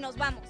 nos 0.00 0.16
vamos. 0.16 0.42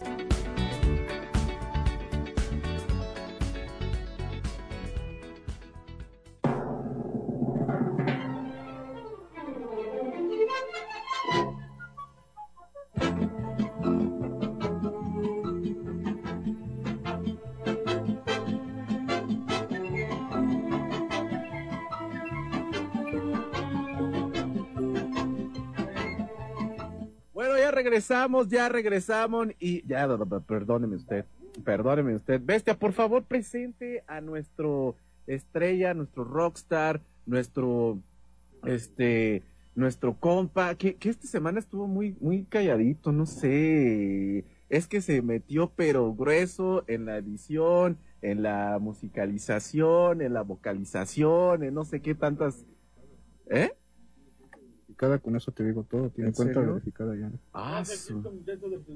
Regresamos, 27.91 28.49
ya 28.49 28.69
regresamos 28.69 29.49
y 29.59 29.85
ya, 29.87 30.09
perdóneme 30.47 30.95
usted, 30.97 31.25
perdóneme 31.65 32.15
usted. 32.15 32.41
Bestia, 32.43 32.79
por 32.79 32.93
favor, 32.93 33.25
presente 33.25 34.05
a 34.07 34.21
nuestro 34.21 34.95
estrella, 35.27 35.93
nuestro 35.93 36.23
rockstar, 36.23 37.01
nuestro, 37.27 37.99
este, 38.65 39.43
nuestro 39.75 40.15
compa, 40.15 40.77
que, 40.77 40.95
que 40.95 41.09
esta 41.09 41.27
semana 41.27 41.59
estuvo 41.59 41.89
muy, 41.89 42.17
muy 42.21 42.45
calladito, 42.45 43.11
no 43.11 43.27
sé, 43.27 44.45
es 44.69 44.87
que 44.87 45.01
se 45.01 45.21
metió 45.21 45.73
pero 45.75 46.15
grueso 46.15 46.85
en 46.87 47.07
la 47.07 47.17
edición, 47.17 47.99
en 48.23 48.43
la 48.43 48.79
musicalización, 48.81 50.23
en 50.23 50.33
la 50.33 50.43
vocalización, 50.43 51.65
en 51.65 51.75
no 51.75 51.85
sé 51.85 52.01
qué 52.01 52.15
tantas, 52.15 52.65
¿eh? 53.49 53.73
Verificada, 55.01 55.19
con 55.19 55.35
eso 55.37 55.51
te 55.51 55.65
digo 55.65 55.83
todo, 55.91 56.11
tiene 56.11 56.29
¿En 56.29 56.35
cuenta 56.35 56.55
serio? 56.55 56.75
verificada 56.75 57.17
ya. 57.17 57.31
Ah, 57.55 57.83
su- 57.87 58.23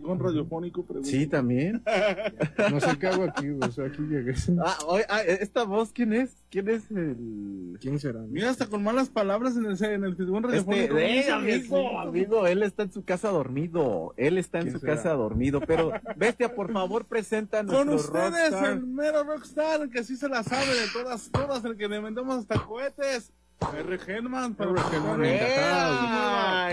Con 0.02 0.18
radiofónico, 0.18 0.84
pregunto. 0.84 1.08
sí, 1.08 1.26
también. 1.26 1.82
No 2.70 2.78
sé 2.80 2.98
qué 2.98 3.06
hago 3.06 3.24
aquí, 3.24 3.48
o 3.50 3.70
sea, 3.72 3.86
aquí 3.86 4.02
llegué. 4.02 4.34
Ah, 4.62 4.76
oye, 4.86 5.04
ah, 5.08 5.22
esta 5.22 5.64
voz, 5.64 5.92
¿quién 5.92 6.12
es? 6.12 6.44
¿Quién 6.50 6.68
es 6.68 6.90
el...? 6.90 7.78
¿Quién 7.80 7.98
será? 7.98 8.20
no? 8.20 8.26
Mira, 8.26 8.50
hasta 8.50 8.66
con 8.66 8.82
malas 8.82 9.08
palabras 9.08 9.56
en 9.56 9.64
el, 9.66 9.82
en 9.82 10.04
el 10.04 10.14
buen 10.14 10.44
Este, 10.44 10.48
radiofónico. 10.58 10.98
eh, 10.98 11.22
Sí, 11.24 11.30
amigo, 11.30 11.98
amigo, 12.00 12.46
él 12.46 12.62
está 12.62 12.82
en 12.82 12.92
su 12.92 13.02
casa 13.04 13.30
dormido. 13.30 14.12
Él 14.18 14.36
está 14.38 14.58
en 14.58 14.64
¿Quién 14.64 14.74
su 14.74 14.80
será? 14.80 14.96
casa 14.96 15.12
dormido. 15.14 15.60
Pero, 15.66 15.90
Bestia, 16.16 16.54
por 16.54 16.70
favor, 16.72 17.06
presenta 17.06 17.64
Con 17.64 17.88
ustedes, 17.88 18.50
rockstar. 18.50 18.72
el 18.72 18.86
mero 18.86 19.24
rockstar, 19.24 19.88
que 19.88 20.04
sí 20.04 20.16
se 20.16 20.28
la 20.28 20.42
sabe 20.42 20.66
de 20.66 20.86
todas, 20.92 21.30
todas, 21.30 21.64
el 21.64 21.76
que 21.78 21.88
le 21.88 21.98
vendemos 22.00 22.36
hasta 22.36 22.62
cohetes. 22.66 23.32
R. 23.60 23.98
Henman, 24.06 24.54
para 24.54 24.70
R. 24.70 24.80
Henman 24.92 25.24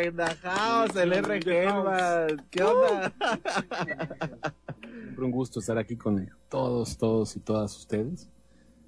in 0.06 0.16
the 0.18 0.36
house, 0.44 0.96
el 0.96 1.14
R. 1.14 1.40
Gelman. 1.42 2.46
¿Qué 2.50 2.64
onda? 2.64 3.14
Siempre 4.82 5.26
un 5.26 5.32
gusto 5.32 5.60
estar 5.60 5.78
aquí 5.78 5.96
con 5.96 6.30
todos, 6.50 6.98
todos 6.98 7.36
y 7.36 7.40
todas 7.40 7.76
ustedes. 7.78 8.30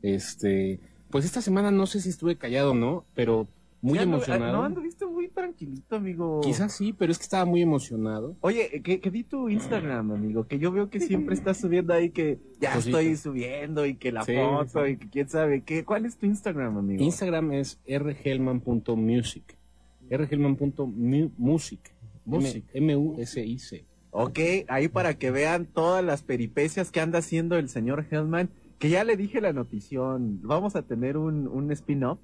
Este, 0.01 0.79
pues 1.09 1.25
esta 1.25 1.41
semana 1.41 1.71
no 1.71 1.85
sé 1.85 2.01
si 2.01 2.09
estuve 2.09 2.37
callado 2.37 2.71
o 2.71 2.75
no, 2.75 3.05
pero 3.13 3.47
muy 3.81 3.97
Ya 3.99 4.05
no- 4.05 4.15
emocionado. 4.15 4.53
No, 4.53 4.63
anduviste 4.63 5.05
muy 5.23 5.31
tranquilito, 5.33 5.95
amigo. 5.95 6.41
Quizás 6.41 6.73
sí, 6.73 6.93
pero 6.93 7.11
es 7.11 7.17
que 7.17 7.23
estaba 7.23 7.45
muy 7.45 7.61
emocionado. 7.61 8.35
Oye, 8.41 8.81
que, 8.83 8.99
que 8.99 9.09
di 9.11 9.23
tu 9.23 9.49
Instagram, 9.49 10.11
amigo, 10.11 10.45
que 10.47 10.59
yo 10.59 10.71
veo 10.71 10.89
que 10.89 10.99
siempre 10.99 11.33
estás 11.33 11.57
subiendo 11.57 11.93
ahí 11.93 12.09
que 12.09 12.39
ya 12.59 12.75
estoy 12.77 13.15
subiendo 13.15 13.85
y 13.85 13.95
que 13.95 14.11
la 14.11 14.23
Sí, 14.25 14.33
foto 14.35 14.85
sí. 14.85 14.91
y 14.91 14.97
que 14.97 15.09
quién 15.09 15.29
sabe 15.29 15.61
qué. 15.63 15.85
¿Cuál 15.85 16.05
es 16.05 16.17
tu 16.17 16.25
Instagram, 16.25 16.77
amigo? 16.77 17.03
Instagram 17.03 17.53
es 17.53 17.79
rgelman.music. 17.87 19.57
rgelman.music. 20.09 21.93
Music. 22.25 22.65
M-U-S-I-C. 22.73 23.85
Ok, 24.11 24.39
ahí 24.67 24.87
para 24.89 25.15
que 25.17 25.31
vean 25.31 25.65
todas 25.65 26.03
las 26.03 26.21
peripecias 26.21 26.91
que 26.91 26.99
anda 27.01 27.19
haciendo 27.19 27.57
el 27.57 27.67
señor 27.69 28.05
Hellman, 28.11 28.49
que 28.77 28.89
ya 28.89 29.03
le 29.03 29.17
dije 29.17 29.41
la 29.41 29.53
notición, 29.53 30.39
vamos 30.43 30.75
a 30.75 30.83
tener 30.83 31.17
un, 31.17 31.47
un 31.47 31.71
spin-off, 31.71 32.19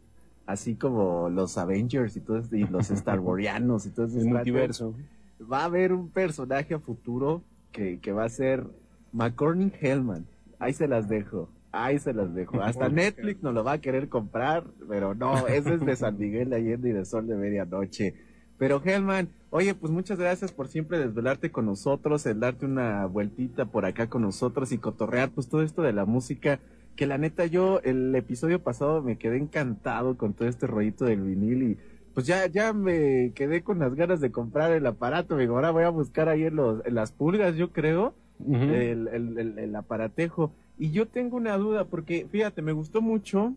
así 0.49 0.73
como 0.73 1.29
los 1.29 1.59
Avengers 1.59 2.17
y 2.17 2.21
todos 2.21 2.51
y 2.51 2.63
los 2.65 2.89
Star 2.89 3.19
y 3.85 3.89
todo 3.91 4.05
ese 4.07 4.23
multiverso. 4.23 4.95
Va 5.41 5.61
a 5.61 5.65
haber 5.65 5.93
un 5.93 6.09
personaje 6.09 6.73
a 6.73 6.79
futuro 6.79 7.43
que, 7.71 7.99
que 7.99 8.11
va 8.11 8.25
a 8.25 8.29
ser 8.29 8.65
McCormick 9.13 9.75
Hellman. 9.79 10.25
Ahí 10.57 10.73
se 10.73 10.87
las 10.87 11.07
dejo. 11.07 11.49
Ahí 11.71 11.99
se 11.99 12.13
las 12.13 12.33
dejo. 12.33 12.61
Hasta 12.63 12.89
Netflix 12.89 13.43
no 13.43 13.51
lo 13.51 13.63
va 13.63 13.73
a 13.73 13.77
querer 13.77 14.09
comprar, 14.09 14.63
pero 14.87 15.13
no, 15.13 15.47
ese 15.47 15.75
es 15.75 15.85
de 15.85 15.95
San 15.95 16.17
Miguel 16.17 16.49
de 16.49 16.55
Allende 16.55 16.89
y 16.89 16.93
de 16.93 17.05
Sol 17.05 17.27
de 17.27 17.35
Medianoche. 17.35 18.15
Pero 18.57 18.81
Hellman, 18.83 19.29
oye, 19.51 19.75
pues 19.75 19.93
muchas 19.93 20.17
gracias 20.17 20.51
por 20.51 20.67
siempre 20.67 20.97
desvelarte 20.97 21.51
con 21.51 21.67
nosotros, 21.67 22.25
el 22.25 22.39
darte 22.39 22.65
una 22.65 23.05
vueltita 23.05 23.65
por 23.65 23.85
acá 23.85 24.09
con 24.09 24.23
nosotros 24.23 24.71
y 24.71 24.79
cotorrear 24.79 25.29
pues 25.29 25.47
todo 25.47 25.61
esto 25.61 25.83
de 25.83 25.93
la 25.93 26.05
música, 26.05 26.59
que 26.99 27.07
la 27.07 27.17
neta 27.17 27.45
yo 27.45 27.79
el 27.85 28.13
episodio 28.13 28.61
pasado 28.61 29.01
me 29.01 29.17
quedé 29.17 29.37
encantado 29.37 30.17
con 30.17 30.33
todo 30.33 30.49
este 30.49 30.67
rollito 30.67 31.05
del 31.05 31.21
vinil 31.21 31.63
y 31.63 31.77
pues 32.13 32.27
ya, 32.27 32.45
ya 32.47 32.73
me 32.73 33.31
quedé 33.35 33.63
con 33.63 33.79
las 33.79 33.95
ganas 33.95 34.19
de 34.19 34.33
comprar 34.33 34.73
el 34.73 34.85
aparato, 34.85 35.35
amigo. 35.35 35.55
Ahora 35.55 35.71
voy 35.71 35.83
a 35.83 35.89
buscar 35.91 36.27
ahí 36.27 36.43
en, 36.43 36.57
los, 36.57 36.85
en 36.85 36.95
las 36.95 37.13
pulgas, 37.13 37.55
yo 37.55 37.71
creo, 37.71 38.15
el, 38.45 39.07
el, 39.07 39.37
el, 39.37 39.59
el 39.59 39.75
aparatejo. 39.77 40.51
Y 40.77 40.91
yo 40.91 41.07
tengo 41.07 41.37
una 41.37 41.55
duda, 41.55 41.85
porque 41.85 42.27
fíjate, 42.29 42.61
me 42.61 42.73
gustó 42.73 43.01
mucho, 43.01 43.53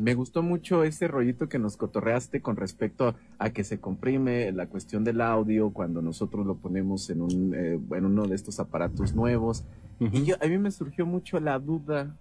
me 0.00 0.14
gustó 0.14 0.42
mucho 0.42 0.84
ese 0.84 1.06
rollito 1.06 1.50
que 1.50 1.58
nos 1.58 1.76
cotorreaste 1.76 2.40
con 2.40 2.56
respecto 2.56 3.14
a 3.38 3.50
que 3.50 3.62
se 3.62 3.78
comprime 3.78 4.52
la 4.52 4.68
cuestión 4.68 5.04
del 5.04 5.20
audio 5.20 5.68
cuando 5.68 6.00
nosotros 6.00 6.46
lo 6.46 6.54
ponemos 6.54 7.10
en 7.10 7.20
un, 7.20 7.54
eh, 7.54 7.78
en 7.90 8.06
uno 8.06 8.26
de 8.26 8.34
estos 8.36 8.58
aparatos 8.58 9.14
nuevos. 9.14 9.66
Ujú. 10.00 10.16
Y 10.16 10.24
yo, 10.24 10.36
a 10.40 10.46
mí 10.46 10.56
me 10.56 10.70
surgió 10.70 11.04
mucho 11.04 11.38
la 11.40 11.58
duda, 11.58 12.16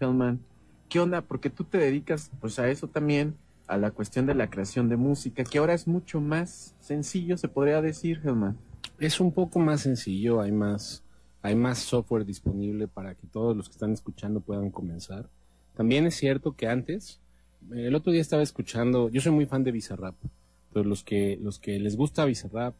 Hellman, 0.00 0.40
¿qué 0.88 1.00
onda? 1.00 1.22
Porque 1.22 1.50
tú 1.50 1.64
te 1.64 1.78
dedicas 1.78 2.30
pues 2.40 2.58
a 2.58 2.68
eso 2.68 2.88
también, 2.88 3.36
a 3.66 3.76
la 3.76 3.90
cuestión 3.90 4.26
de 4.26 4.34
la 4.34 4.48
creación 4.48 4.88
de 4.88 4.96
música, 4.96 5.44
que 5.44 5.58
ahora 5.58 5.74
es 5.74 5.86
mucho 5.86 6.20
más 6.20 6.74
sencillo, 6.80 7.36
se 7.36 7.48
podría 7.48 7.82
decir, 7.82 8.20
Hellman. 8.24 8.56
es 8.98 9.20
un 9.20 9.32
poco 9.32 9.58
más 9.58 9.82
sencillo, 9.82 10.40
hay 10.40 10.52
más, 10.52 11.02
hay 11.42 11.54
más 11.54 11.78
software 11.78 12.24
disponible 12.24 12.88
para 12.88 13.14
que 13.14 13.26
todos 13.26 13.56
los 13.56 13.68
que 13.68 13.72
están 13.72 13.92
escuchando 13.92 14.40
puedan 14.40 14.70
comenzar. 14.70 15.28
También 15.76 16.06
es 16.06 16.14
cierto 16.14 16.56
que 16.56 16.68
antes, 16.68 17.20
el 17.72 17.94
otro 17.94 18.12
día 18.12 18.22
estaba 18.22 18.42
escuchando, 18.42 19.08
yo 19.08 19.20
soy 19.20 19.32
muy 19.32 19.46
fan 19.46 19.64
de 19.64 19.72
Bizarrap, 19.72 20.14
entonces 20.68 20.88
los 20.88 21.04
que, 21.04 21.38
los 21.42 21.58
que 21.58 21.78
les 21.78 21.96
gusta 21.96 22.24
Bizarrap 22.24 22.74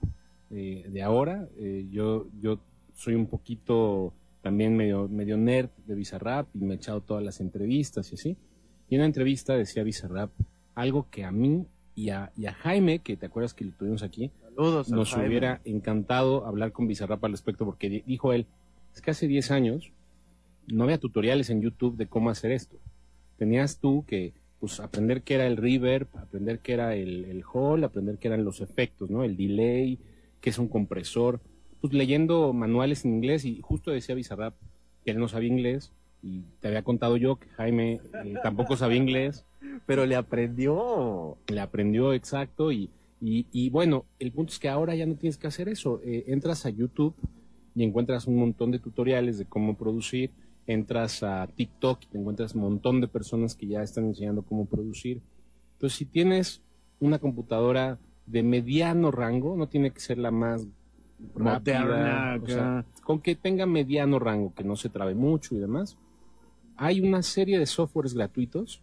eh, 0.51 0.87
de 0.89 1.03
ahora, 1.03 1.49
eh, 1.59 1.87
yo, 1.91 2.29
yo 2.41 2.61
soy 2.95 3.15
un 3.15 3.27
poquito 3.27 4.13
también 4.47 4.77
medio, 4.77 5.09
medio 5.09 5.37
nerd 5.37 5.71
de 5.89 5.97
Bizarrap 5.97 6.47
y 6.55 6.59
me 6.59 6.75
he 6.75 6.77
echado 6.77 7.01
todas 7.01 7.25
las 7.25 7.41
entrevistas 7.41 8.13
y 8.13 8.15
así. 8.15 8.37
Y 8.89 8.95
en 8.95 9.01
una 9.01 9.07
entrevista 9.07 9.57
decía 9.57 9.83
Bizarrap 9.83 10.31
algo 10.77 11.09
que 11.11 11.25
a 11.25 11.33
mí 11.33 11.67
y 11.97 12.11
a, 12.11 12.31
y 12.37 12.47
a 12.47 12.53
Jaime, 12.53 13.01
que 13.01 13.17
te 13.17 13.27
acuerdas 13.27 13.55
que 13.55 13.65
lo 13.65 13.73
tuvimos 13.73 14.05
aquí, 14.05 14.31
Saludos. 14.55 14.89
nos 14.89 15.11
Jaime. 15.11 15.27
hubiera 15.29 15.61
encantado 15.65 16.47
hablar 16.47 16.71
con 16.71 16.87
Bizarrap 16.87 17.25
al 17.25 17.33
respecto 17.33 17.65
porque 17.65 17.89
di- 17.91 18.05
dijo 18.07 18.33
él, 18.33 18.47
es 18.95 19.01
que 19.01 19.11
hace 19.11 19.27
10 19.27 19.51
años 19.51 19.91
no 20.69 20.85
había 20.85 20.99
tutoriales 20.99 21.51
en 21.51 21.61
YouTube 21.61 21.97
de 21.97 22.07
cómo 22.07 22.31
hacer 22.31 22.53
esto. 22.53 22.77
Tenías 23.39 23.79
tú 23.81 24.05
que 24.07 24.33
pues 24.61 24.79
aprender 24.79 25.23
qué 25.23 25.35
era 25.35 25.49
el 25.49 25.57
reverb, 25.57 26.07
aprender 26.19 26.61
qué 26.61 26.75
era 26.75 26.95
el, 26.95 27.25
el 27.25 27.43
hall, 27.53 27.83
aprender 27.83 28.19
qué 28.19 28.29
eran 28.29 28.45
los 28.45 28.61
efectos, 28.61 29.11
¿no? 29.11 29.25
El 29.25 29.37
delay, 29.37 29.99
qué 30.41 30.51
es 30.51 30.59
un 30.61 30.69
compresor. 30.69 31.41
Pues 31.81 31.93
leyendo 31.93 32.53
manuales 32.53 33.05
en 33.05 33.15
inglés 33.15 33.45
y 33.45 33.61
justo 33.63 33.91
decía 33.91 34.15
Bizarrap 34.15 34.55
que 35.05 35.11
él 35.11 35.19
no 35.19 35.29
sabía 35.29 35.49
inglés 35.49 35.93
y 36.23 36.41
te 36.61 36.69
había 36.69 36.83
contado 36.83 37.17
yo 37.17 37.37
que 37.37 37.49
Jaime 37.51 38.01
eh, 38.25 38.35
tampoco 38.43 38.77
sabía 38.77 38.97
inglés 38.97 39.45
Pero 39.87 40.07
le 40.07 40.17
aprendió. 40.17 41.37
le 41.49 41.61
aprendió 41.61 42.13
exacto 42.13 42.73
y, 42.73 42.91
y, 43.21 43.47
y 43.53 43.71
bueno, 43.71 44.05
el 44.19 44.33
punto 44.33 44.53
es 44.53 44.59
que 44.59 44.69
ahora 44.69 44.95
ya 44.95 45.07
no 45.07 45.15
tienes 45.15 45.37
que 45.37 45.47
hacer 45.47 45.69
eso. 45.69 46.01
Eh, 46.05 46.25
entras 46.29 46.67
a 46.67 46.71
YouTube 46.71 47.15
y 47.75 47.85
encuentras 47.85 48.27
un 48.27 48.37
montón 48.37 48.71
de 48.71 48.79
tutoriales 48.79 49.39
de 49.39 49.45
cómo 49.45 49.77
producir. 49.77 50.31
Entras 50.67 51.23
a 51.23 51.47
TikTok 51.47 52.03
y 52.05 52.07
te 52.07 52.19
encuentras 52.19 52.55
un 52.55 52.63
montón 52.63 53.01
de 53.01 53.07
personas 53.07 53.55
que 53.55 53.67
ya 53.67 53.83
están 53.83 54.07
enseñando 54.07 54.43
cómo 54.43 54.67
producir. 54.67 55.21
Entonces, 55.75 55.99
si 55.99 56.07
tienes 56.07 56.63
una 56.99 57.19
computadora 57.19 57.99
de 58.27 58.43
mediano 58.43 59.11
rango, 59.11 59.57
no 59.57 59.69
tiene 59.69 59.93
que 59.93 60.01
ser 60.01 60.19
la 60.19 60.31
más 60.31 60.67
Moderna, 61.35 62.35
rápida, 62.35 62.43
o 62.43 62.47
sea, 62.47 62.85
con 63.03 63.21
que 63.21 63.35
tenga 63.35 63.67
mediano 63.67 64.19
rango, 64.19 64.53
que 64.55 64.65
no 64.65 64.77
se 64.77 64.89
trabe 64.89 65.15
mucho 65.15 65.55
y 65.55 65.59
demás. 65.59 65.97
Hay 66.77 67.01
una 67.01 67.23
serie 67.23 67.59
de 67.59 67.67
softwares 67.67 68.15
gratuitos 68.15 68.83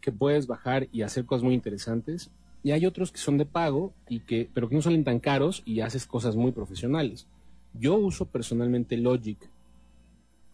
que 0.00 0.12
puedes 0.12 0.46
bajar 0.46 0.88
y 0.92 1.02
hacer 1.02 1.24
cosas 1.24 1.44
muy 1.44 1.54
interesantes. 1.54 2.30
Y 2.62 2.72
hay 2.72 2.86
otros 2.86 3.10
que 3.10 3.18
son 3.18 3.38
de 3.38 3.46
pago 3.46 3.92
y 4.08 4.20
que, 4.20 4.48
pero 4.52 4.68
que 4.68 4.74
no 4.74 4.82
salen 4.82 5.04
tan 5.04 5.18
caros 5.18 5.62
y 5.64 5.80
haces 5.80 6.06
cosas 6.06 6.36
muy 6.36 6.52
profesionales. 6.52 7.26
Yo 7.74 7.96
uso 7.96 8.26
personalmente 8.26 8.96
Logic. 8.96 9.38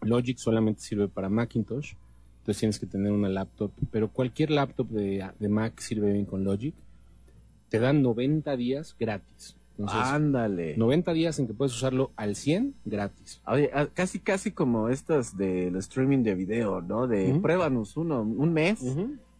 Logic 0.01 0.37
solamente 0.37 0.81
sirve 0.81 1.07
para 1.07 1.29
Macintosh. 1.29 1.93
Entonces 2.39 2.59
tienes 2.59 2.79
que 2.79 2.85
tener 2.85 3.11
una 3.11 3.29
laptop, 3.29 3.71
pero 3.91 4.11
cualquier 4.11 4.49
laptop 4.49 4.87
de, 4.87 5.29
de 5.37 5.49
Mac 5.49 5.79
sirve 5.79 6.13
bien 6.13 6.25
con 6.25 6.43
Logic. 6.43 6.73
Te 7.69 7.79
dan 7.79 8.01
90 8.01 8.55
días 8.55 8.95
gratis. 8.99 9.58
Entonces, 9.79 10.11
Ándale. 10.11 10.75
90 10.75 11.13
días 11.13 11.39
en 11.39 11.47
que 11.47 11.53
puedes 11.53 11.73
usarlo 11.73 12.11
al 12.17 12.35
100 12.35 12.75
gratis. 12.83 13.41
Casi, 13.93 14.19
casi 14.19 14.51
como 14.51 14.89
estas 14.89 15.37
del 15.37 15.77
streaming 15.77 16.23
de 16.23 16.35
video, 16.35 16.81
¿no? 16.81 17.07
De 17.07 17.31
Ujú. 17.31 17.41
pruébanos 17.41 17.95
uno, 17.95 18.21
un 18.21 18.51
mes 18.51 18.81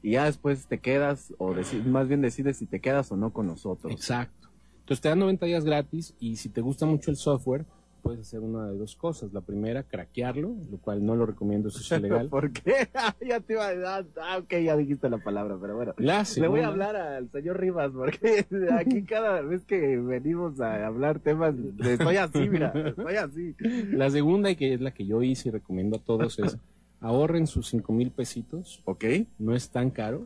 y 0.01 0.11
ya 0.11 0.25
después 0.25 0.65
te 0.67 0.79
quedas, 0.79 1.33
o 1.39 1.53
más 1.85 2.07
bien 2.07 2.21
decides 2.21 2.55
si 2.55 2.67
te 2.67 2.79
quedas 2.79 3.11
o 3.11 3.17
no 3.17 3.33
con 3.33 3.47
nosotros. 3.47 3.91
Exacto. 3.91 4.47
Entonces 4.79 5.01
te 5.01 5.09
dan 5.09 5.19
90 5.19 5.45
días 5.45 5.65
gratis 5.65 6.15
y 6.19 6.37
si 6.37 6.47
te 6.47 6.61
gusta 6.61 6.85
mucho 6.85 7.11
el 7.11 7.17
software, 7.17 7.65
puedes 8.01 8.21
hacer 8.21 8.39
una 8.39 8.67
de 8.67 8.77
dos 8.77 8.95
cosas. 8.95 9.33
La 9.33 9.41
primera, 9.41 9.83
craquearlo, 9.83 10.55
lo 10.71 10.77
cual 10.77 11.05
no 11.05 11.15
lo 11.15 11.25
recomiendo, 11.25 11.69
eso 11.69 11.79
es 11.79 11.91
ilegal. 11.99 12.29
¿Por 12.29 12.51
qué? 12.51 12.89
ya 13.27 13.39
te 13.39 13.53
iba 13.53 13.67
a 13.67 13.75
dar. 13.75 14.05
Ah, 14.21 14.37
ok, 14.37 14.53
ya 14.63 14.75
dijiste 14.75 15.09
la 15.09 15.17
palabra, 15.19 15.57
pero 15.59 15.75
bueno. 15.75 15.93
La 15.97 16.25
Le 16.35 16.47
voy 16.47 16.61
a 16.61 16.67
hablar 16.67 16.95
al 16.95 17.29
señor 17.31 17.59
Rivas 17.59 17.91
porque 17.93 18.45
aquí 18.71 19.03
cada 19.03 19.41
vez 19.41 19.65
que 19.65 19.97
venimos 19.97 20.59
a 20.59 20.85
hablar 20.85 21.19
temas, 21.19 21.55
estoy 21.79 22.17
así, 22.17 22.49
mira, 22.49 22.73
estoy 22.75 23.15
así. 23.15 23.55
La 23.91 24.09
segunda, 24.09 24.49
y 24.49 24.55
que 24.55 24.73
es 24.73 24.81
la 24.81 24.91
que 24.91 25.05
yo 25.05 25.21
hice 25.21 25.49
y 25.49 25.51
recomiendo 25.51 25.97
a 25.97 25.99
todos, 25.99 26.39
es 26.39 26.57
ahorren 27.01 27.47
sus 27.47 27.67
5 27.69 27.93
mil 27.93 28.11
pesitos, 28.11 28.81
¿Ok? 28.85 29.05
no 29.37 29.55
es 29.55 29.69
tan 29.69 29.89
caro, 29.89 30.25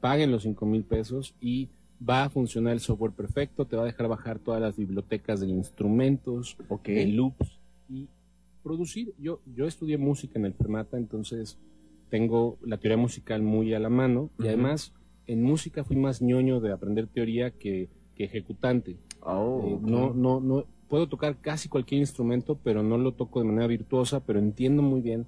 paguen 0.00 0.30
los 0.30 0.42
5 0.42 0.66
mil 0.66 0.84
pesos 0.84 1.34
y 1.40 1.68
va 2.06 2.24
a 2.24 2.30
funcionar 2.30 2.72
el 2.74 2.80
software 2.80 3.12
perfecto, 3.12 3.66
te 3.66 3.76
va 3.76 3.82
a 3.82 3.86
dejar 3.86 4.08
bajar 4.08 4.38
todas 4.38 4.60
las 4.60 4.76
bibliotecas 4.76 5.40
de 5.40 5.48
instrumentos, 5.48 6.56
Ok. 6.68 6.88
de 6.88 7.06
loops 7.06 7.58
y 7.88 8.08
producir. 8.62 9.14
Yo, 9.18 9.40
yo 9.54 9.66
estudié 9.66 9.98
música 9.98 10.38
en 10.38 10.46
el 10.46 10.54
Fermata, 10.54 10.96
entonces 10.96 11.58
tengo 12.10 12.58
la 12.64 12.78
teoría 12.78 12.96
musical 12.96 13.42
muy 13.42 13.74
a 13.74 13.78
la 13.78 13.88
mano 13.90 14.30
y 14.38 14.46
además 14.48 14.92
en 15.26 15.42
música 15.42 15.84
fui 15.84 15.96
más 15.96 16.20
ñoño 16.22 16.60
de 16.60 16.72
aprender 16.72 17.06
teoría 17.06 17.50
que, 17.50 17.88
que 18.14 18.24
ejecutante. 18.24 18.96
Oh, 19.22 19.62
Eh, 19.66 19.78
no, 19.82 20.12
no, 20.12 20.40
no, 20.40 20.64
puedo 20.88 21.08
tocar 21.08 21.38
casi 21.40 21.68
cualquier 21.68 22.00
instrumento, 22.00 22.58
pero 22.62 22.82
no 22.82 22.98
lo 22.98 23.12
toco 23.12 23.40
de 23.40 23.46
manera 23.46 23.66
virtuosa, 23.66 24.20
pero 24.20 24.38
entiendo 24.38 24.82
muy 24.82 25.00
bien 25.00 25.26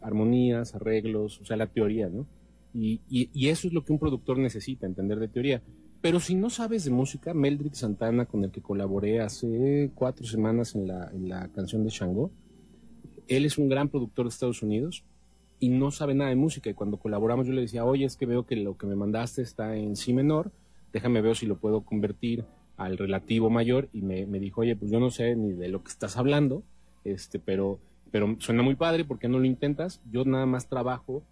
armonías, 0.00 0.74
arreglos, 0.74 1.40
o 1.40 1.44
sea, 1.44 1.56
la 1.56 1.66
teoría, 1.68 2.08
¿no? 2.08 2.26
Y, 2.74 3.00
y, 3.08 3.30
y 3.32 3.48
eso 3.48 3.66
es 3.68 3.72
lo 3.72 3.84
que 3.84 3.92
un 3.92 3.98
productor 3.98 4.38
necesita, 4.38 4.86
entender 4.86 5.18
de 5.18 5.28
teoría. 5.28 5.62
Pero 6.00 6.20
si 6.20 6.34
no 6.34 6.50
sabes 6.50 6.84
de 6.84 6.90
música, 6.90 7.34
Meldrick 7.34 7.74
Santana, 7.74 8.26
con 8.26 8.44
el 8.44 8.50
que 8.50 8.60
colaboré 8.60 9.20
hace 9.20 9.90
cuatro 9.94 10.26
semanas 10.26 10.74
en 10.74 10.86
la, 10.86 11.10
en 11.12 11.28
la 11.28 11.48
canción 11.48 11.84
de 11.84 11.90
Shango, 11.90 12.30
él 13.28 13.44
es 13.44 13.58
un 13.58 13.68
gran 13.68 13.88
productor 13.88 14.26
de 14.26 14.30
Estados 14.30 14.62
Unidos 14.62 15.04
y 15.58 15.70
no 15.70 15.90
sabe 15.90 16.14
nada 16.14 16.30
de 16.30 16.36
música. 16.36 16.70
Y 16.70 16.74
cuando 16.74 16.98
colaboramos 16.98 17.46
yo 17.46 17.52
le 17.52 17.62
decía, 17.62 17.84
oye, 17.84 18.04
es 18.04 18.16
que 18.16 18.26
veo 18.26 18.46
que 18.46 18.56
lo 18.56 18.76
que 18.76 18.86
me 18.86 18.94
mandaste 18.94 19.42
está 19.42 19.76
en 19.76 19.96
si 19.96 20.12
menor, 20.12 20.52
déjame 20.92 21.22
ver 21.22 21.36
si 21.36 21.46
lo 21.46 21.56
puedo 21.56 21.82
convertir 21.82 22.44
al 22.76 22.98
relativo 22.98 23.50
mayor. 23.50 23.88
Y 23.92 24.02
me, 24.02 24.26
me 24.26 24.38
dijo, 24.38 24.60
oye, 24.60 24.76
pues 24.76 24.90
yo 24.90 25.00
no 25.00 25.10
sé 25.10 25.34
ni 25.34 25.52
de 25.52 25.68
lo 25.68 25.82
que 25.82 25.90
estás 25.90 26.16
hablando, 26.16 26.62
este, 27.04 27.38
pero, 27.38 27.80
pero 28.10 28.36
suena 28.38 28.62
muy 28.62 28.76
padre, 28.76 29.04
¿por 29.04 29.18
qué 29.18 29.28
no 29.28 29.38
lo 29.38 29.44
intentas? 29.44 30.00
Yo 30.10 30.24
nada 30.24 30.46
más 30.46 30.68
trabajo 30.68 31.22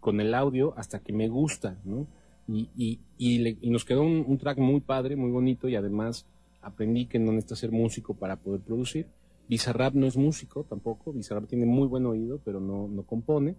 con 0.00 0.20
el 0.20 0.34
audio 0.34 0.74
hasta 0.76 1.00
que 1.00 1.12
me 1.12 1.28
gusta, 1.28 1.78
¿no? 1.84 2.06
Y, 2.48 2.68
y, 2.76 2.98
y, 3.18 3.38
le- 3.38 3.56
y 3.60 3.70
nos 3.70 3.84
quedó 3.84 4.02
un, 4.02 4.24
un 4.26 4.38
track 4.38 4.58
muy 4.58 4.80
padre, 4.80 5.16
muy 5.16 5.30
bonito 5.30 5.68
y 5.68 5.76
además 5.76 6.26
aprendí 6.60 7.06
que 7.06 7.18
no 7.18 7.32
necesitas 7.32 7.58
ser 7.60 7.72
músico 7.72 8.14
para 8.14 8.36
poder 8.36 8.60
producir. 8.60 9.06
Bizarrap 9.48 9.94
no 9.94 10.06
es 10.06 10.16
músico 10.16 10.64
tampoco, 10.64 11.12
Bizarrap 11.12 11.46
tiene 11.48 11.66
muy 11.66 11.86
buen 11.88 12.06
oído, 12.06 12.40
pero 12.44 12.60
no, 12.60 12.88
no 12.88 13.02
compone. 13.02 13.54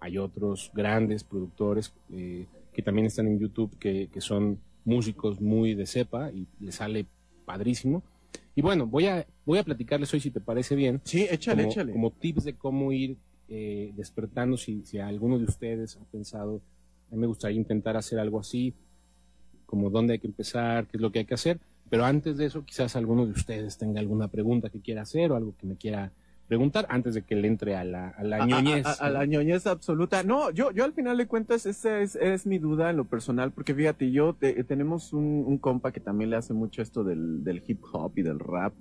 Hay 0.00 0.18
otros 0.18 0.70
grandes 0.74 1.24
productores 1.24 1.92
eh, 2.12 2.46
que 2.72 2.82
también 2.82 3.06
están 3.06 3.26
en 3.26 3.38
YouTube 3.38 3.76
que, 3.78 4.08
que 4.12 4.20
son 4.20 4.58
músicos 4.84 5.40
muy 5.40 5.74
de 5.74 5.86
cepa 5.86 6.30
y 6.30 6.46
les 6.60 6.76
sale 6.76 7.06
padrísimo. 7.44 8.02
Y 8.54 8.62
bueno, 8.62 8.86
voy 8.86 9.06
a, 9.06 9.26
voy 9.46 9.58
a 9.58 9.64
platicarles 9.64 10.12
hoy, 10.14 10.20
si 10.20 10.30
te 10.30 10.40
parece 10.40 10.74
bien, 10.76 11.00
Sí, 11.04 11.26
échale, 11.30 11.62
como, 11.62 11.72
échale. 11.72 11.92
como 11.92 12.10
tips 12.10 12.44
de 12.44 12.54
cómo 12.54 12.92
ir 12.92 13.16
eh, 13.48 13.92
despertando 13.96 14.56
si, 14.56 14.84
si 14.84 14.98
alguno 14.98 15.38
de 15.38 15.44
ustedes 15.44 15.96
ha 15.96 16.04
pensado, 16.10 16.60
a 17.10 17.14
mí 17.14 17.20
me 17.20 17.26
gustaría 17.26 17.56
intentar 17.58 17.96
hacer 17.96 18.18
algo 18.18 18.40
así, 18.40 18.74
como 19.66 19.90
dónde 19.90 20.14
hay 20.14 20.18
que 20.18 20.26
empezar, 20.26 20.86
qué 20.86 20.96
es 20.96 21.00
lo 21.00 21.12
que 21.12 21.20
hay 21.20 21.24
que 21.26 21.34
hacer, 21.34 21.58
pero 21.90 22.04
antes 22.04 22.36
de 22.36 22.46
eso 22.46 22.64
quizás 22.64 22.96
alguno 22.96 23.26
de 23.26 23.32
ustedes 23.32 23.76
tenga 23.78 24.00
alguna 24.00 24.28
pregunta 24.28 24.70
que 24.70 24.80
quiera 24.80 25.02
hacer 25.02 25.32
o 25.32 25.36
algo 25.36 25.54
que 25.58 25.66
me 25.66 25.76
quiera 25.76 26.12
preguntar 26.46 26.86
antes 26.88 27.14
de 27.14 27.22
que 27.22 27.34
le 27.36 27.46
entre 27.48 27.76
a 27.76 27.84
la, 27.84 28.08
a 28.08 28.24
la 28.24 28.46
ñoñez. 28.46 28.86
A, 28.86 28.90
a- 28.92 29.06
a 29.06 29.10
la 29.10 29.26
ñoñez 29.26 29.66
absoluta. 29.66 30.22
No, 30.22 30.50
yo, 30.50 30.70
yo 30.70 30.84
al 30.84 30.94
final 30.94 31.18
de 31.18 31.26
cuentas, 31.26 31.66
esa 31.66 32.00
es, 32.00 32.16
es 32.16 32.46
mi 32.46 32.58
duda 32.58 32.88
en 32.88 32.96
lo 32.96 33.04
personal, 33.04 33.52
porque 33.52 33.74
fíjate, 33.74 34.10
yo 34.10 34.32
te- 34.32 34.64
tenemos 34.64 35.12
un, 35.12 35.44
un 35.46 35.58
compa 35.58 35.92
que 35.92 36.00
también 36.00 36.30
le 36.30 36.36
hace 36.36 36.54
mucho 36.54 36.80
esto 36.80 37.04
del, 37.04 37.44
del 37.44 37.62
hip 37.66 37.82
hop 37.92 38.12
y 38.16 38.22
del 38.22 38.38
rap, 38.38 38.72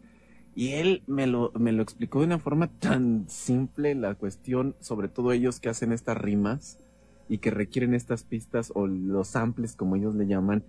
y 0.55 0.69
él 0.69 1.03
me 1.07 1.27
lo, 1.27 1.51
me 1.59 1.73
lo 1.73 1.83
explicó 1.83 2.19
de 2.21 2.27
una 2.27 2.39
forma 2.39 2.67
tan 2.79 3.25
simple 3.27 3.93
la 3.95 4.15
cuestión, 4.15 4.73
sobre 4.79 5.09
todo 5.09 5.33
ellos 5.33 5.59
que 5.59 5.67
hacen 5.67 5.91
estas 5.91 6.17
rimas 6.17 6.79
y 7.29 7.39
que 7.39 7.51
requieren 7.51 7.93
estas 7.93 8.23
pistas 8.23 8.71
o 8.75 8.87
los 8.87 9.29
samples 9.29 9.75
como 9.75 9.95
ellos 9.95 10.15
le 10.15 10.27
llaman. 10.27 10.63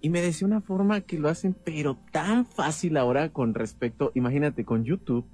Y 0.00 0.10
me 0.10 0.20
decía 0.20 0.46
una 0.46 0.60
forma 0.60 1.00
que 1.00 1.18
lo 1.18 1.28
hacen, 1.28 1.54
pero 1.64 1.96
tan 2.12 2.44
fácil 2.44 2.96
ahora 2.96 3.30
con 3.30 3.54
respecto, 3.54 4.12
imagínate, 4.14 4.64
con 4.64 4.84
YouTube, 4.84 5.24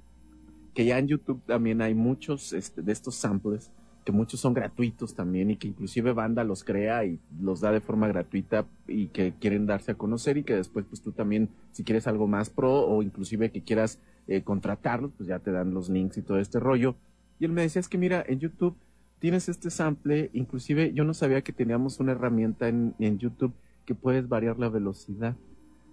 que 0.73 0.85
ya 0.85 0.97
en 0.97 1.07
YouTube 1.07 1.41
también 1.45 1.81
hay 1.81 1.93
muchos 1.93 2.53
este, 2.53 2.81
de 2.81 2.91
estos 2.93 3.15
samples, 3.15 3.69
que 4.05 4.11
muchos 4.11 4.39
son 4.39 4.53
gratuitos 4.53 5.13
también 5.13 5.51
y 5.51 5.57
que 5.57 5.67
inclusive 5.67 6.13
banda 6.13 6.43
los 6.43 6.63
crea 6.63 7.05
y 7.05 7.19
los 7.39 7.61
da 7.61 7.71
de 7.71 7.81
forma 7.81 8.07
gratuita 8.07 8.65
y 8.87 9.07
que 9.07 9.33
quieren 9.39 9.67
darse 9.67 9.91
a 9.91 9.95
conocer 9.95 10.37
y 10.37 10.43
que 10.43 10.55
después 10.55 10.85
pues 10.89 11.01
tú 11.01 11.11
también 11.11 11.49
si 11.71 11.83
quieres 11.83 12.07
algo 12.07 12.27
más 12.27 12.49
pro 12.49 12.73
o 12.73 13.03
inclusive 13.03 13.51
que 13.51 13.61
quieras 13.61 13.99
eh, 14.27 14.41
contratarlos 14.41 15.11
pues 15.15 15.29
ya 15.29 15.37
te 15.39 15.51
dan 15.51 15.73
los 15.73 15.89
links 15.89 16.17
y 16.17 16.23
todo 16.23 16.39
este 16.39 16.59
rollo. 16.59 16.95
Y 17.39 17.45
él 17.45 17.51
me 17.51 17.61
decía 17.61 17.79
es 17.79 17.89
que 17.89 17.97
mira 17.97 18.23
en 18.25 18.39
YouTube 18.39 18.75
tienes 19.21 19.47
este 19.49 19.69
sample, 19.69 20.31
inclusive 20.33 20.93
yo 20.93 21.03
no 21.03 21.13
sabía 21.13 21.41
que 21.41 21.53
teníamos 21.53 21.99
una 21.99 22.13
herramienta 22.13 22.67
en, 22.67 22.95
en 22.97 23.19
YouTube 23.19 23.53
que 23.85 23.93
puedes 23.93 24.27
variar 24.27 24.57
la 24.57 24.67
velocidad 24.67 25.35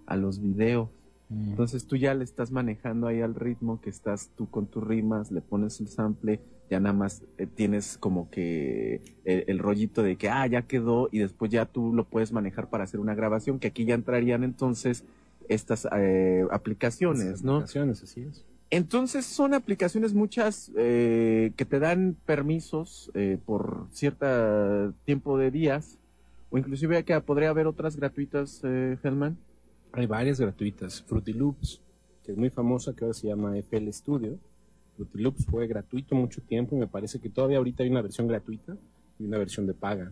a 0.07 0.17
los 0.17 0.41
videos. 0.41 0.89
Mm. 1.29 1.51
Entonces 1.51 1.85
tú 1.85 1.95
ya 1.95 2.15
le 2.15 2.23
estás 2.23 2.51
manejando 2.51 3.05
ahí 3.05 3.21
al 3.21 3.35
ritmo 3.35 3.79
que 3.81 3.91
estás 3.91 4.31
tú 4.35 4.49
con 4.49 4.65
tus 4.65 4.83
rimas, 4.83 5.31
le 5.31 5.41
pones 5.41 5.79
el 5.79 5.89
sample, 5.89 6.41
ya 6.71 6.79
nada 6.79 6.93
más 6.93 7.21
eh, 7.37 7.45
tienes 7.45 7.99
como 7.99 8.31
que 8.31 9.01
el 9.25 9.59
rollito 9.59 10.01
de 10.01 10.15
que, 10.15 10.27
ah, 10.29 10.47
ya 10.47 10.63
quedó 10.63 11.07
y 11.11 11.19
después 11.19 11.51
ya 11.51 11.65
tú 11.67 11.93
lo 11.93 12.05
puedes 12.05 12.31
manejar 12.31 12.69
para 12.71 12.83
hacer 12.83 12.99
una 12.99 13.13
grabación, 13.13 13.59
que 13.59 13.67
aquí 13.67 13.85
ya 13.85 13.93
entrarían 13.93 14.43
entonces 14.43 15.03
estas 15.47 15.87
eh, 15.95 16.45
aplicaciones, 16.49 17.25
Esas 17.25 17.43
¿no? 17.43 17.57
aplicaciones, 17.57 18.01
así 18.01 18.21
es. 18.21 18.43
Entonces 18.71 19.25
son 19.25 19.55
aplicaciones 19.55 20.13
muchas 20.13 20.71
eh, 20.77 21.53
que 21.55 21.65
te 21.65 21.79
dan 21.79 22.15
permisos 22.25 23.09
eh, 23.15 23.39
por 23.43 23.87
cierto 23.91 24.93
tiempo 25.05 25.39
de 25.39 25.49
días, 25.49 25.97
o 26.51 26.57
inclusive 26.57 27.03
que 27.03 27.19
podría 27.21 27.49
haber 27.49 27.65
otras 27.65 27.95
gratuitas, 27.95 28.61
eh. 28.63 28.97
Hay 29.91 30.05
varias 30.05 30.39
gratuitas. 30.39 31.01
Fruity 31.01 31.33
Loops, 31.33 31.81
que 32.23 32.33
es 32.33 32.37
muy 32.37 32.51
famosa, 32.51 32.93
que 32.95 33.05
ahora 33.05 33.13
se 33.13 33.27
llama 33.27 33.57
FL 33.57 33.91
Studio. 33.91 34.37
Fruity 34.95 35.19
Loops 35.19 35.45
fue 35.45 35.65
gratuito 35.65 36.13
mucho 36.13 36.41
tiempo 36.41 36.75
y 36.75 36.79
me 36.79 36.87
parece 36.87 37.19
que 37.19 37.29
todavía 37.29 37.57
ahorita 37.57 37.83
hay 37.83 37.89
una 37.89 38.03
versión 38.03 38.27
gratuita 38.27 38.77
y 39.17 39.25
una 39.25 39.39
versión 39.39 39.65
de 39.65 39.73
paga. 39.73 40.11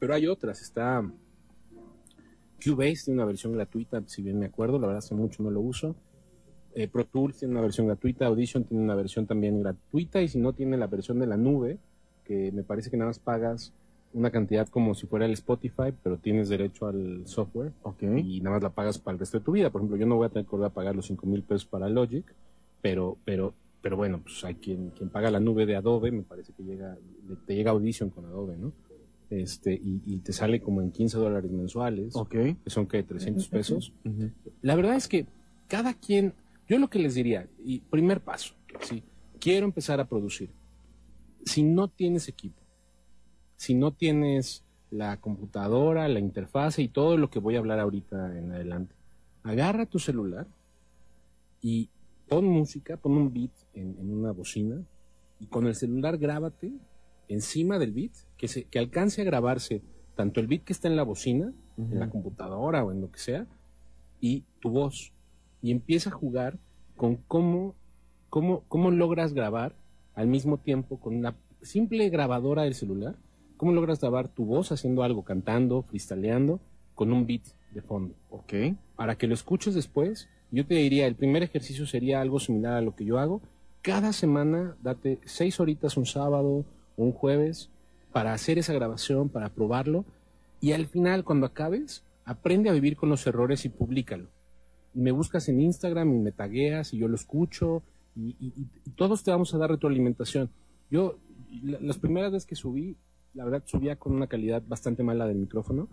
Pero 0.00 0.12
hay 0.12 0.26
otras. 0.26 0.60
Está 0.60 1.08
Cubase 2.64 3.04
tiene 3.04 3.20
una 3.20 3.26
versión 3.26 3.52
gratuita, 3.52 4.02
si 4.06 4.22
bien 4.22 4.38
me 4.38 4.46
acuerdo, 4.46 4.78
la 4.78 4.88
verdad 4.88 4.98
hace 4.98 5.14
mucho 5.14 5.42
no 5.42 5.50
lo 5.50 5.60
uso. 5.60 5.94
Eh, 6.76 6.88
Pro 6.88 7.04
Tools 7.06 7.38
tiene 7.38 7.52
una 7.52 7.62
versión 7.62 7.86
gratuita, 7.86 8.26
Audition 8.26 8.64
tiene 8.64 8.82
una 8.84 8.94
versión 8.94 9.26
también 9.26 9.60
gratuita 9.62 10.20
y 10.20 10.28
si 10.28 10.38
no 10.38 10.52
tiene 10.52 10.76
la 10.76 10.86
versión 10.86 11.18
de 11.18 11.26
la 11.26 11.36
nube, 11.36 11.78
que 12.24 12.52
me 12.52 12.62
parece 12.62 12.90
que 12.90 12.96
nada 12.98 13.08
más 13.08 13.18
pagas 13.18 13.72
una 14.12 14.30
cantidad 14.30 14.68
como 14.68 14.94
si 14.94 15.06
fuera 15.06 15.24
el 15.26 15.32
Spotify, 15.32 15.92
pero 16.02 16.18
tienes 16.18 16.48
derecho 16.48 16.86
al 16.86 17.26
software 17.26 17.72
Ok. 17.82 18.02
y 18.02 18.40
nada 18.40 18.56
más 18.56 18.62
la 18.62 18.70
pagas 18.70 18.98
para 18.98 19.14
el 19.14 19.18
resto 19.18 19.38
de 19.38 19.44
tu 19.44 19.52
vida. 19.52 19.70
Por 19.70 19.80
ejemplo, 19.80 19.96
yo 19.96 20.06
no 20.06 20.16
voy 20.16 20.26
a 20.26 20.30
tener 20.30 20.44
que 20.44 20.50
volver 20.50 20.66
a 20.68 20.74
pagar 20.74 20.94
los 20.94 21.06
5 21.06 21.26
mil 21.26 21.42
pesos 21.42 21.64
para 21.66 21.88
Logic, 21.88 22.24
pero, 22.82 23.16
pero, 23.24 23.54
pero 23.82 23.96
bueno, 23.96 24.20
pues 24.22 24.44
hay 24.44 24.54
quien, 24.56 24.90
quien 24.90 25.08
paga 25.08 25.30
la 25.30 25.40
nube 25.40 25.64
de 25.66 25.76
Adobe, 25.76 26.10
me 26.10 26.22
parece 26.22 26.52
que 26.52 26.62
llega, 26.62 26.96
le- 27.28 27.36
te 27.46 27.54
llega 27.54 27.70
Audition 27.72 28.10
con 28.10 28.24
Adobe, 28.26 28.56
¿no? 28.58 28.72
Este, 29.30 29.72
y, 29.74 30.00
y 30.06 30.18
te 30.18 30.32
sale 30.32 30.60
como 30.60 30.82
en 30.82 30.92
15 30.92 31.18
dólares 31.18 31.50
mensuales, 31.50 32.14
Ok. 32.16 32.30
que 32.30 32.56
son 32.66 32.86
que 32.86 33.02
300 33.02 33.48
pesos. 33.48 33.92
La 34.62 34.76
verdad 34.76 34.94
es 34.94 35.08
que 35.08 35.26
cada 35.68 35.94
quien, 35.94 36.32
yo 36.68 36.78
lo 36.78 36.88
que 36.88 36.98
les 36.98 37.14
diría, 37.14 37.48
y 37.58 37.80
primer 37.80 38.20
paso, 38.20 38.54
si 38.80 39.02
quiero 39.40 39.66
empezar 39.66 40.00
a 40.00 40.08
producir, 40.08 40.50
si 41.44 41.62
no 41.62 41.88
tienes 41.88 42.28
equipo, 42.28 42.62
si 43.56 43.74
no 43.74 43.92
tienes 43.92 44.64
la 44.90 45.20
computadora, 45.20 46.08
la 46.08 46.20
interfase 46.20 46.82
y 46.82 46.88
todo 46.88 47.16
lo 47.16 47.30
que 47.30 47.38
voy 47.38 47.56
a 47.56 47.58
hablar 47.58 47.80
ahorita 47.80 48.36
en 48.36 48.52
adelante, 48.52 48.94
agarra 49.42 49.86
tu 49.86 49.98
celular 49.98 50.46
y 51.60 51.88
pon 52.28 52.46
música, 52.46 52.96
pon 52.96 53.12
un 53.12 53.32
beat 53.32 53.52
en, 53.74 53.96
en 53.98 54.12
una 54.12 54.32
bocina 54.32 54.82
y 55.38 55.46
con 55.46 55.66
el 55.66 55.74
celular 55.74 56.18
grábate 56.18 56.72
encima 57.28 57.78
del 57.78 57.92
beat, 57.92 58.12
que, 58.36 58.48
se, 58.48 58.64
que 58.64 58.78
alcance 58.78 59.22
a 59.22 59.24
grabarse 59.24 59.82
tanto 60.14 60.40
el 60.40 60.46
beat 60.46 60.64
que 60.64 60.72
está 60.72 60.88
en 60.88 60.96
la 60.96 61.02
bocina, 61.02 61.52
en 61.76 61.98
la 61.98 62.08
computadora 62.08 62.84
o 62.84 62.90
en 62.90 63.00
lo 63.00 63.10
que 63.10 63.18
sea, 63.18 63.46
y 64.20 64.44
tu 64.60 64.70
voz. 64.70 65.12
Y 65.66 65.72
empieza 65.72 66.10
a 66.10 66.12
jugar 66.12 66.60
con 66.94 67.16
cómo, 67.16 67.74
cómo, 68.30 68.62
cómo 68.68 68.92
logras 68.92 69.32
grabar 69.34 69.74
al 70.14 70.28
mismo 70.28 70.58
tiempo 70.58 71.00
con 71.00 71.16
una 71.16 71.34
simple 71.60 72.08
grabadora 72.08 72.62
del 72.62 72.74
celular, 72.74 73.16
cómo 73.56 73.72
logras 73.72 74.00
grabar 74.00 74.28
tu 74.28 74.44
voz 74.44 74.70
haciendo 74.70 75.02
algo, 75.02 75.24
cantando, 75.24 75.82
freestyleando, 75.82 76.60
con 76.94 77.12
un 77.12 77.26
beat 77.26 77.42
de 77.74 77.82
fondo. 77.82 78.14
Ok. 78.30 78.54
Para 78.94 79.18
que 79.18 79.26
lo 79.26 79.34
escuches 79.34 79.74
después, 79.74 80.28
yo 80.52 80.64
te 80.64 80.76
diría, 80.76 81.08
el 81.08 81.16
primer 81.16 81.42
ejercicio 81.42 81.84
sería 81.84 82.20
algo 82.20 82.38
similar 82.38 82.74
a 82.74 82.80
lo 82.80 82.94
que 82.94 83.04
yo 83.04 83.18
hago. 83.18 83.42
Cada 83.82 84.12
semana 84.12 84.76
date 84.84 85.18
seis 85.24 85.58
horitas 85.58 85.96
un 85.96 86.06
sábado 86.06 86.64
o 86.96 87.02
un 87.02 87.10
jueves 87.10 87.70
para 88.12 88.32
hacer 88.34 88.56
esa 88.58 88.72
grabación, 88.72 89.30
para 89.30 89.48
probarlo. 89.48 90.04
Y 90.60 90.70
al 90.70 90.86
final, 90.86 91.24
cuando 91.24 91.44
acabes, 91.44 92.04
aprende 92.24 92.70
a 92.70 92.72
vivir 92.72 92.94
con 92.94 93.08
los 93.08 93.26
errores 93.26 93.64
y 93.64 93.68
públicalo. 93.68 94.28
Me 94.96 95.10
buscas 95.12 95.48
en 95.48 95.60
Instagram 95.60 96.14
y 96.14 96.18
me 96.18 96.32
tagueas 96.32 96.92
y 96.94 96.98
yo 96.98 97.08
lo 97.08 97.14
escucho 97.14 97.82
y, 98.16 98.34
y- 98.40 98.52
y- 98.56 98.66
y 98.86 98.90
todos 98.90 99.22
te 99.22 99.30
vamos 99.30 99.54
a 99.54 99.58
dar 99.58 99.70
retroalimentación. 99.70 100.48
Yo, 100.90 101.18
la- 101.62 101.78
las 101.80 101.98
primeras 101.98 102.32
veces 102.32 102.46
que 102.46 102.56
subí, 102.56 102.96
la 103.34 103.44
verdad 103.44 103.62
subía 103.66 103.96
con 103.96 104.14
una 104.14 104.26
calidad 104.26 104.62
bastante 104.66 105.02
mala 105.02 105.26
del 105.26 105.36
micrófono 105.36 105.88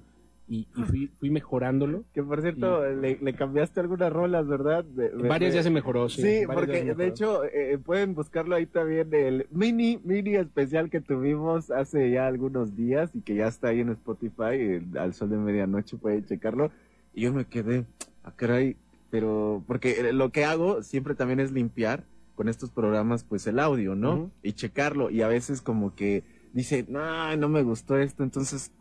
y, 0.48 0.68
y 0.76 0.84
fui, 0.84 1.08
fui 1.20 1.30
mejorándolo. 1.30 2.04
Que 2.14 2.24
por 2.24 2.42
cierto, 2.42 2.86
le, 2.90 3.18
le 3.22 3.34
cambiaste 3.34 3.80
algunas 3.82 4.12
rolas, 4.14 4.48
¿verdad? 4.48 4.86
De- 4.86 5.10
de- 5.10 5.28
Varias 5.28 5.52
de- 5.52 5.58
ya 5.60 5.64
se 5.64 5.70
mejoró, 5.70 6.08
sí. 6.08 6.22
Sí, 6.22 6.42
porque 6.48 6.72
se 6.80 6.86
de 6.86 6.96
mejoró. 6.96 7.04
hecho 7.04 7.44
eh, 7.46 7.78
pueden 7.78 8.14
buscarlo 8.16 8.56
ahí 8.56 8.66
también 8.68 9.14
el 9.14 9.48
mini 9.52 10.00
mini 10.04 10.36
especial 10.36 10.90
que 10.90 11.02
tuvimos 11.02 11.72
hace 11.72 12.10
ya 12.12 12.28
algunos 12.28 12.76
días 12.78 13.12
y 13.14 13.20
que 13.22 13.36
ya 13.36 13.48
está 13.48 13.68
ahí 13.70 13.82
en 13.82 13.90
Spotify 13.90 14.56
el- 14.56 14.98
al 14.98 15.14
sol 15.14 15.30
de 15.30 15.38
medianoche 15.38 15.98
pueden 15.98 16.26
checarlo 16.26 16.72
y 17.14 17.22
yo 17.24 17.34
me 17.34 17.46
quedé 17.46 17.86
a 18.24 18.32
caray 18.32 18.78
pero 19.13 19.63
porque 19.67 20.12
lo 20.12 20.32
que 20.32 20.43
hago 20.43 20.82
siempre 20.82 21.13
también 21.13 21.39
es 21.39 21.51
limpiar 21.51 22.03
con 22.34 22.50
estos 22.50 22.72
programas 22.72 23.24
pues 23.24 23.46
el 23.46 23.60
audio 23.60 23.93
no 23.93 24.32
y 24.41 24.53
checarlo 24.53 25.12
y 25.12 25.22
a 25.22 25.27
veces 25.27 25.62
como 25.62 25.93
que 25.93 26.24
dice 26.51 26.84
no 26.89 27.38
no 27.38 27.48
me 27.48 27.62
gustó 27.62 28.00
esto 28.00 28.24
entonces 28.24 28.72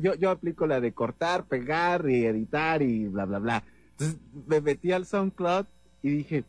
yo 0.00 0.14
yo 0.14 0.30
aplico 0.30 0.66
la 0.66 0.78
de 0.80 0.92
cortar 0.92 1.44
pegar 1.46 2.08
y 2.08 2.26
editar 2.26 2.82
y 2.82 3.08
bla 3.08 3.24
bla 3.24 3.38
bla. 3.38 3.64
Entonces 3.92 4.18
me 4.46 4.60
metí 4.60 4.92
al 4.92 5.06
SoundCloud 5.06 5.66
y 6.02 6.10
dije, 6.10 6.44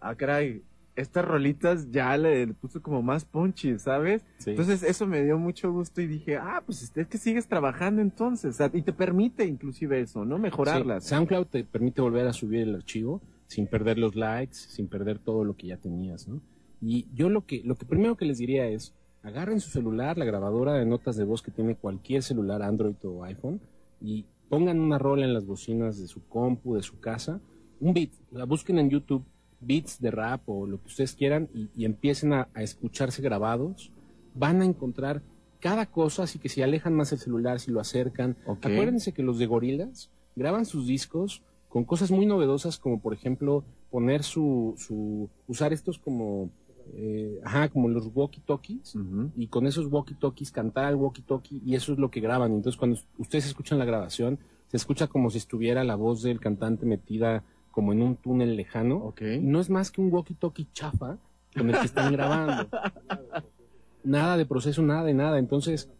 ah, 0.00 0.14
caray, 0.14 0.62
estas 0.96 1.24
rolitas 1.24 1.90
ya 1.90 2.16
le 2.16 2.48
puso 2.48 2.82
como 2.82 3.02
más 3.02 3.24
punchy, 3.24 3.78
¿sabes? 3.78 4.24
Sí. 4.38 4.50
Entonces 4.50 4.82
eso 4.82 5.06
me 5.06 5.22
dio 5.22 5.38
mucho 5.38 5.70
gusto 5.70 6.00
y 6.00 6.06
dije, 6.06 6.36
ah, 6.36 6.62
pues 6.64 6.90
es 6.94 7.06
que 7.06 7.18
sigues 7.18 7.46
trabajando 7.46 8.02
entonces, 8.02 8.54
o 8.54 8.56
sea, 8.56 8.70
y 8.72 8.82
te 8.82 8.92
permite 8.92 9.44
inclusive 9.44 10.00
eso, 10.00 10.24
¿no? 10.24 10.38
Mejorarlas. 10.38 11.04
Sí, 11.04 11.10
SoundCloud 11.10 11.46
te 11.46 11.64
permite 11.64 12.00
volver 12.00 12.26
a 12.26 12.32
subir 12.32 12.62
el 12.62 12.74
archivo 12.74 13.20
sin 13.46 13.66
perder 13.66 13.98
los 13.98 14.16
likes, 14.16 14.54
sin 14.54 14.88
perder 14.88 15.18
todo 15.18 15.44
lo 15.44 15.54
que 15.56 15.68
ya 15.68 15.76
tenías, 15.76 16.26
¿no? 16.26 16.40
Y 16.80 17.06
yo 17.14 17.28
lo 17.28 17.46
que, 17.46 17.62
lo 17.64 17.76
que 17.76 17.86
primero 17.86 18.16
que 18.16 18.24
les 18.24 18.38
diría 18.38 18.66
es, 18.66 18.94
agarren 19.22 19.60
su 19.60 19.70
celular, 19.70 20.18
la 20.18 20.24
grabadora 20.24 20.74
de 20.74 20.86
notas 20.86 21.16
de 21.16 21.24
voz 21.24 21.42
que 21.42 21.50
tiene 21.50 21.76
cualquier 21.76 22.22
celular, 22.22 22.62
Android 22.62 22.96
o 23.04 23.24
iPhone, 23.24 23.60
y 24.00 24.26
pongan 24.48 24.80
una 24.80 24.98
rola 24.98 25.24
en 25.24 25.34
las 25.34 25.46
bocinas 25.46 25.98
de 25.98 26.06
su 26.06 26.26
compu, 26.26 26.74
de 26.76 26.82
su 26.82 27.00
casa, 27.00 27.40
un 27.80 27.92
beat, 27.92 28.10
la 28.30 28.44
busquen 28.44 28.78
en 28.78 28.90
YouTube, 28.90 29.24
beats 29.60 30.00
de 30.00 30.10
rap 30.10 30.48
o 30.48 30.66
lo 30.66 30.80
que 30.80 30.86
ustedes 30.88 31.14
quieran, 31.14 31.48
y, 31.54 31.68
y 31.76 31.84
empiecen 31.84 32.32
a, 32.32 32.48
a 32.54 32.62
escucharse 32.62 33.22
grabados, 33.22 33.90
van 34.34 34.60
a 34.60 34.64
encontrar 34.64 35.22
cada 35.60 35.86
cosa, 35.86 36.24
así 36.24 36.38
que 36.38 36.48
si 36.48 36.62
alejan 36.62 36.94
más 36.94 37.12
el 37.12 37.18
celular, 37.18 37.58
si 37.60 37.70
lo 37.70 37.80
acercan, 37.80 38.36
acuérdense 38.46 39.12
que 39.12 39.22
los 39.22 39.38
de 39.38 39.46
gorilas 39.46 40.10
graban 40.36 40.66
sus 40.66 40.86
discos 40.86 41.42
con 41.68 41.84
cosas 41.84 42.10
muy 42.10 42.26
novedosas 42.26 42.78
como 42.78 43.00
por 43.00 43.12
ejemplo 43.14 43.64
poner 43.90 44.22
su, 44.22 44.74
su 44.76 45.28
usar 45.48 45.72
estos 45.72 45.98
como 45.98 46.50
eh, 46.94 47.40
ajá 47.44 47.68
como 47.68 47.88
los 47.88 48.08
walkie 48.14 48.40
talkies 48.40 48.94
Ujú. 48.94 49.30
y 49.36 49.48
con 49.48 49.66
esos 49.66 49.86
walkie 49.86 50.14
talkies 50.14 50.52
cantar 50.52 50.84
al 50.84 50.94
walkie 50.94 51.22
talkie 51.22 51.60
y 51.64 51.74
eso 51.74 51.92
es 51.92 51.98
lo 51.98 52.10
que 52.10 52.20
graban 52.20 52.52
entonces 52.52 52.78
cuando 52.78 52.98
ustedes 53.18 53.46
escuchan 53.46 53.78
la 53.78 53.84
grabación 53.84 54.38
se 54.68 54.76
escucha 54.76 55.06
como 55.08 55.30
si 55.30 55.38
estuviera 55.38 55.82
la 55.84 55.96
voz 55.96 56.22
del 56.22 56.38
cantante 56.38 56.86
metida 56.86 57.42
como 57.76 57.92
en 57.92 58.00
un 58.00 58.16
túnel 58.16 58.56
lejano 58.56 59.04
no 59.42 59.60
es 59.60 59.68
más 59.68 59.90
que 59.90 60.00
un 60.00 60.10
walkie 60.10 60.32
talkie 60.32 60.66
chafa 60.72 61.18
con 61.54 61.68
el 61.68 61.78
que 61.78 61.84
están 61.84 62.10
grabando 62.10 62.68
nada 64.02 64.38
de 64.38 64.46
proceso 64.46 64.80
nada 64.82 65.04
de 65.04 65.12
nada 65.12 65.38
entonces 65.38 65.90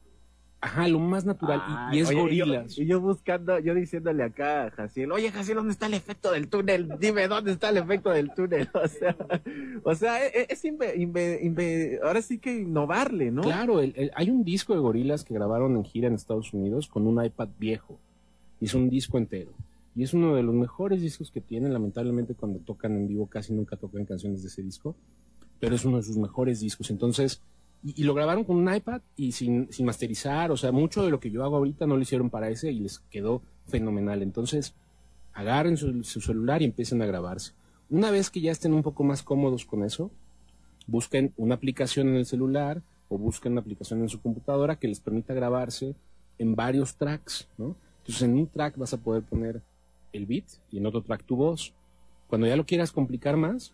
ajá 0.63 0.89
lo 0.89 0.99
más 0.99 1.27
natural 1.27 1.63
y- 1.93 1.99
es 2.01 2.09
oye, 2.09 2.19
gorilas 2.19 2.73
Y 2.73 2.77
yo, 2.77 2.83
y 2.83 2.87
yo 2.87 3.01
buscando, 3.03 3.59
yo 3.59 3.75
diciéndole 3.75 4.23
acá 4.23 4.65
a 4.65 4.71
Jaciel, 4.71 5.13
oye 5.13 5.31
Jaciel, 5.31 5.57
¿dónde 5.59 5.73
está 5.73 5.87
el 5.87 5.93
efecto 5.95 6.33
del 6.33 6.49
túnel? 6.49 6.89
Dime, 6.99 7.29
¿dónde 7.29 7.53
está 7.53 7.69
el 7.69 7.77
efecto 7.77 8.09
del 8.11 8.33
túnel? 8.35 8.69
O 8.75 8.89
sea, 8.89 9.17
o 9.85 9.95
sea 9.95 10.27
es, 10.27 10.47
es 10.49 10.65
inve- 10.65 10.95
inve- 10.97 11.41
inve- 11.43 12.01
ahora 12.03 12.23
sí 12.23 12.39
que 12.39 12.55
innovarle, 12.61 13.31
¿no? 13.31 13.43
Claro, 13.43 13.81
el- 13.81 13.93
el- 13.97 14.11
hay 14.15 14.31
un 14.31 14.45
disco 14.45 14.73
de 14.73 14.81
gorilas 14.81 15.25
que 15.25 15.35
grabaron 15.35 15.77
en 15.77 15.85
gira 15.85 16.09
en 16.09 16.15
Estados 16.15 16.55
Unidos 16.55 16.89
con 16.89 17.07
un 17.07 17.23
iPad 17.23 17.49
viejo. 17.59 17.99
Es 18.61 18.73
un 18.73 18.89
disco 18.89 19.19
entero. 19.19 19.53
Y 19.97 20.03
es 20.03 20.13
uno 20.13 20.35
de 20.35 20.43
los 20.43 20.55
mejores 20.55 21.01
discos 21.01 21.31
que 21.31 21.41
tienen. 21.41 21.73
Lamentablemente, 21.73 22.35
cuando 22.35 22.59
tocan 22.59 22.95
en 22.97 23.09
vivo, 23.09 23.27
casi 23.27 23.55
nunca 23.55 23.77
tocan 23.77 24.05
canciones 24.05 24.43
de 24.43 24.49
ese 24.49 24.63
disco. 24.63 24.95
Pero 25.59 25.75
es 25.75 25.85
uno 25.87 25.97
de 25.97 26.03
sus 26.03 26.19
mejores 26.19 26.61
discos. 26.61 26.91
Entonces, 26.91 27.41
y, 27.83 28.03
y 28.03 28.05
lo 28.05 28.13
grabaron 28.13 28.45
con 28.45 28.57
un 28.57 28.73
iPad 28.73 29.01
y 29.17 29.33
sin, 29.33 29.73
sin 29.73 29.87
masterizar. 29.87 30.53
O 30.53 30.57
sea, 30.59 30.71
mucho 30.71 31.03
de 31.03 31.11
lo 31.11 31.19
que 31.19 31.31
yo 31.31 31.43
hago 31.43 31.57
ahorita 31.57 31.87
no 31.87 31.97
lo 31.97 32.03
hicieron 32.03 32.29
para 32.29 32.51
ese 32.51 32.71
y 32.71 32.81
les 32.81 32.99
quedó 32.99 33.43
fenomenal. 33.69 34.23
Entonces, 34.23 34.75
agarren 35.33 35.79
su, 35.79 36.05
su 36.05 36.21
celular 36.21 36.61
y 36.61 36.67
empiecen 36.67 37.01
a 37.01 37.07
grabarse. 37.07 37.55
Una 37.89 38.11
vez 38.11 38.31
que 38.31 38.43
ya 38.43 38.53
estén 38.53 38.75
un 38.75 38.83
poco 38.83 39.03
más 39.03 39.23
cómodos 39.23 39.65
con 39.65 39.83
eso, 39.83 40.11
busquen 40.87 41.33
una 41.37 41.55
aplicación 41.55 42.09
en 42.09 42.17
el 42.17 42.27
celular 42.27 42.83
o 43.09 43.17
busquen 43.17 43.53
una 43.53 43.61
aplicación 43.61 44.01
en 44.01 44.09
su 44.09 44.21
computadora 44.21 44.77
que 44.77 44.89
les 44.89 45.01
permita 45.01 45.35
grabarse 45.35 45.95
en 46.39 46.55
varios 46.55 46.97
tracks, 46.97 47.49
¿no? 47.57 47.77
Entonces 47.99 48.23
en 48.23 48.35
un 48.35 48.47
track 48.47 48.77
vas 48.77 48.93
a 48.93 48.99
poder 48.99 49.23
poner 49.23 49.63
el 50.17 50.27
beat 50.27 50.45
y 50.71 50.79
en 50.79 50.87
otro 50.87 51.03
track 51.03 51.25
tu 51.25 51.37
voz. 51.37 51.73
Cuando 52.29 52.47
ya 52.47 52.57
lo 52.57 52.67
quieras 52.67 52.93
complicar 52.93 53.37
más, 53.37 53.73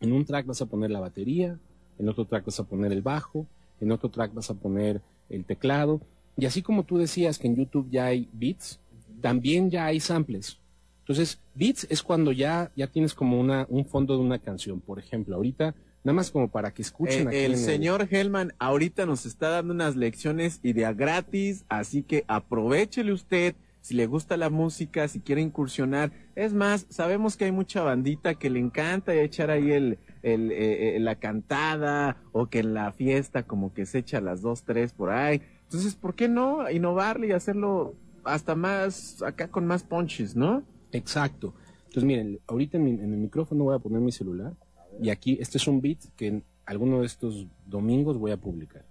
en 0.00 0.12
un 0.12 0.24
track 0.24 0.46
vas 0.46 0.60
a 0.60 0.66
poner 0.66 0.90
la 0.90 1.00
batería, 1.00 1.58
en 1.98 2.08
otro 2.08 2.24
track 2.26 2.44
vas 2.44 2.60
a 2.60 2.64
poner 2.64 2.92
el 2.92 3.02
bajo, 3.02 3.46
en 3.80 3.92
otro 3.92 4.10
track 4.10 4.34
vas 4.34 4.50
a 4.50 4.54
poner 4.54 5.00
el 5.30 5.44
teclado. 5.44 6.00
Y 6.36 6.46
así 6.46 6.62
como 6.62 6.84
tú 6.84 6.98
decías 6.98 7.38
que 7.38 7.46
en 7.46 7.56
YouTube 7.56 7.88
ya 7.90 8.06
hay 8.06 8.28
beats, 8.32 8.80
también 9.20 9.70
ya 9.70 9.86
hay 9.86 10.00
samples. 10.00 10.58
Entonces, 11.00 11.40
beats 11.54 11.86
es 11.90 12.02
cuando 12.02 12.32
ya, 12.32 12.70
ya 12.76 12.86
tienes 12.86 13.14
como 13.14 13.40
una, 13.40 13.66
un 13.68 13.84
fondo 13.84 14.16
de 14.16 14.22
una 14.22 14.38
canción. 14.38 14.80
Por 14.80 14.98
ejemplo, 14.98 15.36
ahorita, 15.36 15.74
nada 16.04 16.14
más 16.14 16.30
como 16.30 16.48
para 16.48 16.72
que 16.72 16.82
escuchen 16.82 17.26
Eh, 17.26 17.28
aquí 17.28 17.36
el 17.38 17.56
señor 17.56 18.06
Hellman 18.10 18.54
ahorita 18.58 19.04
nos 19.04 19.26
está 19.26 19.48
dando 19.48 19.74
unas 19.74 19.96
lecciones 19.96 20.60
idea 20.62 20.92
gratis, 20.92 21.64
así 21.68 22.02
que 22.02 22.24
aprovechele 22.28 23.12
usted 23.12 23.54
si 23.82 23.94
le 23.94 24.06
gusta 24.06 24.36
la 24.38 24.48
música, 24.48 25.06
si 25.08 25.20
quiere 25.20 25.42
incursionar. 25.42 26.10
Es 26.34 26.54
más, 26.54 26.86
sabemos 26.88 27.36
que 27.36 27.44
hay 27.44 27.52
mucha 27.52 27.82
bandita 27.82 28.34
que 28.36 28.48
le 28.48 28.58
encanta 28.60 29.14
echar 29.14 29.50
ahí 29.50 29.70
el, 29.72 29.98
eh, 30.22 30.94
eh, 30.94 30.96
la 31.00 31.16
cantada 31.16 32.16
o 32.32 32.46
que 32.46 32.60
en 32.60 32.72
la 32.72 32.92
fiesta 32.92 33.42
como 33.42 33.74
que 33.74 33.84
se 33.84 33.98
echa 33.98 34.20
las 34.22 34.40
dos, 34.40 34.62
tres 34.62 34.92
por 34.94 35.10
ahí. 35.10 35.42
Entonces, 35.64 35.94
¿por 35.94 36.14
qué 36.14 36.28
no 36.28 36.70
innovarle 36.70 37.26
y 37.28 37.32
hacerlo 37.32 37.94
hasta 38.24 38.54
más, 38.54 39.22
acá 39.22 39.48
con 39.48 39.66
más 39.66 39.82
punches, 39.82 40.34
no? 40.36 40.62
Exacto. 40.92 41.54
Entonces, 41.86 42.04
miren, 42.04 42.38
ahorita 42.46 42.76
en, 42.78 42.84
mi- 42.84 42.90
en 42.92 43.12
el 43.12 43.18
micrófono 43.18 43.64
voy 43.64 43.74
a 43.74 43.78
poner 43.78 44.00
mi 44.00 44.12
celular 44.12 44.54
y 45.00 45.10
aquí 45.10 45.36
este 45.40 45.58
es 45.58 45.66
un 45.66 45.80
beat 45.80 45.98
que 46.16 46.26
en 46.28 46.44
alguno 46.66 47.00
de 47.00 47.06
estos 47.06 47.46
domingos 47.66 48.16
voy 48.16 48.30
a 48.30 48.36
publicar. 48.36 48.84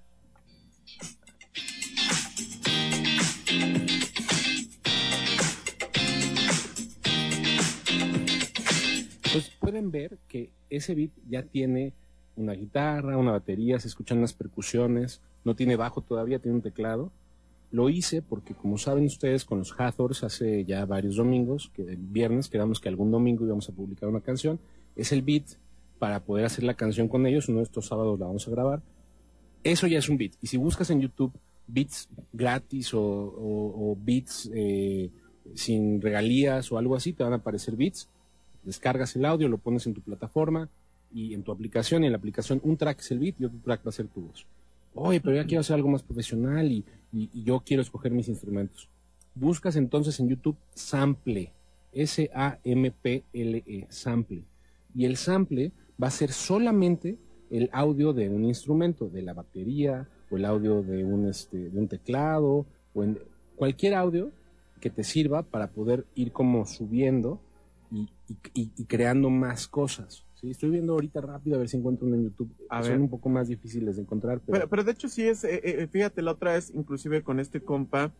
Pues 9.31 9.49
pueden 9.59 9.91
ver 9.91 10.17
que 10.27 10.49
ese 10.69 10.93
beat 10.93 11.11
ya 11.29 11.43
tiene 11.43 11.93
una 12.35 12.53
guitarra, 12.53 13.17
una 13.17 13.31
batería, 13.31 13.79
se 13.79 13.87
escuchan 13.87 14.19
las 14.19 14.33
percusiones, 14.33 15.21
no 15.45 15.55
tiene 15.55 15.77
bajo 15.77 16.01
todavía, 16.01 16.39
tiene 16.39 16.57
un 16.57 16.61
teclado. 16.61 17.11
Lo 17.71 17.89
hice 17.89 18.21
porque, 18.21 18.53
como 18.53 18.77
saben 18.77 19.05
ustedes, 19.05 19.45
con 19.45 19.59
los 19.59 19.73
Hathors 19.79 20.23
hace 20.23 20.65
ya 20.65 20.85
varios 20.85 21.15
domingos, 21.15 21.71
que 21.73 21.97
viernes 21.97 22.49
quedamos 22.49 22.81
que 22.81 22.89
algún 22.89 23.11
domingo 23.11 23.45
íbamos 23.45 23.69
a 23.69 23.71
publicar 23.71 24.09
una 24.09 24.19
canción. 24.19 24.59
Es 24.97 25.13
el 25.13 25.21
beat 25.21 25.45
para 25.97 26.19
poder 26.19 26.45
hacer 26.45 26.65
la 26.65 26.73
canción 26.73 27.07
con 27.07 27.25
ellos. 27.25 27.47
Uno 27.47 27.59
de 27.59 27.63
estos 27.63 27.85
sábados 27.85 28.19
la 28.19 28.25
vamos 28.25 28.45
a 28.47 28.51
grabar. 28.51 28.81
Eso 29.63 29.87
ya 29.87 29.99
es 29.99 30.09
un 30.09 30.17
beat. 30.17 30.33
Y 30.41 30.47
si 30.47 30.57
buscas 30.57 30.89
en 30.89 30.99
YouTube 30.99 31.31
beats 31.67 32.09
gratis 32.33 32.91
o 32.93 33.97
beats 34.03 34.51
eh, 34.53 35.09
sin 35.55 36.01
regalías 36.01 36.69
o 36.71 36.77
algo 36.77 36.95
así, 36.97 37.13
te 37.13 37.23
van 37.23 37.33
a 37.33 37.37
aparecer 37.37 37.77
beats. 37.77 38.09
Descargas 38.63 39.15
el 39.15 39.25
audio, 39.25 39.47
lo 39.47 39.57
pones 39.57 39.85
en 39.87 39.93
tu 39.93 40.01
plataforma 40.01 40.69
y 41.13 41.33
en 41.33 41.43
tu 41.43 41.51
aplicación. 41.51 42.03
Y 42.03 42.07
en 42.07 42.11
la 42.13 42.17
aplicación 42.17 42.59
un 42.63 42.77
track 42.77 42.99
es 42.99 43.11
el 43.11 43.19
beat 43.19 43.35
y 43.39 43.45
otro 43.45 43.59
track 43.63 43.85
va 43.85 43.89
a 43.89 43.93
ser 43.93 44.07
tu 44.07 44.21
voz. 44.21 44.45
Oye, 44.93 45.21
pero 45.21 45.35
ya 45.35 45.45
quiero 45.45 45.61
hacer 45.61 45.75
algo 45.75 45.89
más 45.89 46.03
profesional 46.03 46.71
y, 46.71 46.83
y- 47.13 47.29
y 47.33 47.43
yo 47.43 47.61
quiero 47.65 47.81
escoger 47.81 48.11
mis 48.11 48.27
instrumentos. 48.27 48.89
Buscas 49.33 49.75
entonces 49.77 50.19
en 50.19 50.27
YouTube 50.29 50.57
sample 50.75 51.51
S-A-M-P-L-E, 51.93 53.85
sample. 53.89 54.43
Y 54.95 55.05
el 55.05 55.17
sample 55.17 55.71
va 56.01 56.07
a 56.07 56.11
ser 56.11 56.31
solamente 56.31 57.17
el 57.49 57.69
audio 57.73 58.13
de 58.13 58.29
un 58.29 58.45
instrumento, 58.45 59.09
de 59.09 59.21
la 59.21 59.33
batería, 59.33 60.07
o 60.29 60.37
el 60.37 60.45
audio 60.45 60.81
de 60.83 61.03
un, 61.03 61.27
este, 61.27 61.69
de 61.69 61.79
un 61.79 61.87
teclado, 61.87 62.65
o 62.93 63.03
en 63.03 63.19
cualquier 63.55 63.93
audio 63.95 64.31
que 64.79 64.89
te 64.89 65.03
sirva 65.03 65.43
para 65.43 65.67
poder 65.67 66.05
ir 66.15 66.31
como 66.31 66.65
subiendo 66.65 67.39
y, 67.91 68.09
y- 68.53 68.71
y- 68.77 68.85
creando 68.85 69.29
más 69.29 69.67
cosas. 69.67 70.25
¿sí? 70.35 70.49
Estoy 70.51 70.69
viendo 70.71 70.93
ahorita 70.93 71.21
rápido 71.21 71.57
a 71.57 71.59
ver 71.59 71.69
si 71.69 71.77
encuentro 71.77 72.07
uno 72.07 72.15
en 72.15 72.23
YouTube. 72.23 72.49
A 72.69 72.81
Son 72.81 72.91
ver. 72.93 73.01
un 73.01 73.09
poco 73.09 73.29
más 73.29 73.47
difíciles 73.47 73.97
de 73.97 74.01
encontrar, 74.03 74.39
pero, 74.39 74.53
Pero, 74.57 74.69
pero 74.69 74.83
de 74.83 74.91
hecho 74.93 75.09
sí 75.09 75.23
es, 75.27 75.43
eh, 75.43 75.61
eh, 75.63 75.87
fíjate, 75.87 76.21
la 76.21 76.31
otra 76.31 76.53
vez, 76.53 76.71
inclusive 76.73 77.21
con 77.21 77.39
este 77.39 77.61
compa, 77.61 78.11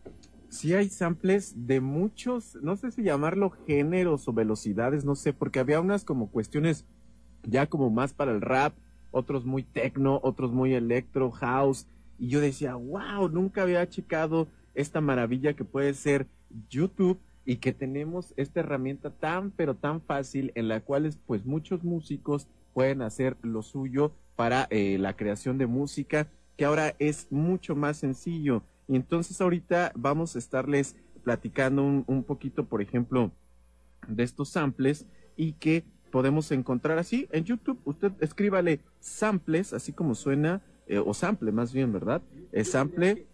sí 0.50 0.74
hay 0.74 0.88
samples 0.90 1.66
de 1.66 1.80
muchos, 1.80 2.58
no 2.62 2.76
sé 2.76 2.90
si 2.90 3.02
llamarlo 3.02 3.50
géneros 3.66 4.28
o 4.28 4.32
velocidades, 4.34 5.04
no 5.04 5.14
sé, 5.14 5.32
porque 5.32 5.58
había 5.60 5.80
unas 5.80 6.04
como 6.04 6.30
cuestiones 6.30 6.84
ya 7.44 7.66
como 7.66 7.90
más 7.90 8.12
para 8.12 8.32
el 8.32 8.40
rap, 8.42 8.74
otros 9.10 9.44
muy 9.46 9.62
techno, 9.62 10.20
otros 10.22 10.52
muy 10.52 10.74
electro, 10.74 11.30
house, 11.30 11.86
y 12.18 12.28
yo 12.28 12.40
decía, 12.40 12.74
wow, 12.74 13.28
nunca 13.30 13.62
había 13.62 13.88
checado 13.88 14.46
esta 14.74 15.00
maravilla 15.00 15.54
que 15.54 15.64
puede 15.64 15.92
ser 15.94 16.26
YouTube 16.70 17.18
y 17.44 17.56
que 17.56 17.72
tenemos 17.72 18.32
esta 18.36 18.60
herramienta 18.60 19.10
tan 19.10 19.50
pero 19.50 19.74
tan 19.74 20.00
fácil 20.00 20.52
en 20.54 20.68
la 20.68 20.80
cual 20.80 21.10
pues 21.26 21.44
muchos 21.44 21.82
músicos 21.84 22.48
pueden 22.74 23.02
hacer 23.02 23.36
lo 23.42 23.62
suyo 23.62 24.12
para 24.36 24.66
eh, 24.70 24.96
la 24.98 25.16
creación 25.16 25.58
de 25.58 25.66
música 25.66 26.28
que 26.56 26.64
ahora 26.64 26.94
es 26.98 27.26
mucho 27.30 27.74
más 27.74 27.96
sencillo. 27.98 28.62
Y 28.88 28.96
entonces 28.96 29.40
ahorita 29.40 29.92
vamos 29.94 30.36
a 30.36 30.38
estarles 30.38 30.96
platicando 31.24 31.82
un, 31.84 32.04
un 32.06 32.24
poquito 32.24 32.64
por 32.66 32.82
ejemplo 32.82 33.32
de 34.08 34.22
estos 34.22 34.50
samples 34.50 35.06
y 35.36 35.52
que 35.54 35.84
podemos 36.10 36.50
encontrar 36.52 36.98
así 36.98 37.28
en 37.32 37.44
YouTube. 37.44 37.78
Usted 37.84 38.12
escríbale 38.20 38.80
samples 39.00 39.72
así 39.72 39.92
como 39.92 40.14
suena 40.14 40.62
eh, 40.86 40.98
o 40.98 41.14
sample 41.14 41.52
más 41.52 41.72
bien 41.72 41.92
verdad 41.92 42.22
Eh, 42.52 42.64
sample. 42.64 43.26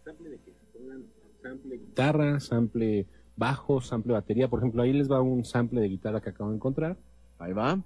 sample 1.42 1.76
guitarra, 1.78 2.40
sample 2.40 3.06
bajo, 3.38 3.80
sample 3.80 4.12
batería. 4.12 4.48
Por 4.48 4.60
ejemplo, 4.60 4.82
ahí 4.82 4.92
les 4.92 5.10
va 5.10 5.22
un 5.22 5.44
sample 5.44 5.80
de 5.80 5.88
guitarra 5.88 6.20
que 6.20 6.30
acabo 6.30 6.50
de 6.50 6.56
encontrar. 6.56 6.96
ahí 7.38 7.52
va 7.52 7.78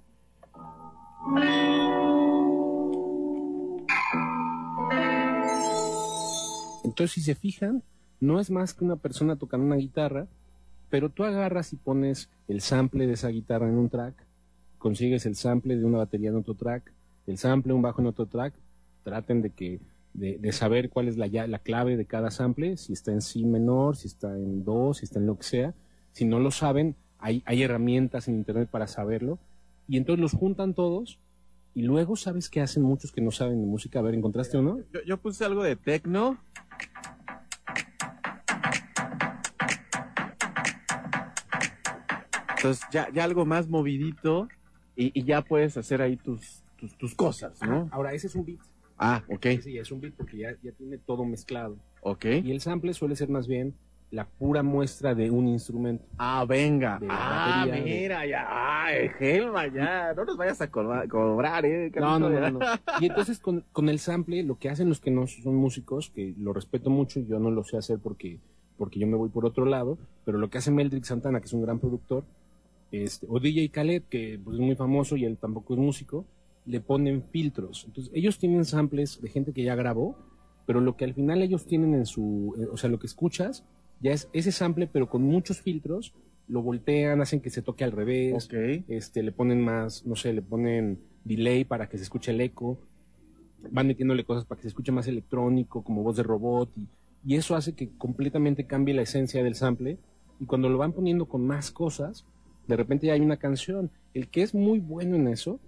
Entonces, 6.83 7.13
si 7.13 7.21
se 7.21 7.35
fijan, 7.35 7.81
no 8.19 8.39
es 8.39 8.51
más 8.51 8.73
que 8.73 8.83
una 8.83 8.97
persona 8.97 9.35
tocando 9.35 9.65
una 9.65 9.77
guitarra, 9.77 10.27
pero 10.89 11.09
tú 11.09 11.23
agarras 11.23 11.73
y 11.73 11.77
pones 11.77 12.29
el 12.47 12.61
sample 12.61 13.07
de 13.07 13.13
esa 13.13 13.29
guitarra 13.29 13.67
en 13.67 13.77
un 13.77 13.89
track, 13.89 14.13
consigues 14.77 15.25
el 15.25 15.35
sample 15.35 15.77
de 15.77 15.85
una 15.85 15.99
batería 15.99 16.29
en 16.29 16.35
otro 16.35 16.53
track, 16.53 16.91
el 17.25 17.37
sample, 17.37 17.73
un 17.73 17.81
bajo 17.81 18.01
en 18.01 18.07
otro 18.07 18.25
track, 18.25 18.53
traten 19.03 19.41
de 19.41 19.49
que 19.49 19.79
de, 20.13 20.37
de 20.37 20.51
saber 20.51 20.89
cuál 20.89 21.07
es 21.07 21.17
la, 21.17 21.27
ya- 21.27 21.47
la 21.47 21.59
clave 21.59 21.97
de 21.97 22.05
cada 22.05 22.29
sample, 22.31 22.77
si 22.77 22.93
está 22.93 23.11
en 23.11 23.21
si 23.21 23.43
menor, 23.45 23.95
si 23.95 24.07
está 24.07 24.35
en 24.37 24.63
do, 24.63 24.93
si 24.93 25.05
está 25.05 25.19
en 25.19 25.25
lo 25.27 25.37
que 25.37 25.43
sea. 25.43 25.73
Si 26.11 26.25
no 26.25 26.39
lo 26.39 26.51
saben, 26.51 26.95
hay, 27.19 27.41
hay 27.45 27.63
herramientas 27.63 28.27
en 28.27 28.35
internet 28.35 28.69
para 28.69 28.87
saberlo. 28.87 29.39
Y 29.87 29.97
entonces 29.97 30.21
los 30.21 30.33
juntan 30.33 30.73
todos 30.73 31.19
y 31.73 31.81
luego 31.81 32.15
sabes 32.15 32.49
qué 32.49 32.61
hacen 32.61 32.83
muchos 32.83 33.11
que 33.11 33.21
no 33.21 33.31
saben 33.31 33.59
de 33.59 33.65
música. 33.67 33.99
A 33.99 34.01
ver, 34.03 34.13
¿encontraste 34.13 34.57
uno? 34.57 34.79
Yo, 34.93 35.01
yo 35.05 35.17
puse 35.17 35.43
algo 35.45 35.63
de 35.63 35.75
techno. 35.75 36.37
Entonces 42.55 42.85
ya, 42.91 43.09
ya 43.13 43.23
algo 43.23 43.45
más 43.45 43.67
movidito 43.67 44.47
y, 44.95 45.17
y 45.19 45.23
ya 45.23 45.41
puedes 45.41 45.75
hacer 45.77 46.01
ahí 46.01 46.15
tus, 46.17 46.63
tus, 46.77 46.97
tus 46.97 47.15
cosas, 47.15 47.61
¿no? 47.61 47.89
Ahora, 47.91 48.13
ese 48.13 48.27
es 48.27 48.35
un 48.35 48.45
beat. 48.45 48.59
Ah, 48.97 49.23
ok, 49.27 49.45
ya 49.65 49.81
es 49.81 49.91
un 49.91 49.99
beat 50.01 50.13
porque 50.15 50.37
ya, 50.37 50.51
ya 50.61 50.71
tiene 50.73 50.97
todo 50.97 51.25
mezclado. 51.25 51.77
ok. 52.01 52.25
Y 52.43 52.51
el 52.51 52.61
sample 52.61 52.93
suele 52.93 53.15
ser 53.15 53.29
más 53.29 53.47
bien 53.47 53.73
la 54.11 54.25
pura 54.27 54.61
muestra 54.61 55.15
de 55.15 55.31
un 55.31 55.47
instrumento. 55.47 56.05
Ah, 56.19 56.45
venga. 56.47 56.99
Ah, 57.09 57.65
batería, 57.65 57.83
de- 57.83 57.89
mira, 58.01 58.25
ya. 58.27 58.45
Ay, 58.85 59.09
Helma, 59.19 59.65
ya. 59.67 60.13
No 60.13 60.23
nos 60.23 60.37
vayas 60.37 60.61
a 60.61 60.69
cobrar, 60.69 61.07
cobrar 61.07 61.65
¿eh? 61.65 61.91
No, 61.95 62.19
no, 62.19 62.29
no. 62.51 62.59
Y 63.01 63.07
entonces 63.07 63.39
con, 63.39 63.65
con 63.71 63.89
el 63.89 63.97
sample, 63.97 64.43
lo 64.43 64.59
que 64.59 64.69
hacen 64.69 64.87
los 64.87 64.99
que 64.99 65.09
no 65.09 65.25
son 65.25 65.55
músicos, 65.55 66.11
que 66.11 66.35
lo 66.37 66.53
respeto 66.53 66.91
mucho, 66.91 67.21
yo 67.21 67.39
no 67.39 67.49
lo 67.49 67.63
sé 67.63 67.75
hacer 67.77 67.97
porque, 67.97 68.37
porque 68.77 68.99
yo 68.99 69.07
me 69.07 69.17
voy 69.17 69.29
por 69.29 69.47
otro 69.47 69.65
lado, 69.65 69.97
pero 70.25 70.37
lo 70.37 70.47
que 70.51 70.59
hace 70.59 70.69
Meldrick 70.69 71.05
Santana, 71.05 71.39
que 71.39 71.45
es 71.47 71.53
un 71.53 71.63
gran 71.63 71.79
productor, 71.79 72.23
este, 72.91 73.25
o 73.27 73.39
DJ 73.39 73.69
Khaled, 73.71 74.03
que 74.03 74.39
pues, 74.43 74.53
es 74.59 74.61
muy 74.61 74.75
famoso 74.75 75.17
y 75.17 75.25
él 75.25 75.37
tampoco 75.37 75.73
es 75.73 75.79
músico, 75.79 76.23
le 76.65 76.79
ponen 76.79 77.23
filtros. 77.23 77.83
Entonces 77.85 78.11
ellos 78.15 78.37
tienen 78.39 78.65
samples 78.65 79.21
de 79.21 79.29
gente 79.29 79.53
que 79.53 79.63
ya 79.63 79.75
grabó, 79.75 80.17
pero 80.65 80.79
lo 80.79 80.95
que 80.95 81.05
al 81.05 81.13
final 81.13 81.41
ellos 81.41 81.65
tienen 81.65 81.93
en 81.93 82.05
su, 82.05 82.55
eh, 82.57 82.67
o 82.71 82.77
sea, 82.77 82.89
lo 82.89 82.99
que 82.99 83.07
escuchas, 83.07 83.65
ya 83.99 84.11
es 84.11 84.29
ese 84.33 84.51
sample, 84.51 84.87
pero 84.87 85.09
con 85.09 85.23
muchos 85.23 85.61
filtros, 85.61 86.13
lo 86.47 86.61
voltean, 86.61 87.21
hacen 87.21 87.39
que 87.39 87.49
se 87.49 87.61
toque 87.61 87.83
al 87.83 87.91
revés, 87.91 88.49
este, 88.87 89.23
le 89.23 89.31
ponen 89.31 89.61
más, 89.61 90.05
no 90.05 90.15
sé, 90.15 90.33
le 90.33 90.41
ponen 90.41 90.99
delay 91.23 91.63
para 91.63 91.87
que 91.87 91.97
se 91.97 92.03
escuche 92.03 92.31
el 92.31 92.41
eco, 92.41 92.79
van 93.71 93.87
metiéndole 93.87 94.25
cosas 94.25 94.45
para 94.45 94.57
que 94.57 94.63
se 94.63 94.67
escuche 94.69 94.91
más 94.91 95.07
electrónico, 95.07 95.83
como 95.83 96.03
voz 96.03 96.17
de 96.17 96.23
robot, 96.23 96.69
y, 96.75 96.87
y 97.25 97.35
eso 97.35 97.55
hace 97.55 97.73
que 97.73 97.89
completamente 97.97 98.67
cambie 98.67 98.93
la 98.93 99.03
esencia 99.03 99.41
del 99.41 99.55
sample, 99.55 99.99
y 100.39 100.45
cuando 100.45 100.67
lo 100.67 100.77
van 100.77 100.91
poniendo 100.91 101.27
con 101.27 101.45
más 101.47 101.71
cosas, 101.71 102.25
de 102.67 102.75
repente 102.75 103.07
ya 103.07 103.13
hay 103.13 103.21
una 103.21 103.37
canción. 103.37 103.91
El 104.13 104.27
que 104.29 104.41
es 104.41 104.53
muy 104.53 104.79
bueno 104.79 105.15
en 105.15 105.27
eso, 105.27 105.59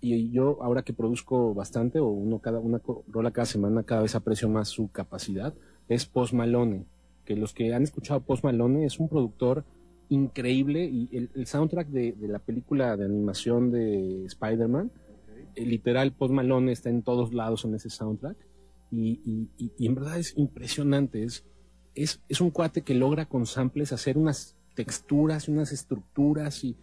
y 0.00 0.30
yo 0.30 0.62
ahora 0.62 0.82
que 0.82 0.92
produzco 0.92 1.52
bastante, 1.54 1.98
o 2.00 2.06
uno 2.08 2.38
cada, 2.38 2.58
una 2.58 2.80
rola 3.08 3.30
cada 3.32 3.46
semana, 3.46 3.82
cada 3.82 4.02
vez 4.02 4.14
aprecio 4.14 4.48
más 4.48 4.68
su 4.68 4.88
capacidad, 4.90 5.52
es 5.88 6.06
Post 6.06 6.32
Malone, 6.32 6.84
que 7.24 7.36
los 7.36 7.52
que 7.52 7.74
han 7.74 7.82
escuchado 7.82 8.20
Post 8.20 8.44
Malone 8.44 8.86
es 8.86 8.98
un 8.98 9.08
productor 9.08 9.64
increíble 10.08 10.84
y 10.86 11.08
el, 11.16 11.30
el 11.34 11.46
soundtrack 11.46 11.88
de, 11.88 12.12
de 12.12 12.28
la 12.28 12.38
película 12.38 12.96
de 12.96 13.04
animación 13.04 13.70
de 13.70 14.24
Spider-Man, 14.24 14.90
eh, 15.54 15.64
literal 15.66 16.12
Post 16.12 16.32
Malone 16.32 16.72
está 16.72 16.90
en 16.90 17.02
todos 17.02 17.32
lados 17.32 17.64
en 17.64 17.74
ese 17.74 17.90
soundtrack 17.90 18.36
y, 18.90 19.20
y- 19.24 19.48
y- 19.58 19.72
y 19.78 19.86
en 19.86 19.94
verdad 19.94 20.18
es 20.18 20.36
impresionante, 20.36 21.22
es, 21.22 21.44
es, 21.94 22.20
es 22.28 22.40
un 22.40 22.50
cuate 22.50 22.82
que 22.82 22.94
logra 22.94 23.26
con 23.26 23.46
samples 23.46 23.92
hacer 23.92 24.16
unas 24.18 24.56
texturas, 24.74 25.48
unas 25.48 25.72
estructuras 25.72 26.64
y, 26.64 26.76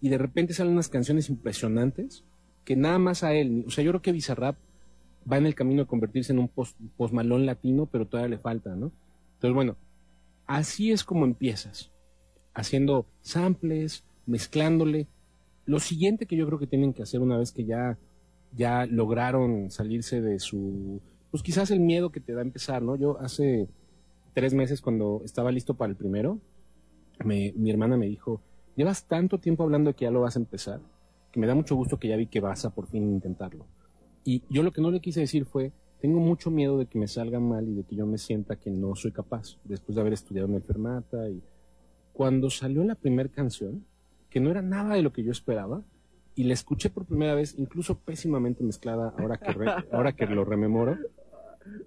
y 0.00 0.08
de 0.08 0.18
repente 0.18 0.54
salen 0.54 0.72
unas 0.72 0.88
canciones 0.88 1.28
impresionantes 1.28 2.24
que 2.64 2.76
nada 2.76 2.98
más 2.98 3.22
a 3.24 3.34
él, 3.34 3.64
o 3.66 3.70
sea 3.70 3.84
yo 3.84 3.90
creo 3.92 4.02
que 4.02 4.12
Bizarrap 4.12 4.56
va 5.30 5.38
en 5.38 5.46
el 5.46 5.54
camino 5.54 5.82
de 5.82 5.86
convertirse 5.88 6.32
en 6.32 6.38
un 6.38 6.48
post, 6.48 6.76
post 6.96 7.14
Malone 7.14 7.44
latino, 7.46 7.86
pero 7.86 8.06
todavía 8.06 8.36
le 8.36 8.38
falta, 8.42 8.74
¿no? 8.74 8.92
Entonces 9.34 9.54
bueno, 9.54 9.76
así 10.46 10.92
es 10.92 11.04
como 11.04 11.24
empiezas 11.24 11.90
haciendo 12.54 13.06
samples, 13.22 14.04
mezclándole. 14.26 15.08
Lo 15.64 15.80
siguiente 15.80 16.26
que 16.26 16.36
yo 16.36 16.46
creo 16.46 16.58
que 16.58 16.66
tienen 16.66 16.92
que 16.92 17.02
hacer 17.02 17.20
una 17.20 17.38
vez 17.38 17.52
que 17.52 17.64
ya, 17.64 17.98
ya 18.54 18.86
lograron 18.86 19.70
salirse 19.70 20.20
de 20.20 20.38
su, 20.40 21.00
pues 21.30 21.42
quizás 21.42 21.70
el 21.70 21.80
miedo 21.80 22.10
que 22.10 22.20
te 22.20 22.34
da 22.34 22.42
empezar, 22.42 22.82
¿no? 22.82 22.96
Yo 22.96 23.18
hace 23.20 23.68
tres 24.34 24.54
meses 24.54 24.80
cuando 24.80 25.22
estaba 25.24 25.52
listo 25.52 25.74
para 25.74 25.90
el 25.90 25.96
primero, 25.96 26.38
me- 27.24 27.52
mi 27.56 27.70
hermana 27.70 27.96
me 27.96 28.06
dijo, 28.06 28.40
llevas 28.76 29.06
tanto 29.06 29.38
tiempo 29.38 29.62
hablando 29.64 29.94
que 29.94 30.04
ya 30.06 30.10
lo 30.10 30.22
vas 30.22 30.36
a 30.36 30.40
empezar, 30.40 30.80
que 31.32 31.40
me 31.40 31.46
da 31.46 31.54
mucho 31.54 31.74
gusto 31.74 31.98
que 31.98 32.08
ya 32.08 32.16
vi 32.16 32.26
que 32.26 32.40
vas 32.40 32.64
a 32.64 32.70
por 32.74 32.86
fin 32.86 33.02
intentarlo. 33.10 33.66
Y 34.24 34.42
yo 34.50 34.62
lo 34.62 34.70
que 34.70 34.80
no 34.82 34.90
le 34.90 35.00
quise 35.00 35.20
decir 35.20 35.46
fue, 35.46 35.72
tengo 36.00 36.20
mucho 36.20 36.50
miedo 36.50 36.78
de 36.78 36.86
que 36.86 36.98
me 36.98 37.08
salga 37.08 37.40
mal 37.40 37.66
y 37.68 37.74
de 37.74 37.84
que 37.84 37.96
yo 37.96 38.06
me 38.06 38.18
sienta 38.18 38.56
que 38.56 38.70
no 38.70 38.94
soy 38.94 39.10
capaz, 39.12 39.58
después 39.64 39.94
de 39.96 40.00
haber 40.02 40.12
estudiado 40.12 40.48
en 40.48 40.54
el 40.54 40.62
Fermata. 40.62 41.28
Y 41.28 41.42
cuando 42.12 42.50
salió 42.50 42.84
la 42.84 42.94
primera 42.94 43.28
canción, 43.28 43.84
que 44.30 44.40
no 44.40 44.50
era 44.50 44.62
nada 44.62 44.94
de 44.94 45.02
lo 45.02 45.12
que 45.12 45.22
yo 45.24 45.32
esperaba, 45.32 45.82
y 46.34 46.44
la 46.44 46.54
escuché 46.54 46.88
por 46.90 47.04
primera 47.04 47.34
vez, 47.34 47.54
incluso 47.58 47.98
pésimamente 47.98 48.62
mezclada, 48.64 49.14
ahora 49.18 49.36
que, 49.38 49.52
re- 49.52 49.66
ahora 49.92 50.12
que 50.12 50.26
lo 50.26 50.44
rememoro, 50.44 50.96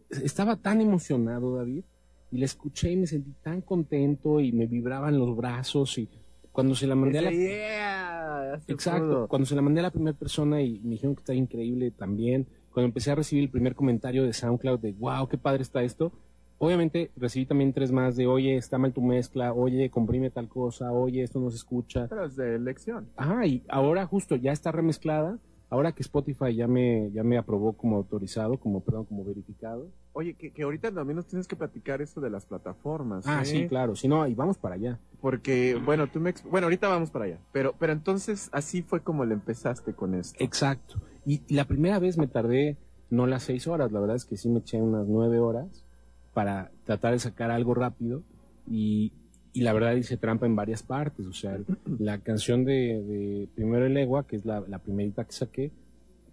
estaba 0.09 0.55
tan 0.57 0.81
emocionado, 0.81 1.55
David, 1.55 1.83
y 2.31 2.37
la 2.37 2.45
escuché 2.45 2.91
y 2.91 2.97
me 2.97 3.07
sentí 3.07 3.31
tan 3.43 3.61
contento 3.61 4.39
y 4.41 4.51
me 4.51 4.65
vibraban 4.67 5.17
los 5.17 5.35
brazos 5.35 5.97
y 5.97 6.09
cuando 6.55 6.73
se 6.73 6.87
la 6.87 6.95
mandé 6.95 7.19
a 7.19 7.21
la... 7.21 8.61
Exacto, 8.67 9.07
pudo. 9.07 9.27
cuando 9.27 9.45
se 9.45 9.55
la 9.55 9.61
mandé 9.61 9.81
a 9.81 9.83
la 9.83 9.91
primera 9.91 10.17
persona 10.17 10.61
y 10.61 10.79
me 10.79 10.91
dijeron 10.91 11.13
que 11.13 11.19
está 11.19 11.33
increíble 11.33 11.91
también, 11.91 12.47
cuando 12.71 12.87
empecé 12.87 13.11
a 13.11 13.15
recibir 13.15 13.43
el 13.43 13.49
primer 13.49 13.75
comentario 13.75 14.23
de 14.23 14.31
SoundCloud 14.31 14.79
de 14.79 14.93
wow, 14.93 15.27
qué 15.27 15.37
padre 15.37 15.63
está 15.63 15.83
esto, 15.83 16.13
obviamente 16.57 17.11
recibí 17.17 17.45
también 17.45 17.73
tres 17.73 17.91
más 17.91 18.15
de 18.15 18.25
oye, 18.25 18.55
está 18.55 18.77
mal 18.77 18.93
tu 18.93 19.01
mezcla, 19.01 19.51
oye, 19.51 19.89
comprime 19.89 20.29
tal 20.29 20.47
cosa, 20.47 20.93
oye, 20.93 21.23
esto 21.23 21.41
no 21.41 21.49
se 21.49 21.57
escucha. 21.57 22.07
Pero 22.07 22.25
es 22.25 22.37
de 22.37 22.55
elección. 22.55 23.09
Ajá, 23.17 23.45
y 23.45 23.61
ahora 23.67 24.05
justo 24.05 24.37
ya 24.37 24.53
está 24.53 24.71
remezclada, 24.71 25.37
ahora 25.75 25.91
que 25.91 26.01
Spotify 26.01 26.55
ya 26.55 26.67
me, 26.67 27.11
ya 27.11 27.23
me 27.23 27.37
aprobó 27.37 27.73
como 27.73 27.97
autorizado, 27.97 28.57
como, 28.57 28.79
perdón, 28.81 29.05
como 29.05 29.25
verificado. 29.25 29.89
Oye, 30.13 30.33
que, 30.33 30.51
que 30.51 30.63
ahorita 30.63 30.91
también 30.91 31.17
nos 31.17 31.27
tienes 31.27 31.47
que 31.47 31.55
platicar 31.55 32.01
esto 32.01 32.21
de 32.21 32.29
las 32.29 32.45
plataformas. 32.45 33.27
Ah, 33.27 33.41
¿eh? 33.41 33.45
sí, 33.45 33.67
claro, 33.67 33.95
si 33.95 34.07
no, 34.07 34.25
y 34.27 34.33
vamos 34.33 34.57
para 34.57 34.75
allá. 34.75 34.99
Porque, 35.21 35.75
bueno, 35.75 36.07
tú 36.07 36.19
me... 36.19 36.33
Bueno, 36.49 36.67
ahorita 36.67 36.87
vamos 36.87 37.11
para 37.11 37.25
allá. 37.25 37.39
Pero, 37.51 37.75
pero 37.77 37.91
entonces, 37.91 38.49
así 38.53 38.81
fue 38.81 39.01
como 39.01 39.25
le 39.25 39.33
empezaste 39.33 39.93
con 39.93 40.15
esto. 40.15 40.41
Exacto. 40.41 40.95
Y, 41.25 41.41
y 41.47 41.55
la 41.55 41.65
primera 41.65 41.99
vez 41.99 42.17
me 42.17 42.27
tardé 42.27 42.77
no 43.09 43.27
las 43.27 43.43
seis 43.43 43.67
horas, 43.67 43.91
la 43.91 43.99
verdad 43.99 44.15
es 44.15 44.25
que 44.25 44.37
sí 44.37 44.49
me 44.49 44.59
eché 44.59 44.81
unas 44.81 45.07
nueve 45.07 45.39
horas 45.39 45.85
para 46.33 46.71
tratar 46.85 47.13
de 47.13 47.19
sacar 47.19 47.51
algo 47.51 47.73
rápido 47.73 48.23
y, 48.67 49.13
y 49.55 49.61
la 49.61 49.71
verdad 49.71 49.95
hice 49.95 50.17
trampa 50.17 50.45
en 50.45 50.55
varias 50.55 50.83
partes. 50.83 51.25
O 51.25 51.33
sea, 51.33 51.57
la 51.99 52.19
canción 52.19 52.65
de, 52.65 53.01
de 53.01 53.47
Primero 53.55 53.85
el 53.85 53.95
Egua, 53.95 54.27
que 54.27 54.35
es 54.35 54.45
la, 54.45 54.59
la 54.67 54.79
primerita 54.79 55.23
que 55.23 55.31
saqué, 55.31 55.71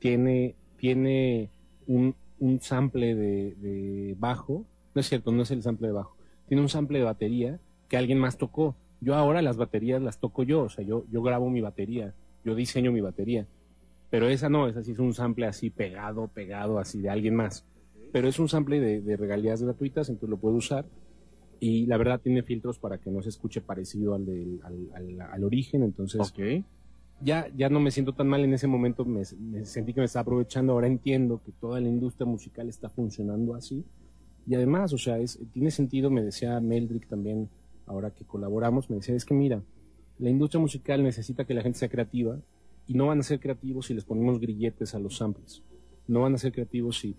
tiene, 0.00 0.56
tiene 0.76 1.48
un, 1.86 2.16
un 2.40 2.60
sample 2.60 3.14
de, 3.14 3.54
de 3.54 4.16
bajo. 4.18 4.66
No 4.94 5.00
es 5.00 5.08
cierto, 5.08 5.30
no 5.30 5.42
es 5.42 5.52
el 5.52 5.62
sample 5.62 5.86
de 5.86 5.94
bajo. 5.94 6.16
Tiene 6.48 6.62
un 6.62 6.68
sample 6.68 6.98
de 6.98 7.04
batería 7.04 7.60
que 7.88 7.96
alguien 7.96 8.18
más 8.18 8.36
tocó. 8.36 8.74
Yo 9.00 9.14
ahora 9.14 9.40
las 9.40 9.56
baterías 9.56 10.02
las 10.02 10.18
toco 10.18 10.42
yo, 10.42 10.62
o 10.62 10.68
sea, 10.68 10.84
yo, 10.84 11.04
yo 11.10 11.22
grabo 11.22 11.48
mi 11.48 11.60
batería, 11.60 12.14
yo 12.44 12.56
diseño 12.56 12.90
mi 12.90 13.00
batería. 13.00 13.46
Pero 14.10 14.28
esa 14.28 14.48
no, 14.48 14.66
esa 14.66 14.82
sí 14.82 14.92
es 14.92 14.98
un 14.98 15.14
sample 15.14 15.46
así 15.46 15.70
pegado, 15.70 16.26
pegado, 16.26 16.80
así 16.80 17.00
de 17.00 17.08
alguien 17.08 17.36
más. 17.36 17.64
Pero 18.12 18.28
es 18.28 18.40
un 18.40 18.48
sample 18.48 18.80
de, 18.80 19.00
de 19.00 19.16
regalías 19.16 19.62
gratuitas, 19.62 20.08
entonces 20.08 20.28
lo 20.28 20.38
puedo 20.38 20.56
usar. 20.56 20.84
Y 21.64 21.86
la 21.86 21.96
verdad 21.96 22.20
tiene 22.20 22.42
filtros 22.42 22.80
para 22.80 22.98
que 22.98 23.08
no 23.08 23.22
se 23.22 23.28
escuche 23.28 23.60
parecido 23.60 24.14
al, 24.14 24.26
del, 24.26 24.58
al, 24.64 24.90
al, 24.94 25.20
al 25.20 25.44
origen, 25.44 25.84
entonces 25.84 26.20
ya, 27.20 27.46
ya 27.56 27.68
no 27.68 27.78
me 27.78 27.92
siento 27.92 28.14
tan 28.14 28.26
mal 28.26 28.42
en 28.42 28.52
ese 28.52 28.66
momento, 28.66 29.04
me, 29.04 29.22
me 29.38 29.64
sentí 29.64 29.94
que 29.94 30.00
me 30.00 30.06
estaba 30.06 30.22
aprovechando, 30.22 30.72
ahora 30.72 30.88
entiendo 30.88 31.40
que 31.44 31.52
toda 31.52 31.80
la 31.80 31.88
industria 31.88 32.26
musical 32.26 32.68
está 32.68 32.88
funcionando 32.90 33.54
así. 33.54 33.84
Y 34.44 34.56
además, 34.56 34.92
o 34.92 34.98
sea, 34.98 35.18
es, 35.18 35.38
tiene 35.52 35.70
sentido, 35.70 36.10
me 36.10 36.24
decía 36.24 36.58
Meldrick 36.58 37.06
también, 37.06 37.48
ahora 37.86 38.10
que 38.10 38.24
colaboramos, 38.24 38.90
me 38.90 38.96
decía, 38.96 39.14
es 39.14 39.24
que 39.24 39.34
mira, 39.34 39.62
la 40.18 40.30
industria 40.30 40.60
musical 40.60 41.04
necesita 41.04 41.44
que 41.44 41.54
la 41.54 41.62
gente 41.62 41.78
sea 41.78 41.88
creativa 41.88 42.40
y 42.88 42.94
no 42.94 43.06
van 43.06 43.20
a 43.20 43.22
ser 43.22 43.38
creativos 43.38 43.86
si 43.86 43.94
les 43.94 44.04
ponemos 44.04 44.40
grilletes 44.40 44.96
a 44.96 44.98
los 44.98 45.18
samples. 45.18 45.62
No 46.08 46.22
van 46.22 46.34
a 46.34 46.38
ser 46.38 46.50
creativos 46.50 46.98
si, 46.98 47.14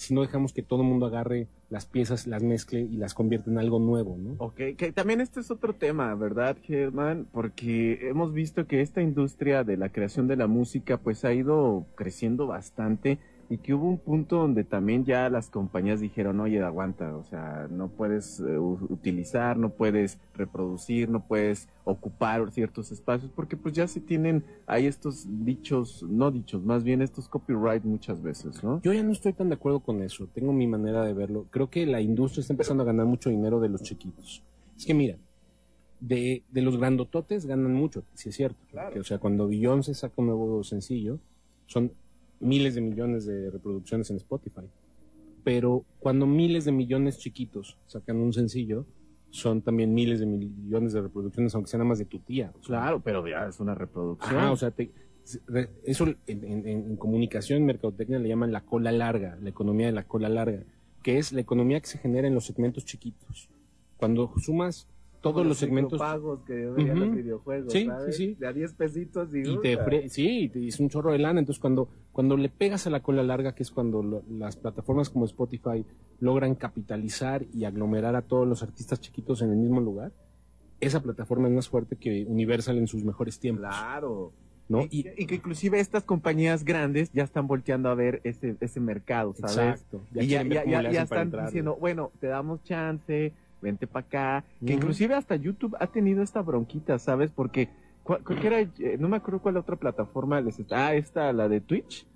si 0.00 0.14
no 0.14 0.22
dejamos 0.22 0.54
que 0.54 0.62
todo 0.62 0.80
el 0.80 0.88
mundo 0.88 1.06
agarre 1.06 1.46
las 1.68 1.84
piezas, 1.84 2.26
las 2.26 2.42
mezcle 2.42 2.80
y 2.80 2.96
las 2.96 3.12
convierta 3.12 3.50
en 3.50 3.58
algo 3.58 3.78
nuevo, 3.78 4.16
¿no? 4.16 4.34
Ok, 4.38 4.56
que 4.78 4.92
también 4.94 5.20
este 5.20 5.40
es 5.40 5.50
otro 5.50 5.74
tema, 5.74 6.14
¿verdad, 6.14 6.56
Germán? 6.62 7.26
Porque 7.30 8.08
hemos 8.08 8.32
visto 8.32 8.66
que 8.66 8.80
esta 8.80 9.02
industria 9.02 9.62
de 9.62 9.76
la 9.76 9.90
creación 9.90 10.26
de 10.26 10.36
la 10.36 10.46
música 10.46 10.96
pues 10.96 11.26
ha 11.26 11.34
ido 11.34 11.86
creciendo 11.96 12.46
bastante 12.46 13.18
y 13.50 13.58
que 13.58 13.74
hubo 13.74 13.88
un 13.88 13.98
punto 13.98 14.36
donde 14.36 14.62
también 14.62 15.04
ya 15.04 15.28
las 15.28 15.50
compañías 15.50 16.00
dijeron, 16.00 16.38
oye, 16.38 16.62
aguanta, 16.62 17.16
o 17.16 17.24
sea, 17.24 17.66
no 17.68 17.88
puedes 17.88 18.38
eh, 18.38 18.56
utilizar, 18.58 19.56
no 19.56 19.70
puedes 19.70 20.20
reproducir, 20.34 21.08
no 21.08 21.26
puedes 21.26 21.68
ocupar 21.82 22.48
ciertos 22.52 22.92
espacios, 22.92 23.32
porque 23.34 23.56
pues 23.56 23.74
ya 23.74 23.88
se 23.88 24.00
tienen 24.00 24.44
ahí 24.68 24.86
estos 24.86 25.26
dichos, 25.44 26.04
no 26.08 26.30
dichos, 26.30 26.62
más 26.64 26.84
bien 26.84 27.02
estos 27.02 27.28
copyright 27.28 27.82
muchas 27.82 28.22
veces, 28.22 28.62
¿no? 28.62 28.80
Yo 28.82 28.92
ya 28.92 29.02
no 29.02 29.10
estoy 29.10 29.32
tan 29.32 29.48
de 29.48 29.56
acuerdo 29.56 29.80
con 29.80 30.00
eso. 30.00 30.28
Tengo 30.32 30.52
mi 30.52 30.68
manera 30.68 31.04
de 31.04 31.12
verlo. 31.12 31.46
Creo 31.50 31.68
que 31.70 31.86
la 31.86 32.00
industria 32.00 32.42
está 32.42 32.52
empezando 32.52 32.84
a 32.84 32.86
ganar 32.86 33.06
mucho 33.06 33.30
dinero 33.30 33.58
de 33.58 33.68
los 33.68 33.82
chiquitos. 33.82 34.44
Es 34.76 34.86
que 34.86 34.94
mira, 34.94 35.16
de, 35.98 36.44
de 36.52 36.62
los 36.62 36.76
grandototes 36.76 37.46
ganan 37.46 37.74
mucho, 37.74 38.04
si 38.14 38.28
es 38.28 38.36
cierto. 38.36 38.60
Claro. 38.70 38.94
Que, 38.94 39.00
o 39.00 39.04
sea, 39.04 39.18
cuando 39.18 39.48
Beyoncé 39.48 39.92
saca 39.94 40.14
un 40.18 40.26
nuevo 40.26 40.62
sencillo, 40.62 41.18
son 41.66 41.92
miles 42.40 42.74
de 42.74 42.80
millones 42.80 43.26
de 43.26 43.50
reproducciones 43.50 44.10
en 44.10 44.16
Spotify. 44.16 44.62
Pero 45.44 45.84
cuando 45.98 46.26
miles 46.26 46.64
de 46.64 46.72
millones 46.72 47.18
chiquitos 47.18 47.78
sacan 47.86 48.16
un 48.16 48.32
sencillo, 48.32 48.86
son 49.30 49.62
también 49.62 49.94
miles 49.94 50.20
de 50.20 50.26
millones 50.26 50.92
de 50.92 51.00
reproducciones, 51.02 51.54
aunque 51.54 51.70
sean 51.70 51.78
nada 51.80 51.88
más 51.90 51.98
de 51.98 52.04
tu 52.04 52.18
tía. 52.18 52.50
O 52.58 52.62
sea, 52.64 52.80
Claro, 52.80 53.00
pero 53.00 53.26
ya 53.26 53.46
es 53.46 53.60
una 53.60 53.74
reproducción. 53.74 54.36
Ajá, 54.36 54.52
o 54.52 54.56
sea, 54.56 54.70
te- 54.72 54.90
eso 55.84 56.06
en, 56.26 56.44
en- 56.44 56.66
en 56.66 56.96
comunicación, 56.96 57.58
en 57.60 57.66
mercadotecnia 57.66 58.18
le 58.18 58.28
llaman 58.28 58.50
la 58.52 58.62
cola 58.64 58.90
larga, 58.90 59.38
la 59.40 59.48
economía 59.50 59.86
de 59.86 59.92
la 59.92 60.04
cola 60.04 60.28
larga, 60.28 60.64
que 61.02 61.18
es 61.18 61.32
la 61.32 61.40
economía 61.40 61.80
que 61.80 61.86
se 61.86 61.98
genera 61.98 62.26
en 62.26 62.34
los 62.34 62.44
segmentos 62.46 62.84
chiquitos. 62.84 63.48
Cuando 63.96 64.32
sumas 64.38 64.88
todos 65.20 65.46
los 65.46 65.58
segmentos 65.58 65.98
pagos 65.98 66.40
que 66.46 66.54
veían 66.54 66.98
los 67.00 67.14
videojuegos, 67.14 67.72
Sí, 67.72 67.84
¿sabes? 67.86 68.16
sí, 68.16 68.26
sí. 68.28 68.34
De 68.38 68.46
a 68.46 68.52
10 68.52 68.72
pesitos 68.74 69.28
y, 69.34 69.40
y 69.40 69.58
te 69.60 69.78
fre- 69.78 70.08
sí, 70.08 70.44
y 70.44 70.48
te- 70.48 70.60
y 70.60 70.68
es 70.68 70.80
un 70.80 70.88
chorro 70.88 71.12
de 71.12 71.18
lana, 71.18 71.40
entonces 71.40 71.60
cuando 71.60 71.88
cuando 72.12 72.36
le 72.36 72.48
pegas 72.48 72.86
a 72.86 72.90
la 72.90 73.00
cola 73.02 73.22
larga, 73.22 73.54
que 73.54 73.62
es 73.62 73.70
cuando 73.70 74.02
lo- 74.02 74.22
las 74.30 74.56
plataformas 74.56 75.10
como 75.10 75.24
Spotify 75.26 75.84
logran 76.20 76.54
capitalizar 76.54 77.44
y 77.52 77.64
aglomerar 77.64 78.16
a 78.16 78.22
todos 78.22 78.46
los 78.48 78.62
artistas 78.62 79.00
chiquitos 79.00 79.42
en 79.42 79.50
el 79.50 79.56
mismo 79.56 79.80
lugar, 79.80 80.12
esa 80.80 81.02
plataforma 81.02 81.48
es 81.48 81.54
más 81.54 81.68
fuerte 81.68 81.96
que 81.96 82.24
Universal 82.26 82.78
en 82.78 82.86
sus 82.86 83.04
mejores 83.04 83.38
tiempos, 83.38 83.66
Claro. 83.68 84.32
¿no? 84.68 84.82
Y, 84.90 85.04
y 85.18 85.26
que 85.26 85.34
inclusive 85.34 85.80
estas 85.80 86.04
compañías 86.04 86.64
grandes 86.64 87.10
ya 87.12 87.24
están 87.24 87.46
volteando 87.46 87.88
a 87.90 87.94
ver 87.94 88.20
ese, 88.24 88.56
ese 88.60 88.80
mercado, 88.80 89.34
¿sabes? 89.34 89.56
Exacto. 89.82 90.00
y 90.14 90.26
ya, 90.28 90.42
ver 90.42 90.52
ya, 90.52 90.64
ya, 90.64 90.90
ya 90.90 91.06
para 91.06 91.22
están 91.24 91.44
diciendo, 91.46 91.76
bueno, 91.78 92.12
te 92.20 92.28
damos 92.28 92.62
chance, 92.64 93.32
vente 93.60 93.86
para 93.86 94.06
acá. 94.06 94.44
Que 94.64 94.74
inclusive 94.74 95.14
hasta 95.14 95.36
YouTube 95.36 95.76
ha 95.80 95.86
tenido 95.86 96.22
esta 96.22 96.42
bronquita, 96.42 96.98
¿sabes? 96.98 97.30
Porque, 97.30 97.68
¿cuál, 98.02 98.22
cuál 98.24 98.40
que 98.40 98.46
era? 98.46 98.60
Eh, 98.60 98.96
no 98.98 99.08
me 99.08 99.16
acuerdo 99.16 99.40
cuál 99.40 99.56
otra 99.56 99.76
plataforma 99.76 100.40
les 100.40 100.58
está. 100.58 100.88
Ah, 100.88 100.94
esta, 100.94 101.32
la 101.32 101.48
de 101.48 101.60
Twitch. 101.60 102.06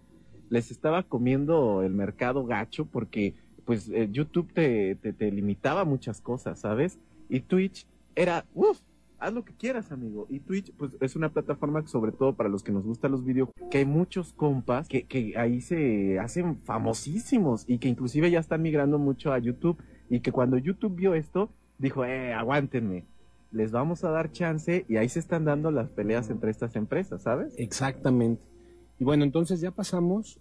Les 0.51 0.71
estaba 0.71 1.03
comiendo 1.03 1.83
el 1.83 1.95
mercado 1.95 2.45
gacho 2.45 2.85
porque, 2.85 3.35
pues, 3.65 3.89
eh, 3.89 4.09
YouTube 4.13 4.53
te, 4.53 4.95
te, 4.97 5.13
te 5.13 5.31
limitaba 5.31 5.85
muchas 5.85 6.21
cosas, 6.21 6.61
¿sabes? 6.61 6.99
Y 7.29 7.41
Twitch 7.41 7.87
era, 8.15 8.45
uff, 8.55 8.79
haz 9.19 9.33
lo 9.33 9.45
que 9.45 9.55
quieras, 9.55 9.91
amigo. 9.91 10.27
Y 10.29 10.41
Twitch, 10.41 10.73
pues, 10.77 10.93
es 11.01 11.17
una 11.17 11.31
plataforma 11.31 11.83
que, 11.83 11.89
sobre 11.89 12.13
todo 12.13 12.35
para 12.35 12.49
los 12.49 12.63
que 12.63 12.73
nos 12.73 12.85
gustan 12.85 13.13
los 13.13 13.25
videojuegos, 13.25 13.71
que 13.71 13.79
hay 13.79 13.85
muchos 13.85 14.33
compas 14.33 14.89
que, 14.89 15.05
que 15.05 15.37
ahí 15.37 15.61
se 15.61 16.19
hacen 16.19 16.59
famosísimos 16.65 17.65
y 17.67 17.79
que 17.79 17.89
inclusive 17.89 18.31
ya 18.31 18.41
están 18.41 18.63
migrando 18.63 18.99
mucho 18.99 19.33
a 19.33 19.39
YouTube 19.39 19.79
y 20.09 20.21
que 20.21 20.33
cuando 20.33 20.59
YouTube 20.59 20.95
vio 20.95 21.15
esto, 21.15 21.51
dijo, 21.79 22.05
eh, 22.05 22.33
aguántenme, 22.33 23.05
les 23.53 23.71
vamos 23.71 24.05
a 24.05 24.11
dar 24.11 24.33
chance 24.33 24.85
y 24.89 24.97
ahí 24.97 25.09
se 25.09 25.21
están 25.21 25.45
dando 25.45 25.71
las 25.71 25.89
peleas 25.89 26.29
entre 26.31 26.51
estas 26.51 26.77
empresas, 26.77 27.23
¿sabes? 27.23 27.55
Exactamente. 27.57 28.43
Y 28.99 29.05
bueno, 29.05 29.25
entonces 29.25 29.61
ya 29.61 29.71
pasamos, 29.71 30.39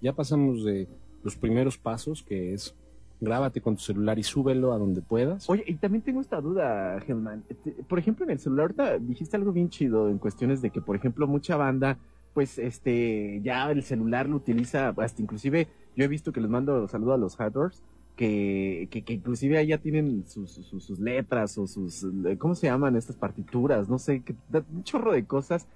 ya 0.00 0.12
pasamos 0.12 0.64
de 0.64 0.88
los 1.22 1.36
primeros 1.36 1.78
pasos, 1.78 2.22
que 2.22 2.54
es 2.54 2.74
grábate 3.20 3.60
con 3.60 3.76
tu 3.76 3.82
celular 3.82 4.18
y 4.18 4.22
súbelo 4.22 4.72
a 4.72 4.78
donde 4.78 5.00
puedas. 5.02 5.48
Oye, 5.48 5.64
y 5.66 5.74
también 5.74 6.02
tengo 6.02 6.20
esta 6.20 6.40
duda, 6.40 7.00
Germán. 7.00 7.44
Este, 7.48 7.72
Por 7.72 7.98
ejemplo, 7.98 8.24
en 8.24 8.32
el 8.32 8.38
celular, 8.38 8.64
ahorita 8.64 8.98
dijiste 8.98 9.36
algo 9.36 9.52
bien 9.52 9.68
chido 9.68 10.08
en 10.08 10.18
cuestiones 10.18 10.62
de 10.62 10.70
que, 10.70 10.80
por 10.80 10.96
ejemplo, 10.96 11.26
mucha 11.26 11.56
banda, 11.56 11.98
pues, 12.34 12.58
este, 12.58 13.40
ya 13.42 13.70
el 13.70 13.82
celular 13.82 14.28
lo 14.28 14.36
utiliza, 14.36 14.94
hasta 14.96 15.22
inclusive, 15.22 15.68
yo 15.96 16.04
he 16.04 16.08
visto 16.08 16.32
que 16.32 16.40
les 16.40 16.50
mando 16.50 16.86
saludos 16.88 17.14
a 17.14 17.18
los 17.18 17.36
hardwares, 17.36 17.82
que, 18.16 18.88
que, 18.90 19.02
que 19.02 19.12
inclusive 19.14 19.58
ahí 19.58 19.68
ya 19.68 19.78
tienen 19.78 20.24
sus, 20.26 20.50
sus, 20.52 20.84
sus 20.84 20.98
letras 21.00 21.58
o 21.58 21.66
sus, 21.66 22.04
eh, 22.26 22.36
¿cómo 22.38 22.54
se 22.54 22.66
llaman 22.68 22.96
estas 22.96 23.16
partituras? 23.16 23.88
No 23.88 23.98
sé, 23.98 24.22
que, 24.22 24.34
un 24.72 24.84
chorro 24.84 25.12
de 25.12 25.24
cosas. 25.24 25.66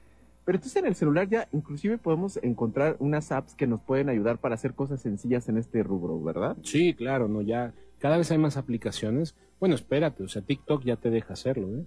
Pero 0.44 0.56
entonces 0.56 0.76
en 0.80 0.86
el 0.86 0.94
celular 0.94 1.28
ya 1.28 1.46
inclusive 1.52 1.98
podemos 1.98 2.38
encontrar 2.42 2.96
unas 3.00 3.32
apps 3.32 3.54
que 3.54 3.66
nos 3.66 3.82
pueden 3.82 4.08
ayudar 4.08 4.38
para 4.38 4.54
hacer 4.54 4.72
cosas 4.74 5.02
sencillas 5.02 5.48
en 5.48 5.58
este 5.58 5.82
rubro, 5.82 6.22
¿verdad? 6.22 6.56
Sí, 6.62 6.94
claro, 6.94 7.28
no, 7.28 7.42
ya 7.42 7.74
cada 7.98 8.16
vez 8.16 8.30
hay 8.30 8.38
más 8.38 8.56
aplicaciones. 8.56 9.34
Bueno, 9.60 9.74
espérate, 9.74 10.22
o 10.22 10.28
sea, 10.28 10.40
TikTok 10.40 10.84
ya 10.84 10.96
te 10.96 11.10
deja 11.10 11.34
hacerlo, 11.34 11.68
¿eh? 11.76 11.84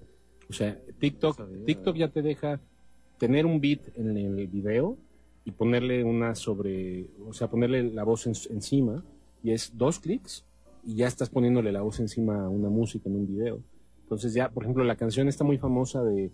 O 0.50 0.54
sea, 0.54 0.78
TikTok, 1.00 1.40
No 1.40 1.46
sabía. 1.48 1.66
TikTok 1.66 1.96
ya 1.96 2.08
te 2.10 2.22
deja 2.22 2.60
tener 3.18 3.46
un 3.46 3.62
beat 3.62 3.80
en 3.96 4.16
el 4.18 4.48
video 4.48 4.98
y 5.46 5.52
ponerle 5.52 6.04
una 6.04 6.36
sobre, 6.36 7.08
o 7.26 7.34
sea, 7.34 7.50
ponerle 7.50 7.84
la 7.92 8.04
voz 8.04 8.28
en- 8.28 8.54
encima 8.54 9.04
y 9.44 9.52
es 9.52 9.78
dos 9.78 10.00
clics 10.00 10.46
y 10.84 10.96
ya 10.96 11.08
estás 11.08 11.30
poniéndole 11.30 11.72
la 11.72 11.82
voz 11.82 12.00
encima 12.00 12.46
a 12.46 12.50
una 12.50 12.70
música 12.70 13.10
en 13.10 13.16
un 13.16 13.28
video. 13.28 13.60
Entonces 14.04 14.34
ya, 14.34 14.50
por 14.50 14.64
ejemplo, 14.64 14.84
la 14.84 14.96
canción 14.96 15.28
está 15.28 15.44
muy 15.44 15.58
famosa 15.58 16.04
de 16.04 16.32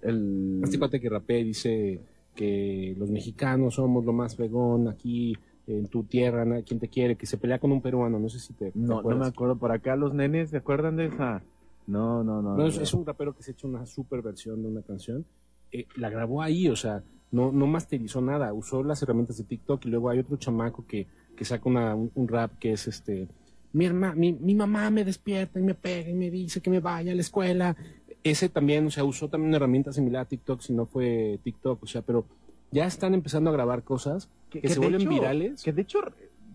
El... 0.00 0.60
este 0.64 0.78
cuate 0.78 1.00
que 1.00 1.08
rapea 1.08 1.38
y 1.38 1.44
dice 1.44 2.00
que 2.34 2.94
los 2.98 3.10
mexicanos 3.10 3.74
somos 3.74 4.04
lo 4.04 4.12
más 4.12 4.36
fregón 4.36 4.88
aquí 4.88 5.36
en 5.66 5.86
tu 5.86 6.04
tierra, 6.04 6.44
quien 6.62 6.80
te 6.80 6.88
quiere, 6.88 7.16
que 7.16 7.26
se 7.26 7.38
pelea 7.38 7.58
con 7.58 7.70
un 7.70 7.80
peruano, 7.80 8.18
no 8.18 8.28
sé 8.28 8.40
si 8.40 8.52
te, 8.54 8.72
te 8.72 8.78
No, 8.78 9.02
no 9.02 9.16
me 9.16 9.26
acuerdo. 9.26 9.56
Por 9.56 9.70
acá 9.70 9.94
los 9.94 10.12
nenes, 10.12 10.50
¿se 10.50 10.56
acuerdan 10.56 10.96
de 10.96 11.06
esa? 11.06 11.42
No, 11.86 12.24
no, 12.24 12.42
no. 12.42 12.56
No, 12.56 12.66
es, 12.66 12.76
no. 12.76 12.82
es 12.82 12.94
un 12.94 13.06
rapero 13.06 13.34
que 13.34 13.42
se 13.42 13.52
ha 13.52 13.54
hecho 13.54 13.68
una 13.68 13.86
super 13.86 14.22
versión 14.22 14.62
de 14.62 14.68
una 14.68 14.82
canción. 14.82 15.24
Eh, 15.70 15.86
la 15.96 16.10
grabó 16.10 16.42
ahí, 16.42 16.68
o 16.68 16.76
sea, 16.76 17.02
no, 17.30 17.52
no 17.52 17.66
masterizó 17.66 18.20
nada, 18.20 18.52
usó 18.52 18.82
las 18.82 19.02
herramientas 19.02 19.38
de 19.38 19.44
TikTok 19.44 19.86
y 19.86 19.90
luego 19.90 20.10
hay 20.10 20.18
otro 20.18 20.36
chamaco 20.36 20.84
que, 20.86 21.06
que 21.36 21.44
saca 21.44 21.68
una, 21.68 21.94
un, 21.94 22.10
un 22.14 22.28
rap 22.28 22.52
que 22.58 22.72
es 22.72 22.86
este, 22.88 23.28
mi, 23.72 23.86
herma, 23.86 24.14
mi, 24.14 24.32
mi 24.32 24.54
mamá 24.54 24.90
me 24.90 25.04
despierta 25.04 25.58
y 25.58 25.62
me 25.62 25.74
pega 25.74 26.10
y 26.10 26.14
me 26.14 26.30
dice 26.30 26.60
que 26.60 26.70
me 26.70 26.80
vaya 26.80 27.12
a 27.12 27.14
la 27.14 27.20
escuela. 27.20 27.76
Ese 28.24 28.48
también, 28.48 28.86
o 28.86 28.90
sea, 28.90 29.04
usó 29.04 29.28
también 29.28 29.48
una 29.48 29.56
herramienta 29.56 29.92
similar 29.92 30.22
a 30.22 30.28
TikTok, 30.28 30.60
si 30.60 30.72
no 30.72 30.86
fue 30.86 31.38
TikTok, 31.42 31.82
o 31.82 31.86
sea, 31.86 32.02
pero 32.02 32.24
ya 32.70 32.86
están 32.86 33.14
empezando 33.14 33.50
a 33.50 33.52
grabar 33.52 33.82
cosas 33.82 34.28
que, 34.50 34.66
se 34.68 34.78
vuelven 34.78 35.00
hecho- 35.02 35.10
virales. 35.10 35.62
Que 35.62 35.72
de 35.72 35.82
hecho, 35.82 36.00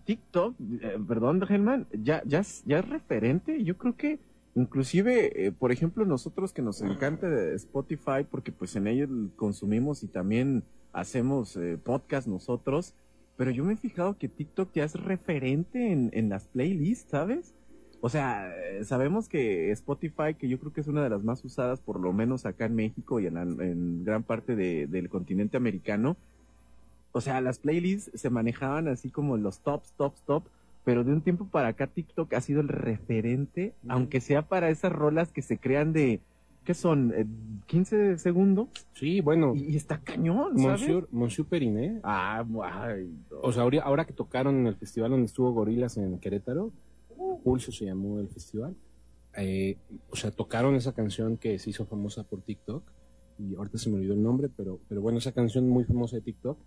TikTok, 0.04 0.54
eh, 0.80 0.98
perdón, 1.06 1.40
Germán, 1.46 1.86
ya, 1.92 2.22
ya, 2.24 2.38
es- 2.40 2.62
ya 2.64 2.78
es 2.78 2.88
referente. 2.88 3.62
Yo 3.64 3.76
creo 3.76 3.96
que 3.96 4.18
inclusive, 4.54 5.46
eh, 5.46 5.52
por 5.52 5.70
ejemplo, 5.72 6.04
nosotros 6.04 6.52
que 6.52 6.62
nos 6.62 6.80
encanta 6.80 7.28
Spotify, 7.54 8.24
porque 8.28 8.50
pues 8.52 8.74
en 8.76 8.86
ellos 8.86 9.08
consumimos 9.36 10.02
y 10.02 10.08
también 10.08 10.64
hacemos 10.92 11.56
eh, 11.56 11.78
podcast 11.82 12.26
nosotros, 12.26 12.94
pero 13.38 13.52
yo 13.52 13.64
me 13.64 13.74
he 13.74 13.78
fijado 13.78 14.18
que 14.18 14.28
TikTok 14.28 14.72
ya 14.74 14.84
es 14.84 14.94
referente 14.96 15.92
en, 15.92 16.10
en 16.14 16.30
las 16.30 16.48
playlists, 16.48 17.10
¿sabes? 17.12 17.56
O 18.00 18.10
sea, 18.10 18.52
eh, 18.56 18.84
sabemos 18.84 19.28
que 19.30 19.72
Spotify, 19.72 20.34
que 20.38 20.48
yo 20.50 20.60
creo 20.60 20.74
que 20.74 20.82
es 20.82 20.88
una 20.88 21.04
de 21.04 21.10
las 21.10 21.24
más 21.24 21.44
usadas, 21.44 21.80
por 21.82 22.00
lo 22.00 22.12
menos 22.14 22.46
acá 22.46 22.66
en 22.66 22.76
México 22.76 23.20
y 23.20 23.28
en, 23.28 23.38
en 23.38 24.04
gran 24.04 24.24
parte 24.24 24.56
de- 24.56 24.88
del 24.88 25.10
continente 25.10 25.58
americano, 25.58 26.18
o 27.12 27.20
sea, 27.20 27.40
las 27.40 27.58
playlists 27.60 28.12
se 28.20 28.30
manejaban 28.30 28.88
así 28.88 29.10
como 29.10 29.36
los 29.36 29.60
tops, 29.62 29.92
tops, 29.94 30.22
top, 30.24 30.44
pero 30.84 31.04
de 31.04 31.12
un 31.12 31.22
tiempo 31.22 31.46
para 31.48 31.68
acá 31.68 31.86
TikTok 31.88 32.34
ha 32.34 32.40
sido 32.40 32.60
el 32.60 32.68
referente, 32.68 33.76
aunque 33.88 34.20
sea 34.20 34.48
para 34.48 34.70
esas 34.70 34.92
rolas 34.92 35.32
que 35.32 35.42
se 35.42 35.58
crean 35.58 35.92
de, 35.92 36.22
¿qué 36.68 36.74
son? 36.74 37.14
Eh, 37.16 37.24
15 37.64 38.18
segundos. 38.18 38.68
Sí, 38.92 39.22
bueno, 39.22 39.54
Y, 39.56 39.72
y 39.72 39.76
está 39.76 40.02
cañón, 40.02 40.58
¿sabes? 40.58 40.82
Monsieur, 40.82 41.08
Monsieur 41.10 41.48
Periné. 41.48 41.98
Ah, 42.02 42.44
ay, 42.62 43.10
no. 43.30 43.38
O 43.42 43.50
sea, 43.52 43.62
ahora, 43.62 43.80
ahora 43.84 44.04
que 44.04 44.12
tocaron 44.12 44.54
en 44.58 44.66
el 44.66 44.76
festival 44.76 45.12
donde 45.12 45.24
estuvo 45.24 45.50
Gorilas 45.52 45.96
en 45.96 46.18
Querétaro, 46.18 46.70
Pulso 47.42 47.72
se 47.72 47.86
llamó 47.86 48.20
el 48.20 48.28
festival. 48.28 48.76
eh, 49.34 49.78
o 50.10 50.16
sea, 50.16 50.30
tocaron 50.30 50.74
esa 50.74 50.92
canción 50.92 51.38
que 51.38 51.58
se 51.58 51.70
hizo 51.70 51.86
famosa 51.86 52.22
por 52.24 52.42
TikTok. 52.42 52.82
Y 53.38 53.54
ahorita 53.54 53.78
se 53.78 53.88
me 53.88 53.96
olvidó 53.96 54.12
el 54.12 54.22
nombre, 54.22 54.50
pero, 54.54 54.78
pero 54.88 55.00
bueno, 55.00 55.16
esa 55.18 55.32
canción 55.32 55.66
muy 55.70 55.84
famosa 55.84 56.16
de 56.16 56.22
TikTok. 56.22 56.58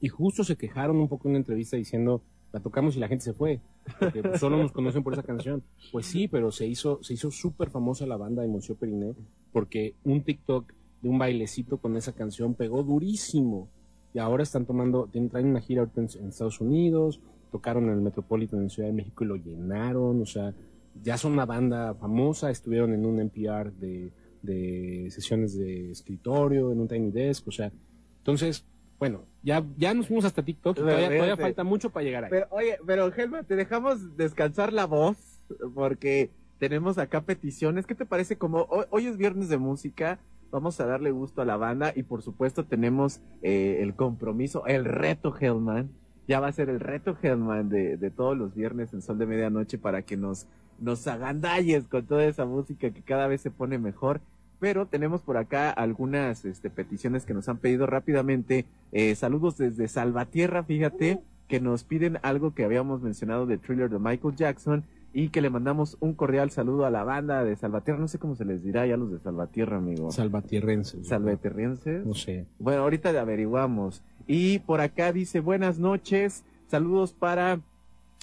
Y 0.00 0.08
justo 0.08 0.42
se 0.42 0.56
quejaron 0.56 0.96
un 0.96 1.08
poco 1.08 1.28
en 1.28 1.32
una 1.32 1.38
entrevista 1.40 1.76
diciendo, 1.76 2.22
la 2.54 2.60
tocamos 2.60 2.96
y 2.96 3.00
la 3.00 3.08
gente 3.08 3.24
se 3.24 3.32
fue. 3.32 3.60
Porque 3.98 4.22
solo 4.38 4.56
nos 4.56 4.70
conocen 4.70 5.02
por 5.02 5.12
esa 5.12 5.24
canción. 5.24 5.64
Pues 5.90 6.06
sí, 6.06 6.28
pero 6.28 6.52
se 6.52 6.68
hizo, 6.68 7.02
se 7.02 7.14
hizo 7.14 7.32
súper 7.32 7.68
famosa 7.68 8.06
la 8.06 8.16
banda 8.16 8.42
de 8.42 8.48
Monsieur 8.48 8.78
Periné 8.78 9.12
porque 9.52 9.96
un 10.04 10.22
TikTok 10.22 10.72
de 11.02 11.08
un 11.08 11.18
bailecito 11.18 11.78
con 11.78 11.96
esa 11.96 12.12
canción 12.12 12.54
pegó 12.54 12.84
durísimo. 12.84 13.68
Y 14.14 14.20
ahora 14.20 14.44
están 14.44 14.66
tomando, 14.66 15.08
tienen, 15.10 15.30
traen 15.30 15.48
una 15.48 15.60
gira 15.60 15.80
ahorita 15.80 16.00
en, 16.00 16.08
en 16.20 16.28
Estados 16.28 16.60
Unidos, 16.60 17.20
tocaron 17.50 17.86
en 17.86 17.94
el 17.94 18.00
Metropolitan 18.00 18.62
en 18.62 18.70
Ciudad 18.70 18.88
de 18.88 18.94
México 18.94 19.24
y 19.24 19.26
lo 19.26 19.34
llenaron, 19.34 20.22
o 20.22 20.26
sea, 20.26 20.54
ya 21.02 21.18
son 21.18 21.32
una 21.32 21.44
banda 21.44 21.94
famosa, 21.94 22.52
estuvieron 22.52 22.94
en 22.94 23.04
un 23.04 23.18
NPR 23.18 23.72
de, 23.72 24.12
de 24.42 25.08
sesiones 25.10 25.58
de 25.58 25.90
escritorio, 25.90 26.70
en 26.70 26.78
un 26.78 26.86
Tiny 26.86 27.10
Desk, 27.10 27.48
o 27.48 27.50
sea, 27.50 27.72
entonces, 28.18 28.64
bueno, 29.04 29.26
ya, 29.42 29.62
ya 29.76 29.92
nos 29.92 30.06
fuimos 30.06 30.24
hasta 30.24 30.42
TikTok 30.42 30.76
todavía, 30.76 31.10
todavía 31.10 31.36
falta 31.36 31.62
mucho 31.62 31.90
para 31.90 32.04
llegar 32.04 32.24
ahí. 32.24 32.30
Pero, 32.30 32.46
oye, 32.48 32.78
pero 32.86 33.12
Helma, 33.14 33.42
te 33.42 33.54
dejamos 33.54 34.16
descansar 34.16 34.72
la 34.72 34.86
voz 34.86 35.42
porque 35.74 36.30
tenemos 36.58 36.96
acá 36.96 37.20
peticiones. 37.20 37.86
¿Qué 37.86 37.94
te 37.94 38.06
parece? 38.06 38.38
Como 38.38 38.62
hoy, 38.70 38.86
hoy 38.88 39.06
es 39.06 39.18
viernes 39.18 39.50
de 39.50 39.58
música, 39.58 40.20
vamos 40.50 40.80
a 40.80 40.86
darle 40.86 41.10
gusto 41.10 41.42
a 41.42 41.44
la 41.44 41.58
banda 41.58 41.92
y 41.94 42.04
por 42.04 42.22
supuesto 42.22 42.64
tenemos 42.64 43.20
eh, 43.42 43.80
el 43.82 43.94
compromiso, 43.94 44.64
el 44.64 44.86
reto 44.86 45.36
Hellman. 45.38 45.90
Ya 46.26 46.40
va 46.40 46.46
a 46.46 46.52
ser 46.52 46.70
el 46.70 46.80
reto 46.80 47.14
Hellman 47.22 47.68
de, 47.68 47.98
de 47.98 48.10
todos 48.10 48.38
los 48.38 48.54
viernes 48.54 48.94
en 48.94 49.02
Sol 49.02 49.18
de 49.18 49.26
Medianoche 49.26 49.76
para 49.76 50.00
que 50.00 50.16
nos, 50.16 50.46
nos 50.80 51.06
agandalles 51.06 51.88
con 51.88 52.06
toda 52.06 52.24
esa 52.24 52.46
música 52.46 52.90
que 52.90 53.02
cada 53.02 53.26
vez 53.26 53.42
se 53.42 53.50
pone 53.50 53.76
mejor. 53.76 54.22
Pero 54.64 54.86
tenemos 54.86 55.20
por 55.20 55.36
acá 55.36 55.68
algunas 55.68 56.46
este, 56.46 56.70
peticiones 56.70 57.26
que 57.26 57.34
nos 57.34 57.50
han 57.50 57.58
pedido 57.58 57.84
rápidamente. 57.84 58.64
Eh, 58.92 59.14
saludos 59.14 59.58
desde 59.58 59.88
Salvatierra, 59.88 60.64
fíjate, 60.64 61.20
que 61.48 61.60
nos 61.60 61.84
piden 61.84 62.18
algo 62.22 62.54
que 62.54 62.64
habíamos 62.64 63.02
mencionado 63.02 63.44
de 63.44 63.58
thriller 63.58 63.90
de 63.90 63.98
Michael 63.98 64.36
Jackson 64.36 64.84
y 65.12 65.28
que 65.28 65.42
le 65.42 65.50
mandamos 65.50 65.98
un 66.00 66.14
cordial 66.14 66.50
saludo 66.50 66.86
a 66.86 66.90
la 66.90 67.04
banda 67.04 67.44
de 67.44 67.54
Salvatierra. 67.56 67.98
No 67.98 68.08
sé 68.08 68.18
cómo 68.18 68.36
se 68.36 68.46
les 68.46 68.64
dirá 68.64 68.86
ya 68.86 68.96
los 68.96 69.12
de 69.12 69.18
Salvatierra, 69.18 69.76
amigo. 69.76 70.10
Salvatierrense. 70.10 71.04
Salvatierrenses. 71.04 72.06
No 72.06 72.14
sé. 72.14 72.46
Bueno, 72.58 72.84
ahorita 72.84 73.12
le 73.12 73.18
averiguamos. 73.18 74.02
Y 74.26 74.60
por 74.60 74.80
acá 74.80 75.12
dice, 75.12 75.40
buenas 75.40 75.78
noches, 75.78 76.42
saludos 76.68 77.12
para 77.12 77.60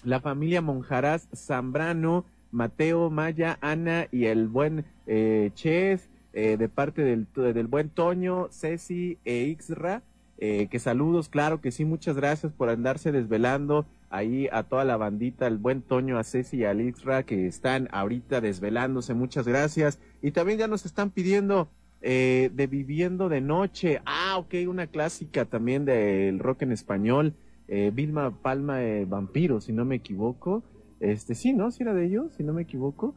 la 0.03 0.19
familia 0.21 0.63
Monjaraz 0.63 1.27
Zambrano, 1.35 2.25
Mateo, 2.49 3.11
Maya, 3.11 3.59
Ana 3.61 4.07
y 4.11 4.25
el 4.25 4.47
buen 4.47 4.85
eh, 5.05 5.51
Ches, 5.53 6.09
eh, 6.33 6.57
de 6.57 6.69
parte 6.69 7.03
del, 7.03 7.27
del 7.35 7.67
buen 7.67 7.89
Toño, 7.89 8.47
Ceci 8.51 9.17
e 9.25 9.43
Ixra. 9.43 10.03
Eh, 10.37 10.67
que 10.71 10.79
saludos, 10.79 11.29
claro 11.29 11.61
que 11.61 11.71
sí, 11.71 11.85
muchas 11.85 12.15
gracias 12.15 12.51
por 12.51 12.69
andarse 12.69 13.11
desvelando 13.11 13.85
ahí 14.09 14.49
a 14.51 14.63
toda 14.63 14.83
la 14.85 14.97
bandita, 14.97 15.45
el 15.45 15.57
buen 15.57 15.81
Toño, 15.83 16.17
a 16.17 16.23
Ceci 16.23 16.57
y 16.57 16.65
a 16.65 16.73
Ixra 16.73 17.23
que 17.23 17.45
están 17.45 17.87
ahorita 17.91 18.41
desvelándose, 18.41 19.13
muchas 19.13 19.47
gracias. 19.47 19.99
Y 20.21 20.31
también 20.31 20.57
ya 20.57 20.67
nos 20.67 20.85
están 20.85 21.11
pidiendo 21.11 21.69
eh, 22.01 22.49
de 22.53 22.67
Viviendo 22.67 23.29
de 23.29 23.41
Noche. 23.41 24.01
Ah, 24.05 24.37
ok, 24.37 24.55
una 24.67 24.87
clásica 24.87 25.45
también 25.45 25.85
del 25.85 26.39
rock 26.39 26.63
en 26.63 26.71
español. 26.71 27.33
Eh, 27.67 27.91
Vilma 27.93 28.31
Palma 28.41 28.77
de 28.77 29.05
Vampiro, 29.05 29.61
si 29.61 29.71
no 29.71 29.85
me 29.85 29.95
equivoco. 29.95 30.63
Este, 30.99 31.35
sí, 31.35 31.53
¿no? 31.53 31.71
Si 31.71 31.83
era 31.83 31.93
de 31.93 32.05
ellos, 32.05 32.33
si 32.35 32.43
no 32.43 32.53
me 32.53 32.63
equivoco. 32.63 33.15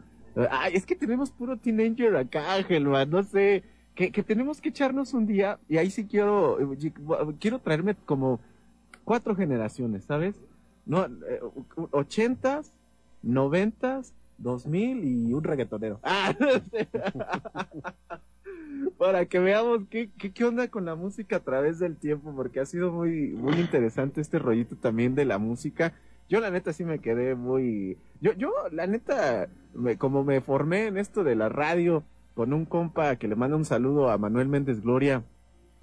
Es 0.73 0.87
que 0.87 0.97
tenemos 0.97 1.31
puro 1.31 1.57
teenager 1.57 2.17
acá, 2.17 2.43
no 3.07 3.23
sé. 3.23 3.63
Que, 3.95 4.11
que 4.11 4.25
tenemos 4.25 4.61
que 4.61 4.71
echarnos 4.71 5.15
un 5.15 5.25
día, 5.25 5.61
y 5.69 5.77
ahí 5.77 5.89
sí 5.89 6.05
quiero, 6.05 6.59
quiero 7.39 7.61
traerme 7.61 7.95
como 7.95 8.41
cuatro 9.05 9.37
generaciones, 9.37 10.05
¿sabes? 10.05 10.35
No, 10.85 11.05
eh, 11.05 11.41
ochentas, 11.93 12.73
noventas, 13.23 14.13
dos 14.39 14.67
mil 14.67 15.05
y 15.05 15.33
un 15.33 15.45
reggaetonero. 15.45 16.01
Ah, 16.03 16.35
para 18.99 19.27
que 19.27 19.39
veamos 19.39 19.83
qué, 19.89 20.11
qué, 20.19 20.33
qué 20.33 20.45
onda 20.45 20.69
con 20.69 20.85
la 20.85 20.95
música 20.95 21.37
a 21.37 21.41
través 21.41 21.79
del 21.79 21.97
tiempo, 21.97 22.33
porque 22.35 22.61
ha 22.61 22.67
sido 22.67 22.93
muy, 22.93 23.31
muy 23.31 23.55
interesante 23.55 24.21
este 24.21 24.39
rollito 24.39 24.77
también 24.77 25.15
de 25.15 25.25
la 25.25 25.39
música. 25.39 25.95
Yo 26.29 26.41
la 26.41 26.51
neta 26.51 26.73
sí 26.73 26.85
me 26.85 26.99
quedé 27.01 27.35
muy... 27.35 27.99
Yo, 28.21 28.33
yo 28.33 28.53
la 28.73 28.87
neta, 28.87 29.49
me- 29.75 29.97
como 29.99 30.25
me 30.25 30.41
formé 30.41 30.87
en 30.87 30.97
esto 30.97 31.23
de 31.25 31.35
la 31.37 31.49
radio 31.49 32.03
con 32.35 32.53
un 32.53 32.65
compa 32.65 33.17
que 33.17 33.29
le 33.29 33.37
manda 33.37 33.57
un 33.57 33.65
saludo 33.65 34.11
a 34.11 34.19
Manuel 34.19 34.49
Méndez 34.49 34.81
Gloria, 34.83 35.23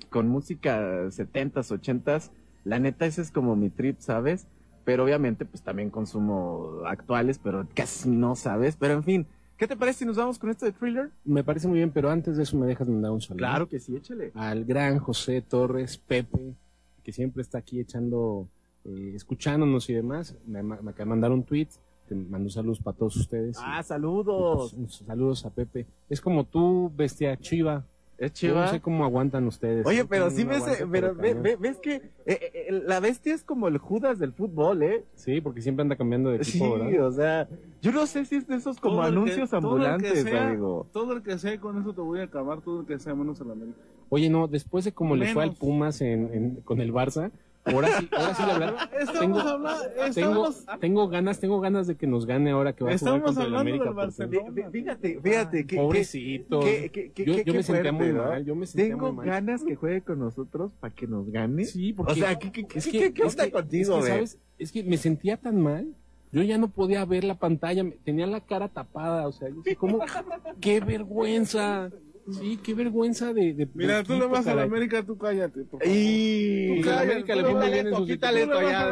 con 0.09 0.27
música 0.27 1.09
70s, 1.11 1.71
80s, 1.71 2.31
la 2.63 2.79
neta 2.79 3.05
ese 3.05 3.21
es 3.21 3.31
como 3.31 3.55
mi 3.55 3.69
trip, 3.69 3.99
¿sabes? 3.99 4.47
Pero 4.83 5.03
obviamente 5.03 5.45
pues 5.45 5.61
también 5.63 5.89
consumo 5.89 6.81
actuales, 6.85 7.39
pero 7.41 7.67
casi 7.73 8.09
no, 8.09 8.35
¿sabes? 8.35 8.75
Pero 8.75 8.95
en 8.95 9.03
fin, 9.03 9.27
¿qué 9.57 9.67
te 9.67 9.77
parece 9.77 9.99
si 9.99 10.05
nos 10.05 10.17
vamos 10.17 10.39
con 10.39 10.49
esto 10.49 10.65
de 10.65 10.71
thriller? 10.71 11.11
Me 11.23 11.43
parece 11.43 11.67
muy 11.67 11.77
bien, 11.77 11.91
pero 11.91 12.09
antes 12.09 12.35
de 12.35 12.43
eso 12.43 12.57
me 12.57 12.65
dejas 12.67 12.87
mandar 12.89 13.11
un 13.11 13.21
saludo. 13.21 13.67
que 13.69 13.79
sí, 13.79 13.95
échale. 13.95 14.31
Al 14.33 14.65
gran 14.65 14.97
José 14.99 15.41
Torres, 15.41 15.97
Pepe, 15.97 16.55
que 17.03 17.13
siempre 17.13 17.41
está 17.43 17.59
aquí 17.59 17.79
echando, 17.79 18.47
eh, 18.85 19.13
escuchándonos 19.15 19.89
y 19.89 19.93
demás. 19.93 20.35
Me, 20.45 20.61
me 20.63 20.75
acaba 20.75 20.93
de 20.97 21.05
mandar 21.05 21.31
un 21.31 21.43
tweet. 21.43 21.67
Te 22.07 22.15
mando 22.15 22.49
saludos 22.49 22.79
para 22.79 22.97
todos 22.97 23.15
ustedes. 23.15 23.57
Ah, 23.61 23.79
Y, 23.79 23.83
saludos. 23.83 24.73
pues, 24.73 24.95
saludos 24.95 25.45
a 25.45 25.49
Pepe. 25.49 25.85
Es 26.09 26.19
como 26.19 26.43
tú, 26.45 26.91
bestia 26.95 27.37
chiva. 27.37 27.85
Es 28.17 28.33
Yo 28.33 28.49
chiva. 28.49 28.65
no 28.65 28.71
sé 28.71 28.79
cómo 28.81 29.03
aguantan 29.03 29.47
ustedes. 29.47 29.83
Oye, 29.85 30.05
pero 30.05 30.29
sí 30.29 30.43
ves, 30.43 30.63
pero 30.91 31.15
ve- 31.15 31.33
ve- 31.33 31.55
ves 31.55 31.77
que 31.79 31.95
eh, 31.95 32.01
eh, 32.27 32.81
la 32.85 32.99
bestia 32.99 33.33
es 33.33 33.43
como 33.43 33.67
el 33.67 33.79
Judas 33.79 34.19
del 34.19 34.31
fútbol, 34.33 34.83
¿eh? 34.83 35.05
Sí, 35.15 35.41
porque 35.41 35.61
siempre 35.61 35.81
anda 35.81 35.95
cambiando 35.95 36.29
de 36.29 36.43
Sí, 36.43 36.59
equipo, 36.59 36.77
¿verdad? 36.77 37.07
o 37.07 37.11
sea, 37.11 37.49
yo 37.81 37.91
no 37.91 38.05
sé 38.05 38.25
si 38.25 38.35
es 38.35 38.47
de 38.47 38.57
esos 38.57 38.79
como 38.79 38.97
Todo 38.97 39.05
el 39.07 39.13
que- 39.13 39.17
anuncios 39.17 39.49
todo 39.49 39.59
el 39.59 39.65
ambulantes, 39.85 40.21
sea- 40.23 40.47
amigo. 40.49 40.85
Todo 40.93 41.13
el 41.13 41.23
que 41.23 41.39
sea, 41.39 41.59
con 41.59 41.81
eso 41.81 41.93
te 41.93 42.01
voy 42.01 42.19
a 42.19 42.23
acabar, 42.25 42.61
todo 42.61 42.81
el 42.81 42.85
que 42.85 42.99
sea 42.99 43.15
menos 43.15 43.41
a 43.41 43.45
la 43.45 43.53
América. 43.53 43.77
Oye, 44.09 44.29
no, 44.29 44.47
después 44.47 44.85
de 44.85 44.91
cómo 44.91 45.15
le 45.15 45.33
fue 45.33 45.43
al. 45.43 45.53
Pumas 45.55 45.99
en, 46.01 46.31
en- 46.33 46.55
con 46.57 46.79
el 46.79 46.93
Barça, 46.93 47.31
ahora 47.65 47.99
sí, 47.99 48.09
ahora 48.11 48.35
sí 48.35 48.43
la 48.47 48.57
verdad, 48.59 48.89
Estamos 48.99 49.19
tengo, 49.19 49.39
hablando, 49.39 49.83
tengo, 50.13 50.47
estamos, 50.47 50.65
tengo 50.79 51.07
ganas, 51.09 51.39
tengo 51.39 51.59
ganas 51.59 51.87
de 51.87 51.95
que 51.95 52.07
nos 52.07 52.25
gane 52.25 52.51
ahora 52.51 52.73
que 52.73 52.83
va 52.83 52.91
a 52.91 52.97
jugar 52.97 53.15
Estamos 53.15 53.21
contra 53.23 53.43
el 53.43 53.47
hablando 53.55 53.61
América. 53.69 53.85
del 53.85 53.93
Barcelona. 53.93 54.51
Fí- 54.51 54.71
Fíjate, 54.71 55.19
fíjate, 55.21 55.67
que, 55.67 55.75
Pobrecito. 55.77 56.59
que- 56.61 56.89
que- 56.91 57.11
que- 57.11 57.25
yo 57.25 57.41
yo 57.43 57.53
me 57.53 57.63
sentía 57.63 57.91
muy 57.91 58.07
¿no? 58.13 58.23
mal, 58.23 58.45
yo 58.45 58.55
me 58.55 58.65
sentía 58.65 58.85
Tengo 58.93 59.07
muy 59.07 59.17
mal. 59.17 59.25
ganas 59.27 59.63
que 59.63 59.75
juegue 59.75 60.01
con 60.01 60.19
nosotros 60.19 60.71
para 60.79 60.93
que 60.93 61.07
nos 61.07 61.29
gane. 61.29 61.65
Sí, 61.65 61.93
porque 61.93 62.13
o 62.13 62.15
sea, 62.15 62.37
¿qué, 62.39 62.51
qué, 62.51 62.65
es 62.73 62.87
qué- 62.87 63.13
qué- 63.13 63.51
contigo, 63.51 63.99
es? 63.99 64.05
¿sabes? 64.07 64.37
Es 64.57 64.71
que 64.71 64.83
me 64.83 64.97
sentía 64.97 65.37
tan 65.37 65.61
mal. 65.61 65.87
Yo 66.33 66.41
ya 66.43 66.57
no 66.57 66.69
podía 66.69 67.03
ver 67.03 67.25
la 67.25 67.35
pantalla, 67.35 67.83
me- 67.83 67.91
tenía 67.91 68.25
la 68.25 68.39
cara 68.39 68.69
tapada, 68.69 69.27
o 69.27 69.31
sea, 69.33 69.49
yo 69.49 69.61
sé 69.63 69.75
cómo, 69.75 69.99
qué 70.61 70.79
vergüenza, 70.79 71.89
sí, 72.33 72.59
qué 72.63 72.73
vergüenza 72.73 73.33
de, 73.33 73.53
de 73.53 73.67
mira, 73.73 74.03
tú 74.03 74.13
le 74.13 74.27
vas 74.27 74.45
a 74.47 74.55
la. 74.55 74.63
América, 74.63 75.03
tú 75.03 75.17
cállate. 75.17 75.61
por 75.65 75.79
favor. 75.81 75.95
Y... 75.95 76.77
El 76.77 76.85
Cállate, 76.85 77.03
América 77.11 77.35
le 77.35 77.41
tú 77.43 77.49
fue 77.49 77.59
muy 77.59 77.69
bien 77.71 77.87
en 77.87 77.95
sus 77.95 78.07
ya, 78.07 78.89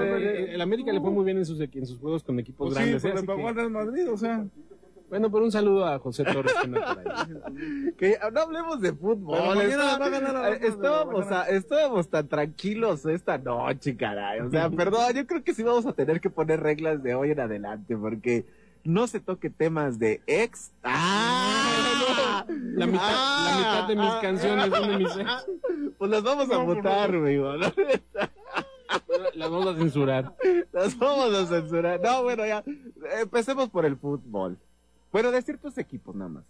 El- 0.54 0.62
América 0.62 0.92
le 0.94 1.00
fue 1.02 1.12
muy 1.12 1.26
bien 1.26 1.38
en 1.38 1.46
sus, 1.46 1.60
en 1.60 1.86
sus 1.86 1.98
juegos 2.00 2.24
con 2.24 2.40
equipos 2.40 2.68
Pues 2.74 2.78
sí, 2.78 2.84
grandes. 2.92 3.06
¿eh? 3.06 3.12
pero 3.14 3.26
pagó 3.26 3.48
al 3.48 3.56
Real 3.56 3.70
Madrid, 3.72 4.10
o 4.12 4.18
sea. 4.18 4.46
Bueno, 5.10 5.32
por 5.32 5.42
un 5.42 5.52
saludo 5.52 5.88
a 5.88 5.98
José 5.98 6.24
Torres 6.24 6.54
que 6.54 6.68
ahí. 6.78 7.94
Que 7.98 8.18
no 8.32 8.42
hablemos 8.42 8.80
de 8.80 8.94
fútbol. 8.94 9.40
Pero 9.58 9.62
Estábamos- 9.62 10.48
eh, 10.54 10.60
estábamos, 10.62 11.32
a- 11.32 11.50
estábamos 11.50 12.10
tan 12.10 12.28
tranquilos 12.28 13.06
esta 13.08 13.40
noche, 13.40 13.98
caray. 13.98 14.42
O 14.42 14.52
sea, 14.52 14.70
perdón, 14.70 15.12
yo 15.16 15.26
creo 15.26 15.44
que 15.44 15.56
sí 15.56 15.64
vamos 15.64 15.88
a 15.88 15.94
tener 15.94 16.22
que 16.22 16.30
poner 16.30 16.60
reglas 16.62 17.02
de 17.02 17.16
hoy 17.16 17.32
en 17.32 17.40
adelante 17.40 17.98
porque 17.98 18.46
no 18.90 19.08
se 19.08 19.20
toque 19.20 19.50
temas 19.50 20.00
de 20.00 20.22
ex. 20.26 20.72
¡Ah! 20.84 22.44
La 22.48 22.88
mitad, 22.88 23.02
Ah, 23.04 23.48
la 23.52 23.58
mitad 23.58 23.88
de 23.88 23.96
mis 23.96 24.12
ah, 24.12 24.20
canciones 24.22 24.70
son 24.70 24.90
de 24.90 24.98
mis 24.98 25.16
ex. 25.18 25.46
Pues 25.98 26.12
las 26.12 26.24
vamos 26.24 26.50
a 26.50 26.54
No, 26.58 26.66
votar. 26.66 27.14
¿no? 27.14 27.58
Las 29.36 29.52
vamos 29.52 29.68
a 29.68 29.78
censurar. 29.78 30.34
Las 30.72 30.98
vamos 30.98 31.34
a 31.36 31.46
censurar. 31.46 32.00
No, 32.02 32.24
bueno, 32.24 32.46
ya. 32.46 32.64
Empecemos 33.22 33.70
por 33.70 33.86
el 33.86 33.96
fútbol. 33.96 34.58
Bueno, 35.12 35.32
de 35.32 35.42
ciertos 35.44 35.78
equipos 35.78 36.16
nada 36.16 36.30
más. 36.30 36.44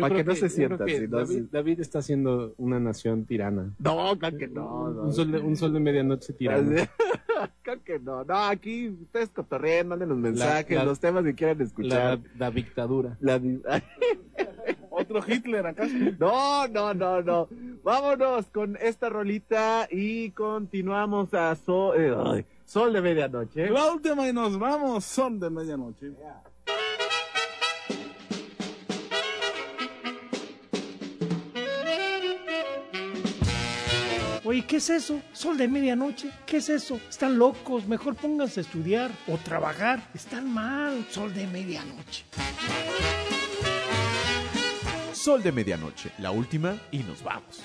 Yo 0.00 0.08
Para 0.08 0.16
que 0.16 0.24
no 0.24 0.34
se 0.34 0.40
que 0.40 0.48
si 0.48 0.66
no, 0.66 0.76
David, 0.78 1.26
sí. 1.26 1.48
David 1.52 1.80
está 1.80 2.00
siendo 2.00 2.54
una 2.56 2.80
nación 2.80 3.26
tirana. 3.26 3.70
No, 3.78 4.18
claro 4.18 4.38
que 4.38 4.48
no. 4.48 4.88
no. 4.90 5.02
Un 5.02 5.12
sol 5.12 5.30
de, 5.30 5.38
un 5.40 5.56
sol 5.56 5.72
de 5.74 5.80
medianoche 5.80 6.32
tirano. 6.32 6.70
Creo 7.62 7.82
que 7.84 7.98
no. 7.98 8.24
No, 8.24 8.34
aquí 8.46 8.88
ustedes 8.88 9.28
cotorreen, 9.30 9.88
manden 9.88 10.08
los 10.08 10.18
mensajes, 10.18 10.76
la- 10.76 10.84
los 10.84 11.00
temas 11.00 11.24
que 11.24 11.34
quieran 11.34 11.60
escuchar. 11.60 12.18
la 12.38 12.50
dictadura. 12.50 13.16
La 13.20 13.40
Otro 14.90 15.20
Hitler 15.26 15.66
acaso. 15.66 15.92
No, 16.18 16.66
no, 16.68 16.94
no, 16.94 17.22
no. 17.22 17.48
Vámonos 17.82 18.46
con 18.46 18.76
esta 18.80 19.08
rolita 19.08 19.86
y 19.90 20.30
continuamos 20.30 21.32
a 21.34 21.54
Sol, 21.56 21.94
eh, 21.98 22.14
ay, 22.24 22.44
Sol 22.64 22.92
de 22.92 23.00
Medianoche. 23.00 23.70
La 23.70 23.92
última 23.92 24.28
y 24.28 24.32
nos 24.32 24.58
vamos. 24.58 25.04
Son 25.04 25.38
de 25.40 25.48
medianoche. 25.50 26.10
Oye, 34.50 34.62
¿qué 34.62 34.78
es 34.78 34.90
eso? 34.90 35.22
Sol 35.32 35.56
de 35.56 35.68
medianoche. 35.68 36.28
¿Qué 36.44 36.56
es 36.56 36.68
eso? 36.68 37.00
Están 37.08 37.38
locos. 37.38 37.86
Mejor 37.86 38.16
pónganse 38.16 38.58
a 38.58 38.62
estudiar 38.64 39.12
o 39.28 39.38
trabajar. 39.38 40.02
Están 40.12 40.52
mal. 40.52 41.06
Sol 41.08 41.32
de 41.32 41.46
medianoche. 41.46 42.24
Sol 45.12 45.40
de 45.40 45.52
medianoche, 45.52 46.10
la 46.18 46.32
última 46.32 46.76
y 46.90 46.98
nos 46.98 47.22
vamos. 47.22 47.62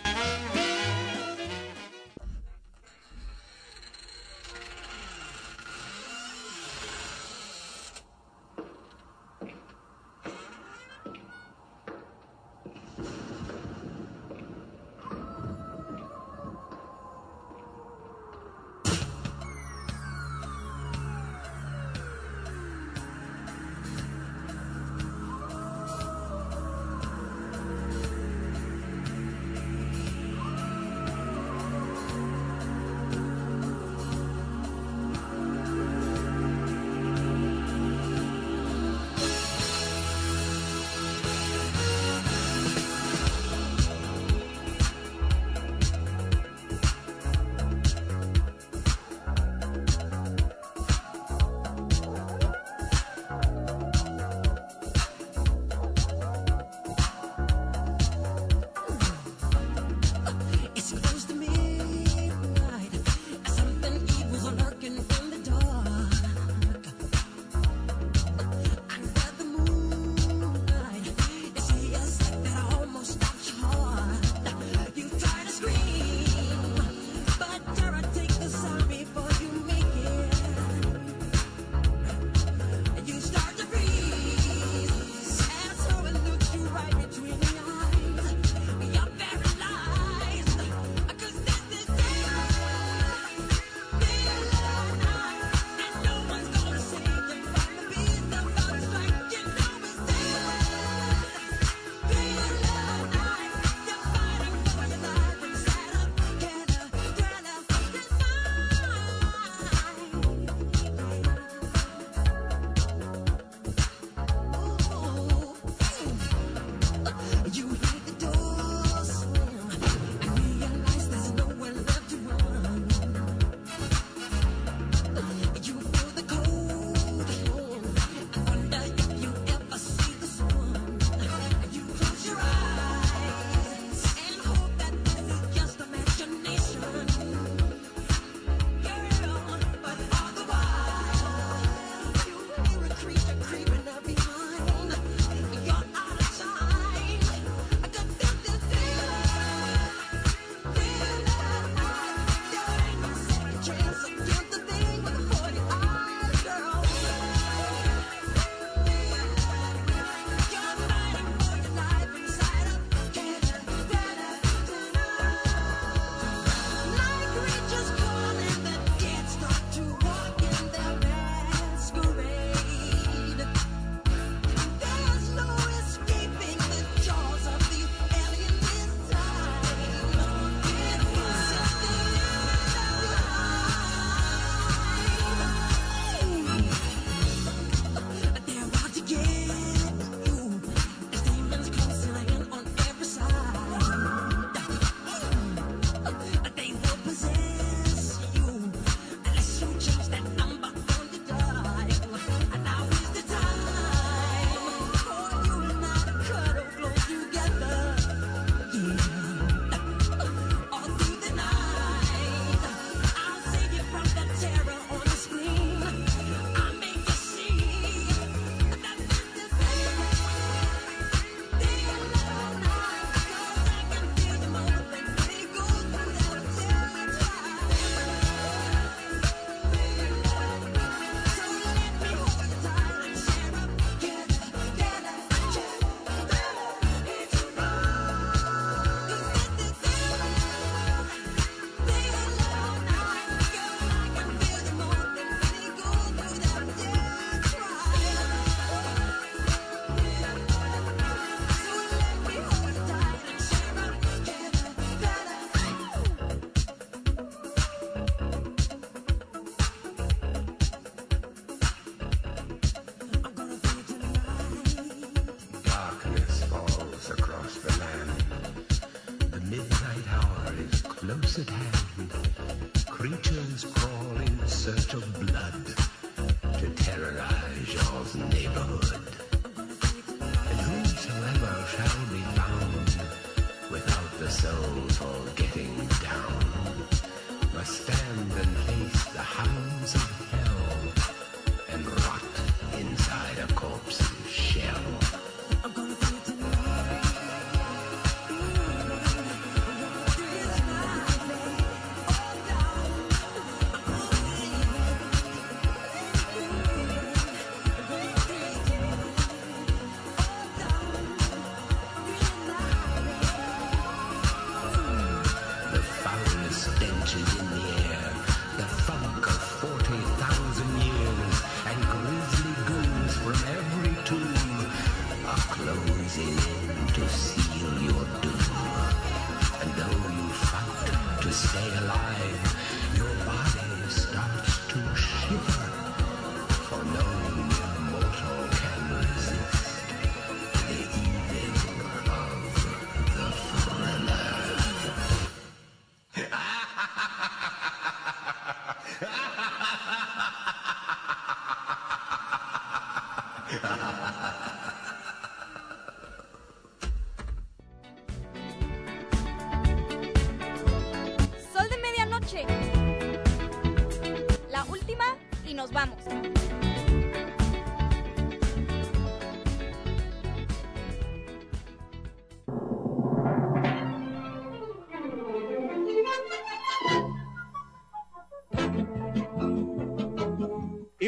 Creatures 272.89 273.65
crawl 273.73 274.17
in 274.21 274.47
search 274.47 274.93
of 274.93 275.03
blood 275.19 275.34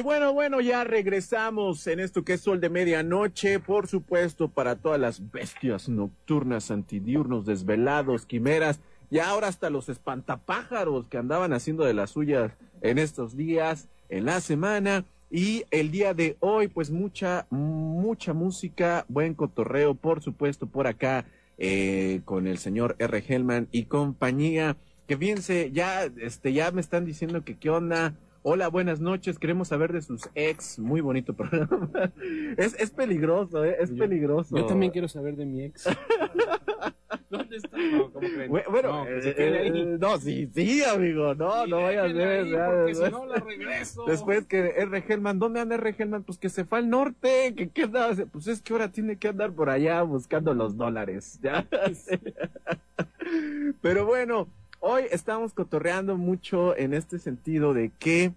bueno, 0.08 0.32
bueno, 0.32 0.62
ya 0.62 0.86
regresamos 0.86 1.86
en 1.86 2.00
esto 2.00 2.24
que 2.24 2.36
es 2.36 2.40
Sol 2.40 2.62
de 2.62 2.70
Medianoche, 2.70 3.60
por 3.60 3.88
supuesto, 3.88 4.48
para 4.48 4.78
todas 4.78 4.98
las 5.02 5.34
bestias 5.34 5.90
nocturnas, 5.90 6.72
antidiurnos, 6.72 7.46
desvelados, 7.46 8.26
quimeras, 8.26 8.80
y 9.12 9.20
ahora 9.20 9.50
hasta 9.50 9.70
los 9.70 9.90
espantapájaros 9.90 11.08
que 11.08 11.18
andaban 11.18 11.52
haciendo 11.52 11.84
de 11.84 11.94
las 11.94 12.12
suyas 12.12 12.54
en 12.80 13.00
estos 13.00 13.36
días, 13.36 13.90
en 14.08 14.24
la 14.24 14.40
semana. 14.40 15.04
Y 15.30 15.66
el 15.72 15.92
día 15.92 16.14
de 16.14 16.38
hoy, 16.40 16.70
pues 16.70 16.90
mucha, 16.90 17.46
mucha 17.50 18.32
música, 18.32 19.04
buen 19.10 19.34
cotorreo, 19.34 19.94
por 19.94 20.22
supuesto, 20.22 20.68
por 20.68 20.88
acá, 20.88 21.26
eh, 21.58 22.22
con 22.24 22.48
el 22.48 22.60
señor 22.60 22.96
R. 23.00 23.26
Hellman 23.28 23.68
y 23.74 23.84
compañía. 23.84 24.78
Que 25.06 25.18
fíjense, 25.18 25.70
ya, 25.74 26.06
este, 26.06 26.54
ya 26.54 26.72
me 26.72 26.80
están 26.80 27.04
diciendo 27.04 27.44
que 27.44 27.58
qué 27.58 27.70
onda. 27.70 28.16
Hola, 28.50 28.70
buenas 28.70 29.02
noches. 29.02 29.40
Queremos 29.40 29.68
saber 29.68 29.92
de 29.92 30.02
sus 30.02 30.22
ex. 30.34 30.80
Muy 30.80 31.02
bonito 31.02 31.34
programa. 31.34 31.90
es, 32.58 32.76
es 32.80 32.92
peligroso, 32.92 33.66
¿eh? 33.66 33.76
Es 33.78 33.90
Yo- 33.90 33.98
peligroso. 33.98 34.56
Yo 34.56 34.66
también 34.66 34.94
quiero 34.94 35.10
saber 35.10 35.36
de 35.36 35.46
mi 35.46 35.64
ex. 35.66 35.84
¿Dónde 37.30 37.58
está? 37.58 37.78
No, 37.78 38.10
¿cómo 38.10 38.26
creen? 38.26 38.50
Bu- 38.50 38.64
Bueno, 38.72 39.04
No, 39.04 39.06
eh, 39.06 39.36
eh, 39.38 39.98
no, 40.00 40.18
sí, 40.18 40.50
sí, 40.56 40.82
amigo. 40.82 41.36
No, 41.36 41.66
Sí, 41.66 41.72
no 41.72 41.82
vayas 41.82 42.06
a 42.06 42.14
ver. 42.14 42.46
porque 42.70 42.96
si 42.96 43.12
no 43.12 43.26
la 43.26 43.36
regreso. 43.36 44.06
Después 44.08 44.46
que 44.46 44.60
R. 44.78 45.04
Hellman, 45.06 45.40
¿dónde 45.40 45.60
anda 45.60 45.76
R. 45.76 45.94
Hellman? 46.00 46.24
Pues 46.24 46.38
que 46.38 46.48
se 46.48 46.64
fue 46.64 46.78
al 46.78 46.90
norte, 46.90 47.54
que 47.54 47.68
qué 47.68 47.84
andaba? 47.84 48.16
Pues 48.32 48.48
es 48.48 48.62
que 48.62 48.72
ahora 48.72 48.90
tiene 48.94 49.18
que 49.18 49.28
andar 49.28 49.52
por 49.52 49.70
allá 49.70 50.02
buscando 50.04 50.54
los 50.54 50.78
dólares, 50.78 51.38
¿ya? 51.44 51.68
Pero 53.82 54.06
bueno, 54.06 54.48
hoy 54.80 55.04
estamos 55.12 55.54
cotorreando 55.54 56.18
mucho 56.18 56.76
en 56.76 56.94
este 56.94 57.20
sentido 57.20 57.74
de 57.74 57.92
que 58.00 58.34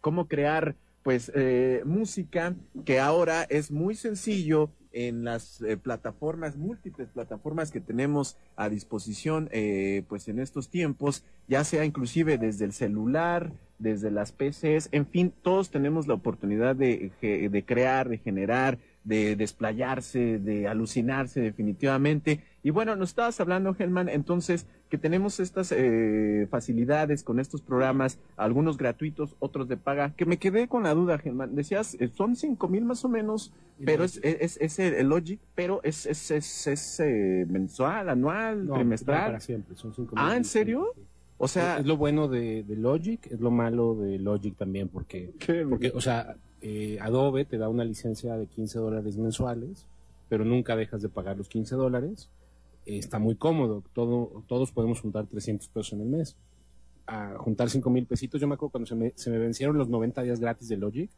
cómo 0.00 0.26
crear 0.26 0.74
pues 1.02 1.32
eh, 1.34 1.82
música 1.84 2.54
que 2.84 3.00
ahora 3.00 3.42
es 3.44 3.70
muy 3.70 3.94
sencillo 3.94 4.70
en 4.92 5.24
las 5.24 5.62
eh, 5.62 5.76
plataformas, 5.76 6.56
múltiples 6.56 7.08
plataformas 7.08 7.70
que 7.70 7.80
tenemos 7.80 8.36
a 8.56 8.68
disposición 8.68 9.48
eh, 9.52 10.04
pues 10.08 10.28
en 10.28 10.38
estos 10.38 10.68
tiempos, 10.68 11.24
ya 11.48 11.64
sea 11.64 11.84
inclusive 11.84 12.38
desde 12.38 12.66
el 12.66 12.72
celular, 12.72 13.52
desde 13.78 14.10
las 14.10 14.32
PCs, 14.32 14.90
en 14.92 15.06
fin, 15.06 15.32
todos 15.42 15.70
tenemos 15.70 16.06
la 16.06 16.14
oportunidad 16.14 16.76
de, 16.76 17.10
de 17.20 17.64
crear, 17.64 18.08
de 18.08 18.18
generar, 18.18 18.78
de 19.04 19.34
desplayarse, 19.36 20.38
de 20.38 20.68
alucinarse 20.68 21.40
definitivamente. 21.40 22.40
Y 22.62 22.70
bueno, 22.70 22.94
nos 22.96 23.10
estabas 23.10 23.40
hablando, 23.40 23.74
Helman, 23.78 24.08
entonces 24.08 24.66
que 24.88 24.98
tenemos 24.98 25.40
estas 25.40 25.72
eh, 25.72 26.46
facilidades 26.50 27.24
con 27.24 27.40
estos 27.40 27.62
programas, 27.62 28.18
algunos 28.36 28.76
gratuitos, 28.76 29.34
otros 29.38 29.66
de 29.66 29.76
paga, 29.78 30.12
que 30.14 30.26
me 30.26 30.36
quedé 30.36 30.68
con 30.68 30.82
la 30.82 30.94
duda, 30.94 31.18
Helman. 31.22 31.54
Decías, 31.54 31.94
eh, 31.98 32.08
son 32.14 32.36
cinco 32.36 32.68
mil 32.68 32.84
más 32.84 33.04
o 33.04 33.08
menos, 33.08 33.52
pero 33.84 34.04
es, 34.04 34.20
es, 34.22 34.58
es 34.60 34.78
el 34.78 35.08
Logic, 35.08 35.40
pero 35.54 35.80
es, 35.82 36.06
es, 36.06 36.30
es, 36.30 36.66
es, 36.66 37.00
eh, 37.00 37.46
mensual, 37.48 38.10
anual, 38.10 38.66
No, 38.66 38.74
trimestral. 38.74 39.26
Para 39.26 39.40
siempre, 39.40 39.74
son 39.76 39.94
cinco 39.94 40.14
Ah, 40.16 40.28
mil. 40.28 40.36
¿en 40.36 40.44
serio? 40.44 40.86
O 41.38 41.48
sea, 41.48 41.78
es 41.78 41.86
lo 41.86 41.96
bueno 41.96 42.28
de, 42.28 42.62
de 42.62 42.76
Logic, 42.76 43.26
es 43.26 43.40
lo 43.40 43.50
malo 43.50 43.96
de 43.96 44.18
Logic 44.20 44.54
también, 44.56 44.88
porque, 44.88 45.32
porque 45.68 45.90
o 45.92 46.00
sea, 46.00 46.36
eh, 46.62 46.98
Adobe 47.00 47.44
te 47.44 47.58
da 47.58 47.68
una 47.68 47.84
licencia 47.84 48.36
de 48.36 48.46
15 48.46 48.78
dólares 48.78 49.18
mensuales, 49.18 49.86
pero 50.28 50.44
nunca 50.44 50.76
dejas 50.76 51.02
de 51.02 51.08
pagar 51.08 51.36
los 51.36 51.48
15 51.48 51.74
dólares. 51.74 52.30
Eh, 52.86 52.98
está 52.98 53.18
muy 53.18 53.34
cómodo, 53.34 53.82
todo, 53.92 54.44
todos 54.46 54.72
podemos 54.72 55.00
juntar 55.00 55.26
300 55.26 55.68
pesos 55.68 55.92
en 55.94 56.02
el 56.02 56.08
mes. 56.08 56.36
A 57.06 57.34
juntar 57.36 57.68
5 57.68 57.90
mil 57.90 58.06
pesitos, 58.06 58.40
yo 58.40 58.46
me 58.46 58.54
acuerdo 58.54 58.70
cuando 58.70 58.86
se 58.86 58.94
me, 58.94 59.12
se 59.16 59.30
me 59.30 59.38
vencieron 59.38 59.76
los 59.76 59.88
90 59.88 60.22
días 60.22 60.38
gratis 60.38 60.68
de 60.68 60.76
Logic, 60.76 61.10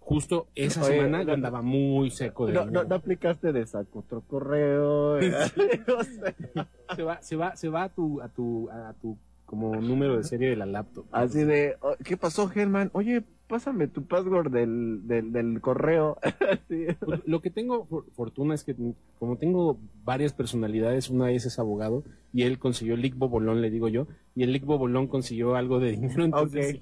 justo 0.00 0.46
esa 0.54 0.82
Oye, 0.82 0.94
semana 0.94 1.22
yo 1.24 1.34
andaba 1.34 1.62
muy 1.62 2.10
seco 2.10 2.46
de 2.46 2.52
no, 2.54 2.64
no, 2.64 2.84
no 2.84 2.94
aplicaste 2.94 3.52
de 3.52 3.66
saco 3.66 3.98
otro 3.98 4.22
correo. 4.22 5.18
eh. 5.20 5.30
Se 6.96 7.02
va, 7.02 7.20
se 7.20 7.36
va, 7.36 7.56
se 7.56 7.68
va 7.68 7.82
a 7.82 7.88
tu, 7.88 8.22
a 8.22 8.28
tu, 8.28 8.70
a 8.70 8.94
tu 9.02 9.18
como 9.44 9.74
número 9.80 10.16
de 10.16 10.22
serie 10.22 10.50
de 10.50 10.56
la 10.56 10.66
laptop. 10.66 11.04
Así 11.10 11.42
de, 11.42 11.76
oh, 11.80 11.96
¿qué 12.04 12.16
pasó, 12.16 12.48
Germán? 12.48 12.90
Oye, 12.92 13.24
pásame 13.48 13.86
tu 13.88 14.04
password 14.06 14.50
del, 14.50 15.00
del, 15.06 15.32
del 15.32 15.60
correo. 15.60 16.18
Sí. 16.68 16.86
Pues, 17.04 17.20
Lo 17.26 17.40
que 17.40 17.50
tengo 17.50 17.86
for- 17.86 18.04
fortuna 18.12 18.54
es 18.54 18.64
que 18.64 18.74
como 19.18 19.36
tengo 19.36 19.78
varias 20.04 20.32
personalidades, 20.32 21.10
una 21.10 21.26
de 21.26 21.32
ellas 21.32 21.46
es 21.46 21.58
abogado 21.58 22.02
y 22.32 22.42
él 22.42 22.58
consiguió 22.58 22.94
el 22.94 23.02
Lick 23.02 23.16
Bobolón, 23.16 23.60
le 23.62 23.70
digo 23.70 23.88
yo, 23.88 24.06
y 24.34 24.42
el 24.42 24.52
Lick 24.52 24.64
Bobolón 24.64 25.06
consiguió 25.06 25.54
algo 25.54 25.78
de 25.80 25.92
dinero, 25.92 26.24
entonces 26.24 26.80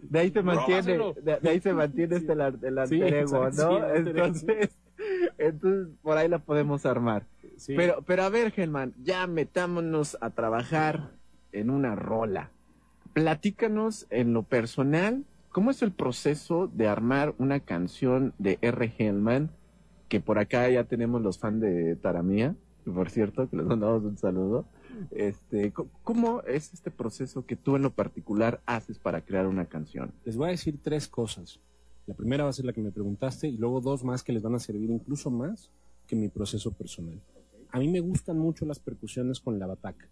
De 0.00 0.18
ahí 0.18 0.30
se 0.30 0.42
mantiene, 0.42 0.98
de, 1.22 1.38
de 1.40 1.48
ahí 1.50 1.60
se 1.60 1.72
mantiene 1.74 2.16
este 2.16 2.32
el, 2.32 2.40
alter 2.78 3.14
ego, 3.14 3.50
¿no? 3.50 3.94
entonces, 3.94 4.70
entonces, 5.36 5.88
por 6.02 6.16
ahí 6.16 6.28
la 6.28 6.38
podemos 6.38 6.86
armar. 6.86 7.24
sí, 7.56 7.74
Pero, 7.76 8.02
pero 8.06 8.22
a 8.22 8.28
ver, 8.30 8.50
Germán, 8.52 8.94
ya 9.02 9.26
metámonos 9.26 10.16
a 10.20 10.30
trabajar 10.30 11.10
en 11.52 11.70
una 11.70 11.94
rola. 11.96 12.50
Platícanos 13.12 14.06
en 14.10 14.32
lo 14.32 14.42
personal, 14.42 15.24
¿cómo 15.50 15.70
es 15.70 15.82
el 15.82 15.92
proceso 15.92 16.70
de 16.72 16.88
armar 16.88 17.34
una 17.38 17.60
canción 17.60 18.34
de 18.38 18.58
R. 18.60 18.92
Hellman? 18.98 19.50
Que 20.08 20.20
por 20.20 20.38
acá 20.38 20.68
ya 20.70 20.84
tenemos 20.84 21.20
los 21.20 21.38
fans 21.38 21.60
de 21.60 21.96
Taramía, 21.96 22.56
por 22.84 23.10
cierto, 23.10 23.48
que 23.48 23.56
les 23.56 23.66
mandamos 23.66 24.02
un 24.04 24.16
saludo. 24.16 24.66
Este, 25.10 25.72
¿cómo 26.02 26.42
es 26.42 26.72
este 26.72 26.90
proceso 26.90 27.44
que 27.44 27.56
tú 27.56 27.76
en 27.76 27.82
lo 27.82 27.90
particular 27.90 28.62
haces 28.66 28.98
para 28.98 29.20
crear 29.20 29.46
una 29.46 29.66
canción? 29.66 30.12
les 30.24 30.36
voy 30.36 30.48
a 30.48 30.52
decir 30.52 30.78
tres 30.82 31.08
cosas. 31.08 31.60
La 32.06 32.14
primera 32.14 32.44
va 32.44 32.50
a 32.50 32.54
ser 32.54 32.64
la 32.64 32.72
que 32.72 32.80
me 32.80 32.90
preguntaste 32.90 33.48
y 33.48 33.58
luego 33.58 33.82
dos 33.82 34.02
más 34.02 34.22
que 34.22 34.32
les 34.32 34.42
van 34.42 34.54
a 34.54 34.58
servir 34.58 34.90
incluso 34.90 35.30
más 35.30 35.70
que 36.06 36.16
mi 36.16 36.28
proceso 36.28 36.72
personal. 36.72 37.20
A 37.70 37.78
mí 37.78 37.88
me 37.88 38.00
gustan 38.00 38.38
mucho 38.38 38.64
las 38.64 38.78
percusiones 38.78 39.40
con 39.40 39.58
la 39.58 39.66
bataca. 39.66 40.08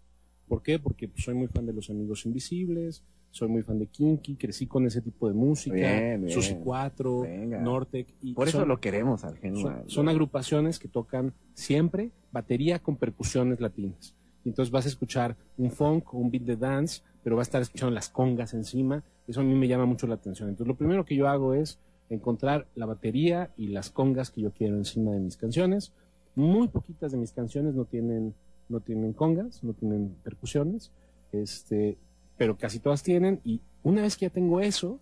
¿Por 0.47 0.61
qué? 0.63 0.79
Porque 0.79 1.07
pues, 1.07 1.23
soy 1.23 1.33
muy 1.35 1.47
fan 1.47 1.65
de 1.65 1.73
Los 1.73 1.89
Amigos 1.89 2.25
Invisibles, 2.25 3.03
soy 3.31 3.49
muy 3.49 3.61
fan 3.63 3.77
de 3.79 3.87
Kinky, 3.87 4.35
crecí 4.35 4.65
con 4.67 4.85
ese 4.87 5.01
tipo 5.01 5.27
de 5.27 5.33
música, 5.33 5.75
Bien, 5.75 6.21
bien. 6.21 6.31
Susi 6.33 6.55
4, 6.63 7.21
Venga. 7.21 7.59
Nortec. 7.61 8.07
Y 8.21 8.33
Por 8.33 8.47
eso 8.47 8.59
son- 8.59 8.67
lo 8.69 8.79
queremos 8.79 9.23
al 9.25 9.37
son, 9.55 9.83
son 9.87 10.09
agrupaciones 10.09 10.79
que 10.79 10.87
tocan 10.87 11.33
siempre 11.53 12.11
batería 12.31 12.79
con 12.79 12.95
percusiones 12.95 13.59
latinas. 13.59 14.15
Y 14.45 14.49
entonces 14.49 14.71
vas 14.71 14.85
a 14.85 14.89
escuchar 14.89 15.35
un 15.57 15.71
funk 15.71 16.13
o 16.13 16.17
un 16.17 16.31
beat 16.31 16.43
de 16.43 16.55
dance, 16.55 17.01
pero 17.23 17.35
vas 17.35 17.47
a 17.47 17.49
estar 17.49 17.61
escuchando 17.61 17.93
las 17.93 18.07
congas 18.09 18.53
encima. 18.53 19.03
Eso 19.27 19.41
a 19.41 19.43
mí 19.43 19.53
me 19.53 19.67
llama 19.67 19.85
mucho 19.85 20.07
la 20.07 20.15
atención. 20.15 20.47
Entonces 20.47 20.67
lo 20.69 20.77
primero 20.77 21.03
que 21.03 21.15
yo 21.17 21.27
hago 21.27 21.53
es 21.53 21.79
encontrar 22.09 22.67
la 22.75 22.85
batería 22.85 23.51
y 23.57 23.67
las 23.67 23.89
congas 23.89 24.31
que 24.31 24.41
yo 24.41 24.51
quiero 24.51 24.77
encima 24.77 25.11
de 25.11 25.19
mis 25.19 25.35
canciones. 25.35 25.91
Muy 26.35 26.69
poquitas 26.69 27.11
de 27.11 27.17
mis 27.17 27.33
canciones 27.33 27.73
no 27.75 27.83
tienen, 27.83 28.33
no 28.69 28.79
tienen 28.81 29.13
congas, 29.13 29.63
no 29.63 29.73
tienen 29.73 30.15
percusiones, 30.23 30.91
este, 31.31 31.97
pero 32.37 32.57
casi 32.57 32.79
todas 32.79 33.03
tienen. 33.03 33.41
Y 33.43 33.61
una 33.83 34.01
vez 34.01 34.17
que 34.17 34.25
ya 34.25 34.29
tengo 34.29 34.59
eso, 34.59 34.99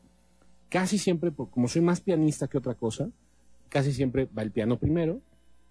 casi 0.70 0.98
siempre, 0.98 1.32
como 1.32 1.68
soy 1.68 1.82
más 1.82 2.02
pianista 2.02 2.48
que 2.48 2.58
otra 2.58 2.76
cosa, 2.76 3.10
casi 3.70 3.92
siempre 3.92 4.26
va 4.26 4.44
el 4.44 4.52
piano 4.52 4.78
primero 4.78 5.22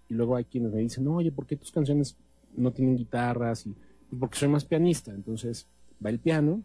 y 0.09 0.13
luego 0.13 0.35
hay 0.35 0.45
quienes 0.45 0.71
me 0.71 0.81
dicen, 0.81 1.07
oye, 1.07 1.31
¿por 1.31 1.45
qué 1.45 1.55
tus 1.55 1.71
canciones 1.71 2.17
no 2.55 2.71
tienen 2.71 2.95
guitarras? 2.95 3.65
Y 3.65 3.75
porque 4.19 4.37
soy 4.37 4.49
más 4.49 4.65
pianista, 4.65 5.11
entonces 5.11 5.67
va 6.03 6.09
el 6.09 6.19
piano, 6.19 6.63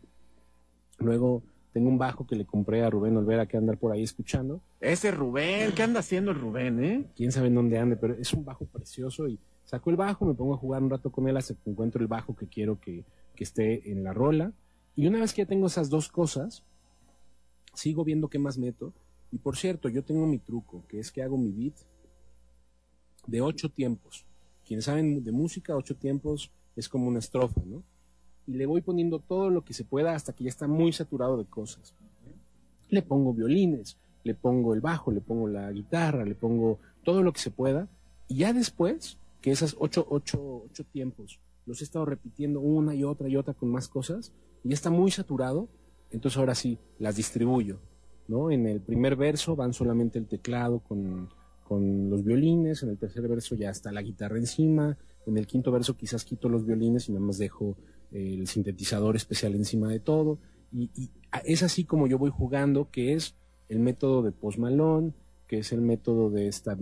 luego 0.98 1.42
tengo 1.72 1.88
un 1.88 1.98
bajo 1.98 2.26
que 2.26 2.36
le 2.36 2.44
compré 2.44 2.82
a 2.82 2.90
Rubén 2.90 3.16
Olvera 3.16 3.46
que 3.46 3.56
andar 3.56 3.78
por 3.78 3.92
ahí 3.92 4.02
escuchando, 4.02 4.60
Ese 4.80 5.10
Rubén, 5.10 5.72
¿qué 5.72 5.82
anda 5.82 6.00
haciendo 6.00 6.30
el 6.32 6.40
Rubén, 6.40 6.84
eh? 6.84 7.06
quién 7.16 7.32
sabe 7.32 7.48
en 7.48 7.54
dónde 7.54 7.78
ande, 7.78 7.96
pero 7.96 8.14
es 8.14 8.32
un 8.32 8.44
bajo 8.44 8.64
precioso 8.66 9.28
y 9.28 9.38
saco 9.64 9.90
el 9.90 9.96
bajo, 9.96 10.24
me 10.24 10.34
pongo 10.34 10.54
a 10.54 10.58
jugar 10.58 10.82
un 10.82 10.90
rato 10.90 11.10
con 11.10 11.28
él 11.28 11.36
hasta 11.36 11.54
que 11.54 11.70
encuentro 11.70 12.00
el 12.00 12.08
bajo 12.08 12.34
que 12.34 12.48
quiero 12.48 12.80
que, 12.80 13.04
que 13.36 13.44
esté 13.44 13.90
en 13.90 14.02
la 14.02 14.12
rola. 14.12 14.52
Y 14.96 15.06
una 15.06 15.20
vez 15.20 15.32
que 15.32 15.42
ya 15.42 15.46
tengo 15.46 15.68
esas 15.68 15.88
dos 15.88 16.08
cosas, 16.08 16.64
sigo 17.74 18.04
viendo 18.04 18.28
qué 18.28 18.38
más 18.38 18.58
meto. 18.58 18.92
Y 19.30 19.38
por 19.38 19.56
cierto, 19.56 19.88
yo 19.88 20.02
tengo 20.02 20.26
mi 20.26 20.38
truco, 20.38 20.84
que 20.88 20.98
es 20.98 21.12
que 21.12 21.22
hago 21.22 21.38
mi 21.38 21.52
beat 21.52 21.74
de 23.26 23.40
ocho 23.40 23.70
tiempos. 23.70 24.26
Quienes 24.66 24.86
saben 24.86 25.22
de 25.22 25.32
música, 25.32 25.76
ocho 25.76 25.96
tiempos 25.96 26.50
es 26.76 26.88
como 26.88 27.06
una 27.06 27.20
estrofa, 27.20 27.60
¿no? 27.64 27.82
Y 28.50 28.54
le 28.54 28.66
voy 28.66 28.80
poniendo 28.80 29.20
todo 29.20 29.48
lo 29.48 29.64
que 29.64 29.74
se 29.74 29.84
pueda 29.84 30.14
hasta 30.14 30.32
que 30.32 30.44
ya 30.44 30.50
está 30.50 30.66
muy 30.66 30.92
saturado 30.92 31.36
de 31.36 31.44
cosas. 31.44 31.94
Le 32.88 33.00
pongo 33.02 33.32
violines, 33.32 33.96
le 34.24 34.34
pongo 34.34 34.74
el 34.74 34.80
bajo, 34.80 35.12
le 35.12 35.20
pongo 35.20 35.46
la 35.46 35.70
guitarra, 35.70 36.24
le 36.24 36.34
pongo 36.34 36.80
todo 37.04 37.22
lo 37.22 37.32
que 37.32 37.40
se 37.40 37.52
pueda. 37.52 37.88
Y 38.26 38.38
ya 38.38 38.52
después, 38.52 39.18
que 39.40 39.52
esas 39.52 39.76
ocho, 39.78 40.04
ocho, 40.10 40.64
ocho 40.66 40.84
tiempos 40.84 41.38
los 41.64 41.80
he 41.80 41.84
estado 41.84 42.04
repitiendo 42.04 42.58
una 42.58 42.94
y 42.96 43.04
otra 43.04 43.28
y 43.28 43.36
otra 43.36 43.54
con 43.54 43.70
más 43.70 43.86
cosas, 43.86 44.32
y 44.64 44.70
ya 44.70 44.74
está 44.74 44.90
muy 44.90 45.12
saturado, 45.12 45.68
entonces 46.10 46.36
ahora 46.36 46.56
sí, 46.56 46.78
las 46.98 47.14
distribuyo. 47.14 47.78
¿no? 48.26 48.50
En 48.50 48.66
el 48.66 48.80
primer 48.80 49.14
verso 49.14 49.54
van 49.54 49.72
solamente 49.72 50.18
el 50.18 50.26
teclado 50.26 50.80
con, 50.80 51.28
con 51.62 52.10
los 52.10 52.24
violines, 52.24 52.82
en 52.82 52.88
el 52.88 52.98
tercer 52.98 53.28
verso 53.28 53.54
ya 53.54 53.70
está 53.70 53.92
la 53.92 54.02
guitarra 54.02 54.38
encima, 54.38 54.98
en 55.26 55.38
el 55.38 55.46
quinto 55.46 55.70
verso 55.70 55.96
quizás 55.96 56.24
quito 56.24 56.48
los 56.48 56.66
violines 56.66 57.08
y 57.08 57.12
nada 57.12 57.24
más 57.24 57.38
dejo 57.38 57.76
el 58.12 58.46
sintetizador 58.46 59.16
especial 59.16 59.54
encima 59.54 59.88
de 59.88 60.00
todo. 60.00 60.38
Y, 60.72 60.90
es 61.44 61.62
así 61.62 61.84
como 61.84 62.06
yo 62.06 62.18
voy 62.18 62.30
jugando, 62.30 62.90
que 62.90 63.14
es 63.14 63.36
el 63.68 63.78
método 63.78 64.22
de 64.22 64.32
Post 64.32 64.58
que 65.46 65.58
es 65.58 65.72
el 65.72 65.80
método 65.80 66.30
de 66.30 66.48
esta 66.48 66.76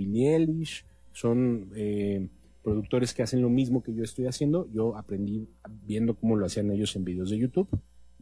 son 1.12 1.70
eh, 1.74 2.28
productores 2.62 3.12
que 3.12 3.22
hacen 3.22 3.42
lo 3.42 3.50
mismo 3.50 3.82
que 3.82 3.94
yo 3.94 4.04
estoy 4.04 4.26
haciendo. 4.26 4.68
Yo 4.72 4.96
aprendí 4.96 5.48
viendo 5.86 6.14
cómo 6.14 6.36
lo 6.36 6.46
hacían 6.46 6.70
ellos 6.70 6.94
en 6.96 7.04
videos 7.04 7.30
de 7.30 7.38
YouTube. 7.38 7.68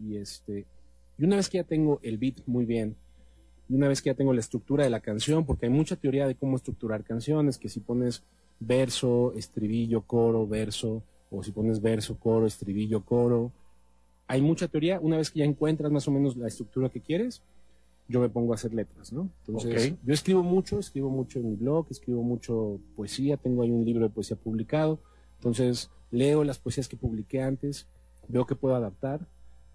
Y 0.01 0.17
este, 0.17 0.67
y 1.19 1.25
una 1.25 1.37
vez 1.37 1.49
que 1.49 1.59
ya 1.59 1.65
tengo 1.65 2.01
el 2.03 2.19
beat 2.19 2.41
muy 2.47 2.65
bien, 2.65 2.97
y 3.69 3.75
una 3.75 3.89
vez 3.89 4.01
que 4.01 4.11
ya 4.11 4.15
tengo 4.15 4.33
la 4.33 4.41
estructura 4.41 4.85
de 4.85 4.91
la 4.91 5.01
canción, 5.01 5.45
porque 5.45 5.67
hay 5.67 5.73
mucha 5.73 5.97
teoría 5.97 6.27
de 6.27 6.37
cómo 6.37 6.57
estructurar 6.57 7.03
canciones, 7.05 7.59
que 7.59 7.69
si 7.69 7.81
pones 7.81 8.23
verso, 8.61 9.33
estribillo, 9.35 10.03
coro, 10.03 10.47
verso, 10.47 11.03
o 11.31 11.43
si 11.43 11.53
pones 11.53 11.81
verso, 11.81 12.17
coro, 12.19 12.47
estribillo, 12.47 13.05
coro, 13.05 13.53
hay 14.29 14.43
mucha 14.43 14.69
teoría. 14.69 15.01
Una 15.01 15.17
vez 15.17 15.31
que 15.31 15.41
ya 15.41 15.45
encuentras 15.45 15.91
más 15.93 16.07
o 16.09 16.11
menos 16.11 16.37
la 16.37 16.49
estructura 16.49 16.89
que 16.89 17.01
quieres, 17.01 17.43
yo 18.09 18.21
me 18.21 18.29
pongo 18.29 18.53
a 18.53 18.57
hacer 18.57 18.73
letras, 18.73 19.13
¿no? 19.13 19.29
Entonces, 19.47 19.93
Ok. 19.93 19.99
yo 20.05 20.15
escribo 20.15 20.43
mucho, 20.43 20.79
escribo 20.79 21.11
mucho 21.11 21.41
en 21.41 21.51
mi 21.51 21.57
blog, 21.57 21.87
escribo 21.91 22.23
mucho 22.23 22.79
poesía, 22.95 23.37
tengo 23.37 23.63
ahí 23.63 23.71
un 23.71 23.85
libro 23.85 24.05
de 24.05 24.11
poesía 24.11 24.37
publicado, 24.37 25.01
entonces 25.39 25.91
leo 26.11 26.45
las 26.45 26.59
poesías 26.59 26.89
que 26.89 26.97
publiqué 26.97 27.43
antes, 27.43 27.87
veo 28.29 28.47
que 28.47 28.55
puedo 28.55 28.77
adaptar, 28.77 29.27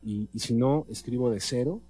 y, 0.01 0.29
y 0.33 0.39
si 0.39 0.53
no, 0.53 0.85
escribo 0.89 1.29
de 1.29 1.39
cero. 1.39 1.81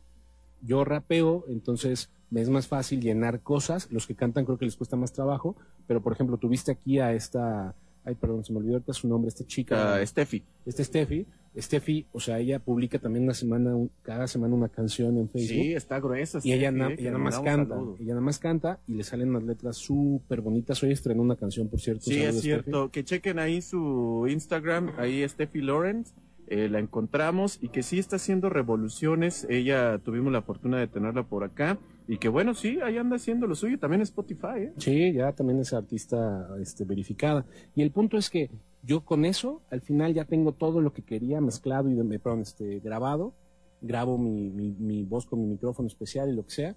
Yo 0.63 0.83
rapeo, 0.83 1.45
entonces 1.47 2.09
me 2.29 2.41
es 2.41 2.49
más 2.49 2.67
fácil 2.67 3.01
llenar 3.01 3.41
cosas. 3.41 3.91
Los 3.91 4.05
que 4.05 4.15
cantan 4.15 4.45
creo 4.45 4.57
que 4.57 4.65
les 4.65 4.75
cuesta 4.75 4.95
más 4.95 5.13
trabajo, 5.13 5.55
pero 5.87 6.01
por 6.01 6.13
ejemplo, 6.13 6.37
tuviste 6.37 6.71
aquí 6.71 6.99
a 6.99 7.13
esta, 7.13 7.75
ay, 8.05 8.15
perdón, 8.15 8.43
se 8.43 8.51
me 8.53 8.59
olvidó 8.59 8.73
ahorita 8.75 8.93
su 8.93 9.07
nombre, 9.07 9.29
esta 9.29 9.45
chica, 9.45 9.95
Ah, 9.95 10.05
Steffi. 10.05 10.43
esta 10.65 10.83
Steffi. 10.83 11.25
Steffi, 11.57 12.05
o 12.13 12.19
sea, 12.21 12.39
ella 12.39 12.59
publica 12.59 12.97
también 12.97 13.25
una 13.25 13.33
semana, 13.33 13.75
un- 13.75 13.91
cada 14.03 14.25
semana 14.27 14.55
una 14.55 14.69
canción 14.69 15.17
en 15.17 15.27
Facebook. 15.29 15.49
Sí, 15.63 15.73
está 15.73 15.99
gruesa. 15.99 16.39
Y 16.43 16.53
ella, 16.53 16.71
na- 16.71 16.91
eh, 16.91 16.95
ella 16.97 17.11
nada 17.11 17.23
más 17.25 17.39
canta, 17.41 17.75
saludos. 17.75 17.99
ella 17.99 18.09
nada 18.11 18.21
más 18.21 18.39
canta 18.39 18.79
y 18.87 18.93
le 18.93 19.03
salen 19.03 19.29
unas 19.31 19.43
letras 19.43 19.75
súper 19.75 20.39
bonitas. 20.39 20.81
Hoy 20.81 20.91
estrenó 20.93 21.21
una 21.21 21.35
canción, 21.35 21.67
por 21.67 21.81
cierto. 21.81 22.03
Sí, 22.05 22.15
es 22.21 22.29
Steffi. 22.35 22.41
cierto. 22.41 22.89
Que 22.89 23.03
chequen 23.03 23.37
ahí 23.37 23.61
su 23.61 24.27
Instagram, 24.29 24.93
ahí 24.97 25.27
Steffi 25.27 25.59
Lawrence. 25.61 26.13
eh, 26.53 26.67
la 26.67 26.79
encontramos 26.79 27.59
y 27.61 27.69
que 27.69 27.81
sí 27.81 27.97
está 27.97 28.17
haciendo 28.17 28.49
revoluciones. 28.49 29.47
Ella 29.49 29.99
tuvimos 29.99 30.33
la 30.33 30.41
fortuna 30.41 30.79
de 30.79 30.87
tenerla 30.87 31.23
por 31.23 31.45
acá. 31.45 31.77
Y 32.13 32.17
que 32.17 32.27
bueno, 32.27 32.53
sí, 32.53 32.77
ahí 32.83 32.97
anda 32.97 33.15
haciendo 33.15 33.47
lo 33.47 33.55
suyo. 33.55 33.79
También 33.79 34.01
Spotify, 34.01 34.47
¿eh? 34.57 34.73
Sí, 34.77 35.13
ya 35.13 35.31
también 35.31 35.59
es 35.61 35.71
artista 35.71 36.45
este, 36.59 36.83
verificada. 36.83 37.45
Y 37.73 37.83
el 37.83 37.91
punto 37.91 38.17
es 38.17 38.29
que 38.29 38.49
yo 38.83 39.05
con 39.05 39.23
eso, 39.23 39.61
al 39.71 39.79
final 39.79 40.13
ya 40.13 40.25
tengo 40.25 40.51
todo 40.51 40.81
lo 40.81 40.91
que 40.91 41.03
quería 41.03 41.39
mezclado 41.39 41.89
y 41.89 41.93
de- 41.95 42.19
perdón, 42.19 42.41
este, 42.41 42.79
grabado. 42.81 43.33
Grabo 43.79 44.17
mi, 44.17 44.49
mi, 44.49 44.71
mi 44.77 45.03
voz 45.05 45.25
con 45.25 45.39
mi 45.39 45.45
micrófono 45.47 45.87
especial 45.87 46.29
y 46.29 46.35
lo 46.35 46.43
que 46.43 46.51
sea. 46.51 46.75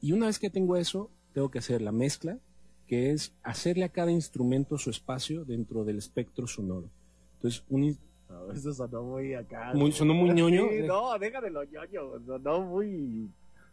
Y 0.00 0.12
una 0.12 0.26
vez 0.26 0.38
que 0.38 0.48
tengo 0.48 0.76
eso, 0.76 1.10
tengo 1.32 1.50
que 1.50 1.58
hacer 1.58 1.82
la 1.82 1.90
mezcla, 1.92 2.38
que 2.86 3.10
es 3.10 3.34
hacerle 3.42 3.82
a 3.84 3.88
cada 3.88 4.12
instrumento 4.12 4.78
su 4.78 4.90
espacio 4.90 5.44
dentro 5.44 5.84
del 5.84 5.98
espectro 5.98 6.46
sonoro. 6.46 6.88
Entonces, 7.34 7.64
un, 7.68 7.98
No, 8.30 8.52
eso 8.52 8.72
sonó 8.72 9.02
muy 9.02 9.34
acá. 9.34 9.72
Muy- 9.74 9.90
sonó 9.90 10.14
muy 10.14 10.30
ñoño. 10.30 10.66
Sí, 10.70 10.86
no, 10.86 11.18
deja 11.18 11.40
de 11.40 11.50
lo 11.50 11.64
ñoño. 11.64 12.24
Sonó 12.24 12.60
muy, 12.62 13.28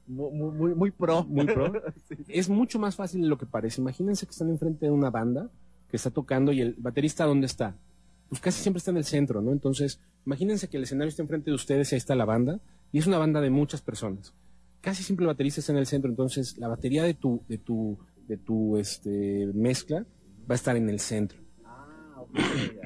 muy, 0.09 0.51
muy, 0.51 0.75
muy 0.75 0.91
pro. 0.91 1.23
Muy 1.25 1.45
pro. 1.45 1.71
Sí. 2.07 2.15
es 2.27 2.49
mucho 2.49 2.79
más 2.79 2.95
fácil 2.95 3.21
de 3.21 3.27
lo 3.27 3.37
que 3.37 3.45
parece. 3.45 3.81
Imagínense 3.81 4.25
que 4.25 4.31
están 4.31 4.49
enfrente 4.49 4.85
de 4.87 4.91
una 4.91 5.09
banda 5.09 5.49
que 5.89 5.97
está 5.97 6.09
tocando 6.09 6.51
y 6.51 6.61
el 6.61 6.75
baterista 6.77 7.25
¿dónde 7.25 7.45
está? 7.45 7.75
Pues 8.29 8.41
casi 8.41 8.61
siempre 8.61 8.79
está 8.79 8.91
en 8.91 8.97
el 8.97 9.05
centro, 9.05 9.41
¿no? 9.41 9.51
Entonces, 9.51 9.99
imagínense 10.25 10.67
que 10.67 10.77
el 10.77 10.83
escenario 10.83 11.09
está 11.09 11.21
enfrente 11.21 11.49
de 11.49 11.55
ustedes 11.55 11.91
y 11.91 11.95
ahí 11.95 11.97
está 11.97 12.15
la 12.15 12.25
banda 12.25 12.59
y 12.91 12.99
es 12.99 13.07
una 13.07 13.17
banda 13.17 13.41
de 13.41 13.49
muchas 13.49 13.81
personas. 13.81 14.33
Casi 14.81 15.03
siempre 15.03 15.23
el 15.23 15.27
baterista 15.27 15.59
está 15.59 15.71
en 15.71 15.79
el 15.79 15.85
centro, 15.85 16.09
entonces 16.09 16.57
la 16.57 16.67
batería 16.67 17.03
de 17.03 17.13
tu 17.13 17.41
de 17.47 17.57
tu 17.57 17.97
de 18.27 18.37
tu 18.37 18.77
este 18.77 19.47
mezcla 19.53 20.05
va 20.49 20.53
a 20.53 20.55
estar 20.55 20.75
en 20.77 20.89
el 20.89 20.99
centro. 20.99 21.39
Ah, 21.65 22.23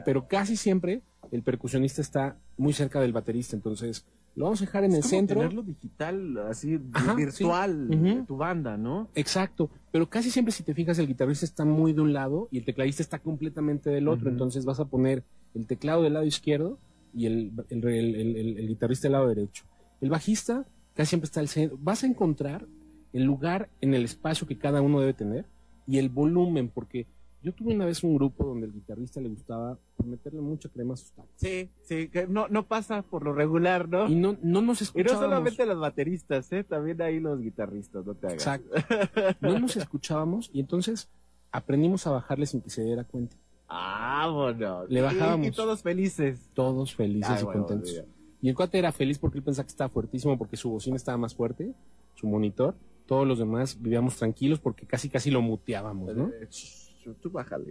Pero 0.06 0.28
casi 0.28 0.56
siempre 0.56 1.02
el 1.32 1.44
percusionista 1.44 2.02
está 2.02 2.38
muy 2.58 2.74
cerca 2.74 3.00
del 3.00 3.14
baterista, 3.14 3.56
entonces 3.56 4.06
lo 4.36 4.46
vamos 4.46 4.62
a 4.62 4.66
dejar 4.66 4.84
en 4.84 4.94
el 4.94 5.02
como 5.02 5.10
centro. 5.10 5.40
tenerlo 5.40 5.62
digital, 5.64 6.38
así 6.50 6.80
Ajá, 6.94 7.14
virtual, 7.16 7.88
sí. 7.90 7.96
Ujú. 7.96 8.06
de 8.06 8.24
tu 8.24 8.38
banda, 8.38 8.78
¿no? 8.78 9.10
Exacto, 9.16 9.70
pero 9.92 10.10
casi 10.10 10.32
siempre 10.32 10.52
si 10.52 10.64
te 10.64 10.74
fijas 10.74 10.98
el 11.00 11.08
guitarrista 11.08 11.46
está 11.46 11.66
muy 11.66 11.94
de 11.94 12.02
un 12.02 12.14
lado 12.14 12.48
y 12.52 12.58
el 12.58 12.66
tecladista 12.66 13.04
está 13.04 13.20
completamente 13.20 13.90
del 13.90 14.08
otro, 14.08 14.30
entonces 14.30 14.66
vas 14.66 14.80
a 14.80 14.86
poner 14.86 15.24
el 15.54 15.68
teclado 15.68 16.02
del 16.04 16.14
lado 16.14 16.26
izquierdo 16.26 16.80
y 17.14 17.28
el, 17.28 17.52
el, 17.70 17.84
el- 17.88 18.16
el- 18.16 18.36
el- 18.38 18.58
el 18.58 18.68
guitarrista 18.68 19.04
del 19.08 19.12
lado 19.14 19.28
derecho. 19.28 19.66
El 20.02 20.10
bajista 20.10 20.66
casi 20.96 21.10
siempre 21.10 21.26
está 21.28 21.40
al 21.40 21.48
centro. 21.48 21.78
Vas 21.82 22.04
a 22.04 22.08
encontrar 22.08 22.66
el 23.14 23.24
lugar 23.24 23.70
en 23.82 23.94
el 23.94 24.04
espacio 24.04 24.48
que 24.48 24.58
cada 24.58 24.82
uno 24.82 25.00
debe 25.00 25.14
tener 25.14 25.46
y 25.86 26.00
el 26.00 26.10
volumen, 26.10 26.70
porque 26.70 27.06
yo 27.44 27.52
tuve 27.54 27.76
una 27.76 27.86
vez 27.86 28.04
un 28.04 28.16
grupo 28.16 28.46
donde 28.46 28.66
el 28.68 28.74
guitarrista 28.74 29.20
le 29.22 29.30
gustaba 29.30 29.78
meterle 30.04 30.42
mucha 30.42 30.70
crema 30.70 30.94
a 30.94 30.98
sus 30.98 31.12
tacos. 31.12 31.30
Sí, 31.36 31.70
sí, 31.84 32.08
que 32.08 32.26
no, 32.28 32.48
no 32.48 32.66
pasa 32.66 33.02
por 33.04 33.24
lo 33.24 33.34
regular, 33.34 33.88
¿no? 33.90 34.08
Y 34.10 34.16
no, 34.16 34.38
no 34.42 34.62
nos 34.62 34.82
Y 34.82 34.84
no 34.84 34.86
escuchábamos. 34.86 35.22
solamente 35.24 35.66
los 35.66 35.80
bateristas, 35.80 36.52
¿eh? 36.54 36.64
También 36.64 37.02
ahí 37.02 37.20
los 37.20 37.40
guitarristas, 37.40 38.06
no 38.06 38.16
te 38.16 38.28
hagas. 38.28 38.34
Exacto. 38.40 38.70
No 39.42 39.60
nos 39.60 39.76
escuchábamos 39.78 40.50
y 40.54 40.60
entonces 40.62 41.10
aprendimos 41.52 42.08
a 42.08 42.12
bajarle 42.12 42.46
sin 42.46 42.62
que 42.62 42.70
se 42.70 42.84
diera 42.84 43.04
cuenta. 43.04 43.36
Vámonos. 43.68 44.90
Le 44.90 45.00
Y- 45.00 45.04
bajábamos. 45.04 45.48
Y, 45.48 45.52
todos 45.52 45.82
felices. 45.82 46.50
Todos 46.54 46.96
felices 46.96 47.30
Ay, 47.32 47.42
y 47.42 47.46
bueno, 47.46 47.62
contentos. 47.66 47.92
mira. 47.92 48.06
Y 48.42 48.50
el 48.50 48.56
cuate 48.56 48.78
era 48.78 48.92
feliz 48.92 49.18
porque 49.20 49.38
él 49.38 49.44
pensaba 49.44 49.66
que 49.66 49.72
estaba 49.72 49.90
fuertísimo 49.90 50.38
porque 50.38 50.58
su 50.58 50.70
bocina 50.70 50.96
estaba 50.98 51.18
más 51.18 51.34
fuerte, 51.34 51.74
su 52.16 52.28
monitor. 52.28 52.76
Todos 53.06 53.28
los 53.28 53.40
demás 53.40 53.82
vivíamos 53.82 54.16
tranquilos 54.18 54.60
porque 54.60 54.86
casi 54.86 55.10
casi 55.10 55.32
lo 55.32 55.42
muteábamos, 55.42 56.16
¿no? 56.16 56.28
Eh, 56.28 56.48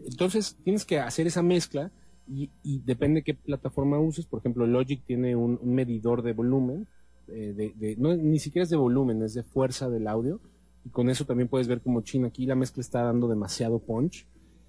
Entonces 0.06 0.56
tienes 0.62 0.84
que 0.84 0.98
hacer 0.98 1.26
esa 1.26 1.42
mezcla 1.42 1.90
Y, 2.28 2.50
y 2.62 2.78
depende 2.80 3.22
qué 3.24 3.34
plataforma 3.34 3.98
uses. 3.98 4.26
Por 4.26 4.38
ejemplo, 4.40 4.66
Logic 4.66 5.02
tiene 5.04 5.34
un, 5.34 5.58
medidor 5.62 6.22
de 6.22 6.32
volumen. 6.32 6.86
eh, 7.28 7.52
de, 7.54 7.96
ni 7.96 8.38
siquiera 8.38 8.62
es 8.62 8.70
de 8.70 8.76
volumen, 8.76 9.22
es 9.22 9.34
de 9.34 9.42
fuerza 9.42 9.90
del 9.90 10.06
audio. 10.06 10.40
Y 10.84 10.90
con 10.90 11.10
eso 11.10 11.24
también 11.24 11.48
puedes 11.48 11.68
ver 11.68 11.80
como 11.80 12.02
chino 12.02 12.26
aquí 12.26 12.46
la 12.46 12.54
mezcla 12.54 12.80
está 12.80 13.02
dando 13.02 13.28
demasiado 13.28 13.78
punch. 13.80 14.26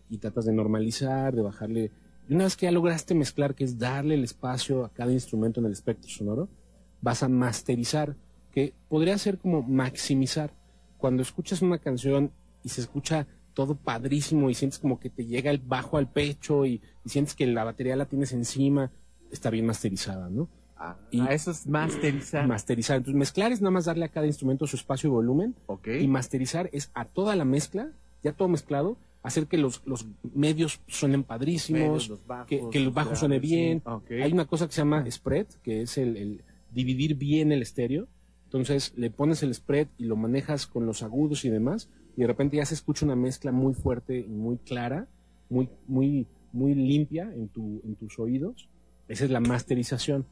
Y 0.10 0.18
tratas 0.18 0.46
de 0.46 0.54
normalizar, 0.54 1.36
de 1.36 1.42
bajarle. 1.42 1.92
Y 2.28 2.34
una 2.34 2.46
vez 2.46 2.56
que 2.56 2.66
ya 2.66 2.72
lograste 2.72 3.14
mezclar, 3.16 3.54
que 3.54 3.64
es 3.64 3.78
darle 3.78 4.16
el 4.16 4.24
espacio 4.24 4.86
a 4.86 4.90
cada 4.90 5.12
instrumento 5.12 5.60
en 5.60 5.68
el 5.68 5.74
espectro 5.74 6.10
sonoro, 6.10 6.50
vas 7.02 7.22
a 7.22 7.28
masterizar, 7.28 8.16
que 8.52 8.74
podría 8.90 9.18
ser 9.18 9.38
como 9.38 9.62
maximizar. 9.62 10.54
Cuando 10.98 11.22
escuchas 11.22 11.62
una 11.62 11.80
canción 11.80 12.32
y 12.64 12.70
se 12.70 12.82
escucha 12.82 13.28
todo 13.54 13.76
padrísimo 13.76 14.50
y 14.50 14.54
sientes 14.56 14.80
como 14.80 15.00
que 15.00 15.10
te 15.10 15.26
llega 15.26 15.52
el 15.52 15.60
bajo 15.60 15.98
al 15.98 16.12
pecho 16.12 16.66
y, 16.66 16.82
y 17.06 17.10
sientes 17.10 17.36
que 17.36 17.46
la 17.48 17.64
batería 17.64 17.96
la 17.96 18.06
tienes 18.06 18.32
encima, 18.34 18.92
está 19.32 19.50
bien 19.50 19.66
masterizada, 19.66 20.30
¿no? 20.30 20.50
Ah, 20.78 20.98
Y- 21.12 21.22
eso 21.30 21.52
es 21.52 21.66
masterizar. 21.68 22.48
Masterizar. 22.48 22.98
Entonces, 22.98 23.18
mezclar 23.18 23.52
es 23.52 23.62
nada 23.62 23.72
más 23.72 23.86
darle 23.86 24.06
a 24.06 24.10
cada 24.10 24.26
instrumento 24.28 24.68
su 24.68 24.76
espacio 24.76 25.08
y 25.10 25.12
volumen. 25.12 25.56
ok. 25.68 25.88
Y 26.02 26.08
masterizar 26.08 26.70
es 26.74 26.92
a 26.94 27.06
toda 27.06 27.36
la 27.36 27.46
mezcla, 27.46 27.92
ya 28.24 28.34
todo 28.34 28.48
mezclado, 28.48 28.98
hacer 29.22 29.48
que 29.48 29.58
los, 29.58 29.82
los 29.86 30.06
medios 30.34 30.82
suenen 30.88 31.24
padrísimos, 31.24 31.82
Medios, 31.82 32.10
los 32.10 32.28
bajos, 32.28 32.48
que, 32.48 32.62
que 32.72 32.78
el 32.80 32.90
bajo 32.90 33.16
suene 33.16 33.36
sí. 33.40 33.42
bien. 33.48 33.82
Ok. 33.86 34.12
Hay 34.22 34.34
una 34.34 34.46
cosa 34.46 34.68
que 34.68 34.74
se 34.74 34.82
llama 34.82 35.06
spread, 35.10 35.48
que 35.64 35.84
es 35.84 35.98
el, 35.98 36.18
el 36.18 36.42
dividir 36.72 37.16
bien 37.16 37.52
el 37.54 37.62
estéreo. 37.62 38.08
Entonces 38.46 38.94
le 38.98 39.10
pones 39.10 39.42
el 39.44 39.54
spread 39.54 39.88
y 39.98 40.04
lo 40.06 40.16
manejas 40.16 40.68
con 40.68 40.86
los 40.86 41.02
agudos 41.04 41.46
y 41.46 41.50
demás, 41.50 41.90
y 42.16 42.22
de 42.22 42.28
repente 42.28 42.58
ya 42.58 42.66
se 42.66 42.74
escucha 42.76 43.06
una 43.06 43.16
mezcla 43.16 43.52
muy 43.52 43.74
fuerte 43.74 44.20
y 44.20 44.30
muy 44.30 44.58
clara, 44.58 45.08
muy, 45.50 45.70
muy, 45.88 46.28
muy 46.52 46.76
limpia 46.76 47.32
en, 47.34 47.48
tu, 47.48 47.82
en 47.84 47.96
tus 47.96 48.20
oídos. 48.20 48.70
Esa 49.08 49.26
es 49.26 49.32
la 49.32 49.40
masterización. 49.40 50.26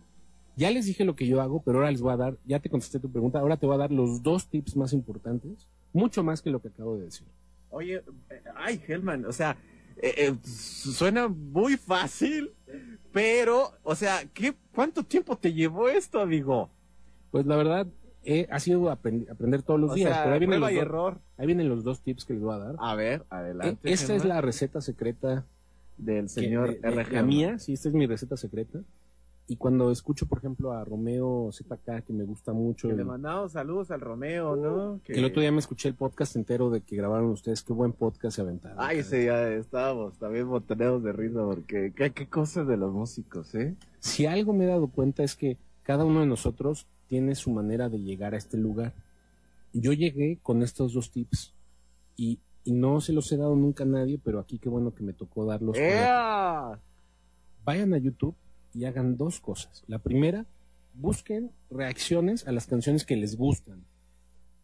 Ya 0.56 0.70
les 0.70 0.86
dije 0.86 1.06
lo 1.06 1.16
que 1.16 1.28
yo 1.28 1.42
hago, 1.42 1.62
pero 1.64 1.80
ahora 1.80 1.92
les 1.92 2.02
voy 2.02 2.14
a 2.14 2.18
dar, 2.18 2.38
ya 2.46 2.60
te 2.60 2.70
contesté 2.70 3.00
tu 3.00 3.10
pregunta, 3.10 3.40
ahora 3.40 3.58
te 3.58 3.66
voy 3.66 3.76
a 3.76 3.80
dar 3.80 3.92
los 3.92 4.22
dos 4.22 4.48
tips 4.48 4.76
más 4.76 4.94
importantes, 4.94 5.68
mucho 5.94 6.24
más 6.24 6.42
que 6.42 6.50
lo 6.50 6.62
que 6.62 6.68
acabo 6.68 6.98
de 6.98 7.06
decir. 7.06 7.28
Oye, 7.70 8.04
eh, 8.30 8.44
ay, 8.56 8.82
Hellman, 8.86 9.26
o 9.26 9.32
sea, 9.32 9.58
eh, 10.02 10.14
eh, 10.18 10.36
suena 10.44 11.30
muy 11.30 11.78
fácil, 11.78 12.52
pero, 13.14 13.72
o 13.84 13.96
sea, 13.96 14.26
¿qué, 14.34 14.54
¿cuánto 14.74 15.04
tiempo 15.04 15.38
te 15.38 15.54
llevó 15.54 15.88
esto, 15.88 16.20
amigo? 16.20 16.70
Pues 17.32 17.46
la 17.46 17.56
verdad, 17.56 17.88
eh, 18.24 18.48
ha 18.52 18.60
sido 18.60 18.84
aprend- 18.92 19.30
aprender 19.30 19.62
todos 19.64 19.80
los 19.80 19.92
o 19.92 19.94
días, 19.96 20.12
sea, 20.14 20.24
pero 20.24 20.34
ahí 20.34 20.40
vienen, 20.40 20.60
los 20.60 20.72
y 20.72 20.76
dos, 20.76 20.82
error. 20.84 21.18
ahí 21.38 21.46
vienen 21.48 21.70
los 21.70 21.84
dos 21.84 22.02
tips 22.02 22.26
que 22.26 22.34
les 22.34 22.42
voy 22.42 22.54
a 22.56 22.58
dar. 22.60 22.76
A 22.80 22.96
ver, 22.96 23.22
Eh, 23.22 23.26
adelante. 23.30 23.92
esta 23.92 24.16
es 24.16 24.26
la 24.26 24.42
receta 24.42 24.80
secreta 24.82 25.46
del 25.98 26.30
señor 26.30 26.74
de- 26.74 26.80
de- 26.80 27.04
RG. 27.04 27.14
La 27.14 27.24
mía, 27.24 27.60
sí, 27.60 27.74
esta 27.74 27.90
es 27.90 27.96
mi 27.96 28.06
receta 28.08 28.38
secreta. 28.38 28.80
Y 29.48 29.58
cuando 29.58 29.92
escucho, 29.92 30.28
por 30.28 30.38
ejemplo, 30.38 30.72
a 30.72 30.86
Romeo 30.86 31.50
ZK, 31.52 32.04
que 32.06 32.14
me 32.14 32.24
gusta 32.24 32.54
mucho, 32.54 32.88
Que 32.88 32.94
el, 32.94 33.00
le 33.00 33.04
mandamos 33.04 33.52
saludos 33.52 33.92
al 33.92 34.00
Romeo, 34.00 34.56
¿no? 34.56 35.02
Que- 35.04 35.14
el 35.14 35.26
otro 35.26 35.42
día 35.42 35.52
me 35.52 35.60
escuché 35.60 35.90
el 35.90 35.96
podcast 35.96 36.36
entero 36.38 36.70
de 36.70 36.80
que 36.82 36.96
grabaron 36.96 37.26
ustedes, 37.32 37.62
qué 37.62 37.74
buen 37.74 37.92
podcast 37.92 38.36
se 38.38 38.42
aventaron. 38.44 38.78
Ay, 38.80 39.00
ese 39.00 39.26
ya 39.26 39.50
estábamos 39.50 40.18
también 40.20 40.48
botoneados 40.48 41.04
de 41.04 41.12
risa 41.12 41.44
porque 41.44 41.92
qué, 41.94 42.12
qué 42.12 42.28
cosas 42.28 42.66
de 42.68 42.78
los 42.78 42.94
músicos, 42.94 43.54
¿eh? 43.56 43.76
Si 44.00 44.26
algo 44.26 44.54
me 44.54 44.64
he 44.64 44.68
dado 44.68 44.88
cuenta 44.88 45.22
es 45.24 45.36
que 45.36 45.58
cada 45.84 46.06
uno 46.06 46.22
de 46.22 46.28
nosotros 46.28 46.86
tiene 47.12 47.36
su 47.36 47.52
manera 47.52 47.90
de 47.90 48.00
llegar 48.00 48.34
a 48.34 48.38
este 48.38 48.56
lugar. 48.56 48.94
Yo 49.74 49.92
llegué 49.92 50.40
con 50.42 50.64
estos 50.64 50.94
dos 50.94 51.12
tips 51.12 51.54
y, 52.16 52.40
y 52.64 52.72
no 52.72 53.02
se 53.02 53.12
los 53.12 53.30
he 53.34 53.36
dado 53.36 53.54
nunca 53.54 53.84
a 53.84 53.86
nadie, 53.88 54.18
pero 54.24 54.40
aquí 54.40 54.60
qué 54.60 54.70
bueno 54.70 54.96
que 54.96 55.04
me 55.04 55.12
tocó 55.12 55.46
darlos. 55.46 55.76
Vayan 57.66 57.94
a 57.94 57.98
YouTube 57.98 58.34
y 58.74 58.86
hagan 58.86 59.18
dos 59.18 59.42
cosas. 59.42 59.84
La 59.88 60.00
primera, 60.00 60.46
busquen 60.94 61.52
reacciones 61.70 62.48
a 62.48 62.54
las 62.54 62.66
canciones 62.66 63.04
que 63.04 63.18
les 63.18 63.36
gustan. 63.36 63.84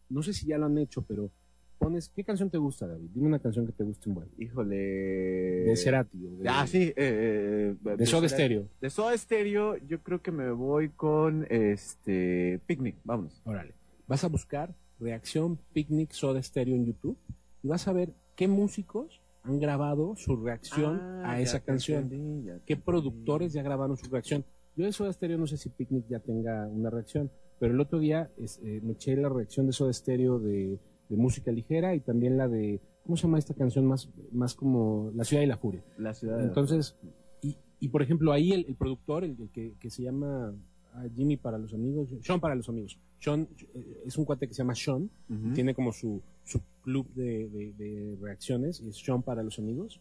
No 0.07 0.23
sé 0.23 0.31
si 0.31 0.47
ya 0.47 0.57
lo 0.57 0.67
han 0.67 0.77
hecho, 0.77 1.01
pero 1.01 1.29
pones, 1.77 2.09
¿qué 2.09 2.23
canción 2.23 2.49
te 2.49 2.57
gusta, 2.57 2.87
David? 2.87 3.09
Dime 3.13 3.27
una 3.27 3.39
canción 3.39 3.65
que 3.65 3.71
te 3.71 3.83
guste 3.83 4.09
un 4.09 4.15
buen. 4.15 4.29
Híjole. 4.37 4.75
De 4.75 5.73
Cerati. 5.75 6.25
o 6.25 6.31
de, 6.37 6.49
Ah, 6.49 6.65
sí. 6.67 6.93
eh, 6.95 7.75
eh, 7.85 7.95
De 7.97 8.05
Soda. 8.05 8.27
Stereo. 8.29 8.67
De 8.81 8.89
Soda 8.89 9.17
Stereo, 9.17 9.77
yo 9.87 10.01
creo 10.03 10.21
que 10.21 10.31
me 10.31 10.51
voy 10.51 10.89
con 10.89 11.45
este 11.49 12.59
Picnic, 12.65 12.97
vámonos. 13.03 13.41
Órale. 13.45 13.73
Vas 14.07 14.23
a 14.23 14.27
buscar 14.27 14.75
reacción 14.99 15.59
Picnic 15.73 16.11
Soda 16.11 16.41
Stereo 16.41 16.75
en 16.75 16.85
YouTube 16.85 17.17
y 17.63 17.67
vas 17.67 17.87
a 17.87 17.93
ver 17.93 18.13
qué 18.35 18.47
músicos 18.47 19.21
han 19.43 19.59
grabado 19.59 20.15
su 20.15 20.35
reacción 20.35 20.99
Ah, 21.23 21.33
a 21.33 21.41
esa 21.41 21.59
canción. 21.61 22.03
entendí, 22.03 22.49
¿Qué 22.65 22.75
productores 22.77 23.53
ya 23.53 23.61
grabaron 23.63 23.95
su 23.97 24.09
reacción? 24.09 24.43
Yo 24.75 24.85
de 24.85 24.91
Soda 24.91 25.11
Stereo 25.13 25.37
no 25.37 25.47
sé 25.47 25.57
si 25.57 25.69
Picnic 25.69 26.05
ya 26.09 26.19
tenga 26.19 26.67
una 26.67 26.89
reacción, 26.89 27.31
pero 27.59 27.73
el 27.73 27.79
otro 27.79 27.99
día 27.99 28.29
es, 28.37 28.59
eh, 28.63 28.79
me 28.83 28.93
eché 28.93 29.15
la 29.15 29.29
reacción 29.29 29.65
de 29.67 29.73
Soda 29.73 29.91
Stereo 29.93 30.37
de, 30.39 30.79
de 31.09 31.17
música 31.17 31.51
ligera 31.51 31.95
y 31.95 31.99
también 32.01 32.37
la 32.37 32.47
de, 32.47 32.81
¿cómo 33.03 33.15
se 33.17 33.23
llama 33.23 33.39
esta 33.39 33.53
canción? 33.53 33.85
Más, 33.85 34.09
más 34.31 34.53
como 34.55 35.11
La 35.15 35.23
Ciudad 35.23 35.43
y 35.43 35.47
la 35.47 35.57
Furia. 35.57 35.83
La 35.97 36.13
ciudad 36.13 36.37
de- 36.37 36.43
Entonces, 36.45 36.95
y, 37.41 37.55
y 37.79 37.87
por 37.89 38.01
ejemplo, 38.01 38.31
ahí 38.33 38.51
el, 38.51 38.65
el 38.67 38.75
productor, 38.75 39.23
el, 39.23 39.35
el 39.39 39.49
que, 39.49 39.75
que 39.79 39.89
se 39.89 40.03
llama 40.03 40.53
ah, 40.93 41.05
Jimmy 41.15 41.37
para 41.37 41.57
los 41.57 41.73
amigos, 41.73 42.09
Sean 42.21 42.39
para 42.39 42.55
los 42.55 42.67
amigos. 42.69 42.99
Sean 43.19 43.47
eh, 43.73 44.03
es 44.05 44.17
un 44.17 44.25
cuate 44.25 44.47
que 44.47 44.53
se 44.53 44.59
llama 44.59 44.75
Sean, 44.75 45.09
Ujú. 45.29 45.53
tiene 45.53 45.73
como 45.73 45.91
su, 45.91 46.21
su 46.43 46.59
club 46.83 47.07
de, 47.13 47.47
de- 47.49 47.73
de 47.73 48.17
reacciones 48.21 48.81
y 48.81 48.89
es 48.89 48.97
Sean 48.97 49.21
para 49.23 49.43
los 49.43 49.57
amigos. 49.59 49.99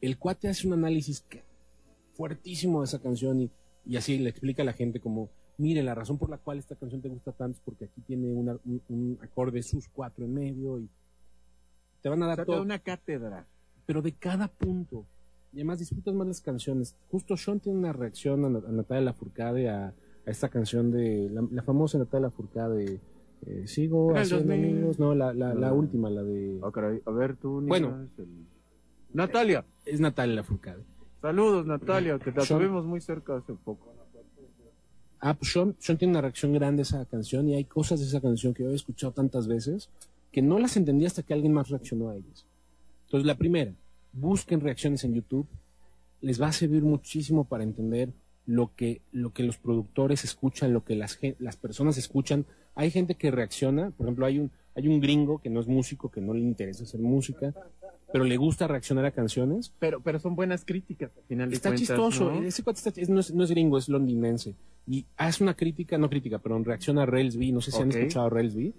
El 0.00 0.18
cuate 0.18 0.48
hace 0.48 0.66
un 0.66 0.74
análisis 0.74 1.24
fuertísimo 2.12 2.80
de 2.80 2.84
esa 2.86 3.00
canción 3.00 3.40
y, 3.40 3.50
y 3.86 3.96
así 3.96 4.18
le 4.18 4.30
explica 4.30 4.62
a 4.62 4.66
la 4.66 4.72
gente 4.72 5.00
como, 5.00 5.30
mire, 5.58 5.82
la 5.82 5.94
razón 5.94 6.18
por 6.18 6.30
la 6.30 6.38
cual 6.38 6.58
esta 6.58 6.74
canción 6.76 7.00
te 7.00 7.08
gusta 7.08 7.32
tanto 7.32 7.56
es 7.58 7.62
porque 7.64 7.84
aquí 7.86 8.00
tiene 8.02 8.32
una- 8.32 8.58
un, 8.64 8.80
un 8.88 9.18
acorde 9.22 9.62
sus 9.62 9.88
cuatro 9.88 10.24
en 10.24 10.34
medio 10.34 10.78
y 10.80 10.88
te 12.02 12.08
van 12.08 12.22
a 12.22 12.26
O 12.26 12.28
dar 12.28 12.36
sea, 12.36 12.44
todo 12.44 12.56
toda 12.56 12.64
una 12.64 12.78
cátedra. 12.78 13.46
pero 13.86 14.02
de 14.02 14.12
cada 14.12 14.48
punto. 14.48 15.04
Y 15.52 15.58
además 15.58 15.78
disfrutas 15.78 16.14
más 16.14 16.26
las 16.26 16.40
canciones. 16.40 16.96
Justo 17.10 17.36
Sean 17.36 17.60
tiene 17.60 17.78
una 17.78 17.92
reacción 17.92 18.44
a, 18.44 18.48
Na- 18.48 18.58
a 18.66 18.72
Natalia 18.72 19.02
Lafourcade 19.04 19.68
a, 19.70 19.86
a 19.88 19.94
esta 20.30 20.48
canción 20.48 20.90
de 20.90 21.28
la, 21.30 21.46
la 21.50 21.62
famosa 21.62 21.96
Natalia 21.98 22.26
Lafourcade. 22.28 23.00
Eh, 23.46 23.66
sigo 23.66 24.16
haciendo 24.16 24.46
2000. 24.48 24.70
amigos. 24.72 24.98
No, 24.98 25.14
la, 25.14 25.32
la, 25.34 25.54
la 25.54 25.68
No. 25.68 25.74
última, 25.76 26.10
la 26.10 26.22
de. 26.24 26.60
Caray. 26.72 27.00
A 27.06 27.10
ver, 27.12 27.36
tú, 27.36 27.60
Bueno. 27.66 28.08
el- 28.18 28.46
Natalia. 29.12 29.64
Es 29.84 30.00
Natalia 30.00 30.36
Lafourcade. 30.36 30.82
Saludos, 31.22 31.66
Natalia, 31.66 32.18
que 32.18 32.32
te 32.32 32.40
Sean- 32.40 32.58
tuvimos 32.58 32.84
muy 32.84 33.00
cerca 33.00 33.36
hace 33.36 33.54
poco. 33.54 33.94
Ah, 35.26 35.32
pues 35.32 35.52
Sean, 35.52 35.74
Sean 35.78 35.96
tiene 35.96 36.10
una 36.10 36.20
reacción 36.20 36.52
grande 36.52 36.82
a 36.82 36.84
esa 36.84 37.06
canción 37.06 37.48
y 37.48 37.54
hay 37.54 37.64
cosas 37.64 37.98
de 37.98 38.04
esa 38.04 38.20
canción 38.20 38.52
que 38.52 38.62
yo 38.62 38.70
he 38.70 38.74
escuchado 38.74 39.10
tantas 39.14 39.48
veces 39.48 39.88
que 40.30 40.42
no 40.42 40.58
las 40.58 40.76
entendí 40.76 41.06
hasta 41.06 41.22
que 41.22 41.32
alguien 41.32 41.54
más 41.54 41.70
reaccionó 41.70 42.10
a 42.10 42.16
ellas. 42.16 42.44
Entonces, 43.06 43.26
la 43.26 43.38
primera, 43.38 43.72
busquen 44.12 44.60
reacciones 44.60 45.02
en 45.02 45.14
YouTube. 45.14 45.46
Les 46.20 46.38
va 46.42 46.48
a 46.48 46.52
servir 46.52 46.82
muchísimo 46.82 47.44
para 47.46 47.64
entender 47.64 48.12
lo 48.44 48.74
que, 48.76 49.00
lo 49.12 49.32
que 49.32 49.44
los 49.44 49.56
productores 49.56 50.24
escuchan, 50.24 50.74
lo 50.74 50.84
que 50.84 50.94
las, 50.94 51.18
las 51.38 51.56
personas 51.56 51.96
escuchan. 51.96 52.44
Hay 52.74 52.90
gente 52.90 53.14
que 53.14 53.30
reacciona, 53.30 53.92
por 53.92 54.04
ejemplo, 54.04 54.26
hay 54.26 54.40
un, 54.40 54.50
hay 54.74 54.88
un 54.88 55.00
gringo 55.00 55.40
que 55.40 55.48
no 55.48 55.60
es 55.60 55.68
músico, 55.68 56.10
que 56.10 56.20
no 56.20 56.34
le 56.34 56.40
interesa 56.40 56.84
hacer 56.84 57.00
música, 57.00 57.54
pero 58.14 58.24
le 58.24 58.36
gusta 58.36 58.68
reaccionar 58.68 59.04
a 59.06 59.10
canciones 59.10 59.72
Pero, 59.80 60.00
pero 60.00 60.20
son 60.20 60.36
buenas 60.36 60.64
críticas 60.64 61.10
al 61.16 61.24
final 61.24 61.50
de 61.50 61.56
Está 61.56 61.70
cuentas, 61.70 61.88
chistoso. 61.88 62.30
¿no? 62.32 62.42
Ese 62.44 62.62
cuate 62.62 62.78
está- 62.78 63.00
es- 63.00 63.08
no, 63.08 63.18
es, 63.18 63.34
no 63.34 63.42
es 63.42 63.50
gringo, 63.50 63.76
es 63.76 63.88
londinense. 63.88 64.54
Y 64.86 65.04
hace 65.16 65.42
una 65.42 65.54
crítica, 65.54 65.98
no 65.98 66.08
crítica, 66.08 66.38
pero 66.38 66.56
en 66.56 66.64
reacción 66.64 66.96
a 67.00 67.06
Rails 67.06 67.36
B. 67.36 67.50
No 67.50 67.60
sé 67.60 67.72
si 67.72 67.82
han 67.82 67.88
Ok. 67.88 67.96
escuchado 67.96 68.26
a 68.26 68.30
Rails 68.30 68.54
B. 68.54 68.72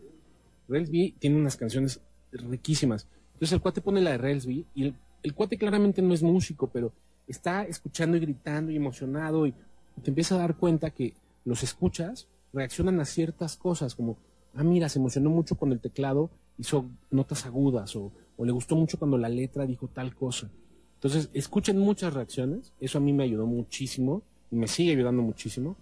Rails 0.70 0.90
B 0.90 1.14
tiene 1.20 1.36
unas 1.36 1.58
canciones 1.58 2.00
riquísimas. 2.32 3.08
Entonces 3.34 3.52
el 3.52 3.60
cuate 3.62 3.82
pone 3.82 4.00
la 4.00 4.12
de 4.12 4.18
Rails 4.20 4.46
B 4.46 4.64
y 4.74 4.84
el, 4.84 4.96
el 5.22 5.34
cuate 5.34 5.58
claramente 5.58 6.02
no 6.02 6.14
es 6.14 6.24
músico, 6.24 6.68
pero 6.72 6.94
está 7.28 7.66
escuchando 7.66 8.16
y 8.16 8.22
gritando 8.22 8.72
y 8.72 8.78
emocionado 8.78 9.46
y 9.48 9.54
te 10.02 10.12
empieza 10.12 10.36
a 10.36 10.38
dar 10.38 10.56
cuenta 10.56 10.92
que 10.92 11.14
los 11.44 11.62
escuchas 11.62 12.30
reaccionan 12.54 13.02
a 13.02 13.06
ciertas 13.06 13.58
cosas 13.58 13.96
como, 13.96 14.18
ah, 14.54 14.64
mira, 14.64 14.88
se 14.88 15.00
emocionó 15.00 15.30
mucho 15.30 15.56
cuando 15.56 15.74
el 15.76 15.82
teclado 15.82 16.30
hizo 16.58 16.86
notas 17.12 17.46
agudas 17.46 17.96
o, 17.98 18.14
o 18.38 18.46
le 18.46 18.52
gustó 18.52 18.76
mucho 18.76 18.98
cuando 19.00 19.18
la 19.18 19.30
letra 19.30 19.66
dijo 19.66 19.88
tal 19.88 20.14
cosa. 20.16 20.50
Entonces, 20.96 21.30
escuchen 21.34 21.78
muchas 21.78 22.14
reacciones, 22.14 22.74
eso 22.80 22.98
a 22.98 23.02
mí 23.02 23.14
me 23.14 23.24
ayudó 23.24 23.46
muchísimo 23.46 24.24
y 24.52 24.56
me 24.56 24.68
sigue 24.68 24.92
ayudando 24.92 25.22
muchísimo. 25.22 25.76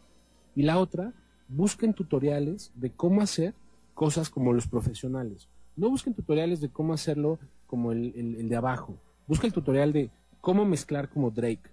Y 0.55 0.63
la 0.63 0.79
otra, 0.79 1.13
busquen 1.47 1.93
tutoriales 1.93 2.71
de 2.75 2.91
cómo 2.91 3.21
hacer 3.21 3.53
cosas 3.93 4.29
como 4.29 4.53
los 4.53 4.67
profesionales. 4.67 5.47
No 5.75 5.89
busquen 5.89 6.13
tutoriales 6.13 6.61
de 6.61 6.69
cómo 6.69 6.93
hacerlo 6.93 7.39
como 7.67 7.91
el, 7.91 8.13
el- 8.15 8.35
el 8.35 8.49
de 8.49 8.55
abajo. 8.55 8.95
Busca 9.27 9.47
el 9.47 9.53
tutorial 9.53 9.93
de 9.93 10.09
cómo 10.41 10.65
mezclar 10.65 11.09
como 11.09 11.31
Drake. 11.31 11.69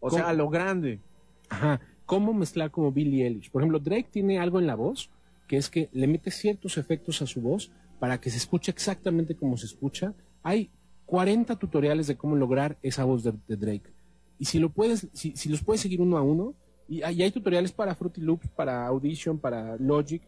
O 0.00 0.10
sea, 0.10 0.20
¿Cómo? 0.22 0.30
a 0.30 0.32
lo 0.34 0.48
grande. 0.48 1.00
Ajá. 1.48 1.80
Cómo 2.06 2.32
mezclar 2.32 2.70
como 2.70 2.92
Billie 2.92 3.26
Eilish. 3.26 3.50
Por 3.50 3.60
ejemplo, 3.60 3.78
Drake 3.80 4.08
tiene 4.10 4.38
algo 4.38 4.58
en 4.60 4.66
la 4.66 4.76
voz 4.76 5.10
que 5.46 5.56
es 5.56 5.68
que 5.68 5.88
le 5.92 6.06
mete 6.06 6.30
ciertos 6.30 6.78
efectos 6.78 7.20
a 7.22 7.26
su 7.26 7.40
voz 7.40 7.70
para 7.98 8.20
que 8.20 8.30
se 8.30 8.36
escuche 8.38 8.70
exactamente 8.70 9.34
como 9.34 9.56
se 9.56 9.66
escucha. 9.66 10.14
Hay 10.42 10.70
40 11.06 11.56
tutoriales 11.56 12.06
de 12.06 12.16
cómo 12.16 12.36
lograr 12.36 12.76
esa 12.82 13.04
voz 13.04 13.22
de, 13.24 13.32
de 13.48 13.56
Drake. 13.56 13.90
Y 14.38 14.44
si 14.44 14.58
lo 14.58 14.68
puedes, 14.70 15.08
si, 15.12 15.36
si 15.36 15.48
los 15.48 15.62
puedes 15.62 15.80
seguir 15.80 16.00
uno 16.00 16.16
a 16.16 16.22
uno, 16.22 16.54
y, 16.88 17.02
hay- 17.02 17.16
y 17.16 17.22
hay 17.22 17.30
tutoriales 17.30 17.72
para 17.72 17.94
Fruity 17.94 18.20
Loops, 18.20 18.48
para 18.48 18.86
Audition, 18.86 19.38
para 19.38 19.76
Logic, 19.78 20.22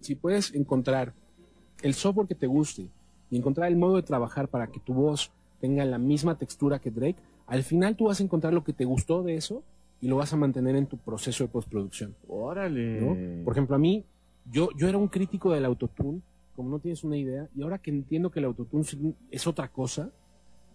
si 0.00 0.14
puedes 0.14 0.54
encontrar 0.54 1.12
el 1.82 1.94
software 1.94 2.26
que 2.26 2.34
te 2.34 2.46
guste 2.46 2.88
y 3.30 3.36
encontrar 3.36 3.68
el 3.68 3.76
modo 3.76 3.96
de 3.96 4.02
trabajar 4.02 4.48
para 4.48 4.68
que 4.68 4.80
tu 4.80 4.94
voz 4.94 5.30
tenga 5.60 5.84
la 5.84 5.98
misma 5.98 6.38
textura 6.38 6.78
que 6.78 6.90
Drake, 6.90 7.16
al 7.46 7.62
final 7.62 7.96
tú 7.96 8.06
vas 8.06 8.20
a 8.20 8.22
encontrar 8.22 8.52
lo 8.54 8.64
que 8.64 8.72
te 8.72 8.84
gustó 8.84 9.22
de 9.22 9.34
eso 9.36 9.62
y 10.00 10.08
lo 10.08 10.16
vas 10.16 10.32
a 10.32 10.36
mantener 10.36 10.76
en 10.76 10.86
tu 10.86 10.96
proceso 10.98 11.44
de 11.44 11.48
postproducción. 11.48 12.14
Órale. 12.28 13.00
¿no? 13.00 13.44
Por 13.44 13.52
ejemplo, 13.54 13.76
a 13.76 13.78
mí, 13.78 14.04
yo, 14.50 14.68
yo 14.76 14.88
era 14.88 14.98
un 14.98 15.08
crítico 15.08 15.52
del 15.52 15.64
autotune, 15.64 16.20
como 16.56 16.70
no 16.70 16.78
tienes 16.80 17.04
una 17.04 17.16
idea, 17.16 17.48
y 17.54 17.62
ahora 17.62 17.78
que 17.78 17.90
entiendo 17.90 18.30
que 18.30 18.40
el 18.40 18.46
autotune 18.46 19.14
es 19.30 19.46
otra 19.46 19.68
cosa, 19.68 20.10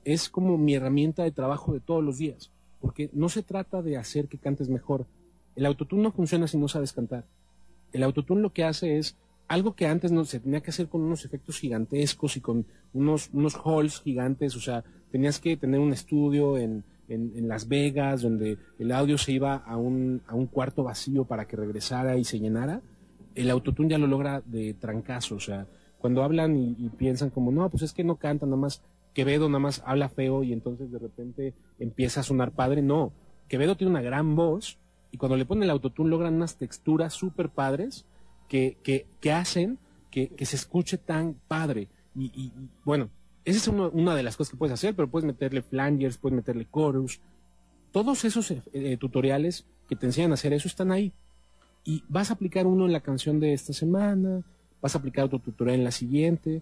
es 0.06 0.30
como 0.30 0.58
mi 0.58 0.76
herramienta 0.76 1.24
de 1.24 1.32
trabajo 1.32 1.74
de 1.74 1.80
todos 1.80 2.04
los 2.04 2.18
días, 2.18 2.52
porque 2.80 3.10
no 3.14 3.28
se 3.30 3.44
trata 3.44 3.82
de 3.82 3.98
hacer 3.98 4.28
que 4.28 4.38
cantes 4.38 4.70
mejor. 4.70 5.06
El 5.56 5.66
autotune 5.66 6.04
no 6.04 6.12
funciona 6.12 6.48
si 6.48 6.58
no 6.58 6.68
sabes 6.68 6.94
cantar. 6.94 7.26
El 7.92 8.04
autotune 8.04 8.42
lo 8.42 8.54
que 8.54 8.64
hace 8.64 8.98
es 8.98 9.18
algo 9.48 9.76
que 9.76 9.86
antes 9.86 10.12
no 10.12 10.24
se 10.24 10.40
tenía 10.40 10.62
que 10.62 10.70
hacer 10.70 10.88
con 10.88 11.02
unos 11.02 11.26
efectos 11.26 11.60
gigantescos 11.60 12.38
y 12.38 12.42
con 12.42 12.66
unos, 12.94 13.30
unos 13.34 13.56
halls 13.56 14.02
gigantes, 14.02 14.56
o 14.56 14.62
sea, 14.62 14.84
tenías 15.12 15.40
que 15.40 15.58
tener 15.58 15.80
un 15.82 15.92
estudio 15.92 16.58
en, 16.58 16.86
en, 17.10 17.34
en 17.36 17.48
Las 17.50 17.68
Vegas 17.68 18.22
donde 18.22 18.58
el 18.80 18.92
audio 18.94 19.18
se 19.18 19.34
iba 19.34 19.56
a 19.58 19.76
un, 19.76 20.22
a 20.28 20.36
un 20.36 20.48
cuarto 20.48 20.84
vacío 20.84 21.26
para 21.26 21.46
que 21.46 21.58
regresara 21.58 22.18
y 22.18 22.24
se 22.24 22.40
llenara. 22.40 22.82
El 23.36 23.50
autotune 23.50 23.90
ya 23.90 23.98
lo 23.98 24.08
logra 24.08 24.42
de 24.46 24.74
trancazo, 24.74 25.36
o 25.36 25.40
sea, 25.40 25.68
cuando 26.00 26.24
hablan 26.24 26.58
y, 26.58 26.90
piensan 26.90 27.30
como, 27.30 27.52
no, 27.52 27.70
pues 27.70 27.84
es 27.84 27.94
que 27.94 28.04
no 28.04 28.16
canta, 28.16 28.46
nada 28.46 28.58
más, 28.58 28.82
Quevedo 29.14 29.50
nada 29.50 29.60
más 29.60 29.84
habla 29.86 30.08
feo 30.10 30.42
y 30.44 30.54
entonces 30.54 30.90
de 30.92 30.98
repente 30.98 31.54
empieza 31.80 32.22
a 32.22 32.24
sonar 32.24 32.52
padre, 32.52 32.82
no, 32.82 33.12
Quevedo 33.50 33.76
tiene 33.76 33.92
una 33.92 34.02
gran 34.02 34.36
voz 34.36 34.78
y 35.12 35.18
cuando 35.18 35.36
le 35.36 35.46
ponen 35.46 35.64
el 35.64 35.70
autotune 35.70 36.10
logran 36.10 36.36
unas 36.36 36.56
texturas 36.58 37.14
súper 37.14 37.50
padres 37.50 38.06
que, 38.48 38.78
que, 38.84 39.06
que 39.20 39.32
hacen 39.34 39.78
que, 40.10 40.30
que 40.30 40.46
se 40.46 40.56
escuche 40.56 40.98
tan 40.98 41.36
padre. 41.48 41.90
Y, 42.16 42.26
y- 42.34 42.46
y, 42.58 42.70
bueno, 42.86 43.10
esa 43.44 43.58
es 43.60 43.68
una 43.68 44.16
de 44.16 44.24
las 44.24 44.38
cosas 44.38 44.52
que 44.52 44.58
puedes 44.58 44.74
hacer, 44.74 44.96
pero 44.96 45.10
puedes 45.10 45.26
meterle 45.26 45.62
flangers, 45.62 46.18
puedes 46.18 46.36
meterle 46.36 46.68
chorus. 46.74 47.20
Todos 47.92 48.24
esos 48.24 48.50
eh, 48.52 48.62
eh, 48.74 48.98
tutoriales 48.98 49.66
que 49.90 49.96
te 49.98 50.06
enseñan 50.06 50.32
a 50.32 50.36
hacer 50.36 50.54
eso 50.54 50.68
están 50.68 50.92
ahí. 50.92 51.12
Y 51.84 52.04
vas 52.08 52.30
a 52.30 52.36
aplicar 52.36 52.68
uno 52.68 52.86
en 52.86 52.92
la 52.92 53.02
canción 53.02 53.40
de 53.40 53.54
esta 53.54 53.74
semana, 53.74 54.44
vas 54.82 54.96
a 54.96 55.00
aplicar 55.00 55.26
otro 55.26 55.40
tutorial 55.40 55.80
en 55.80 55.84
la 55.84 55.92
siguiente, 55.92 56.62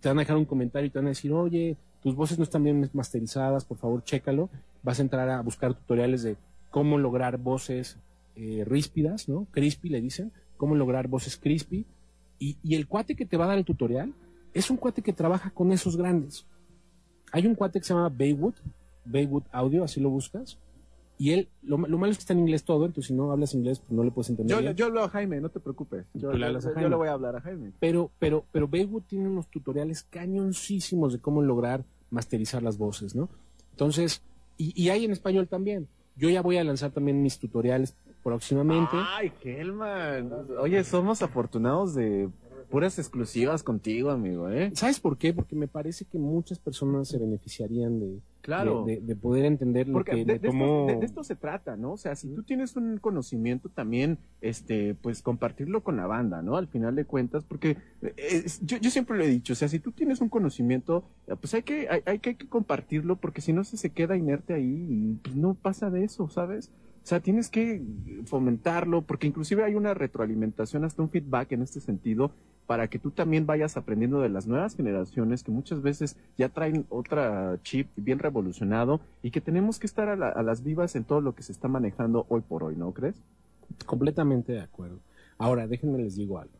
te 0.00 0.08
van 0.08 0.18
a 0.18 0.22
dejar 0.22 0.36
un 0.36 0.44
comentario 0.44 0.86
y 0.86 0.90
te 0.90 0.98
van 0.98 1.06
a 1.06 1.10
decir, 1.10 1.32
oye, 1.32 1.76
tus 2.02 2.14
voces 2.14 2.38
no 2.38 2.44
están 2.44 2.62
bien 2.62 2.90
masterizadas, 2.92 3.64
por 3.64 3.78
favor, 3.78 4.04
chécalo. 4.04 4.50
Vas 4.82 4.98
a 4.98 5.02
entrar 5.02 5.28
a 5.30 5.40
buscar 5.40 5.72
tutoriales 5.74 6.22
de 6.22 6.36
cómo 6.70 6.98
lograr 6.98 7.38
voces 7.38 7.96
eh, 8.36 8.64
ríspidas, 8.66 9.28
¿no? 9.28 9.46
Crispy 9.50 9.88
le 9.88 10.02
dicen, 10.02 10.30
cómo 10.58 10.74
lograr 10.74 11.08
voces 11.08 11.38
crispy. 11.38 11.86
Y, 12.38 12.58
y 12.62 12.74
el 12.74 12.86
cuate 12.86 13.16
que 13.16 13.24
te 13.24 13.38
va 13.38 13.46
a 13.46 13.48
dar 13.48 13.58
el 13.58 13.64
tutorial 13.64 14.12
es 14.52 14.70
un 14.70 14.76
cuate 14.76 15.00
que 15.00 15.12
trabaja 15.12 15.50
con 15.50 15.72
esos 15.72 15.96
grandes. 15.96 16.46
Hay 17.32 17.46
un 17.46 17.54
cuate 17.54 17.80
que 17.80 17.86
se 17.86 17.94
llama 17.94 18.10
Baywood, 18.10 18.54
Baywood 19.04 19.44
Audio, 19.50 19.84
así 19.84 20.00
lo 20.00 20.10
buscas. 20.10 20.58
Y 21.16 21.30
él, 21.30 21.48
lo, 21.62 21.78
lo 21.78 21.96
malo 21.98 22.10
es 22.10 22.18
que 22.18 22.22
está 22.22 22.32
en 22.32 22.40
inglés 22.40 22.64
todo, 22.64 22.86
entonces 22.86 23.08
si 23.08 23.14
no 23.14 23.30
hablas 23.30 23.54
inglés, 23.54 23.78
pues 23.78 23.92
no 23.92 24.02
le 24.02 24.10
puedes 24.10 24.30
entender. 24.30 24.56
Yo, 24.56 24.60
bien. 24.62 24.74
yo 24.74 24.86
hablo 24.86 25.04
a 25.04 25.08
Jaime, 25.08 25.40
no 25.40 25.48
te 25.48 25.60
preocupes. 25.60 26.06
Yo, 26.14 26.32
yo- 26.32 26.88
le 26.88 26.96
voy 26.96 27.08
a 27.08 27.12
hablar 27.12 27.36
a 27.36 27.40
Jaime. 27.40 27.72
Pero, 27.78 28.10
pero, 28.18 28.44
pero 28.50 28.66
Baywood 28.66 29.02
tiene 29.04 29.28
unos 29.28 29.48
tutoriales 29.48 30.02
cañoncísimos 30.10 31.12
de 31.12 31.20
cómo 31.20 31.40
lograr 31.42 31.84
masterizar 32.10 32.62
las 32.62 32.78
voces, 32.78 33.14
¿no? 33.14 33.28
Entonces, 33.70 34.22
y, 34.56 34.72
y 34.80 34.88
hay 34.90 35.04
en 35.04 35.12
español 35.12 35.46
también. 35.48 35.88
Yo 36.16 36.28
ya 36.30 36.42
voy 36.42 36.58
a 36.58 36.64
lanzar 36.64 36.90
también 36.92 37.22
mis 37.22 37.38
tutoriales 37.38 37.96
próximamente. 38.22 38.96
Ay, 38.96 39.32
Helman. 39.42 40.32
Oye, 40.60 40.82
somos 40.84 41.22
afortunados 41.22 41.94
de 41.94 42.28
puras 42.74 42.98
exclusivas 42.98 43.62
contigo, 43.62 44.10
amigo, 44.10 44.50
¿eh? 44.50 44.72
¿Sabes 44.74 44.98
por 44.98 45.16
qué? 45.16 45.32
Porque 45.32 45.54
me 45.54 45.68
parece 45.68 46.04
que 46.06 46.18
muchas 46.18 46.58
personas 46.58 47.06
se 47.06 47.18
beneficiarían 47.18 48.00
de, 48.00 48.18
Claro. 48.40 48.82
de, 48.84 48.96
de- 48.96 49.00
de 49.02 49.14
poder 49.14 49.44
entender 49.44 49.86
lo 49.86 49.92
Porque 49.92 50.10
que 50.10 50.24
de, 50.24 50.40
tomó. 50.40 50.88
esto, 50.88 50.98
de- 51.00 51.06
esto 51.06 51.22
se 51.22 51.36
trata, 51.36 51.76
¿no? 51.76 51.92
O 51.92 51.96
sea, 51.96 52.16
si 52.16 52.26
tú 52.34 52.42
tienes 52.42 52.74
un 52.74 52.98
conocimiento 52.98 53.68
también, 53.68 54.18
este, 54.40 54.96
pues 54.96 55.22
compartirlo 55.22 55.84
con 55.84 55.96
la 55.96 56.08
banda, 56.08 56.42
¿no? 56.42 56.56
Al 56.56 56.66
final 56.66 56.96
de 56.96 57.04
cuentas, 57.04 57.44
porque 57.44 57.76
eh, 58.02 58.12
es- 58.16 58.60
yo, 58.66 58.76
yo 58.78 58.90
siempre 58.90 59.16
lo 59.16 59.22
he 59.22 59.28
dicho, 59.28 59.52
o 59.52 59.56
sea, 59.56 59.68
si 59.68 59.78
tú 59.78 59.92
tienes 59.92 60.20
un 60.20 60.28
conocimiento, 60.28 61.04
eh, 61.28 61.36
pues 61.40 61.54
hay 61.54 61.62
que, 61.62 61.88
hay, 61.88 62.00
hay 62.06 62.18
que, 62.18 62.30
hay 62.30 62.34
que 62.34 62.48
compartirlo, 62.48 63.14
porque 63.20 63.40
si 63.40 63.52
no 63.52 63.62
se, 63.62 63.76
se 63.76 63.90
queda 63.90 64.16
inerte 64.16 64.52
ahí 64.52 64.84
y 64.90 65.12
pues, 65.22 65.36
no 65.36 65.54
pasa 65.54 65.90
de 65.90 66.02
eso, 66.02 66.28
¿sabes? 66.28 66.72
O 67.04 67.06
sea, 67.06 67.20
tienes 67.20 67.50
que 67.50 67.82
fomentarlo, 68.24 69.02
porque 69.02 69.26
inclusive 69.26 69.62
hay 69.62 69.74
una 69.74 69.92
retroalimentación, 69.92 70.84
hasta 70.84 71.02
un 71.02 71.10
feedback 71.10 71.52
en 71.52 71.60
este 71.60 71.78
sentido, 71.80 72.30
para 72.66 72.88
que 72.88 72.98
tú 72.98 73.10
también 73.10 73.44
vayas 73.46 73.76
aprendiendo 73.76 74.20
de 74.20 74.28
las 74.30 74.46
nuevas 74.46 74.74
generaciones 74.74 75.42
que 75.42 75.50
muchas 75.50 75.82
veces 75.82 76.16
ya 76.38 76.48
traen 76.48 76.86
otra 76.88 77.58
chip 77.62 77.88
bien 77.96 78.18
revolucionado 78.18 79.00
y 79.22 79.30
que 79.30 79.40
tenemos 79.40 79.78
que 79.78 79.86
estar 79.86 80.08
a, 80.08 80.16
la- 80.16 80.30
a 80.30 80.42
las 80.42 80.62
vivas 80.64 80.96
en 80.96 81.04
todo 81.04 81.20
lo 81.20 81.34
que 81.34 81.42
se 81.42 81.52
está 81.52 81.68
manejando 81.68 82.24
hoy 82.28 82.40
por 82.40 82.64
hoy, 82.64 82.74
¿no 82.76 82.92
crees? 82.92 83.16
Completamente 83.86 84.52
de 84.52 84.60
acuerdo. 84.60 84.98
Ahora, 85.36 85.66
déjenme 85.66 85.98
les 85.98 86.16
digo 86.16 86.38
algo. 86.38 86.54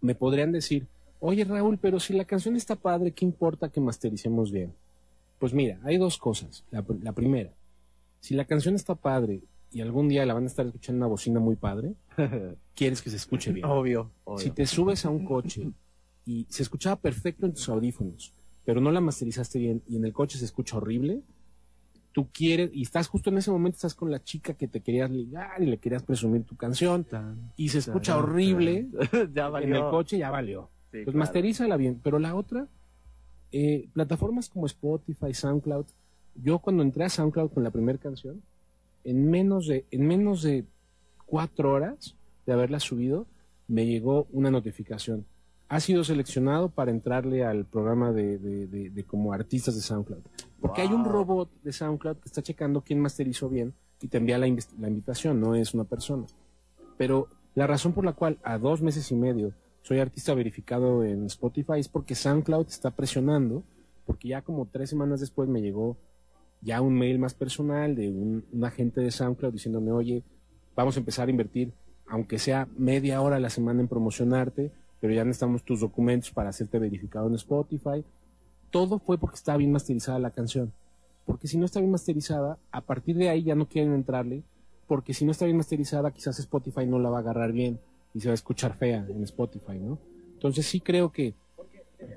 Me 0.00 0.14
podrían 0.14 0.52
decir, 0.52 0.86
oye 1.20 1.44
Raúl, 1.44 1.78
pero 1.78 1.98
si 1.98 2.12
la 2.12 2.24
canción 2.24 2.56
está 2.56 2.76
padre, 2.76 3.12
¿qué 3.12 3.24
importa 3.24 3.68
que 3.68 3.80
mastericemos 3.80 4.52
bien? 4.52 4.72
Pues 5.38 5.54
mira, 5.54 5.78
hay 5.84 5.96
dos 5.98 6.18
cosas. 6.18 6.64
La, 6.70 6.82
pr- 6.84 7.00
la 7.02 7.12
primera, 7.12 7.50
si 8.20 8.34
la 8.34 8.44
canción 8.44 8.74
está 8.74 8.94
padre 8.94 9.40
y 9.70 9.80
algún 9.80 10.08
día 10.08 10.24
la 10.26 10.34
van 10.34 10.44
a 10.44 10.46
estar 10.46 10.66
escuchando 10.66 10.96
en 10.96 11.02
una 11.02 11.06
bocina 11.08 11.40
muy 11.40 11.56
padre, 11.56 11.94
quieres 12.74 13.02
que 13.02 13.10
se 13.10 13.16
escuche 13.16 13.52
bien. 13.52 13.66
Obvio, 13.66 14.10
obvio. 14.24 14.38
Si 14.44 14.50
te 14.50 14.66
subes 14.66 15.04
a 15.04 15.10
un 15.10 15.24
coche 15.24 15.70
y 16.24 16.46
se 16.48 16.62
escuchaba 16.62 16.96
perfecto 16.96 17.46
en 17.46 17.52
tus 17.54 17.68
audífonos, 17.68 18.34
pero 18.64 18.80
no 18.80 18.90
la 18.90 19.00
masterizaste 19.00 19.58
bien 19.58 19.82
y 19.86 19.96
en 19.96 20.04
el 20.04 20.12
coche 20.12 20.38
se 20.38 20.44
escucha 20.44 20.76
horrible, 20.76 21.22
tú 22.12 22.28
quieres, 22.32 22.70
y 22.72 22.82
estás 22.82 23.06
justo 23.08 23.30
en 23.30 23.38
ese 23.38 23.50
momento, 23.50 23.76
estás 23.76 23.94
con 23.94 24.10
la 24.10 24.22
chica 24.22 24.54
que 24.54 24.66
te 24.68 24.80
querías 24.80 25.10
ligar 25.10 25.62
y 25.62 25.66
le 25.66 25.78
querías 25.78 26.02
presumir 26.02 26.44
tu 26.44 26.56
canción 26.56 27.06
y 27.56 27.68
se 27.68 27.78
escucha 27.78 28.14
Tan, 28.14 28.22
horrible 28.24 28.88
ya 29.34 29.46
en 29.46 29.52
valió. 29.52 29.76
el 29.84 29.90
coche, 29.90 30.18
ya 30.18 30.30
valió. 30.30 30.70
Sí, 30.90 30.98
Pues 30.98 31.04
claro. 31.04 31.18
masterízala 31.18 31.76
bien, 31.76 32.00
pero 32.02 32.18
la 32.18 32.34
otra, 32.34 32.66
eh, 33.52 33.88
plataformas 33.92 34.48
como 34.48 34.66
Spotify, 34.66 35.32
SoundCloud, 35.34 35.86
yo 36.34 36.58
cuando 36.58 36.82
entré 36.82 37.04
a 37.04 37.08
SoundCloud 37.08 37.50
con 37.52 37.62
la 37.62 37.70
primera 37.70 37.98
canción, 37.98 38.42
en 39.08 39.30
menos 39.30 39.66
de, 39.66 39.86
en 39.90 40.06
menos 40.06 40.42
de 40.42 40.64
cuatro 41.26 41.72
horas 41.72 42.16
de 42.46 42.52
haberla 42.52 42.80
subido, 42.80 43.26
me 43.66 43.86
llegó 43.86 44.26
una 44.32 44.50
notificación. 44.50 45.26
Ha 45.68 45.80
sido 45.80 46.02
seleccionado 46.02 46.70
para 46.70 46.90
entrarle 46.90 47.44
al 47.44 47.66
programa 47.66 48.12
de, 48.12 48.38
de- 48.38 48.66
de- 48.66 48.90
de 48.90 49.04
como 49.04 49.32
artistas 49.32 49.74
de 49.74 49.82
SoundCloud. 49.82 50.22
Porque 50.60 50.80
hay 50.80 50.88
un 50.88 51.04
robot 51.04 51.50
de 51.62 51.72
SoundCloud 51.72 52.16
que 52.16 52.28
está 52.28 52.42
checando 52.42 52.80
quién 52.80 53.00
masterizó 53.00 53.48
bien 53.50 53.74
y 54.00 54.08
te 54.08 54.16
envía 54.16 54.38
la, 54.38 54.46
la 54.78 54.88
invitación, 54.88 55.40
no 55.40 55.54
es 55.54 55.74
una 55.74 55.84
persona. 55.84 56.24
Pero 56.96 57.28
la 57.54 57.66
razón 57.66 57.92
por 57.92 58.04
la 58.04 58.12
cual 58.14 58.38
a 58.42 58.56
dos 58.58 58.80
meses 58.80 59.10
y 59.10 59.14
medio 59.14 59.52
soy 59.82 59.98
artista 59.98 60.34
verificado 60.34 61.04
en 61.04 61.26
Spotify 61.26 61.78
es 61.78 61.88
porque 61.88 62.14
SoundCloud 62.14 62.66
está 62.68 62.90
presionando, 62.90 63.62
porque 64.06 64.28
ya 64.28 64.42
como 64.42 64.66
tres 64.66 64.88
semanas 64.90 65.20
después 65.20 65.48
me 65.48 65.60
llegó 65.60 65.96
ya 66.60 66.80
un 66.80 66.94
mail 66.94 67.18
más 67.18 67.34
personal 67.34 67.94
de 67.94 68.08
un, 68.08 68.44
agente 68.64 69.00
de 69.00 69.10
SoundCloud 69.10 69.52
diciéndome, 69.52 69.92
oye, 69.92 70.22
vamos 70.74 70.96
a 70.96 71.00
empezar 71.00 71.28
a 71.28 71.30
invertir, 71.30 71.72
aunque 72.06 72.38
sea 72.38 72.68
media 72.76 73.20
hora 73.20 73.36
a 73.36 73.40
la 73.40 73.50
semana 73.50 73.80
en 73.80 73.88
promocionarte, 73.88 74.70
pero 75.00 75.12
ya 75.14 75.24
necesitamos 75.24 75.62
tus 75.62 75.80
documentos 75.80 76.30
para 76.30 76.50
hacerte 76.50 76.78
verificado 76.78 77.28
en 77.28 77.34
Spotify. 77.34 78.04
Todo 78.70 78.98
fue 78.98 79.18
porque 79.18 79.36
estaba 79.36 79.58
bien 79.58 79.72
masterizada 79.72 80.18
la 80.18 80.30
canción. 80.30 80.72
Porque 81.24 81.46
si 81.46 81.58
no 81.58 81.64
está 81.64 81.80
bien 81.80 81.92
masterizada, 81.92 82.58
a 82.72 82.80
partir 82.80 83.16
de 83.16 83.28
ahí 83.28 83.44
ya 83.44 83.54
no 83.54 83.68
quieren 83.68 83.92
entrarle, 83.92 84.42
porque 84.86 85.14
si 85.14 85.24
no 85.24 85.32
está 85.32 85.44
bien 85.44 85.58
masterizada, 85.58 86.10
quizás 86.10 86.38
Spotify 86.38 86.86
no 86.86 86.98
la 86.98 87.10
va 87.10 87.18
a 87.18 87.20
agarrar 87.20 87.52
bien 87.52 87.78
y 88.14 88.20
se 88.20 88.28
va 88.28 88.32
a 88.32 88.34
escuchar 88.34 88.76
fea 88.76 89.06
en 89.08 89.22
Spotify, 89.22 89.78
¿no? 89.78 89.98
Entonces 90.32 90.66
sí 90.66 90.80
creo 90.80 91.12
que 91.12 91.34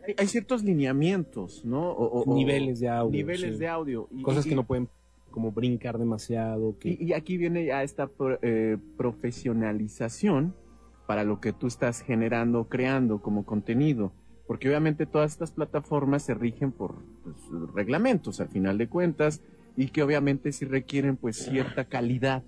Hay, 0.07 0.15
hay 0.17 0.27
ciertos 0.27 0.63
lineamientos, 0.63 1.65
¿no? 1.65 1.91
O- 1.91 2.05
o- 2.05 2.23
o- 2.23 2.35
niveles 2.35 2.79
de 2.79 2.89
audio, 2.89 3.11
Niveles 3.11 3.53
sí. 3.55 3.59
de 3.59 3.67
audio. 3.67 4.07
Y- 4.11 4.21
cosas 4.21 4.45
y- 4.45 4.49
que 4.49 4.55
no 4.55 4.63
pueden 4.63 4.89
como 5.31 5.51
brincar 5.51 5.97
demasiado, 5.97 6.77
que 6.77 6.89
Y, 6.89 7.05
y 7.05 7.13
aquí 7.13 7.37
viene 7.37 7.65
ya 7.65 7.83
esta 7.83 8.07
pro- 8.07 8.37
eh, 8.41 8.77
profesionalización 8.97 10.53
para 11.07 11.23
lo 11.23 11.39
que 11.39 11.53
tú 11.53 11.67
estás 11.67 12.01
generando, 12.01 12.65
creando 12.69 13.21
como 13.21 13.45
contenido. 13.45 14.11
Porque 14.47 14.67
obviamente 14.67 15.05
todas 15.05 15.31
estas 15.31 15.51
plataformas 15.51 16.23
se 16.23 16.33
rigen 16.33 16.71
por 16.71 16.95
pues, 17.23 17.35
reglamentos 17.73 18.41
al 18.41 18.49
final 18.49 18.77
de 18.77 18.87
cuentas 18.89 19.41
y 19.77 19.87
que 19.87 20.03
obviamente 20.03 20.51
sí 20.51 20.65
requieren 20.65 21.15
pues 21.15 21.37
cierta 21.37 21.85
calidad. 21.85 22.43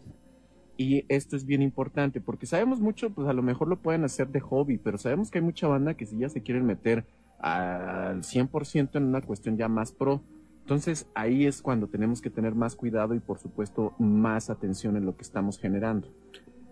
Y 0.76 1.06
esto 1.08 1.36
es 1.38 1.46
bien 1.46 1.62
importante 1.62 2.20
porque 2.20 2.46
sabemos 2.46 2.82
mucho, 2.82 3.12
pues 3.12 3.28
a 3.28 3.34
lo 3.34 3.44
mejor 3.44 3.68
lo 3.70 3.78
pueden 3.78 4.04
hacer 4.04 4.28
de 4.30 4.40
hobby, 4.42 4.78
pero 4.78 4.98
sabemos 4.98 5.32
que 5.32 5.38
hay 5.38 5.44
mucha 5.46 5.68
banda 5.68 5.94
que 5.94 6.06
si 6.06 6.18
ya 6.18 6.28
se 6.30 6.42
quieren 6.42 6.66
meter 6.66 7.06
al 7.44 8.24
100% 8.24 8.96
en 8.96 9.04
una 9.04 9.22
cuestión 9.22 9.58
ya 9.58 9.68
más 9.68 9.92
pro, 9.92 10.24
Entonces 10.62 11.08
ahí 11.14 11.46
es 11.46 11.62
cuando 11.62 11.88
tenemos 11.88 12.22
que 12.22 12.30
tener 12.30 12.56
más 12.56 12.74
cuidado 12.74 13.14
y 13.16 13.20
por 13.20 13.38
supuesto 13.38 13.94
más 14.00 14.50
atención 14.50 14.96
en 14.96 15.06
lo 15.06 15.18
que 15.18 15.24
estamos 15.24 15.60
generando. 15.60 16.08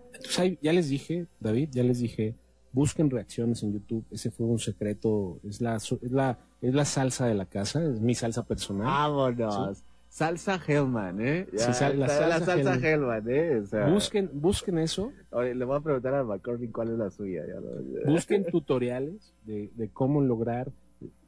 Entonces, 0.06 0.38
ahí 0.38 0.58
ya 0.62 0.72
les 0.72 0.88
dije, 0.88 1.26
David, 1.40 1.68
ya 1.72 1.82
les 1.82 1.98
dije, 1.98 2.34
busquen 2.72 3.10
reacciones 3.10 3.62
en 3.62 3.74
YouTube. 3.74 4.06
Ese 4.10 4.30
fue 4.30 4.46
un 4.46 4.58
secreto, 4.58 5.40
es 5.46 5.60
la, 5.60 5.76
es 5.76 6.10
la, 6.10 6.38
es 6.62 6.74
la 6.74 6.84
salsa 6.86 7.26
de 7.26 7.34
la 7.34 7.44
casa, 7.44 7.84
es 7.84 8.00
mi 8.00 8.14
salsa 8.14 8.42
personal. 8.42 8.86
Vámonos. 8.86 9.84
Salsa 10.12 10.60
Hellman, 10.66 11.22
¿eh? 11.22 11.46
Sí, 11.52 11.72
sal- 11.72 11.98
la 11.98 12.06
salsa 12.06 12.54
Hellman, 12.58 12.84
Hellman. 12.84 13.30
¿eh? 13.30 13.60
O 13.60 13.66
sea, 13.66 13.88
Busquen, 13.88 14.28
busquen 14.34 14.76
eso, 14.76 15.10
oye, 15.30 15.54
le 15.54 15.64
voy 15.64 15.78
a 15.78 15.80
preguntar 15.80 16.14
a 16.14 16.22
McCormick 16.22 16.70
cuál 16.70 16.90
es 16.92 16.98
la 16.98 17.10
suya. 17.10 17.46
ya 17.46 17.54
lo- 17.58 18.12
busquen 18.12 18.44
tutoriales 18.52 19.32
de, 19.46 19.70
de 19.74 19.88
cómo 19.88 20.20
lograr 20.20 20.70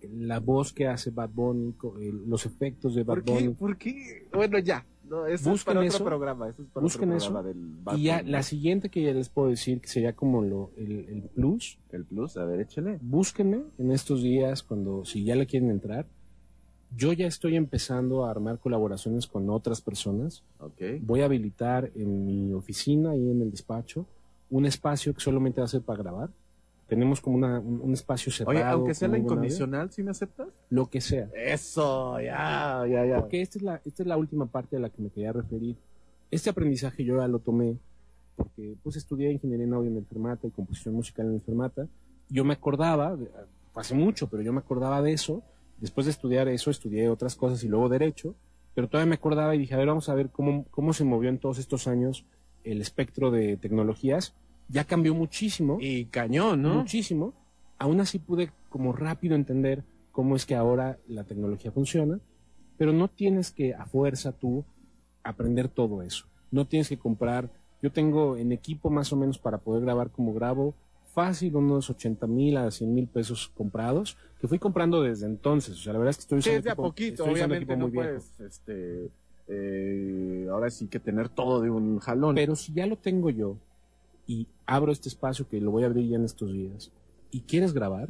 la 0.03 0.39
voz 0.39 0.75
que 0.75 0.87
hace 0.87 1.11
Bad 1.11 1.31
Bunny, 1.31 1.75
los 2.27 2.45
efectos 2.45 2.95
de 2.95 3.05
Bad 3.05 3.15
¿Por 3.15 3.25
qué? 3.25 3.33
Bunny. 3.33 3.49
¿Por 3.55 3.79
qué? 3.79 4.29
Bueno, 4.35 4.59
ya. 4.59 4.85
No, 5.09 5.25
eso 5.27 5.35
es 5.35 5.45
Busquen 5.45 5.75
para 5.75 5.87
eso, 5.87 5.97
otro 5.97 6.07
programa. 6.07 6.49
Eso 6.51 6.63
es 6.63 6.69
para 6.69 6.83
busquen 6.85 7.09
otro 7.09 7.17
eso, 7.17 7.33
programa 7.33 7.49
del 7.49 7.77
Bad 7.83 7.97
Y 7.97 8.03
ya 8.05 8.19
Bunny. 8.19 8.31
la 8.31 8.43
siguiente 8.43 8.89
que 8.91 9.03
ya 9.03 9.13
les 9.15 9.31
puedo 9.31 9.49
decir, 9.49 9.81
que 9.81 9.89
sería 9.89 10.13
como 10.15 10.43
lo, 10.43 10.73
el, 10.77 11.07
el 11.09 11.23
plus, 11.35 11.79
El 11.91 12.05
plus, 12.05 12.37
a 12.37 12.45
ver, 12.45 12.61
échale. 12.61 12.99
búsquenme 13.01 13.63
en 13.79 13.91
estos 13.93 14.23
días 14.23 14.63
cuando, 14.63 15.07
si 15.07 15.25
ya 15.25 15.37
le 15.37 15.47
quieren 15.47 15.71
entrar. 15.71 16.07
Yo 16.97 17.13
ya 17.13 17.27
estoy 17.27 17.57
empezando 17.57 18.25
a 18.25 18.31
armar 18.31 18.59
colaboraciones 18.59 19.27
con 19.27 19.49
otras 19.51 19.81
personas. 19.81 20.43
Voy 21.01 21.21
a 21.21 21.25
habilitar 21.25 21.91
en 21.95 22.27
mi 22.27 22.53
oficina 22.53 23.17
y 23.17 23.31
en 23.31 23.43
el 23.43 23.51
despacho 23.51 24.07
un 24.51 24.67
espacio 24.67 25.15
que 25.15 25.21
solamente 25.21 25.61
va 25.61 25.65
a 25.65 25.69
ser 25.69 25.83
para 25.83 26.03
grabar. 26.03 26.31
Tenemos 26.87 27.21
como 27.21 27.37
una, 27.37 27.59
un, 27.59 27.81
un 27.81 27.93
espacio 27.95 28.31
cerrado. 28.31 28.57
Oye, 28.59 28.63
aunque 28.63 28.95
sea 28.95 29.09
la 29.09 29.19
incondicional, 29.19 29.91
¿sí 29.91 30.03
me 30.03 30.11
aceptas? 30.11 30.49
Lo 30.69 30.91
que 30.91 31.01
sea. 31.01 31.31
Eso, 31.35 32.21
ya, 32.21 32.85
ya, 32.89 33.07
ya. 33.07 33.21
Porque 33.21 33.41
esta 33.41 33.59
es, 33.59 33.63
la, 33.63 33.81
esta 33.85 34.03
es 34.03 34.07
la 34.07 34.17
última 34.17 34.47
parte 34.47 34.77
a 34.77 34.81
la 34.81 34.91
que 34.91 35.01
me 35.01 35.09
quería 35.09 35.33
referir. 35.33 35.77
Este 36.31 36.51
aprendizaje 36.51 37.05
yo 37.05 37.19
ya 37.19 37.27
lo 37.27 37.39
tomé 37.39 37.79
porque 38.37 38.77
pues 38.83 38.97
estudié 38.97 39.33
ingeniería 39.33 39.65
en 39.65 39.75
audio 39.75 39.91
en 39.91 39.97
el 39.97 40.05
Fermata 40.05 40.47
y 40.47 40.51
composición 40.51 40.95
musical 40.95 41.27
en 41.27 41.35
el 41.35 41.41
Fermata. 41.41 41.87
Yo 42.29 42.45
me 42.45 42.55
acordaba, 42.55 43.17
hace 43.75 43.95
mucho, 43.95 44.29
pero 44.29 44.43
yo 44.43 44.53
me 44.53 44.59
acordaba 44.59 45.01
de 45.03 45.13
eso. 45.13 45.43
Después 45.79 46.07
de 46.07 46.13
estudiar 46.13 46.49
eso, 46.49 46.71
estudié 46.71 47.09
otras 47.09 47.37
cosas 47.37 47.63
y 47.65 47.69
luego 47.69 47.89
derecho. 47.89 48.35
Pero 48.75 48.89
todavía 48.89 49.11
me 49.11 49.15
acordaba 49.15 49.55
y 49.55 49.59
dije, 49.59 49.75
a 49.75 49.79
ver, 49.79 49.87
vamos 49.87 50.09
a 50.09 50.15
ver 50.15 50.31
cómo, 50.31 50.65
cómo 50.71 50.93
se 50.93 51.05
movió 51.05 51.29
en 51.29 51.39
todos 51.39 51.59
estos 51.59 51.87
años 51.87 52.25
el 52.65 52.81
espectro 52.81 53.31
de 53.31 53.57
tecnologías. 53.57 54.35
Ya 54.69 54.85
cambió 54.85 55.15
muchísimo 55.15 55.79
Y 55.81 56.07
cañón, 56.07 56.63
¿no? 56.63 56.75
muchísimo. 56.75 57.35
Aún 57.79 58.01
así 58.01 58.19
pude 58.19 58.51
como 58.71 58.93
rápido 58.93 59.37
entender 59.37 59.85
cómo 60.11 60.37
es 60.37 60.47
que 60.47 60.55
ahora 60.55 60.99
la 61.07 61.25
tecnología 61.25 61.71
funciona, 61.71 62.19
pero 62.77 62.93
no 62.93 63.09
tienes 63.09 63.51
que 63.51 63.75
a 63.75 63.85
fuerza 63.85 64.33
tú 64.33 64.65
aprender 65.23 65.69
todo 65.69 66.03
eso. 66.03 66.27
No 66.51 66.67
tienes 66.67 66.89
que 66.89 66.99
comprar, 66.99 67.51
yo 67.83 67.93
tengo 67.93 68.37
en 68.37 68.53
equipo 68.53 68.91
más 68.91 69.13
o 69.13 69.17
menos 69.17 69.39
para 69.39 69.59
poder 69.59 69.83
grabar 69.83 70.11
como 70.11 70.33
grabo, 70.33 70.75
fácil 71.15 71.57
unos 71.57 71.89
80 71.89 72.27
mil 72.27 72.57
a 72.57 72.71
100 72.71 72.93
mil 72.95 73.07
pesos 73.07 73.51
comprados, 73.57 74.17
que 74.41 74.49
fui 74.49 74.59
comprando 74.59 75.01
desde 75.03 75.27
entonces. 75.27 75.75
O 75.79 75.83
sea, 75.83 75.93
la 75.95 75.99
verdad 76.01 76.11
es 76.11 76.17
que 76.19 76.23
estoy 76.23 76.43
Sí, 76.43 76.49
usando 76.51 76.59
es 76.59 76.65
de 76.65 76.71
a 76.71 76.75
poquito, 76.77 77.25
obviamente 77.25 77.77
no 77.77 77.89
puedes, 77.91 78.39
este, 78.41 79.09
eh, 79.49 80.49
ahora 80.51 80.71
sí 80.71 80.87
que 80.89 81.01
tener 81.01 81.29
todo 81.29 81.61
de 81.61 81.71
un 81.71 81.99
jalón. 82.01 82.35
Pero 82.35 82.57
si 82.57 82.73
ya 82.73 82.87
lo 82.87 82.97
tengo 82.97 83.31
yo 83.31 83.57
y 84.27 84.47
abro 84.67 84.93
este 84.93 85.09
espacio 85.09 85.49
que 85.49 85.61
lo 85.61 85.71
voy 85.71 85.85
a 85.85 85.87
abrir 85.87 86.09
ya 86.09 86.17
en 86.17 86.25
estos 86.25 86.53
días 86.53 86.91
y 87.31 87.41
quieres 87.43 87.73
grabar, 87.73 88.09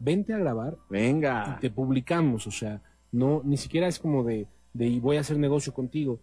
vente 0.00 0.34
a 0.34 0.38
grabar 0.38 0.76
Venga. 0.90 1.54
y 1.56 1.60
te 1.60 1.70
publicamos, 1.70 2.46
o 2.46 2.50
sea, 2.50 2.82
no, 3.12 3.42
ni 3.44 3.56
siquiera 3.56 3.86
es 3.86 3.98
como 3.98 4.24
de, 4.24 4.46
de 4.72 4.86
"Y 4.88 5.00
voy 5.00 5.16
a 5.16 5.20
hacer 5.20 5.38
negocio 5.38 5.72
contigo. 5.72 6.18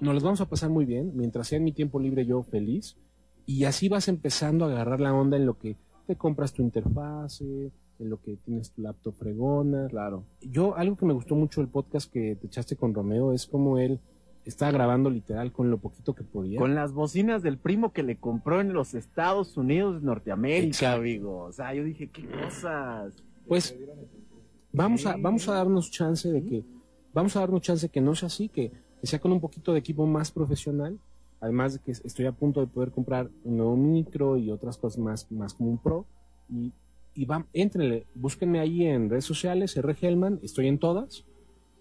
Nos 0.00 0.14
las 0.14 0.22
vamos 0.24 0.40
a 0.40 0.48
pasar 0.48 0.70
muy 0.70 0.84
bien, 0.84 1.12
mientras 1.14 1.46
sea 1.48 1.58
en 1.58 1.64
mi 1.64 1.72
tiempo 1.72 2.00
libre 2.00 2.26
yo 2.26 2.42
feliz, 2.42 2.96
y 3.46 3.64
así 3.64 3.88
vas 3.88 4.08
empezando 4.08 4.64
a 4.64 4.68
agarrar 4.68 5.00
la 5.00 5.14
onda 5.14 5.36
en 5.36 5.46
lo 5.46 5.58
que 5.58 5.76
te 6.06 6.16
compras 6.16 6.52
tu 6.52 6.62
interfase, 6.62 7.70
en 7.98 8.10
lo 8.10 8.20
que 8.20 8.36
tienes 8.36 8.72
tu 8.72 8.82
laptop 8.82 9.14
fregona. 9.18 9.88
Claro. 9.88 10.24
Yo, 10.40 10.76
algo 10.76 10.96
que 10.96 11.06
me 11.06 11.12
gustó 11.12 11.34
mucho 11.34 11.60
del 11.60 11.70
podcast 11.70 12.10
que 12.10 12.36
te 12.36 12.46
echaste 12.46 12.76
con 12.76 12.94
Romeo 12.94 13.32
es 13.32 13.46
como 13.46 13.78
él 13.78 14.00
estaba 14.44 14.72
grabando 14.72 15.08
literal 15.08 15.52
con 15.52 15.70
lo 15.70 15.78
poquito 15.78 16.14
que 16.14 16.22
podía. 16.22 16.58
Con 16.58 16.74
las 16.74 16.92
bocinas 16.92 17.42
del 17.42 17.58
primo 17.58 17.92
que 17.92 18.02
le 18.02 18.16
compró 18.16 18.60
en 18.60 18.72
los 18.72 18.94
Estados 18.94 19.56
Unidos 19.56 20.00
de 20.00 20.06
Norteamérica, 20.06 20.66
Exacto. 20.66 21.00
amigo. 21.00 21.38
O 21.44 21.52
sea, 21.52 21.74
yo 21.74 21.84
dije, 21.84 22.08
qué 22.08 22.26
cosas. 22.26 23.14
Pues 23.46 23.76
vamos 24.72 25.06
a, 25.06 25.16
vamos 25.16 25.48
a 25.48 25.54
darnos 25.54 25.90
chance 25.90 26.30
de 26.30 26.44
que, 26.44 26.64
vamos 27.12 27.36
a 27.36 27.40
darnos 27.40 27.62
chance 27.62 27.88
que 27.88 28.00
no 28.00 28.14
sea 28.14 28.26
así, 28.26 28.48
que, 28.48 28.70
que 29.00 29.06
sea 29.06 29.18
con 29.18 29.32
un 29.32 29.40
poquito 29.40 29.72
de 29.72 29.78
equipo 29.78 30.06
más 30.06 30.30
profesional, 30.30 30.98
además 31.44 31.74
de 31.74 31.80
que 31.80 31.90
estoy 31.92 32.24
a 32.24 32.32
punto 32.32 32.60
de 32.60 32.66
poder 32.66 32.90
comprar 32.90 33.30
un 33.44 33.58
nuevo 33.58 33.76
micro 33.76 34.38
y 34.38 34.50
otras 34.50 34.78
cosas 34.78 34.98
más, 34.98 35.30
más 35.30 35.52
como 35.52 35.70
un 35.70 35.78
pro, 35.78 36.06
y, 36.48 36.72
y 37.14 37.26
va, 37.26 37.46
éntrenle, 37.52 38.06
búsquenme 38.14 38.60
ahí 38.60 38.86
en 38.86 39.10
redes 39.10 39.26
sociales, 39.26 39.76
R. 39.76 39.94
Hellman, 40.00 40.40
estoy 40.42 40.68
en 40.68 40.78
todas, 40.78 41.24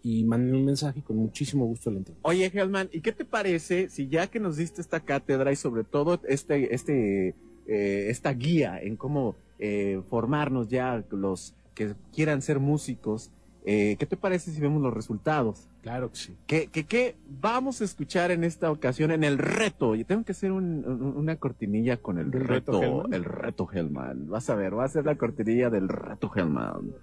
y 0.04 0.26
manden 0.26 0.56
un 0.56 0.66
mensaje 0.66 1.00
y 1.00 1.02
con 1.02 1.16
muchísimo 1.16 1.66
gusto 1.66 1.90
le 1.90 2.00
entiendo. 2.00 2.20
Oye, 2.24 2.52
Helman, 2.54 2.90
¿y 2.92 3.00
qué 3.00 3.14
te 3.14 3.24
parece 3.24 3.90
si 3.90 4.10
ya 4.10 4.28
que 4.28 4.42
nos 4.42 4.58
diste 4.58 4.82
esta 4.82 5.00
cátedra 5.00 5.54
y 5.54 5.56
sobre 5.56 5.86
todo 5.86 6.20
este, 6.28 6.76
este, 6.76 7.30
eh, 7.68 8.08
esta 8.10 8.34
guía 8.34 8.82
en 8.82 8.98
cómo 8.98 9.36
eh, 9.60 10.02
formarnos 10.10 10.68
ya 10.68 11.06
los 11.10 11.56
que 11.74 11.96
quieran 12.14 12.42
ser 12.42 12.60
músicos, 12.60 13.32
eh, 13.66 13.96
¿qué 13.98 14.06
te 14.06 14.18
parece 14.18 14.52
si 14.52 14.60
vemos 14.60 14.82
los 14.82 14.94
resultados? 14.94 15.70
Claro 15.84 16.10
que 16.10 16.16
sí. 16.18 16.38
¿Qué, 16.48 16.70
qué, 16.72 16.86
qué 16.86 17.18
vamos 17.28 17.82
a 17.82 17.84
escuchar 17.84 18.32
en 18.32 18.44
esta 18.46 18.72
ocasión 18.72 19.12
en 19.12 19.24
el 19.26 19.38
reto? 19.38 19.96
Yo 19.96 20.06
tengo 20.06 20.24
que 20.24 20.32
hacer 20.32 20.52
un- 20.54 20.84
un- 20.88 21.18
una 21.18 21.36
cortinilla 21.36 21.98
con 21.98 22.18
el 22.18 22.32
¿Del 22.32 22.46
reto, 22.46 22.72
reto 22.72 22.84
Hellman? 22.84 23.14
el 23.14 23.24
reto 23.26 23.68
Hellman. 23.72 24.30
Vas 24.30 24.50
a 24.50 24.56
ver, 24.56 24.76
va 24.78 24.86
a 24.86 24.88
ser 24.88 25.06
la 25.06 25.18
cortinilla 25.18 25.70
del 25.70 25.90
reto 25.90 26.32
Hellman. 26.34 26.94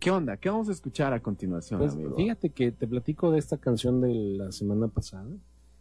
¿Qué 0.00 0.10
onda? 0.10 0.38
¿Qué 0.38 0.48
vamos 0.48 0.68
a 0.70 0.72
escuchar 0.72 1.12
a 1.12 1.20
continuación, 1.20 1.80
Pues, 1.80 1.92
amigo? 1.92 2.16
fíjate 2.16 2.48
que 2.50 2.72
te 2.72 2.86
platico 2.86 3.30
de 3.30 3.40
esta 3.40 3.58
canción 3.58 4.00
de 4.00 4.14
la 4.14 4.52
semana 4.52 4.88
pasada. 4.88 5.28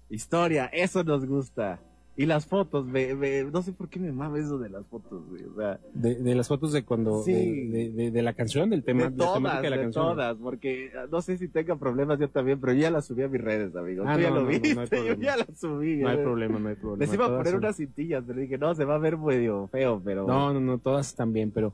Historia, 0.10 0.66
eso 0.66 1.04
nos 1.06 1.26
gusta. 1.26 1.80
Y 2.20 2.26
las 2.26 2.48
fotos, 2.48 2.84
me- 2.86 3.14
me- 3.14 3.44
no 3.44 3.62
sé 3.62 3.72
por 3.74 3.90
qué 3.90 4.00
me 4.00 4.12
mama 4.12 4.40
eso 4.40 4.58
de 4.58 4.70
las 4.70 4.84
fotos, 4.88 5.22
güey. 5.30 5.44
O 5.44 5.56
sea, 5.56 5.80
De, 5.94 6.16
de 6.16 6.34
las 6.34 6.48
fotos 6.48 6.72
de 6.74 6.84
cuando, 6.84 7.22
Sí. 7.22 7.32
de, 7.32 7.70
de- 7.70 7.90
de- 7.92 8.12
de 8.12 8.22
la 8.24 8.34
canción, 8.34 8.72
del 8.72 8.84
tema, 8.84 9.12
de 9.12 9.18
todas, 9.18 9.62
de 9.62 9.70
la 9.70 9.76
de 9.78 9.84
canción. 9.84 10.04
todas, 10.06 10.36
porque 10.38 10.90
ah, 10.98 11.06
no 11.12 11.22
sé 11.22 11.38
si 11.38 11.48
tenga 11.48 11.76
problemas 11.76 12.18
yo 12.20 12.28
también, 12.28 12.60
pero 12.60 12.74
yo 12.74 12.80
ya 12.82 12.90
las 12.90 13.06
subí 13.06 13.22
a 13.22 13.28
mis 13.28 13.40
redes, 13.40 13.76
amigo. 13.76 14.04
Ah, 14.08 14.16
Tú 14.16 14.22
ya 14.22 14.30
lo 14.32 14.36
no, 14.38 14.42
no, 14.42 14.48
no 14.48 14.50
hay 14.52 14.60
viste, 14.60 15.06
yo 15.06 15.14
ya 15.14 15.38
las 15.38 15.60
subí. 15.60 15.98
No 15.98 16.10
hay 16.10 16.18
problema, 16.18 16.58
no 16.58 16.70
hay 16.70 16.76
problema. 16.76 17.06
Les 17.06 17.14
iba 17.14 17.26
a 17.28 17.30
poner 17.30 17.48
son- 17.52 17.58
unas 17.60 17.76
cintillas, 17.78 18.24
pero 18.26 18.40
dije, 18.40 18.58
no, 18.58 18.74
se 18.74 18.84
va 18.84 18.96
a 18.96 18.98
ver 19.00 19.16
medio 19.18 19.68
feo, 19.68 20.02
pero... 20.04 20.26
No, 20.26 20.52
no, 20.54 20.60
no, 20.60 20.80
todas 20.80 21.08
están 21.08 21.34
bien, 21.34 21.52
pero 21.52 21.72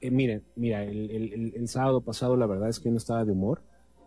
eh, 0.00 0.10
miren, 0.10 0.42
mira, 0.56 0.84
el, 0.84 1.10
el- 1.10 1.32
el- 1.34 1.52
el 1.54 1.68
sábado 1.68 2.00
pasado 2.00 2.36
la 2.38 2.46
verdad 2.46 2.70
es 2.70 2.80
que 2.80 2.90
no 2.90 2.96
estaba 2.96 3.26
de 3.26 3.32
humor, 3.32 3.60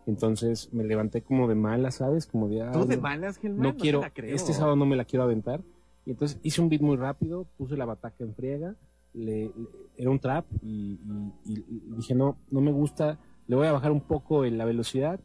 entonces 0.06 0.68
me 0.72 0.82
levanté 0.82 1.22
como 1.22 1.46
de 1.48 1.54
mala, 1.54 1.92
¿sabes? 1.92 2.26
Como 2.26 2.48
de... 2.48 2.62
ah, 2.62 2.72
¿Tú 2.72 2.86
de 2.86 2.96
malas, 2.96 3.38
Gelman? 3.38 3.62
no 3.62 3.76
quiero, 3.76 4.02
este 4.16 4.52
sábado 4.52 4.74
no 4.74 4.84
me 4.84 4.96
la 4.96 5.04
quiero 5.04 5.22
aventar. 5.22 5.60
Y 6.06 6.12
entonces 6.12 6.38
hice 6.42 6.60
un 6.62 6.68
beat 6.68 6.80
muy 6.82 6.96
rápido, 6.96 7.46
puse 7.58 7.76
la 7.76 7.84
bataca 7.84 8.22
en 8.24 8.34
friega, 8.34 8.74
le- 9.12 9.46
le- 9.46 9.52
era 9.98 10.10
un 10.10 10.18
trap 10.20 10.46
y, 10.62 10.98
y- 11.44 11.64
y- 11.68 11.82
dije, 11.96 12.14
no, 12.14 12.36
no 12.50 12.60
me 12.60 12.70
gusta, 12.72 13.18
le 13.48 13.56
voy 13.56 13.66
a 13.66 13.72
bajar 13.72 13.90
un 13.92 14.00
poco 14.00 14.44
en 14.44 14.56
la 14.56 14.64
velocidad, 14.64 15.18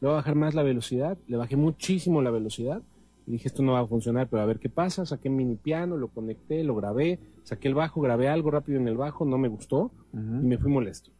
le 0.00 0.08
voy 0.08 0.12
a 0.14 0.16
bajar 0.16 0.34
más 0.34 0.54
la 0.54 0.62
velocidad, 0.62 1.16
le 1.28 1.36
bajé 1.36 1.56
muchísimo 1.56 2.20
la 2.20 2.30
velocidad 2.30 2.82
y 3.26 3.32
dije, 3.32 3.48
esto 3.48 3.62
no 3.62 3.72
va 3.72 3.80
a 3.80 3.86
funcionar, 3.86 4.28
pero 4.28 4.42
a 4.42 4.46
ver 4.46 4.58
qué 4.58 4.68
pasa, 4.68 5.06
saqué 5.06 5.30
mini 5.30 5.54
piano, 5.56 5.96
lo 5.96 6.08
conecté, 6.08 6.62
lo 6.64 6.74
grabé, 6.74 7.20
saqué 7.44 7.68
el 7.68 7.74
bajo, 7.74 8.00
grabé 8.00 8.28
algo 8.28 8.50
rápido 8.50 8.78
en 8.80 8.88
el 8.88 8.96
bajo, 8.96 9.24
no 9.24 9.38
me 9.38 9.48
gustó 9.48 9.92
y 10.12 10.46
me 10.46 10.58
fui 10.58 10.70
molesto. 10.70 11.10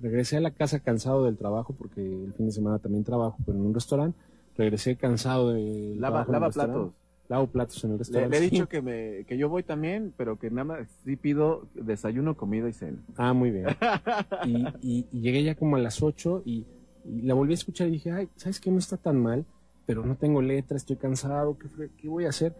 Regresé 0.00 0.36
a 0.36 0.40
la 0.40 0.50
casa 0.50 0.80
cansado 0.80 1.24
del 1.24 1.36
trabajo, 1.36 1.74
porque 1.76 2.00
el 2.02 2.32
fin 2.34 2.46
de 2.46 2.52
semana 2.52 2.78
también 2.78 3.02
trabajo, 3.04 3.36
pero 3.46 3.56
en 3.58 3.64
un 3.64 3.74
restaurante. 3.74 4.18
Regresé 4.56 4.96
cansado 4.96 5.52
de 5.52 5.94
Lava, 5.98 6.24
lava 6.32 6.46
platos. 6.50 6.92
Lavo 7.28 7.48
platos 7.48 7.82
en 7.84 7.90
el 7.90 7.94
Le, 7.96 7.98
restaurante. 7.98 8.38
le 8.38 8.44
he 8.44 8.48
sí. 8.48 8.54
dicho 8.54 8.68
que, 8.68 8.82
me, 8.82 9.24
que 9.26 9.36
yo 9.36 9.48
voy 9.48 9.62
también, 9.62 10.12
pero 10.16 10.38
que 10.38 10.50
nada 10.50 10.64
más 10.64 10.88
sí 11.04 11.16
pido 11.16 11.68
desayuno, 11.74 12.36
comida 12.36 12.68
y 12.68 12.72
cena. 12.72 12.98
Ah, 13.16 13.32
muy 13.32 13.50
bien. 13.50 13.66
Y, 14.44 14.64
y- 14.82 15.06
y 15.12 15.20
llegué 15.20 15.42
ya 15.42 15.54
como 15.56 15.76
a 15.76 15.78
las 15.80 16.02
8 16.02 16.42
y, 16.44 16.64
y 17.04 17.22
la 17.22 17.34
volví 17.34 17.52
a 17.52 17.54
escuchar 17.54 17.88
y 17.88 17.92
dije, 17.92 18.12
ay, 18.12 18.28
¿sabes 18.36 18.60
qué? 18.60 18.70
No 18.70 18.78
está 18.78 18.96
tan 18.96 19.20
mal, 19.20 19.44
pero 19.86 20.04
no 20.04 20.16
tengo 20.16 20.40
letra, 20.42 20.76
estoy 20.76 20.96
cansado, 20.96 21.58
¿qué, 21.58 21.90
qué 21.96 22.08
voy 22.08 22.26
a 22.26 22.30
hacer? 22.30 22.54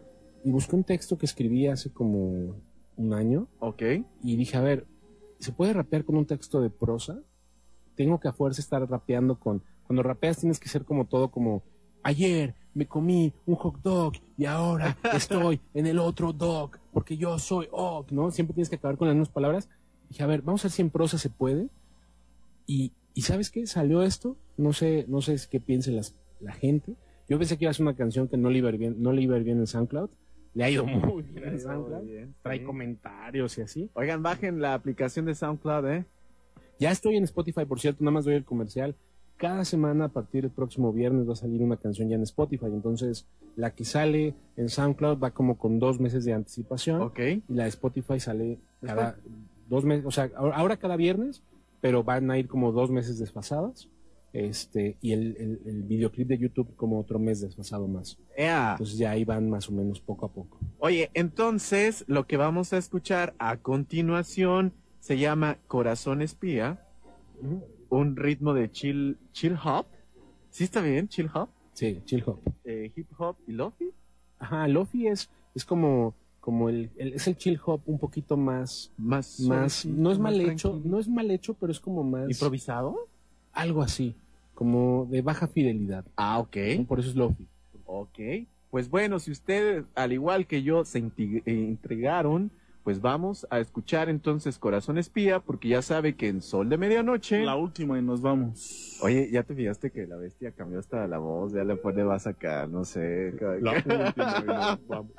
Y 0.44 0.50
busqué 0.50 0.76
un 0.76 0.84
texto 0.84 1.16
que 1.18 1.26
escribí 1.26 1.66
hace 1.66 1.92
como 1.92 2.54
un 2.96 3.12
año 3.12 3.48
¿Ok? 3.58 3.82
y 4.22 4.36
dije, 4.36 4.56
a 4.56 4.60
ver, 4.60 4.86
¿se 5.38 5.52
puede 5.52 5.72
rapear 5.72 6.04
con 6.04 6.16
un 6.16 6.26
texto 6.26 6.60
de 6.60 6.70
prosa? 6.70 7.20
Tengo 7.94 8.20
que 8.20 8.28
a 8.28 8.32
fuerza 8.32 8.60
estar 8.60 8.88
rapeando 8.88 9.38
con... 9.38 9.62
Cuando 9.86 10.02
rapeas 10.02 10.38
tienes 10.38 10.58
que 10.60 10.68
ser 10.68 10.84
como 10.84 11.06
todo 11.06 11.30
como... 11.30 11.62
Ayer 12.02 12.54
me 12.76 12.86
comí 12.86 13.32
un 13.46 13.54
hot 13.54 13.80
dog 13.82 14.12
y 14.36 14.44
ahora 14.44 14.96
estoy 15.14 15.60
en 15.72 15.86
el 15.86 15.98
otro 15.98 16.32
dog 16.32 16.72
porque 16.92 17.16
yo 17.16 17.38
soy 17.38 17.68
og, 17.70 18.12
¿no? 18.12 18.30
Siempre 18.30 18.54
tienes 18.54 18.68
que 18.68 18.76
acabar 18.76 18.98
con 18.98 19.08
las 19.08 19.16
mismas 19.16 19.30
palabras. 19.30 19.68
Dije, 20.10 20.22
a 20.22 20.26
ver, 20.26 20.42
vamos 20.42 20.62
a 20.62 20.68
ver 20.68 20.72
si 20.72 20.82
en 20.82 20.90
prosa 20.90 21.16
se 21.16 21.30
puede. 21.30 21.68
Y, 22.66 22.92
¿Y 23.14 23.22
sabes 23.22 23.50
qué? 23.50 23.66
Salió 23.66 24.02
esto, 24.02 24.36
no 24.58 24.74
sé, 24.74 25.06
no 25.08 25.22
sé 25.22 25.36
qué 25.50 25.58
piense 25.58 25.90
las, 25.90 26.14
la 26.40 26.52
gente. 26.52 26.94
Yo 27.28 27.38
pensé 27.38 27.56
que 27.56 27.64
iba 27.64 27.70
a 27.70 27.74
ser 27.74 27.84
una 27.84 27.96
canción 27.96 28.28
que 28.28 28.36
no 28.36 28.50
le 28.50 28.58
iba 28.58 28.68
a 28.68 28.72
ir 28.72 28.78
bien, 28.78 28.96
no 28.98 29.12
le 29.12 29.22
iba 29.22 29.36
a 29.36 29.38
ir 29.38 29.44
bien 29.44 29.58
en 29.58 29.66
SoundCloud. 29.66 30.10
Le 30.52 30.64
ha 30.64 30.70
ido 30.70 30.84
muy 30.84 31.22
bien 31.22 31.44
en 31.48 31.58
SoundCloud. 31.58 32.04
bien, 32.04 32.34
Trae 32.42 32.58
sí. 32.58 32.64
comentarios 32.64 33.56
y 33.56 33.62
así. 33.62 33.90
Oigan, 33.94 34.22
bajen 34.22 34.60
la 34.60 34.74
aplicación 34.74 35.24
de 35.24 35.34
SoundCloud, 35.34 35.86
¿eh? 35.88 36.04
Ya 36.78 36.90
estoy 36.90 37.16
en 37.16 37.24
Spotify, 37.24 37.64
por 37.64 37.80
cierto, 37.80 38.04
nada 38.04 38.12
más 38.12 38.26
doy 38.26 38.34
el 38.34 38.44
comercial. 38.44 38.94
Cada 39.36 39.64
semana, 39.64 40.06
a 40.06 40.08
partir 40.08 40.42
del 40.42 40.50
próximo 40.50 40.92
viernes, 40.92 41.28
va 41.28 41.34
a 41.34 41.36
salir 41.36 41.62
una 41.62 41.76
canción 41.76 42.08
ya 42.08 42.16
en 42.16 42.22
Spotify. 42.22 42.66
Entonces, 42.66 43.26
la 43.54 43.70
que 43.74 43.84
sale 43.84 44.34
en 44.56 44.68
SoundCloud 44.68 45.18
va 45.18 45.30
como 45.32 45.58
con 45.58 45.78
dos 45.78 46.00
meses 46.00 46.24
de 46.24 46.32
anticipación. 46.32 47.02
Ok. 47.02 47.18
Y 47.20 47.42
la 47.48 47.64
de 47.64 47.68
Spotify 47.70 48.18
sale 48.18 48.58
cada 48.80 49.16
dos 49.68 49.84
meses, 49.84 50.06
o 50.06 50.10
sea, 50.10 50.30
ahora 50.36 50.76
cada 50.78 50.96
viernes, 50.96 51.42
pero 51.80 52.02
van 52.04 52.30
a 52.30 52.38
ir 52.38 52.48
como 52.48 52.72
dos 52.72 52.90
meses 52.90 53.18
desfasadas. 53.18 53.88
Este, 54.32 54.98
y 55.00 55.12
el, 55.12 55.34
el- 55.38 55.60
el 55.64 55.82
videoclip 55.84 56.28
de 56.28 56.36
YouTube 56.36 56.74
como 56.76 56.98
otro 57.00 57.18
mes 57.18 57.40
desfasado 57.40 57.88
más. 57.88 58.18
Entonces 58.72 58.98
ya 58.98 59.10
ahí 59.12 59.24
van 59.24 59.48
más 59.48 59.68
o 59.70 59.72
menos 59.72 59.98
poco 60.00 60.26
a 60.26 60.28
poco. 60.30 60.58
Oye, 60.78 61.10
entonces 61.14 62.04
lo 62.06 62.26
que 62.26 62.36
vamos 62.36 62.72
a 62.74 62.76
escuchar 62.78 63.34
a 63.38 63.56
continuación 63.56 64.72
se 65.00 65.16
llama 65.18 65.56
Corazón 65.68 66.20
Espía, 66.20 66.84
un 67.90 68.16
ritmo 68.16 68.54
de 68.54 68.70
chill, 68.70 69.16
chill 69.32 69.56
hop. 69.62 69.86
¿Sí 70.50 70.64
está 70.64 70.80
bien? 70.80 71.08
Chill 71.08 71.28
hop, 71.34 71.48
Sí, 71.72 72.00
chill 72.04 72.22
hop. 72.26 72.40
eh, 72.64 72.90
hip 72.94 73.06
hop 73.18 73.36
y 73.46 73.52
lofi. 73.52 73.90
Ajá, 74.38 74.66
Lofi 74.68 75.06
es, 75.06 75.28
es 75.54 75.64
como, 75.64 76.14
como 76.40 76.68
el, 76.68 76.90
el- 76.96 77.14
es 77.14 77.26
el 77.26 77.36
chill 77.36 77.58
hop 77.64 77.80
un 77.86 77.98
poquito 77.98 78.36
más, 78.36 78.90
Más, 78.96 79.40
más, 79.40 79.84
no 79.86 80.10
es 80.10 80.18
más 80.18 80.32
mal 80.32 80.40
hecho, 80.40 80.70
tranquilo. 80.70 80.90
no 80.94 80.98
es 81.00 81.08
mal 81.08 81.30
hecho, 81.30 81.54
pero 81.54 81.72
es 81.72 81.80
como 81.80 82.02
más, 82.04 82.28
¿Improvisado? 82.30 82.96
algo 83.52 83.82
así, 83.82 84.14
como 84.54 85.06
de 85.10 85.22
baja 85.22 85.46
fidelidad. 85.48 86.04
Ah, 86.16 86.38
ok. 86.38 86.56
Por 86.86 87.00
eso 87.00 87.08
es 87.10 87.16
Lofi. 87.16 87.46
Ok. 87.86 88.18
Pues 88.70 88.90
bueno, 88.90 89.18
si 89.18 89.30
ustedes, 89.30 89.84
al 89.94 90.12
igual 90.12 90.46
que 90.46 90.62
yo, 90.62 90.84
se 90.84 90.98
eh, 90.98 91.42
intrigaron, 91.46 92.50
pues 92.86 93.00
vamos 93.00 93.48
a 93.50 93.58
escuchar 93.58 94.08
entonces 94.08 94.60
Corazón 94.60 94.96
Espía, 94.96 95.40
porque 95.40 95.66
ya 95.66 95.82
sabe 95.82 96.14
que 96.14 96.28
en 96.28 96.40
Sol 96.40 96.68
de 96.68 96.78
Medianoche... 96.78 97.42
La 97.44 97.56
última 97.56 97.98
y 97.98 98.02
nos 98.02 98.22
vamos. 98.22 98.96
Oye, 99.02 99.28
¿ya 99.28 99.42
te 99.42 99.56
fijaste 99.56 99.90
que 99.90 100.06
la 100.06 100.14
bestia 100.14 100.52
cambió 100.52 100.78
hasta 100.78 101.04
la 101.08 101.18
voz? 101.18 101.52
Ya 101.52 101.64
le 101.64 101.74
pone 101.74 102.04
vas 102.04 102.28
acá, 102.28 102.68
no 102.68 102.84
sé. 102.84 103.34
La 103.60 103.72
última 103.72 104.14
y 104.14 104.46
nos 104.46 104.86
vamos. 104.86 105.10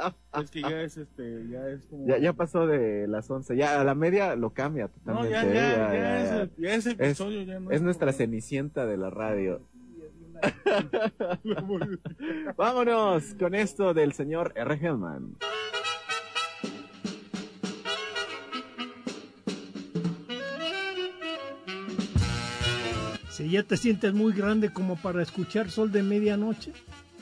Es 0.42 0.50
que 0.50 0.62
ya 0.62 0.82
es 0.82 0.96
este, 0.96 1.46
ya 1.50 1.68
es 1.68 1.86
como. 1.88 2.08
Ya, 2.08 2.18
ya 2.20 2.32
pasó 2.32 2.66
de 2.68 3.06
las 3.10 3.30
11, 3.30 3.58
ya 3.58 3.82
a 3.82 3.84
la 3.84 3.96
media 3.96 4.38
lo 4.38 4.52
cambia 4.52 4.90
No, 5.04 5.16
totalmente. 5.20 5.32
ya, 5.34 5.44
¿eh? 5.44 5.54
ya, 5.54 5.62
Ya, 5.68 5.76
ya, 5.76 5.94
ya, 5.94 6.24
es, 6.24 6.30
ya. 6.30 6.42
el- 6.44 6.52
ya 6.58 6.74
ese 6.76 6.92
episodio 6.92 7.44
ya 7.44 7.60
no 7.60 7.70
Es 7.72 7.82
nuestra 7.82 8.08
como- 8.14 8.18
cenicienta 8.18 8.86
de 8.86 8.96
la 8.96 9.10
radio. 9.10 9.60
Vámonos 12.56 13.34
con 13.38 13.56
esto 13.56 13.94
del 13.94 14.14
señor 14.14 14.54
R. 14.56 14.74
Hellman. 14.76 15.36
Si 23.38 23.48
ya 23.52 23.62
te 23.62 23.78
sientes 23.78 24.16
muy 24.16 24.34
grande 24.34 24.74
como 24.74 24.96
para 24.96 25.22
escuchar 25.22 25.70
Sol 25.70 25.92
de 25.92 26.02
Medianoche, 26.02 26.74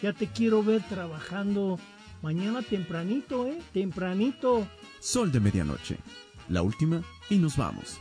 ya 0.01 0.13
te 0.13 0.28
quiero 0.28 0.63
ver 0.63 0.82
trabajando 0.88 1.78
mañana 2.22 2.61
tempranito, 2.61 3.47
¿eh? 3.47 3.59
Tempranito. 3.74 4.66
Sol 5.01 5.30
de 5.30 5.41
medianoche. 5.41 5.97
La 6.47 6.61
última 6.61 7.03
y 7.30 7.38
nos 7.38 7.57
vamos. 7.57 7.99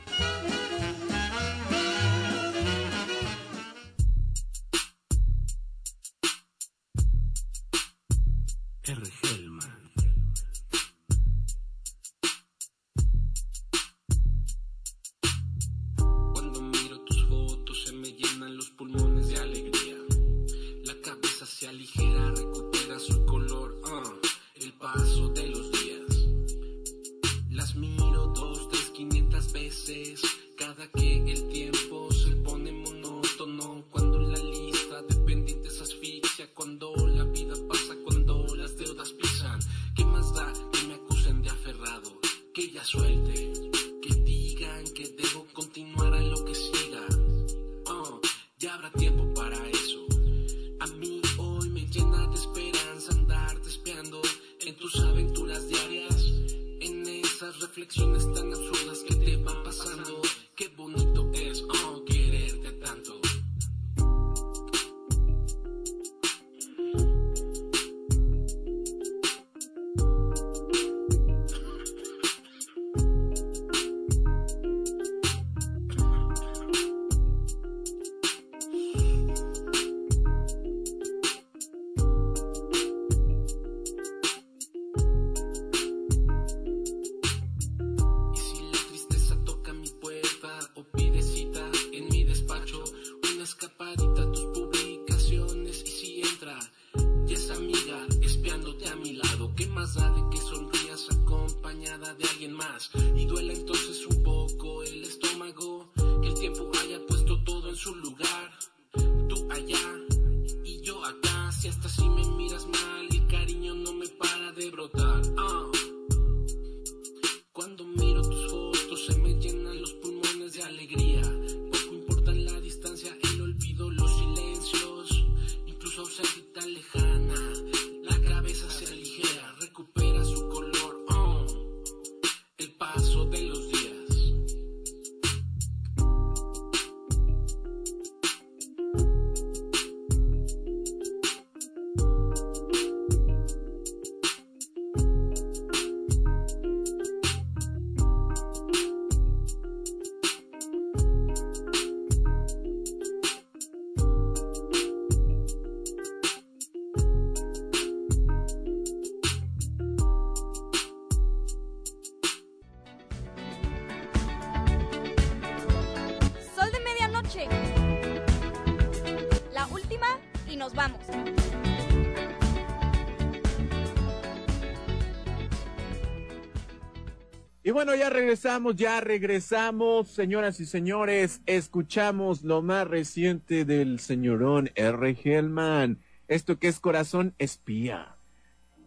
Bueno, 177.74 177.96
ya 177.96 178.08
regresamos, 178.08 178.76
ya 178.76 179.00
regresamos, 179.00 180.06
señoras 180.06 180.60
y 180.60 180.64
señores. 180.64 181.42
Escuchamos 181.44 182.44
lo 182.44 182.62
más 182.62 182.86
reciente 182.86 183.64
del 183.64 183.98
señorón 183.98 184.70
R. 184.76 185.18
Hellman. 185.24 185.98
Esto 186.28 186.60
que 186.60 186.68
es 186.68 186.78
Corazón 186.78 187.34
Espía. 187.38 188.14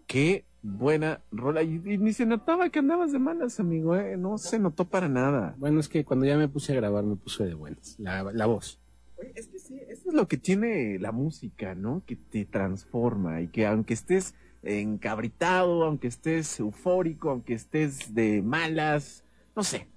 Qué 0.08 0.46
buena 0.62 1.20
rola. 1.34 1.64
Y, 1.64 1.82
y 1.86 1.98
ni 1.98 2.14
se 2.14 2.26
notaba 2.26 2.70
que 2.70 2.80
andabas 2.80 3.12
de 3.12 3.20
malas, 3.20 3.60
amigo, 3.60 3.98
¿eh? 3.98 4.16
No 4.16 4.38
se 4.38 4.58
notó 4.58 4.86
para 4.86 5.10
nada. 5.10 5.54
Bueno, 5.58 5.82
es 5.82 5.90
que 5.90 6.06
cuando 6.06 6.26
ya 6.26 6.38
me 6.38 6.48
puse 6.48 6.72
a 6.72 6.78
grabar 6.78 7.04
me 7.04 7.18
puse 7.18 7.44
de 7.44 7.56
buenas. 7.56 8.00
La, 8.00 8.24
la 8.24 8.46
voz. 8.46 8.80
Oye, 9.20 9.34
es 9.36 9.48
que 9.48 9.60
sí, 9.60 9.78
eso 9.90 10.08
es 10.08 10.16
lo 10.16 10.30
que 10.30 10.38
tiene 10.38 10.98
la 10.98 11.12
música, 11.12 11.76
¿no? 11.76 12.04
Que 12.06 12.16
te 12.16 12.46
transforma 12.46 13.42
y 13.42 13.50
que 13.50 13.68
aunque 13.68 13.96
estés 13.96 14.34
encabritado, 14.68 15.84
aunque 15.84 16.08
estés 16.08 16.60
eufórico, 16.60 17.30
aunque 17.30 17.54
estés 17.54 18.14
de 18.14 18.42
malas, 18.42 19.24
no 19.56 19.64
sé, 19.64 19.88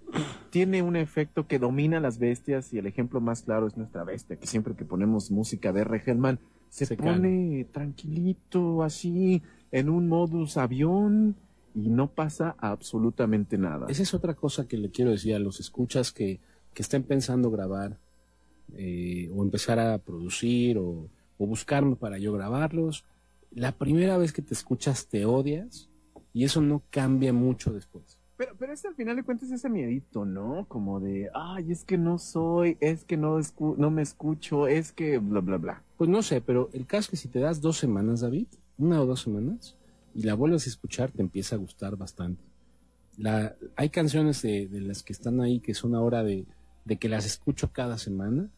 tiene 0.51 0.83
un 0.83 0.97
efecto 0.97 1.47
que 1.47 1.59
domina 1.59 2.01
las 2.01 2.19
bestias 2.19 2.73
y 2.73 2.79
el 2.79 2.87
ejemplo 2.87 3.21
más 3.21 3.43
claro 3.43 3.67
es 3.67 3.77
nuestra 3.77 4.05
bestia, 4.05 4.37
que 4.37 4.47
siempre 4.47 4.75
que 4.75 4.85
ponemos 4.85 5.31
música 5.31 5.73
de 5.73 5.83
R. 5.83 6.03
Hellman 6.05 6.39
se, 6.69 6.87
Se 6.87 6.97
pone 6.97 7.67
tranquilito, 7.73 8.83
así, 8.83 9.43
en 9.73 9.89
un 9.89 10.09
modus 10.09 10.57
avión 10.57 11.37
y 11.75 11.89
no 11.91 12.13
pasa 12.13 12.55
absolutamente 12.59 13.59
nada. 13.59 13.87
Esa 13.89 14.03
es 14.03 14.15
otra 14.15 14.35
cosa 14.35 14.67
que 14.67 14.77
le 14.77 14.91
quiero 14.91 15.11
decir 15.11 15.35
a 15.35 15.39
los 15.39 15.61
escuchas 15.61 16.13
que, 16.13 16.41
que 16.73 16.83
estén 16.83 17.03
pensando 17.03 17.51
grabar 17.51 17.99
eh, 18.77 19.31
o 19.35 19.43
empezar 19.43 19.79
a 19.79 19.99
producir 19.99 20.79
o, 20.79 21.09
o 21.39 21.47
buscarme 21.47 21.97
para 21.97 22.19
yo 22.19 22.33
grabarlos. 22.33 23.05
La 23.51 23.73
primera 23.73 24.17
vez 24.19 24.33
que 24.33 24.43
te 24.43 24.55
escuchas 24.55 25.07
te 25.09 25.25
odias 25.25 25.89
y 26.33 26.45
eso 26.45 26.61
no 26.61 26.83
cambia 26.91 27.33
mucho 27.33 27.73
después. 27.73 28.19
Pero, 28.37 28.55
pero 28.59 28.73
es 28.73 28.85
al 28.87 28.95
final 28.95 29.17
de 29.17 29.23
cuentas 29.23 29.51
ese 29.51 29.69
miedito, 29.69 30.25
¿no? 30.25 30.65
Como 30.67 30.99
de, 31.01 31.29
ay, 31.35 31.73
es 31.73 31.85
que 31.85 31.99
no 31.99 32.19
soy, 32.19 32.79
es 32.81 33.05
que 33.05 33.17
no, 33.17 33.39
escu- 33.39 33.77
no 33.77 33.91
me 33.91 34.01
escucho, 34.03 34.67
es 34.67 34.93
que 34.93 35.19
bla, 35.19 35.41
bla, 35.41 35.59
bla. 35.59 35.83
Pues 35.99 36.09
no 36.09 36.23
sé, 36.23 36.41
pero 36.41 36.71
el 36.73 36.87
caso 36.87 37.01
es 37.01 37.09
que 37.11 37.17
si 37.17 37.29
te 37.29 37.41
das 37.41 37.61
dos 37.61 37.77
semanas, 37.77 38.21
David, 38.21 38.47
una 38.79 39.03
o 39.03 39.07
dos 39.07 39.21
semanas, 39.21 39.77
y 40.15 40.23
la 40.23 40.35
vuelves 40.35 40.67
a 40.67 40.71
escuchar, 40.71 41.11
te 41.11 41.21
empieza 41.21 41.57
a 41.57 41.59
gustar 41.59 41.97
bastante. 41.97 42.43
La, 43.19 43.55
hay 43.77 43.91
canciones 43.91 44.41
de, 44.41 44.69
de 44.69 44.81
las 44.81 45.03
que 45.03 45.13
están 45.13 45.41
ahí 45.43 45.61
que 45.61 45.75
son 45.75 45.95
ahora 45.95 46.23
de, 46.23 46.47
de 46.87 46.97
que 46.97 47.11
las 47.11 47.27
escucho 47.27 47.71
cada 47.73 47.99
semana 47.99 48.49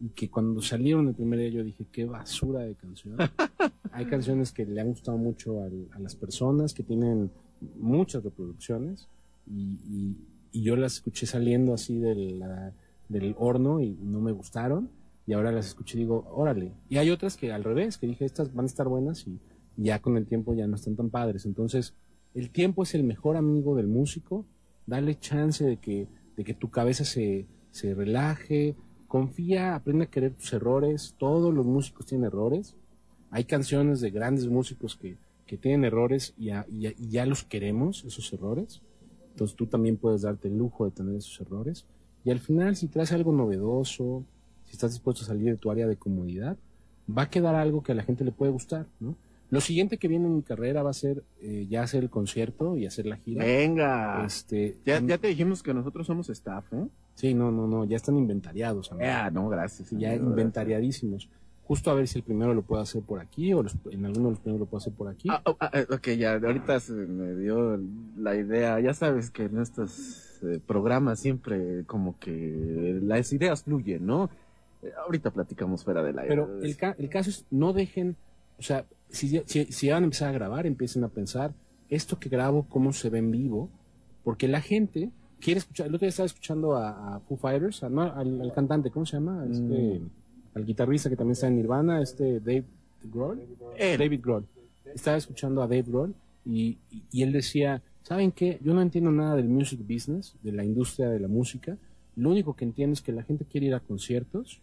y 0.00 0.10
que 0.10 0.30
cuando 0.30 0.60
salieron 0.62 1.08
el 1.08 1.14
primer 1.14 1.38
día 1.40 1.48
yo 1.48 1.64
dije, 1.64 1.84
qué 1.90 2.04
basura 2.04 2.60
de 2.60 2.74
canción. 2.74 3.16
hay 3.92 4.06
canciones 4.06 4.52
que 4.52 4.64
le 4.64 4.80
han 4.80 4.88
gustado 4.88 5.18
mucho 5.18 5.62
al- 5.62 5.88
a 5.92 5.98
las 5.98 6.14
personas, 6.14 6.72
que 6.74 6.82
tienen 6.82 7.30
muchas 7.78 8.22
reproducciones 8.22 9.08
y, 9.46 9.78
y- 9.84 10.16
y 10.52 10.62
yo 10.62 10.76
las 10.76 10.94
escuché 10.94 11.26
saliendo 11.26 11.74
así 11.74 11.98
de 11.98 12.14
la- 12.14 12.72
del 13.08 13.34
horno 13.38 13.80
y 13.80 13.90
no 14.02 14.20
me 14.20 14.32
gustaron 14.32 14.90
y 15.26 15.32
ahora 15.32 15.50
las 15.52 15.66
escuché 15.66 15.96
y 15.96 16.00
digo, 16.02 16.26
órale. 16.32 16.72
Y 16.88 16.96
hay 16.98 17.10
otras 17.10 17.36
que 17.36 17.52
al 17.52 17.64
revés, 17.64 17.98
que 17.98 18.06
dije, 18.06 18.24
estas 18.24 18.54
van 18.54 18.64
a 18.64 18.68
estar 18.68 18.86
buenas 18.88 19.26
y 19.26 19.38
ya 19.76 20.00
con 20.00 20.16
el 20.16 20.26
tiempo 20.26 20.54
ya 20.54 20.66
no 20.66 20.76
están 20.76 20.96
tan 20.96 21.10
padres. 21.10 21.44
Entonces, 21.44 21.94
el 22.34 22.50
tiempo 22.50 22.82
es 22.82 22.94
el 22.94 23.04
mejor 23.04 23.36
amigo 23.36 23.74
del 23.76 23.88
músico, 23.88 24.46
dale 24.86 25.18
chance 25.18 25.64
de 25.64 25.76
que, 25.78 26.06
de 26.36 26.44
que 26.44 26.54
tu 26.54 26.70
cabeza 26.70 27.04
se, 27.04 27.46
se 27.70 27.94
relaje, 27.94 28.74
confía, 29.08 29.74
aprende 29.74 30.04
a 30.04 30.10
querer 30.10 30.34
tus 30.34 30.52
errores, 30.52 31.14
todos 31.18 31.52
los 31.52 31.66
músicos 31.66 32.06
tienen 32.06 32.26
errores, 32.26 32.76
hay 33.30 33.44
canciones 33.44 34.00
de 34.00 34.10
grandes 34.10 34.46
músicos 34.46 34.96
que, 34.96 35.16
que 35.46 35.56
tienen 35.56 35.84
errores 35.84 36.34
y, 36.38 36.46
ya- 36.46 36.66
y 36.70 36.80
ya- 36.80 36.92
y 36.96 37.08
ya 37.08 37.26
los 37.26 37.42
queremos, 37.44 38.04
esos 38.04 38.32
errores, 38.32 38.82
entonces 39.32 39.56
tú 39.56 39.66
también 39.66 39.96
puedes 39.96 40.22
darte 40.22 40.48
el 40.48 40.58
lujo 40.58 40.84
de 40.84 40.90
tener 40.92 41.16
esos 41.16 41.40
errores, 41.40 41.86
y 42.24 42.30
al 42.30 42.38
final 42.40 42.76
si 42.76 42.86
traes 42.88 43.12
algo 43.12 43.32
novedoso, 43.32 44.24
si 44.64 44.72
estás 44.72 44.92
dispuesto 44.92 45.24
a 45.24 45.26
salir 45.26 45.46
de 45.46 45.56
tu 45.56 45.70
área 45.70 45.86
de 45.86 45.96
comodidad, 45.96 46.56
va 47.08 47.22
a 47.22 47.30
quedar 47.30 47.54
algo 47.54 47.82
que 47.82 47.92
a 47.92 47.94
la 47.94 48.02
gente 48.02 48.24
le 48.24 48.32
puede 48.32 48.52
gustar, 48.52 48.86
¿no? 49.00 49.16
Lo 49.50 49.62
siguiente 49.62 49.96
que 49.96 50.08
viene 50.08 50.26
en 50.26 50.36
mi 50.36 50.42
carrera 50.42 50.82
va 50.82 50.90
a 50.90 50.92
ser 50.94 51.24
eh, 51.40 51.66
ya 51.70 51.82
hacer 51.82 52.02
el 52.02 52.10
concierto 52.10 52.76
y 52.76 52.84
hacer 52.84 53.06
la 53.06 53.16
gira. 53.16 53.42
Venga. 53.46 54.26
Este, 54.26 54.76
ya, 54.84 55.00
ya 55.00 55.16
te 55.16 55.28
dijimos 55.28 55.62
que 55.62 55.72
nosotros 55.72 56.06
somos 56.06 56.28
staff, 56.28 56.70
¿eh? 56.74 56.86
Sí, 57.18 57.34
no, 57.34 57.50
no, 57.50 57.66
no, 57.66 57.84
ya 57.84 57.96
están 57.96 58.16
inventariados. 58.16 58.92
amigo. 58.92 59.04
Ya, 59.04 59.28
no, 59.30 59.48
gracias. 59.48 59.90
ya 59.90 60.14
inventariadísimos. 60.14 61.28
Justo 61.66 61.90
a 61.90 61.94
ver 61.94 62.06
si 62.06 62.18
el 62.18 62.24
primero 62.24 62.54
lo 62.54 62.62
puedo 62.62 62.80
hacer 62.80 63.02
por 63.02 63.18
aquí 63.20 63.52
o 63.52 63.62
los- 63.62 63.74
en 63.90 64.06
alguno 64.06 64.26
de 64.26 64.30
los 64.34 64.38
primeros 64.40 64.60
lo 64.60 64.66
puedo 64.66 64.78
hacer 64.78 64.92
por 64.92 65.08
aquí. 65.08 65.28
Ah, 65.30 65.42
oh, 65.44 65.56
ah, 65.58 65.70
eh, 65.74 65.86
ok, 65.90 66.08
ya, 66.10 66.34
ahorita 66.34 66.78
se 66.80 66.92
me 66.92 67.34
dio 67.34 67.78
la 68.16 68.36
idea. 68.36 68.78
Ya 68.80 68.94
sabes 68.94 69.30
que 69.30 69.44
en 69.46 69.58
estos 69.58 70.38
eh, 70.44 70.60
programas 70.64 71.18
siempre 71.18 71.82
como 71.86 72.16
que 72.20 73.00
las 73.02 73.32
ideas 73.32 73.64
fluyen, 73.64 74.06
¿no? 74.06 74.30
Eh, 74.84 74.92
ahorita 75.04 75.32
platicamos 75.32 75.82
fuera 75.82 76.02
del 76.04 76.18
aire. 76.20 76.28
Pero 76.28 76.62
el, 76.62 76.76
ca- 76.76 76.94
el 76.98 77.08
caso 77.08 77.30
es, 77.30 77.44
no 77.50 77.72
dejen, 77.72 78.14
o 78.58 78.62
sea, 78.62 78.84
si, 79.10 79.28
ya- 79.28 79.42
si, 79.44 79.64
si 79.66 79.90
van 79.90 80.04
a 80.04 80.06
empezar 80.06 80.28
a 80.28 80.32
grabar, 80.32 80.66
empiecen 80.66 81.02
a 81.02 81.08
pensar, 81.08 81.52
esto 81.90 82.18
que 82.20 82.28
grabo, 82.28 82.64
cómo 82.68 82.92
se 82.92 83.10
ve 83.10 83.18
en 83.18 83.32
vivo, 83.32 83.68
porque 84.22 84.46
la 84.46 84.60
gente 84.60 85.10
quiere 85.40 85.58
escuchar, 85.58 85.86
el 85.86 85.94
otro 85.94 86.04
día 86.04 86.10
estaba 86.10 86.26
escuchando 86.26 86.74
a, 86.76 87.16
a 87.16 87.20
Foo 87.20 87.36
Fighters, 87.36 87.82
a- 87.82 87.88
no, 87.88 88.02
al, 88.02 88.40
al 88.40 88.52
cantante, 88.52 88.90
¿cómo 88.90 89.06
se 89.06 89.16
llama? 89.16 89.44
Este, 89.50 90.00
Al 90.54 90.64
guitarrista 90.64 91.08
que 91.08 91.16
también 91.16 91.32
está 91.32 91.46
en 91.48 91.56
Nirvana, 91.56 92.02
este 92.02 92.40
Dave 92.40 92.64
Grohl. 93.04 93.40
David 93.96 94.20
Grohl. 94.22 94.44
Estaba 94.94 95.16
escuchando 95.16 95.62
a 95.62 95.66
Dave 95.66 95.82
Grohl 95.86 96.14
y, 96.44 96.78
y- 96.90 97.02
y 97.12 97.22
él 97.22 97.32
decía, 97.32 97.82
¿saben 98.02 98.32
qué? 98.32 98.58
Yo 98.62 98.74
no 98.74 98.82
entiendo 98.82 99.10
nada 99.12 99.36
del 99.36 99.48
music 99.48 99.80
business, 99.86 100.34
de 100.42 100.52
la 100.52 100.64
industria 100.64 101.08
de 101.10 101.20
la 101.20 101.28
música. 101.28 101.76
Lo 102.16 102.30
único 102.30 102.54
que 102.56 102.64
entiendo 102.64 102.94
es 102.94 103.02
que 103.02 103.12
la 103.12 103.22
gente 103.22 103.44
quiere 103.44 103.66
ir 103.68 103.74
a 103.74 103.80
conciertos. 103.80 104.60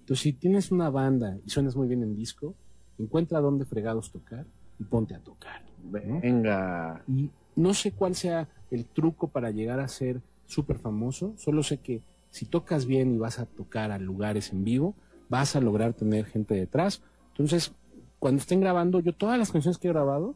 Entonces, 0.00 0.22
si 0.22 0.32
tienes 0.32 0.72
una 0.72 0.90
banda 0.90 1.36
y 1.46 1.50
suenas 1.50 1.76
muy 1.76 1.86
bien 1.86 2.02
en 2.02 2.16
disco, 2.16 2.54
encuentra 2.98 3.40
dónde 3.40 3.64
fregados 3.64 4.10
tocar 4.10 4.44
y 4.80 4.84
ponte 4.84 5.14
a 5.14 5.20
tocar. 5.20 5.62
¿no? 5.84 6.20
Venga. 6.20 7.02
Y 7.06 7.30
no 7.54 7.74
sé 7.74 7.92
cuál 7.92 8.14
sea 8.14 8.48
el 8.70 8.86
truco 8.86 9.28
para 9.28 9.50
llegar 9.50 9.80
a 9.80 9.88
ser 9.88 10.22
súper 10.46 10.78
famoso, 10.78 11.34
solo 11.36 11.62
sé 11.62 11.78
que 11.78 12.02
si 12.30 12.46
tocas 12.46 12.86
bien 12.86 13.14
y 13.14 13.18
vas 13.18 13.38
a 13.38 13.46
tocar 13.46 13.90
a 13.90 13.98
lugares 13.98 14.52
en 14.52 14.64
vivo, 14.64 14.94
vas 15.28 15.56
a 15.56 15.60
lograr 15.60 15.94
tener 15.94 16.26
gente 16.26 16.54
detrás. 16.54 17.02
Entonces, 17.28 17.72
cuando 18.18 18.40
estén 18.40 18.60
grabando, 18.60 19.00
yo 19.00 19.12
todas 19.14 19.38
las 19.38 19.50
canciones 19.50 19.78
que 19.78 19.88
he 19.88 19.92
grabado, 19.92 20.34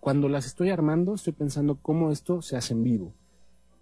cuando 0.00 0.28
las 0.28 0.46
estoy 0.46 0.70
armando, 0.70 1.14
estoy 1.14 1.32
pensando 1.32 1.76
cómo 1.80 2.10
esto 2.10 2.42
se 2.42 2.56
hace 2.56 2.74
en 2.74 2.84
vivo. 2.84 3.14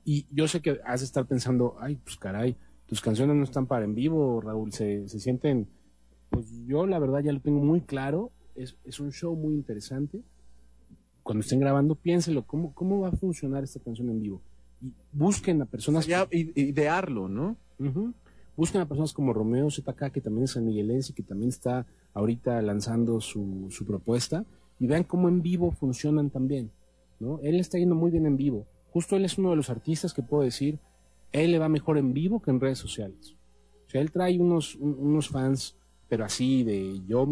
Y 0.04 0.26
yo 0.30 0.48
sé 0.48 0.60
que 0.60 0.80
has 0.84 1.00
de 1.00 1.06
estar 1.06 1.26
pensando, 1.26 1.76
ay, 1.80 1.96
pues 1.96 2.16
caray, 2.16 2.56
tus 2.86 3.00
canciones 3.00 3.36
no 3.36 3.44
están 3.44 3.66
para 3.66 3.84
en 3.84 3.94
vivo, 3.94 4.40
Raúl, 4.40 4.72
se, 4.72 5.08
se 5.08 5.20
sienten... 5.20 5.68
Pues 6.30 6.46
yo 6.66 6.86
la 6.86 6.98
verdad 6.98 7.20
ya 7.20 7.32
lo 7.32 7.40
tengo 7.40 7.60
muy 7.60 7.80
claro, 7.80 8.32
es, 8.54 8.76
es 8.84 9.00
un 9.00 9.12
show 9.12 9.34
muy 9.34 9.54
interesante 9.54 10.22
cuando 11.28 11.42
estén 11.42 11.60
grabando, 11.60 11.94
piénselo, 11.94 12.42
¿cómo, 12.46 12.72
¿cómo 12.72 13.00
va 13.00 13.08
a 13.08 13.12
funcionar 13.12 13.62
esta 13.62 13.80
canción 13.80 14.08
en 14.08 14.18
vivo? 14.22 14.40
Y 14.80 14.92
busquen 15.12 15.60
a 15.60 15.66
personas... 15.66 16.06
Ya, 16.06 16.26
idearlo, 16.30 17.28
¿no? 17.28 17.56
Busquen 18.56 18.80
a 18.80 18.88
personas 18.88 19.12
como 19.12 19.34
Romeo 19.34 19.70
ZK, 19.70 20.10
que 20.10 20.22
también 20.22 20.44
es 20.44 20.52
sanmiguelense, 20.52 21.12
que 21.12 21.22
también 21.22 21.50
está 21.50 21.86
ahorita 22.14 22.62
lanzando 22.62 23.20
su, 23.20 23.66
su 23.70 23.84
propuesta, 23.84 24.46
y 24.80 24.86
vean 24.86 25.04
cómo 25.04 25.28
en 25.28 25.42
vivo 25.42 25.70
funcionan 25.72 26.30
también, 26.30 26.70
¿no? 27.20 27.40
Él 27.42 27.60
está 27.60 27.76
yendo 27.78 27.94
muy 27.94 28.10
bien 28.10 28.24
en 28.24 28.36
vivo. 28.38 28.66
Justo 28.90 29.16
él 29.16 29.24
es 29.26 29.36
uno 29.36 29.50
de 29.50 29.56
los 29.56 29.68
artistas 29.68 30.14
que 30.14 30.22
puedo 30.22 30.42
decir, 30.44 30.78
él 31.32 31.52
le 31.52 31.58
va 31.58 31.68
mejor 31.68 31.98
en 31.98 32.14
vivo 32.14 32.40
que 32.40 32.50
en 32.50 32.58
redes 32.60 32.78
sociales. 32.78 33.36
O 33.86 33.90
sea, 33.90 34.00
él 34.00 34.10
trae 34.10 34.38
unos, 34.40 34.76
un- 34.76 34.96
unos 34.98 35.28
fans, 35.28 35.76
pero 36.08 36.24
así 36.24 36.64
de 36.64 37.00
yo, 37.06 37.26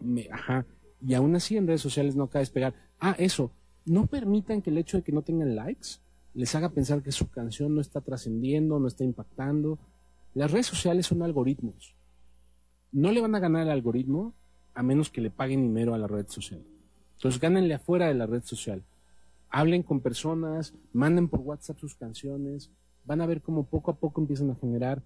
me, 0.00 0.28
ajá, 0.32 0.66
y 1.06 1.14
aún 1.14 1.36
así 1.36 1.56
en 1.56 1.66
redes 1.68 1.80
sociales 1.82 2.16
no 2.16 2.24
acaba 2.24 2.40
de 2.40 2.46
despegar. 2.48 2.74
Ah, 3.00 3.14
eso, 3.18 3.50
no 3.84 4.06
permitan 4.06 4.62
que 4.62 4.70
el 4.70 4.78
hecho 4.78 4.96
de 4.96 5.02
que 5.02 5.12
no 5.12 5.22
tengan 5.22 5.54
likes 5.54 5.98
les 6.34 6.54
haga 6.54 6.68
pensar 6.70 7.02
que 7.02 7.12
su 7.12 7.28
canción 7.30 7.74
no 7.74 7.80
está 7.80 8.00
trascendiendo, 8.00 8.78
no 8.78 8.88
está 8.88 9.04
impactando. 9.04 9.78
Las 10.34 10.50
redes 10.50 10.66
sociales 10.66 11.06
son 11.06 11.22
algoritmos. 11.22 11.94
No 12.92 13.10
le 13.12 13.20
van 13.20 13.34
a 13.34 13.38
ganar 13.40 13.62
al 13.62 13.70
algoritmo 13.70 14.34
a 14.74 14.82
menos 14.82 15.08
que 15.10 15.20
le 15.20 15.30
paguen 15.30 15.62
dinero 15.62 15.94
a 15.94 15.98
la 15.98 16.06
red 16.06 16.26
social. 16.28 16.62
Entonces 17.16 17.40
gánenle 17.40 17.74
afuera 17.74 18.08
de 18.08 18.14
la 18.14 18.26
red 18.26 18.42
social. 18.42 18.82
Hablen 19.48 19.82
con 19.82 20.00
personas, 20.00 20.74
manden 20.92 21.28
por 21.28 21.40
WhatsApp 21.40 21.78
sus 21.78 21.94
canciones, 21.94 22.70
van 23.06 23.20
a 23.22 23.26
ver 23.26 23.40
cómo 23.40 23.64
poco 23.64 23.90
a 23.90 23.96
poco 23.96 24.20
empiezan 24.20 24.50
a 24.50 24.56
generar 24.56 25.02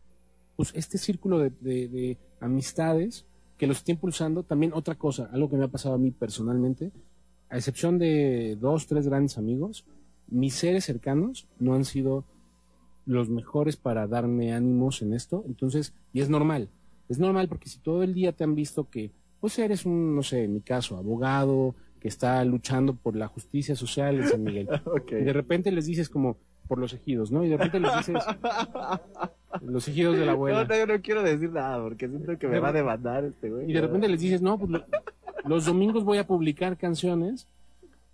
pues 0.56 0.72
este 0.74 0.98
círculo 0.98 1.38
de, 1.38 1.50
de- 1.60 1.88
de 1.88 2.18
amistades 2.40 3.24
que 3.56 3.66
los 3.68 3.78
está 3.78 3.92
impulsando. 3.92 4.42
También 4.42 4.72
otra 4.74 4.96
cosa, 4.96 5.28
algo 5.32 5.48
que 5.48 5.56
me 5.56 5.64
ha 5.64 5.68
pasado 5.68 5.94
a 5.94 5.98
mí 5.98 6.10
personalmente, 6.10 6.90
a 7.51 7.56
excepción 7.56 7.98
de 7.98 8.56
dos, 8.60 8.86
tres 8.86 9.06
grandes 9.09 9.36
amigos, 9.39 9.85
mis 10.28 10.55
seres 10.55 10.85
cercanos 10.85 11.47
no 11.59 11.74
han 11.74 11.85
sido 11.85 12.24
los 13.06 13.28
mejores 13.28 13.77
para 13.77 14.06
darme 14.06 14.52
ánimos 14.52 15.02
en 15.02 15.12
esto. 15.12 15.43
Entonces, 15.47 15.93
y 16.12 16.20
es 16.20 16.31
normal. 16.31 16.68
Es 17.09 17.18
normal 17.18 17.48
porque 17.48 17.68
si 17.68 17.78
todo 17.81 18.02
el 18.05 18.14
día 18.14 18.32
te 18.32 18.44
han 18.44 18.55
visto 18.55 18.89
que, 18.89 19.10
pues 19.40 19.59
eres 19.59 19.85
un, 19.85 20.14
no 20.14 20.22
sé, 20.22 20.44
en 20.44 20.55
mi 20.55 20.60
caso, 20.60 20.97
abogado, 20.97 21.74
que 21.98 22.06
está 22.09 22.44
luchando 22.44 22.94
por 22.94 23.16
la 23.16 23.27
justicia 23.27 23.74
social 23.74 24.16
en 24.20 24.28
San 24.28 24.43
Miguel. 24.44 24.68
Ok. 24.86 25.12
Y 25.12 25.24
de 25.24 25.32
repente 25.32 25.72
les 25.72 25.86
dices 25.86 26.09
como, 26.09 26.36
por 26.68 26.78
los 26.78 26.93
ejidos, 26.93 27.32
¿no? 27.32 27.43
Y 27.44 27.48
de 27.48 27.56
repente 27.56 27.81
les 27.81 27.97
dices, 27.97 28.22
los 29.62 29.89
ejidos 29.89 30.14
de 30.14 30.20
la 30.20 30.27
No, 30.27 30.32
abuela. 30.32 30.64
no, 30.64 30.77
yo 30.77 30.86
no 30.86 31.01
quiero 31.02 31.22
decir 31.24 31.51
nada 31.51 31.82
porque 31.82 32.09
siento 32.09 32.39
que 32.39 32.47
me 32.47 32.60
va 32.60 32.68
a 32.68 32.72
demandar 32.72 33.24
este 33.24 33.51
güey. 33.51 33.68
Y 33.68 33.72
de 33.74 33.81
repente 33.81 34.09
les 34.09 34.20
dices, 34.20 34.40
no, 34.40 34.56
pues 34.59 34.70
lo- 34.70 34.85
los 35.44 35.64
domingos 35.64 36.04
voy 36.04 36.18
a 36.18 36.26
publicar 36.26 36.76
canciones. 36.76 37.48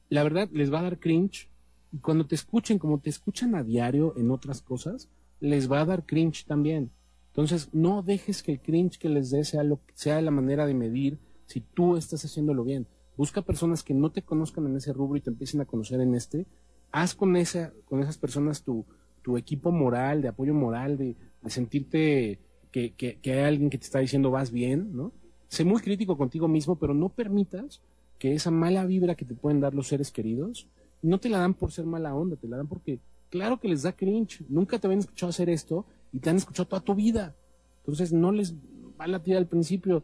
La 0.08 0.22
verdad, 0.22 0.48
les 0.52 0.72
va 0.72 0.80
a 0.80 0.82
dar 0.82 0.98
cringe. 0.98 1.48
Y 1.92 1.98
cuando 1.98 2.26
te 2.26 2.34
escuchen, 2.34 2.78
como 2.78 2.98
te 2.98 3.10
escuchan 3.10 3.54
a 3.54 3.62
diario 3.62 4.14
en 4.16 4.30
otras 4.30 4.60
cosas, 4.60 5.08
les 5.40 5.70
va 5.70 5.80
a 5.80 5.84
dar 5.84 6.04
cringe 6.04 6.44
también. 6.44 6.90
Entonces, 7.28 7.68
no 7.72 8.02
dejes 8.02 8.42
que 8.42 8.52
el 8.52 8.60
cringe 8.60 8.98
que 8.98 9.08
les 9.08 9.30
dé 9.30 9.44
sea, 9.44 9.62
lo, 9.62 9.80
sea 9.94 10.20
la 10.22 10.30
manera 10.30 10.66
de 10.66 10.74
medir 10.74 11.18
si 11.46 11.60
tú 11.60 11.96
estás 11.96 12.24
haciéndolo 12.24 12.64
bien. 12.64 12.86
Busca 13.16 13.42
personas 13.42 13.82
que 13.82 13.94
no 13.94 14.10
te 14.10 14.22
conozcan 14.22 14.66
en 14.66 14.76
ese 14.76 14.92
rubro 14.92 15.16
y 15.16 15.20
te 15.20 15.30
empiecen 15.30 15.60
a 15.60 15.64
conocer 15.64 16.00
en 16.00 16.14
este. 16.14 16.46
Haz 16.92 17.14
con, 17.14 17.36
esa, 17.36 17.72
con 17.86 18.02
esas 18.02 18.18
personas 18.18 18.62
tu, 18.62 18.84
tu 19.22 19.36
equipo 19.36 19.72
moral, 19.72 20.22
de 20.22 20.28
apoyo 20.28 20.54
moral, 20.54 20.96
de, 20.96 21.16
sentirte 21.46 22.40
que, 22.72 22.94
que, 22.94 23.18
que 23.20 23.32
hay 23.32 23.44
alguien 23.44 23.70
que 23.70 23.78
te 23.78 23.84
está 23.84 24.00
diciendo 24.00 24.30
vas 24.30 24.50
bien, 24.50 24.94
¿no? 24.94 25.12
Sé 25.48 25.64
muy 25.64 25.80
crítico 25.80 26.16
contigo 26.16 26.48
mismo, 26.48 26.76
pero 26.76 26.94
no 26.94 27.08
permitas 27.08 27.80
que 28.18 28.34
esa 28.34 28.50
mala 28.50 28.84
vibra 28.84 29.14
que 29.14 29.24
te 29.24 29.34
pueden 29.34 29.60
dar 29.60 29.74
los 29.74 29.88
seres 29.88 30.10
queridos, 30.10 30.68
no 31.02 31.18
te 31.18 31.28
la 31.28 31.38
dan 31.38 31.54
por 31.54 31.70
ser 31.72 31.84
mala 31.86 32.14
onda, 32.14 32.36
te 32.36 32.48
la 32.48 32.56
dan 32.56 32.66
porque, 32.66 32.98
claro 33.30 33.60
que 33.60 33.68
les 33.68 33.82
da 33.82 33.92
cringe, 33.92 34.44
nunca 34.48 34.78
te 34.78 34.86
habían 34.86 35.00
escuchado 35.00 35.30
hacer 35.30 35.48
esto 35.50 35.84
y 36.12 36.18
te 36.18 36.30
han 36.30 36.36
escuchado 36.36 36.66
toda 36.68 36.80
tu 36.82 36.94
vida. 36.94 37.34
Entonces 37.80 38.12
no 38.12 38.32
les 38.32 38.54
va 38.98 39.04
a 39.04 39.08
latir 39.08 39.36
al 39.36 39.46
principio. 39.46 40.02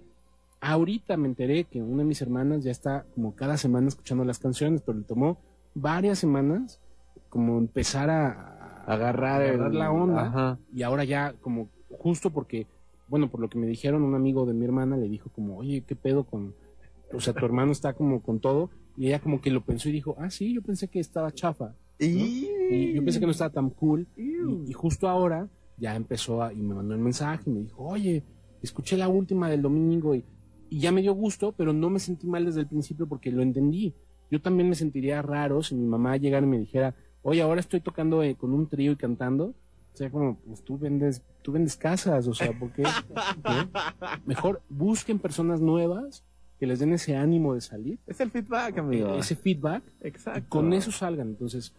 Ahorita 0.61 1.17
me 1.17 1.27
enteré 1.27 1.65
que 1.65 1.83
una 1.83 2.03
de 2.03 2.09
mis 2.09 2.23
hermanas 2.23 2.63
ya 2.63 2.71
está 2.71 3.05
como 3.15 3.35
cada 3.35 3.57
semana 3.57 3.89
escuchando 3.89 4.25
las 4.25 4.39
canciones, 4.39 4.83
pero 4.83 4.99
le 4.99 5.05
tomó 5.05 5.39
varias 5.75 6.19
semanas 6.21 6.81
como 7.31 7.59
empezar 7.59 8.11
a, 8.11 8.85
a 8.87 8.93
agarrar, 8.93 9.43
el- 9.43 9.55
agarrar 9.55 9.75
la 9.75 9.91
onda 9.91 10.27
Ajá. 10.27 10.59
y 10.73 10.83
ahora 10.83 11.03
ya 11.05 11.33
como 11.41 11.69
justo 11.99 12.31
porque 12.31 12.67
bueno 13.09 13.31
por 13.31 13.41
lo 13.41 13.49
que 13.49 13.59
me 13.59 13.67
dijeron 13.67 14.03
un 14.03 14.15
amigo 14.15 14.47
de 14.47 14.55
mi 14.55 14.65
hermana 14.65 14.97
le 14.97 15.09
dijo 15.09 15.31
como 15.31 15.59
oye 15.59 15.83
qué 15.87 15.97
pedo 15.97 16.25
con 16.25 16.55
o 17.13 17.21
sea 17.21 17.35
tu 17.35 17.45
hermano 17.45 17.73
está 17.73 17.93
como 17.93 18.23
con 18.23 18.41
todo 18.41 18.71
y 18.97 19.09
ella 19.09 19.21
como 19.21 19.41
que 19.41 19.51
lo 19.51 19.65
pensó 19.65 19.89
y 19.89 19.93
dijo 19.93 20.17
ah 20.19 20.31
sí 20.31 20.55
yo 20.55 20.63
pensé 20.63 20.89
que 20.89 21.01
estaba 21.01 21.33
chafa 21.33 21.75
Y... 21.99 22.49
y 22.71 22.93
yo 22.95 23.05
pensé 23.05 23.21
que 23.21 23.27
no 23.27 23.33
estaba 23.33 23.51
tan 23.51 23.71
cool 23.71 24.07
y, 24.17 24.71
y 24.71 24.73
justo 24.73 25.09
ahora 25.09 25.49
ya 25.77 25.95
empezó 25.97 26.43
a, 26.43 26.53
y 26.53 26.57
me 26.57 26.75
mandó 26.75 26.95
el 26.95 27.01
mensaje 27.01 27.51
y 27.51 27.53
me 27.53 27.61
dijo 27.61 27.83
oye 27.83 28.23
escuché 28.63 28.97
la 28.97 29.09
última 29.09 29.51
del 29.51 29.63
domingo 29.63 30.15
y, 30.15 30.25
y 30.71 30.79
ya 30.79 30.93
me 30.93 31.03
dio 31.03 31.13
gusto 31.15 31.53
pero 31.53 31.73
no 31.73 31.91
me 31.91 31.99
sentí 31.99 32.27
mal 32.27 32.45
desde 32.45 32.61
el 32.61 32.67
principio 32.69 33.07
porque 33.09 33.31
lo 33.31 33.43
entendí. 33.43 33.95
Yo 34.31 34.41
también 34.41 34.69
me 34.69 34.75
sentiría 34.75 35.21
raro 35.21 35.63
si 35.63 35.75
mi 35.75 35.85
mamá 35.87 36.17
llegara 36.17 36.47
y 36.47 36.49
me 36.49 36.59
dijera 36.59 36.95
oye 37.23 37.43
ahora 37.43 37.61
estoy 37.61 37.81
tocando 37.81 38.23
eh, 38.23 38.37
con 38.37 38.55
un 38.55 38.67
trío 38.69 38.93
y 38.93 38.97
cantando 38.97 39.55
o 39.93 39.97
sea, 39.97 40.11
como, 40.11 40.37
pues 40.39 40.63
tú 40.65 40.79
vendes, 40.79 41.23
tú 41.43 41.53
vendes 41.53 41.77
casas, 41.77 42.27
o 42.27 42.35
sea, 42.35 42.53
¿por 42.59 42.71
qué? 42.73 42.83
¿Qué? 42.83 43.69
Mejor 44.27 44.63
busquen 44.69 45.19
personas 45.19 45.61
nuevas 45.61 46.25
que 46.59 46.67
les 46.67 46.79
den 46.79 46.93
ese 46.93 47.17
ánimo 47.17 47.55
de 47.55 47.61
salir, 47.61 47.99
Es 48.07 48.21
el 48.21 48.31
feedback, 48.31 48.79
amigo. 48.79 49.09
eh, 49.15 49.19
ese 49.19 49.35
feedback, 49.37 49.83
y 50.03 50.09
Exacto. 50.09 50.49
con 50.49 50.73
eso 50.73 50.93
salgan. 50.93 51.29
Entonces, 51.29 51.75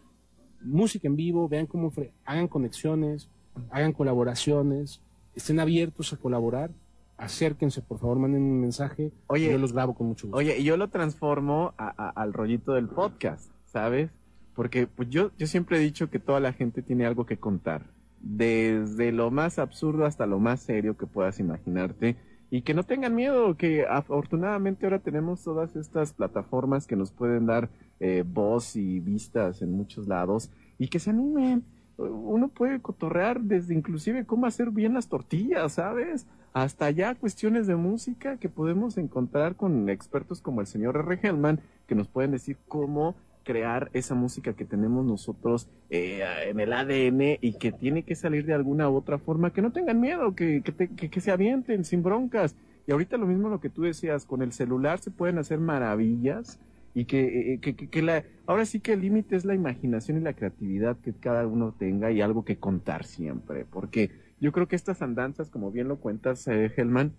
música 0.62 1.08
en 1.08 1.16
vivo, 1.16 1.48
vean 1.48 1.66
cómo 1.68 1.92
hagan 2.26 2.48
conexiones, 2.48 3.30
hagan 3.72 3.94
colaboraciones, 3.94 5.02
estén 5.36 5.60
abiertos 5.60 6.12
a 6.14 6.18
colaborar, 6.18 6.70
acérquense, 7.18 7.82
por 7.82 8.00
favor, 8.00 8.20
manden 8.20 8.42
un 8.44 8.60
mensaje, 8.62 9.12
Oye, 9.28 9.50
yo 9.52 9.58
los 9.58 9.72
grabo 9.74 9.94
con 9.96 10.08
mucho 10.08 10.28
gusto. 10.28 10.38
Oye, 10.38 10.58
y 10.60 10.64
yo 10.64 10.76
lo 10.78 10.90
transformo 10.90 11.74
a- 11.78 11.94
a- 11.98 12.10
al 12.10 12.34
rollito 12.34 12.74
del 12.74 12.90
podcast, 12.90 13.50
¿sabes? 13.66 14.12
Porque 14.56 14.86
pues 14.88 15.10
yo, 15.10 15.32
yo 15.38 15.48
siempre 15.48 15.78
he 15.78 15.80
dicho 15.80 16.10
que 16.10 16.20
toda 16.20 16.40
la 16.40 16.54
gente 16.54 16.82
tiene 16.82 17.06
algo 17.06 17.26
que 17.26 17.38
contar. 17.38 17.86
Desde 18.24 19.12
lo 19.12 19.30
más 19.30 19.60
absurdo 19.60 20.06
hasta 20.06 20.26
lo 20.26 20.40
más 20.40 20.62
serio 20.62 20.98
que 20.98 21.06
puedas 21.06 21.40
imaginarte. 21.40 22.16
Y 22.50 22.62
que 22.62 22.74
no 22.74 22.84
tengan 22.84 23.14
miedo, 23.14 23.56
que 23.58 23.86
afortunadamente 23.86 24.86
ahora 24.86 25.00
tenemos 25.00 25.44
todas 25.44 25.76
estas 25.76 26.14
plataformas 26.14 26.88
que 26.88 26.96
nos 26.96 27.12
pueden 27.12 27.46
dar 27.46 27.70
eh, 28.00 28.24
voz 28.26 28.76
y 28.76 29.00
vistas 29.00 29.62
en 29.62 29.72
muchos 29.72 30.08
lados. 30.08 30.50
Y 30.80 30.88
que 30.88 31.00
se 31.00 31.12
animen. 31.12 31.64
Uno 31.98 32.48
puede 32.48 32.82
cotorrear 32.82 33.40
desde 33.42 33.76
inclusive 33.76 34.26
cómo 34.26 34.48
hacer 34.48 34.72
bien 34.72 34.96
las 34.96 35.08
tortillas, 35.08 35.74
¿sabes? 35.74 36.26
hasta 36.54 36.92
ya 36.92 37.16
cuestiones 37.16 37.68
de 37.68 37.76
música 37.76 38.38
que 38.38 38.48
podemos 38.48 38.98
encontrar 38.98 39.56
con 39.56 39.90
expertos 39.90 40.40
como 40.40 40.62
el 40.62 40.68
señor 40.68 40.96
R. 40.98 41.20
Hellman, 41.22 41.60
que 41.88 41.96
nos 41.96 42.08
pueden 42.08 42.32
decir 42.32 42.58
cómo 42.68 43.16
crear 43.44 43.90
esa 43.94 44.16
música 44.16 44.54
que 44.54 44.66
tenemos 44.66 45.06
nosotros 45.06 45.68
eh, 45.90 46.22
en 46.48 46.60
el 46.60 46.74
ADN 46.74 47.38
y 47.42 47.58
que 47.58 47.72
tiene 47.72 48.04
que 48.04 48.16
salir 48.16 48.46
de 48.46 48.54
alguna 48.54 48.90
otra 48.90 49.18
forma, 49.20 49.52
que 49.52 49.62
no 49.62 49.72
tengan 49.72 50.00
miedo, 50.00 50.36
que, 50.36 50.62
que, 50.64 50.72
te- 50.72 50.90
que 50.90 51.22
se 51.22 51.32
avienten 51.32 51.84
sin 51.86 52.04
broncas. 52.04 52.56
Y 52.88 52.92
ahorita 52.92 53.18
lo 53.18 53.28
mismo 53.28 53.50
lo 53.50 53.60
que 53.62 53.70
tú 53.70 53.84
decías, 53.84 54.26
con 54.26 54.42
el 54.42 54.52
celular 54.52 55.00
se 55.00 55.12
pueden 55.12 55.38
hacer 55.38 55.60
maravillas 55.60 56.60
y 56.94 57.06
que, 57.06 57.54
eh, 57.54 57.60
que, 57.62 57.76
que- 57.76 57.90
que 57.90 58.02
la, 58.02 58.24
ahora 58.46 58.66
sí 58.66 58.80
que 58.80 58.94
el 58.94 59.02
límite 59.02 59.36
es 59.36 59.46
la 59.46 59.56
imaginación 59.56 60.18
y 60.18 60.22
la 60.22 60.34
creatividad 60.34 60.98
que 60.98 61.14
cada 61.14 61.48
uno 61.48 61.74
tenga 61.78 62.12
y 62.12 62.22
algo 62.22 62.44
que 62.46 62.58
contar 62.58 63.06
siempre, 63.06 63.66
porque 63.66 64.12
yo 64.40 64.52
creo 64.52 64.68
que 64.68 64.76
estas 64.76 65.02
andanzas, 65.02 65.50
como 65.50 65.72
bien 65.72 65.88
lo 65.88 65.98
cuentas, 65.98 66.48
eh, 66.48 66.72
Helman, 66.76 67.14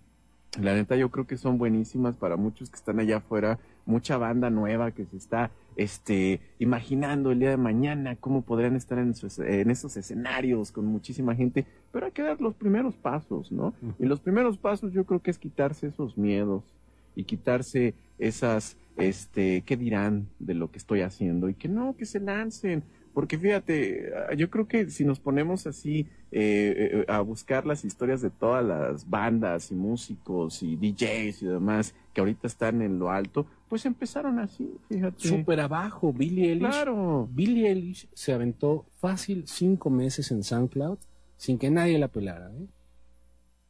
la 0.61 0.75
neta 0.75 0.97
yo 0.97 1.11
creo 1.11 1.27
que 1.27 1.37
son 1.37 1.59
buenísimas 1.59 2.17
para 2.17 2.37
muchos 2.37 2.71
que 2.71 2.77
están 2.77 3.01
allá 3.01 3.17
afuera, 3.19 3.59
mucha 3.87 4.17
banda 4.19 4.51
nueva 4.51 4.93
que 4.93 5.05
se 5.05 5.17
está 5.17 5.51
este 5.77 6.41
imaginando 6.61 7.33
el 7.33 7.41
día 7.41 7.51
de 7.51 7.57
mañana 7.57 8.15
cómo 8.17 8.43
podrían 8.43 8.77
estar 8.77 8.99
en, 8.99 9.15
sus- 9.15 9.41
en 9.41 9.71
esos 9.71 9.97
escenarios 9.97 10.71
con 10.71 10.87
muchísima 10.87 11.35
gente, 11.35 11.67
pero 11.93 12.07
hay 12.07 12.13
que 12.13 12.23
dar 12.23 12.41
los 12.41 12.55
primeros 12.55 12.95
pasos, 12.97 13.51
¿no? 13.51 13.75
Y 13.99 14.07
los 14.07 14.21
primeros 14.21 14.57
pasos 14.57 14.93
yo 14.93 15.05
creo 15.05 15.21
que 15.21 15.31
es 15.33 15.39
quitarse 15.39 15.89
esos 15.89 16.17
miedos 16.17 16.63
y 17.17 17.25
quitarse 17.25 17.95
esas 18.19 18.77
este 18.97 19.63
qué 19.67 19.77
dirán 19.77 20.29
de 20.39 20.55
lo 20.55 20.71
que 20.71 20.79
estoy 20.79 21.01
haciendo 21.01 21.49
y 21.49 21.55
que 21.55 21.69
no, 21.69 21.97
que 21.97 22.07
se 22.07 22.21
lancen, 22.21 22.85
porque 23.15 23.39
fíjate, 23.39 24.11
ah, 24.13 24.35
yo 24.35 24.51
creo 24.51 24.67
que 24.67 24.91
si 24.91 25.05
nos 25.05 25.21
ponemos 25.21 25.69
así 25.69 26.09
eh, 26.33 26.91
eh, 26.93 27.05
a 27.07 27.21
buscar 27.21 27.65
las 27.65 27.85
historias 27.85 28.21
de 28.21 28.31
todas 28.31 28.65
las 28.65 29.09
bandas 29.09 29.71
y 29.71 29.77
músicos 29.77 30.63
y 30.65 30.75
DJs 30.75 31.43
y 31.43 31.47
demás 31.47 31.95
que 32.13 32.21
ahorita 32.21 32.49
están 32.49 32.83
en 32.83 32.99
lo 32.99 33.11
alto, 33.11 33.47
pues 33.69 33.87
empezaron 33.87 34.41
así, 34.41 34.69
fíjate. 34.89 35.29
Súper 35.29 35.61
abajo, 35.61 36.13
Billie 36.13 36.51
Eilish. 36.51 36.69
Claro. 36.69 37.29
Billie 37.33 37.69
Eilish 37.69 38.09
se 38.13 38.33
aventó 38.33 38.87
fácil 38.97 39.45
cinco 39.47 39.91
meses 39.91 40.33
en 40.33 40.43
SoundCloud 40.43 40.99
sin 41.37 41.57
que 41.59 41.71
nadie 41.71 41.99
la 41.99 42.09
pelara. 42.09 42.51
¿eh? 42.53 42.67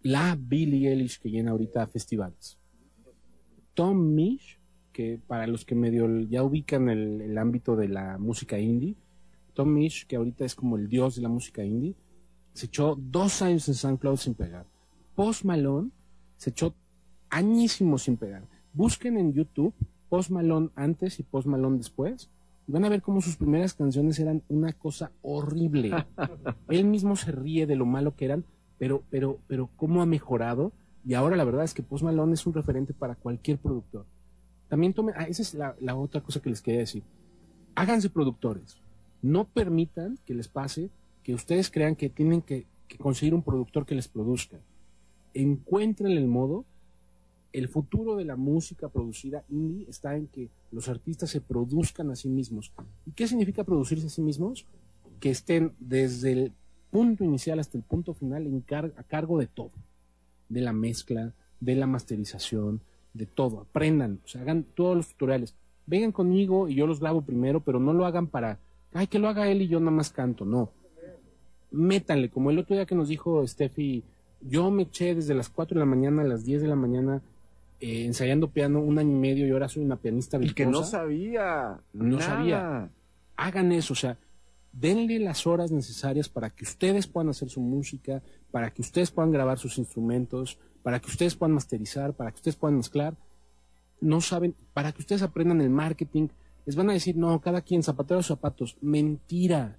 La 0.00 0.38
Billie 0.40 0.90
Eilish 0.90 1.20
que 1.20 1.30
llena 1.30 1.50
ahorita 1.50 1.86
festivales. 1.86 2.58
Tom 3.74 4.14
Misch, 4.14 4.58
que 4.92 5.20
para 5.26 5.46
los 5.46 5.66
que 5.66 5.74
medio 5.74 6.08
ya 6.20 6.42
ubican 6.42 6.88
el, 6.88 7.20
el 7.20 7.36
ámbito 7.36 7.76
de 7.76 7.88
la 7.88 8.16
música 8.16 8.58
indie, 8.58 8.94
Tom 9.54 9.72
Misch, 9.72 10.06
que 10.06 10.16
ahorita 10.16 10.44
es 10.44 10.54
como 10.54 10.76
el 10.76 10.88
dios 10.88 11.16
de 11.16 11.22
la 11.22 11.28
música 11.28 11.64
indie, 11.64 11.94
se 12.52 12.66
echó 12.66 12.96
dos 12.96 13.40
años 13.42 13.66
en 13.68 13.74
SoundCloud 13.74 14.16
sin 14.16 14.34
pegar. 14.34 14.66
Post 15.14 15.44
Malone 15.44 15.90
se 16.36 16.50
echó 16.50 16.74
añísimos 17.30 18.02
sin 18.02 18.16
pegar. 18.16 18.46
Busquen 18.72 19.16
en 19.16 19.32
YouTube 19.32 19.74
Post 20.14 20.30
Malone 20.30 20.70
antes 20.76 21.18
y 21.18 21.24
Post 21.24 21.48
Malone 21.48 21.78
después. 21.78 22.30
Y 22.68 22.72
van 22.72 22.84
a 22.84 22.88
ver 22.88 23.02
cómo 23.02 23.20
sus 23.20 23.36
primeras 23.36 23.74
canciones 23.74 24.18
eran 24.20 24.44
una 24.48 24.72
cosa 24.72 25.10
horrible. 25.22 25.90
Él 26.68 26.84
mismo 26.84 27.16
se 27.16 27.32
ríe 27.32 27.66
de 27.66 27.74
lo 27.74 27.84
malo 27.84 28.14
que 28.14 28.26
eran, 28.26 28.44
pero, 28.78 29.02
pero, 29.10 29.40
pero 29.48 29.70
cómo 29.76 30.02
ha 30.02 30.06
mejorado. 30.06 30.70
Y 31.04 31.14
ahora 31.14 31.34
la 31.34 31.42
verdad 31.42 31.64
es 31.64 31.74
que 31.74 31.82
Post 31.82 32.04
Malone 32.04 32.34
es 32.34 32.46
un 32.46 32.54
referente 32.54 32.94
para 32.94 33.16
cualquier 33.16 33.58
productor. 33.58 34.06
También 34.68 34.94
tomen, 34.94 35.16
ah, 35.18 35.24
esa 35.24 35.42
es 35.42 35.54
la, 35.54 35.74
la 35.80 35.96
otra 35.96 36.20
cosa 36.20 36.40
que 36.40 36.50
les 36.50 36.62
quería 36.62 36.80
decir. 36.80 37.02
Háganse 37.74 38.08
productores. 38.08 38.80
No 39.24 39.46
permitan 39.46 40.18
que 40.26 40.34
les 40.34 40.48
pase 40.48 40.90
que 41.22 41.32
ustedes 41.32 41.70
crean 41.70 41.96
que 41.96 42.10
tienen 42.10 42.42
que, 42.42 42.66
conseguir 42.98 43.32
un 43.32 43.42
productor 43.42 43.86
que 43.86 43.94
les 43.94 44.06
produzca. 44.06 44.58
Encuentren 45.32 46.12
el 46.12 46.26
modo 46.26 46.66
el 47.54 47.68
futuro 47.68 48.16
de 48.16 48.26
la 48.26 48.36
música 48.36 48.90
producida 48.90 49.42
indie 49.48 49.88
está 49.88 50.14
en 50.14 50.26
que 50.26 50.50
los 50.70 50.90
artistas 50.90 51.30
se 51.30 51.40
produzcan 51.40 52.10
a 52.10 52.16
sí 52.16 52.28
mismos. 52.28 52.70
¿Y 53.06 53.12
qué 53.12 53.26
significa 53.26 53.64
producirse 53.64 54.08
a 54.08 54.10
sí 54.10 54.20
mismos? 54.20 54.66
Que 55.20 55.30
estén 55.30 55.72
desde 55.78 56.32
el 56.32 56.52
punto 56.90 57.24
inicial 57.24 57.60
hasta 57.60 57.78
el 57.78 57.82
punto 57.82 58.12
final 58.12 58.46
a 58.94 59.02
cargo 59.04 59.38
de 59.38 59.46
todo. 59.46 59.72
De 60.50 60.60
la 60.60 60.74
mezcla, 60.74 61.32
de 61.60 61.76
la 61.76 61.86
masterización, 61.86 62.82
de 63.14 63.24
todo. 63.24 63.60
Aprendan, 63.60 64.20
o 64.22 64.38
hagan 64.38 64.64
todos 64.64 64.98
los 64.98 65.08
tutoriales. 65.08 65.54
Vengan 65.86 66.12
conmigo 66.12 66.68
y 66.68 66.74
yo 66.74 66.86
los 66.86 67.00
grabo 67.00 67.22
primero, 67.22 67.60
pero 67.60 67.80
no 67.80 67.94
lo 67.94 68.04
hagan 68.04 68.26
para, 68.26 68.58
ay, 68.94 69.06
que 69.06 69.18
lo 69.18 69.28
haga 69.28 69.48
él 69.48 69.60
y 69.62 69.68
yo 69.68 69.78
nada 69.80 69.90
más 69.92 70.10
canto. 70.10 70.44
No. 70.46 70.70
Métanle, 71.70 72.30
como 72.30 72.50
el 72.50 72.58
otro 72.58 72.74
día 72.76 72.86
que 72.86 72.94
nos 72.94 73.08
dijo 73.08 73.46
Steffi, 73.46 74.04
yo 74.40 74.70
me 74.70 74.84
eché 74.84 75.14
desde 75.14 75.34
las 75.34 75.48
4 75.50 75.74
de 75.74 75.80
la 75.80 75.86
mañana 75.86 76.22
a 76.22 76.26
las 76.26 76.44
10 76.44 76.62
de 76.62 76.68
la 76.68 76.76
mañana 76.76 77.20
eh, 77.80 78.04
ensayando 78.04 78.48
piano 78.50 78.80
un 78.80 78.98
año 78.98 79.10
y 79.10 79.18
medio 79.18 79.46
y 79.46 79.50
ahora 79.50 79.68
soy 79.68 79.84
una 79.84 79.96
pianista 79.96 80.36
Y 80.40 80.54
que 80.54 80.64
no 80.64 80.70
virtuosa. 80.70 80.98
sabía. 80.98 81.78
No 81.92 82.18
nada. 82.18 82.22
sabía. 82.22 82.90
Hagan 83.36 83.72
eso, 83.72 83.94
o 83.94 83.96
sea, 83.96 84.16
denle 84.72 85.18
las 85.18 85.46
horas 85.46 85.72
necesarias 85.72 86.28
para 86.28 86.50
que 86.50 86.64
ustedes 86.64 87.06
puedan 87.08 87.28
hacer 87.30 87.48
su 87.50 87.60
música, 87.60 88.22
para 88.52 88.70
que 88.70 88.80
ustedes 88.82 89.10
puedan 89.10 89.32
grabar 89.32 89.58
sus 89.58 89.78
instrumentos, 89.78 90.58
para 90.84 91.00
que 91.00 91.08
ustedes 91.10 91.34
puedan 91.34 91.54
masterizar, 91.54 92.12
para 92.14 92.30
que 92.30 92.36
ustedes 92.36 92.56
puedan 92.56 92.76
mezclar. 92.76 93.16
No 94.00 94.20
saben, 94.20 94.54
para 94.72 94.92
que 94.92 95.00
ustedes 95.02 95.22
aprendan 95.22 95.60
el 95.60 95.70
marketing, 95.70 96.28
les 96.66 96.76
van 96.76 96.90
a 96.90 96.92
decir, 96.94 97.16
no, 97.16 97.40
cada 97.40 97.60
quien 97.60 97.82
zapatero 97.82 98.20
a 98.20 98.22
sus 98.22 98.28
zapatos. 98.36 98.76
Mentira. 98.80 99.76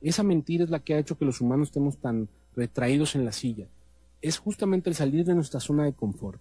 Esa 0.00 0.22
mentira 0.22 0.64
es 0.64 0.70
la 0.70 0.78
que 0.80 0.94
ha 0.94 0.98
hecho 0.98 1.16
que 1.18 1.24
los 1.24 1.40
humanos 1.40 1.68
estemos 1.68 1.96
tan 1.96 2.28
retraídos 2.54 3.14
en 3.14 3.24
la 3.24 3.32
silla. 3.32 3.66
Es 4.22 4.38
justamente 4.38 4.90
el 4.90 4.94
salir 4.96 5.24
de 5.24 5.34
nuestra 5.34 5.60
zona 5.60 5.84
de 5.84 5.92
confort. 5.92 6.40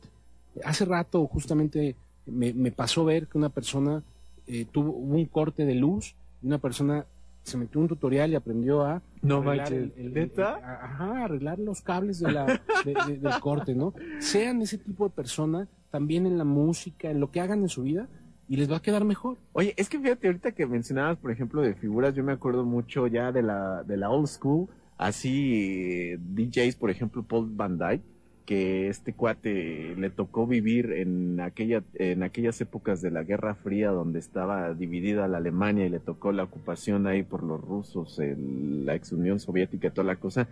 Hace 0.64 0.86
rato 0.86 1.26
justamente 1.28 1.96
me, 2.26 2.54
me 2.54 2.72
pasó 2.72 3.06
ver 3.06 3.28
que 3.28 3.38
una 3.38 3.50
persona 3.50 4.04
eh, 4.48 4.66
tuvo 4.72 4.92
un 4.92 5.26
corte 5.26 5.66
de 5.66 5.76
luz 5.76 6.16
y 6.42 6.48
una 6.48 6.58
persona 6.58 7.06
se 7.44 7.58
metió 7.58 7.80
en 7.80 7.84
un 7.84 7.88
tutorial 7.90 8.32
y 8.32 8.36
aprendió 8.36 8.82
a 8.84 9.02
No 9.22 9.38
arreglar 9.38 9.72
manches, 9.72 9.98
¿neta? 10.14 10.56
a- 10.56 10.86
ajá, 10.86 11.24
arreglar 11.26 11.60
los 11.60 11.82
cables 11.82 12.20
de 12.20 12.32
la, 12.32 12.46
de- 12.84 12.94
de- 13.08 13.18
del 13.20 13.40
corte, 13.40 13.74
¿no? 13.74 13.94
Sean 14.20 14.62
ese 14.62 14.78
tipo 14.78 15.06
de 15.06 15.12
persona 15.12 15.68
también 15.92 16.26
en 16.26 16.38
la 16.38 16.44
música, 16.44 17.10
en 17.10 17.20
lo 17.22 17.32
que 17.32 17.40
hagan 17.40 17.62
en 17.62 17.70
su 17.70 17.84
vida 17.84 18.08
y 18.48 18.56
les 18.58 18.72
va 18.72 18.78
a 18.78 18.82
quedar 18.82 19.04
mejor. 19.04 19.38
Oye, 19.54 19.74
es 19.78 19.90
que 19.90 20.00
fíjate, 20.00 20.28
ahorita 20.28 20.52
que 20.54 20.66
mencionabas, 20.66 21.18
por 21.18 21.32
ejemplo, 21.32 21.62
de 21.62 21.74
figuras, 21.76 22.16
yo 22.16 22.24
me 22.24 22.32
acuerdo 22.32 22.64
mucho 22.66 23.08
ya 23.08 23.32
de 23.32 23.44
la, 23.44 23.84
de 23.84 23.98
la 23.98 24.10
old 24.10 24.28
school, 24.28 24.68
así 24.98 26.16
DJs, 26.18 26.76
por 26.76 26.90
ejemplo, 26.90 27.24
Paul 27.24 27.50
Van 27.56 27.78
Dyke, 27.78 28.04
que 28.46 28.88
este 28.88 29.14
cuate 29.14 29.94
le 29.98 30.10
tocó 30.10 30.48
vivir 30.48 30.94
en 30.94 31.42
aquella, 31.42 31.84
en 31.96 32.24
aquellas 32.24 32.62
épocas 32.62 33.02
de 33.02 33.12
la 33.12 33.24
Guerra 33.24 33.56
Fría 33.56 33.90
donde 33.92 34.20
estaba 34.20 34.74
dividida 34.74 35.28
la 35.28 35.38
Alemania 35.40 35.86
y 35.86 35.90
le 35.90 36.00
tocó 36.00 36.32
la 36.32 36.44
ocupación 36.44 37.08
ahí 37.08 37.24
por 37.24 37.44
los 37.44 37.60
rusos, 37.60 38.18
el- 38.20 38.86
la 38.86 38.96
ex 38.96 39.12
Unión 39.12 39.40
Soviética 39.42 39.90
toda 39.90 40.08
la 40.08 40.16
cosa. 40.16 40.48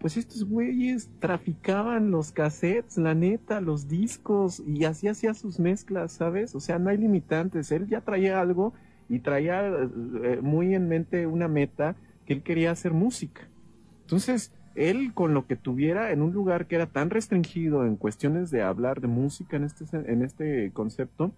Pues 0.00 0.16
estos 0.16 0.44
güeyes 0.44 1.10
traficaban 1.18 2.10
los 2.10 2.32
cassettes, 2.32 2.96
la 2.96 3.14
neta, 3.14 3.60
los 3.60 3.86
discos, 3.86 4.62
y 4.66 4.84
así 4.84 5.08
hacía 5.08 5.34
sus 5.34 5.60
mezclas, 5.60 6.12
¿sabes? 6.12 6.54
O 6.54 6.60
sea, 6.60 6.78
no 6.78 6.88
hay 6.88 6.96
limitantes. 6.96 7.70
Él 7.70 7.86
ya 7.86 8.00
traía 8.00 8.40
algo 8.40 8.72
y 9.10 9.18
traía 9.18 9.68
eh, 9.68 10.38
muy 10.40 10.74
en 10.74 10.88
mente 10.88 11.26
una 11.26 11.48
meta 11.48 11.96
que 12.24 12.32
él 12.32 12.42
quería 12.42 12.70
hacer 12.70 12.94
música. 12.94 13.46
Entonces, 14.00 14.54
él 14.74 15.12
con 15.12 15.34
lo 15.34 15.46
que 15.46 15.56
tuviera 15.56 16.12
en 16.12 16.22
un 16.22 16.32
lugar 16.32 16.66
que 16.66 16.76
era 16.76 16.86
tan 16.86 17.10
restringido 17.10 17.84
en 17.84 17.96
cuestiones 17.96 18.50
de 18.50 18.62
hablar 18.62 19.02
de 19.02 19.08
música 19.08 19.58
en 19.58 19.64
este, 19.64 19.84
en 19.92 20.22
este 20.22 20.70
concepto, 20.72 21.30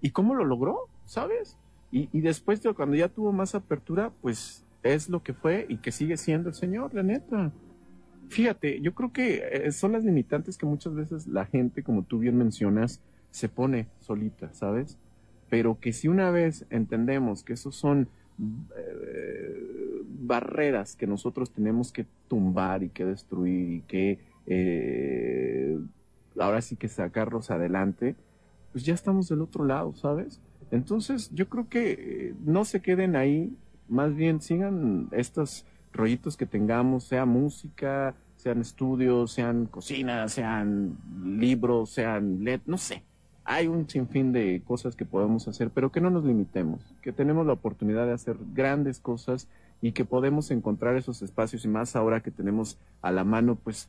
¿y 0.00 0.10
cómo 0.10 0.36
lo 0.36 0.44
logró? 0.44 0.86
¿Sabes? 1.04 1.58
Y, 1.90 2.08
y 2.12 2.20
después 2.20 2.62
de 2.62 2.72
cuando 2.74 2.94
ya 2.94 3.08
tuvo 3.08 3.32
más 3.32 3.56
apertura, 3.56 4.12
pues 4.22 4.64
es 4.82 5.08
lo 5.08 5.22
que 5.22 5.34
fue 5.34 5.66
y 5.68 5.78
que 5.78 5.92
sigue 5.92 6.16
siendo 6.16 6.48
el 6.48 6.54
señor, 6.54 6.94
la 6.94 7.02
neta. 7.02 7.52
Fíjate, 8.28 8.80
yo 8.80 8.94
creo 8.94 9.12
que 9.12 9.42
eh, 9.52 9.72
son 9.72 9.92
las 9.92 10.04
limitantes 10.04 10.56
que 10.56 10.66
muchas 10.66 10.94
veces 10.94 11.26
la 11.26 11.46
gente, 11.46 11.82
como 11.82 12.04
tú 12.04 12.18
bien 12.18 12.36
mencionas, 12.36 13.00
se 13.30 13.48
pone 13.48 13.88
solita, 13.98 14.52
¿sabes? 14.52 14.98
Pero 15.48 15.78
que 15.80 15.92
si 15.92 16.08
una 16.08 16.30
vez 16.30 16.64
entendemos 16.70 17.42
que 17.42 17.54
esos 17.54 17.74
son 17.74 18.08
eh, 18.76 20.02
barreras 20.20 20.96
que 20.96 21.06
nosotros 21.06 21.52
tenemos 21.52 21.92
que 21.92 22.06
tumbar 22.28 22.82
y 22.82 22.90
que 22.90 23.04
destruir 23.04 23.70
y 23.70 23.80
que 23.82 24.20
eh, 24.46 25.78
ahora 26.38 26.62
sí 26.62 26.76
que 26.76 26.88
sacarlos 26.88 27.50
adelante, 27.50 28.14
pues 28.72 28.84
ya 28.84 28.94
estamos 28.94 29.28
del 29.28 29.42
otro 29.42 29.64
lado, 29.64 29.94
¿sabes? 29.94 30.40
Entonces 30.70 31.30
yo 31.34 31.48
creo 31.48 31.68
que 31.68 32.34
no 32.44 32.64
se 32.64 32.80
queden 32.80 33.16
ahí, 33.16 33.52
más 33.90 34.14
bien 34.14 34.40
sigan 34.40 35.08
estos 35.12 35.66
rollitos 35.92 36.36
que 36.36 36.46
tengamos, 36.46 37.04
sea 37.04 37.26
música, 37.26 38.14
sean 38.36 38.60
estudios, 38.60 39.32
sean 39.32 39.66
cocinas, 39.66 40.32
sean 40.32 40.96
libros, 41.24 41.90
sean 41.90 42.42
LED, 42.44 42.60
no 42.66 42.78
sé. 42.78 43.02
Hay 43.44 43.66
un 43.66 43.88
sinfín 43.88 44.32
de 44.32 44.62
cosas 44.64 44.96
que 44.96 45.04
podemos 45.04 45.48
hacer, 45.48 45.70
pero 45.70 45.90
que 45.90 46.00
no 46.00 46.10
nos 46.10 46.24
limitemos, 46.24 46.80
que 47.02 47.12
tenemos 47.12 47.46
la 47.46 47.54
oportunidad 47.54 48.06
de 48.06 48.12
hacer 48.12 48.36
grandes 48.54 49.00
cosas 49.00 49.48
y 49.82 49.92
que 49.92 50.04
podemos 50.04 50.50
encontrar 50.50 50.96
esos 50.96 51.22
espacios 51.22 51.64
y 51.64 51.68
más 51.68 51.96
ahora 51.96 52.20
que 52.20 52.30
tenemos 52.30 52.78
a 53.02 53.10
la 53.10 53.24
mano 53.24 53.56
pues 53.56 53.88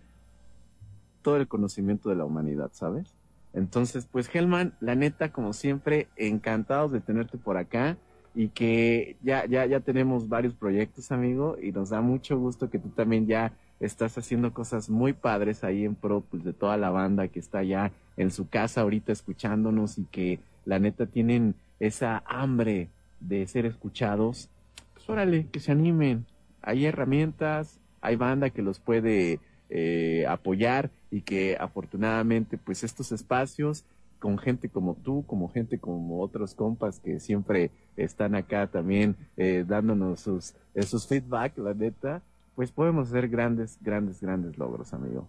todo 1.22 1.38
el 1.38 1.48
conocimiento 1.48 2.10
de 2.10 2.15
la 2.15 2.26
humanidad, 2.26 2.72
¿sabes? 2.73 3.14
Entonces, 3.53 4.07
pues 4.10 4.34
Helman, 4.34 4.73
la 4.80 4.95
neta, 4.95 5.32
como 5.32 5.53
siempre, 5.53 6.07
encantados 6.15 6.91
de 6.91 7.02
tenerte 7.02 7.38
por 7.38 7.57
acá 7.57 7.98
y 8.33 8.49
que 8.49 9.17
ya, 9.21 9.45
ya, 9.45 9.65
ya 9.65 9.79
tenemos 9.81 10.29
varios 10.29 10.53
proyectos, 10.53 11.11
amigo, 11.11 11.57
y 11.61 11.71
nos 11.71 11.89
da 11.89 12.01
mucho 12.01 12.37
gusto 12.37 12.69
que 12.69 12.79
tú 12.79 12.89
también 12.89 13.27
ya 13.27 13.53
estás 13.79 14.17
haciendo 14.17 14.53
cosas 14.53 14.89
muy 14.89 15.13
padres 15.13 15.63
ahí 15.63 15.85
en 15.85 15.95
pro 15.95 16.21
pues, 16.21 16.43
de 16.43 16.53
toda 16.53 16.77
la 16.77 16.91
banda 16.91 17.27
que 17.27 17.39
está 17.39 17.63
ya 17.63 17.91
en 18.15 18.31
su 18.31 18.47
casa 18.47 18.81
ahorita 18.81 19.11
escuchándonos 19.11 19.97
y 19.97 20.05
que 20.05 20.39
la 20.65 20.79
neta 20.79 21.07
tienen 21.07 21.55
esa 21.79 22.23
hambre 22.25 22.89
de 23.19 23.47
ser 23.47 23.65
escuchados. 23.65 24.49
Pues 24.93 25.09
órale, 25.09 25.47
que 25.51 25.59
se 25.59 25.71
animen. 25.71 26.25
Hay 26.61 26.85
herramientas, 26.85 27.79
hay 28.01 28.15
banda 28.15 28.51
que 28.51 28.61
los 28.61 28.79
puede 28.79 29.39
eh, 29.69 30.25
apoyar 30.27 30.91
y 31.09 31.21
que 31.21 31.57
afortunadamente 31.59 32.57
pues 32.57 32.83
estos 32.83 33.11
espacios 33.11 33.83
con 34.22 34.38
gente 34.38 34.69
como 34.69 34.93
tú, 34.93 35.26
como 35.26 35.49
gente 35.49 35.80
como 35.80 36.22
otros 36.22 36.53
compas 36.53 36.99
que 36.99 37.19
siempre 37.19 37.72
están 37.98 38.35
acá 38.35 38.68
también 38.68 39.15
eh, 39.35 39.65
dándonos 39.68 40.19
sus, 40.19 40.53
esos 40.76 41.07
feedback, 41.07 41.57
la 41.57 41.73
neta, 41.73 42.22
pues 42.56 42.72
podemos 42.72 43.10
hacer 43.10 43.27
grandes, 43.27 43.80
grandes, 43.81 44.22
grandes 44.22 44.60
logros, 44.60 44.93
amigo. 44.93 45.27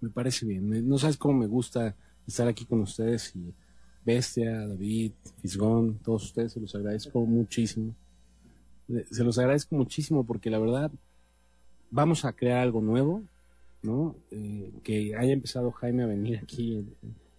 Me 0.00 0.08
parece 0.08 0.46
bien. 0.46 0.88
No 0.88 0.96
sabes 0.96 1.18
cómo 1.18 1.38
me 1.40 1.46
gusta 1.46 1.94
estar 2.26 2.48
aquí 2.48 2.64
con 2.64 2.80
ustedes 2.80 3.36
y 3.36 3.52
Bestia, 4.02 4.66
David, 4.66 5.12
Fisgón, 5.42 5.98
todos 5.98 6.24
ustedes 6.24 6.52
se 6.52 6.60
los 6.60 6.74
agradezco 6.74 7.26
muchísimo. 7.26 7.94
Eh, 8.88 9.04
Se 9.10 9.24
los 9.24 9.38
agradezco 9.38 9.76
muchísimo 9.76 10.24
porque 10.24 10.48
la 10.48 10.58
verdad 10.58 10.90
vamos 11.90 12.24
a 12.24 12.32
crear 12.32 12.60
algo 12.60 12.80
nuevo, 12.80 13.22
¿no? 13.82 14.16
Eh, 14.30 14.72
que 14.82 15.14
haya 15.16 15.32
empezado 15.34 15.70
Jaime 15.70 16.04
a 16.04 16.06
venir 16.06 16.38
aquí 16.42 16.82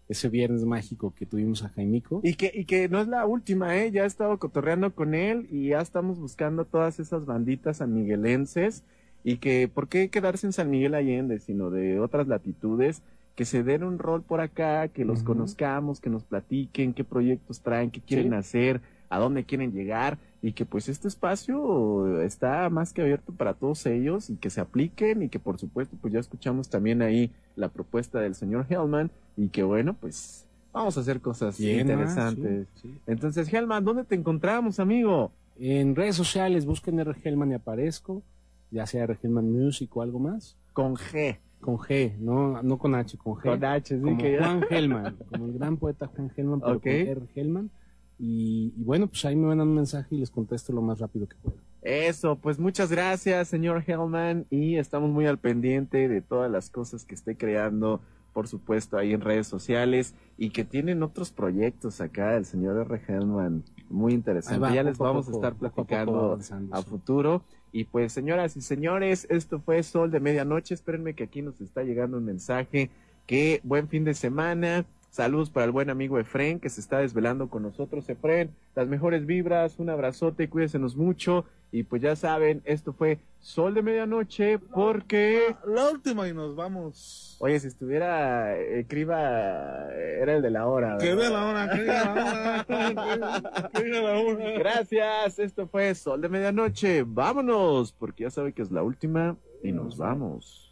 ese 0.10 0.30
viernes 0.30 0.64
mágico 0.66 1.14
que 1.16 1.26
tuvimos 1.26 1.64
a 1.64 1.70
Jaimico. 1.70 2.22
Y 2.24 2.36
que, 2.36 2.52
y 2.54 2.66
que 2.66 2.88
no 2.90 3.02
es 3.02 3.08
la 3.08 3.26
última, 3.26 3.76
¿eh? 3.78 3.92
Ya 3.92 4.04
he 4.04 4.08
estado 4.08 4.38
cotorreando 4.40 4.94
con 4.96 5.14
él 5.14 5.48
y 5.52 5.70
ya 5.70 5.82
estamos 5.82 6.20
buscando 6.20 6.66
todas 6.66 7.00
esas 7.00 7.26
banditas 7.26 7.78
sanmiguelenses 7.78 8.84
y 9.24 9.38
que, 9.38 9.68
¿por 9.68 9.88
qué 9.88 10.10
quedarse 10.10 10.48
en 10.48 10.54
San 10.54 10.70
Miguel 10.70 10.96
Allende, 10.96 11.40
sino 11.40 11.70
de 11.70 12.00
otras 12.00 12.28
latitudes? 12.28 13.02
Que 13.36 13.46
se 13.46 13.64
den 13.64 13.84
un 13.84 14.00
rol 14.00 14.24
por 14.24 14.42
acá, 14.42 14.88
que 14.88 15.06
los 15.06 15.22
conozcamos, 15.24 16.00
que 16.00 16.10
nos 16.10 16.24
platiquen 16.24 16.94
qué 16.94 17.04
proyectos 17.04 17.62
traen, 17.62 17.92
qué 17.92 18.02
quieren 18.02 18.32
Sí. 18.32 18.36
hacer, 18.38 18.82
a 19.10 19.20
dónde 19.20 19.44
quieren 19.44 19.74
llegar 19.74 20.18
y 20.42 20.52
que 20.54 20.66
pues 20.66 20.88
este 20.90 21.08
espacio 21.08 22.22
está 22.22 22.70
más 22.70 22.94
que 22.94 23.02
abierto 23.02 23.34
para 23.34 23.54
todos 23.56 23.86
ellos 23.86 24.30
y 24.30 24.36
que 24.36 24.50
se 24.50 24.62
apliquen 24.62 25.24
y 25.24 25.30
que 25.30 25.40
por 25.40 25.58
supuesto 25.60 25.98
pues 26.00 26.14
ya 26.14 26.20
escuchamos 26.20 26.70
también 26.70 27.02
ahí 27.02 27.32
la 27.56 27.70
propuesta 27.70 28.20
del 28.20 28.36
señor 28.36 28.66
Hellman 28.70 29.10
y 29.36 29.48
que 29.50 29.64
bueno 29.64 29.94
pues 29.96 30.48
vamos 30.74 30.96
a 30.98 31.02
hacer 31.02 31.22
cosas 31.22 31.58
Bien, 31.58 31.80
interesantes. 31.82 32.68
ah, 32.68 32.80
sí, 32.82 32.88
sí. 32.90 33.00
Entonces, 33.08 33.52
Helman, 33.52 33.84
¿dónde 33.84 34.04
te 34.04 34.14
encontramos, 34.14 34.80
amigo? 34.80 35.32
En 35.60 35.96
redes 35.96 36.16
sociales 36.16 36.68
busquen 36.68 37.00
R. 37.00 37.16
Hellman 37.24 37.52
y 37.52 37.56
aparezco, 37.56 38.22
ya 38.70 38.86
sea 38.86 39.06
R. 39.06 39.18
Hellman 39.24 39.52
Music 39.52 39.90
o 39.98 40.04
algo 40.04 40.20
más. 40.20 40.56
Con 40.74 40.96
G. 40.96 41.40
Con 41.62 41.78
G, 41.80 42.16
no, 42.20 42.62
no 42.62 42.78
con 42.78 42.94
H, 42.94 43.18
con 43.18 43.34
G. 43.34 43.42
Con 43.42 43.66
H, 43.66 43.96
sí 43.96 44.02
como 44.04 44.18
que. 44.20 44.38
Juan 44.38 44.62
Gelman, 44.70 45.16
como 45.32 45.48
el 45.48 45.54
gran 45.54 45.78
poeta 45.78 46.06
Juan 46.06 46.30
Gelman, 46.30 46.60
pero 46.60 46.74
Ok. 46.74 46.84
con 46.84 46.92
R. 46.92 47.22
Gelman. 47.34 47.72
Y, 48.20 48.74
y 48.76 48.84
bueno, 48.84 49.08
pues 49.08 49.24
ahí 49.26 49.36
me 49.36 49.48
mandan 49.48 49.68
un 49.68 49.76
mensaje 49.76 50.16
y 50.16 50.20
les 50.20 50.32
contesto 50.32 50.74
lo 50.74 50.82
más 50.82 51.00
rápido 51.00 51.28
que 51.28 51.36
pueda. 51.42 51.58
Eso, 51.82 52.36
pues 52.36 52.60
muchas 52.60 52.92
gracias, 52.92 53.48
señor 53.48 53.84
Hellman, 53.88 54.46
y 54.50 54.76
estamos 54.76 55.10
muy 55.10 55.26
al 55.26 55.38
pendiente 55.38 56.08
de 56.10 56.22
todas 56.22 56.52
las 56.52 56.70
cosas 56.70 57.06
que 57.06 57.16
esté 57.16 57.38
creando, 57.38 58.02
por 58.34 58.48
supuesto, 58.48 58.98
ahí 58.98 59.14
en 59.14 59.22
redes 59.22 59.48
sociales, 59.48 60.14
y 60.38 60.50
que 60.50 60.66
tienen 60.66 61.02
otros 61.02 61.32
proyectos 61.32 62.02
acá, 62.02 62.36
el 62.36 62.46
señor 62.46 62.86
R. 62.90 63.02
Hellman, 63.08 63.64
muy 63.90 64.14
interesante. 64.14 64.60
va, 64.60 64.74
ya 64.74 64.84
les 64.84 64.98
poco 64.98 65.10
vamos 65.12 65.30
a 65.30 65.32
estar 65.32 65.54
poco 65.54 65.68
a 65.68 65.70
poco 65.70 65.86
platicando 65.86 66.40
a 66.72 66.82
futuro. 66.82 67.44
Y 67.72 67.86
pues, 67.86 68.12
señoras 68.14 68.58
y 68.58 68.62
señores, 68.62 69.28
esto 69.30 69.60
fue 69.60 69.84
Sol 69.84 70.12
de 70.12 70.20
Medianoche. 70.20 70.74
Espérenme 70.74 71.14
que 71.14 71.26
aquí 71.26 71.42
nos 71.42 71.62
está 71.62 71.84
llegando 71.84 72.18
un 72.18 72.26
mensaje. 72.26 72.90
Que 73.26 73.62
buen 73.64 73.88
fin 73.88 74.04
de 74.04 74.14
semana. 74.14 74.86
Saludos 75.18 75.50
para 75.50 75.66
el 75.66 75.72
buen 75.72 75.90
amigo 75.90 76.20
Efren 76.20 76.60
que 76.60 76.70
se 76.70 76.80
está 76.80 77.00
desvelando 77.00 77.50
con 77.50 77.64
nosotros. 77.64 78.08
Efren, 78.08 78.52
las 78.76 78.88
mejores 78.88 79.26
vibras, 79.26 79.80
un 79.80 79.90
abrazote, 79.90 80.48
cuídensenos 80.48 80.96
mucho. 80.96 81.44
Y 81.72 81.82
pues 81.82 82.04
ya 82.04 82.16
saben, 82.16 82.62
esto 82.66 82.94
fue 82.94 83.18
Sol 83.40 83.74
de 83.74 83.82
Medianoche 83.82 84.60
porque... 84.60 85.56
La 85.66 85.90
última 85.90 86.28
y 86.28 86.36
nos 86.36 86.56
vamos. 86.56 87.36
Oye, 87.40 87.60
si 87.60 87.66
estuviera 87.66 88.56
eh, 88.60 88.86
Criba, 88.88 89.92
eh, 89.92 90.20
era 90.22 90.36
el 90.36 90.44
de 90.44 90.52
la 90.52 90.68
hora. 90.68 91.00
Que 91.00 91.16
vea 91.16 91.32
la 91.32 91.46
hora, 91.48 91.68
que 91.72 91.82
diga 91.82 92.14
la 92.14 92.14
hora. 92.14 93.70
Que 93.74 93.90
la 93.90 94.20
hora. 94.20 94.52
Gracias, 94.60 95.40
esto 95.40 95.66
fue 95.66 95.96
Sol 95.96 96.22
de 96.22 96.30
Medianoche. 96.30 97.04
Vámonos, 97.08 97.92
porque 97.92 98.26
ya 98.26 98.30
sabe 98.30 98.54
que 98.54 98.62
es 98.62 98.70
la 98.70 98.84
última 98.84 99.36
y 99.64 99.72
nos 99.72 99.98
vamos. 99.98 100.67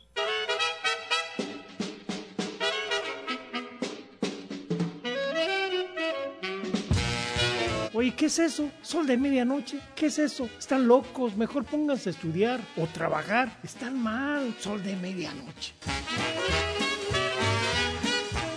Oye, 8.05 8.13
¿qué 8.13 8.27
es 8.27 8.37
eso? 8.37 8.69
Sol 8.83 9.07
de 9.07 9.17
medianoche. 9.17 9.79
¿Qué 9.95 10.05
es 10.05 10.19
eso? 10.19 10.47
Están 10.59 10.87
locos. 10.87 11.35
Mejor 11.35 11.65
pónganse 11.65 12.09
a 12.09 12.11
estudiar 12.11 12.59
o 12.77 12.85
trabajar. 12.85 13.57
Están 13.63 13.99
mal. 13.99 14.53
Sol 14.59 14.83
de 14.83 14.95
medianoche. 14.95 15.73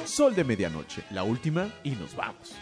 Sol 0.05 0.35
de 0.35 0.45
medianoche, 0.45 1.03
la 1.12 1.23
última 1.23 1.66
y 1.83 1.93
nos 1.93 2.15
vamos. 2.15 2.59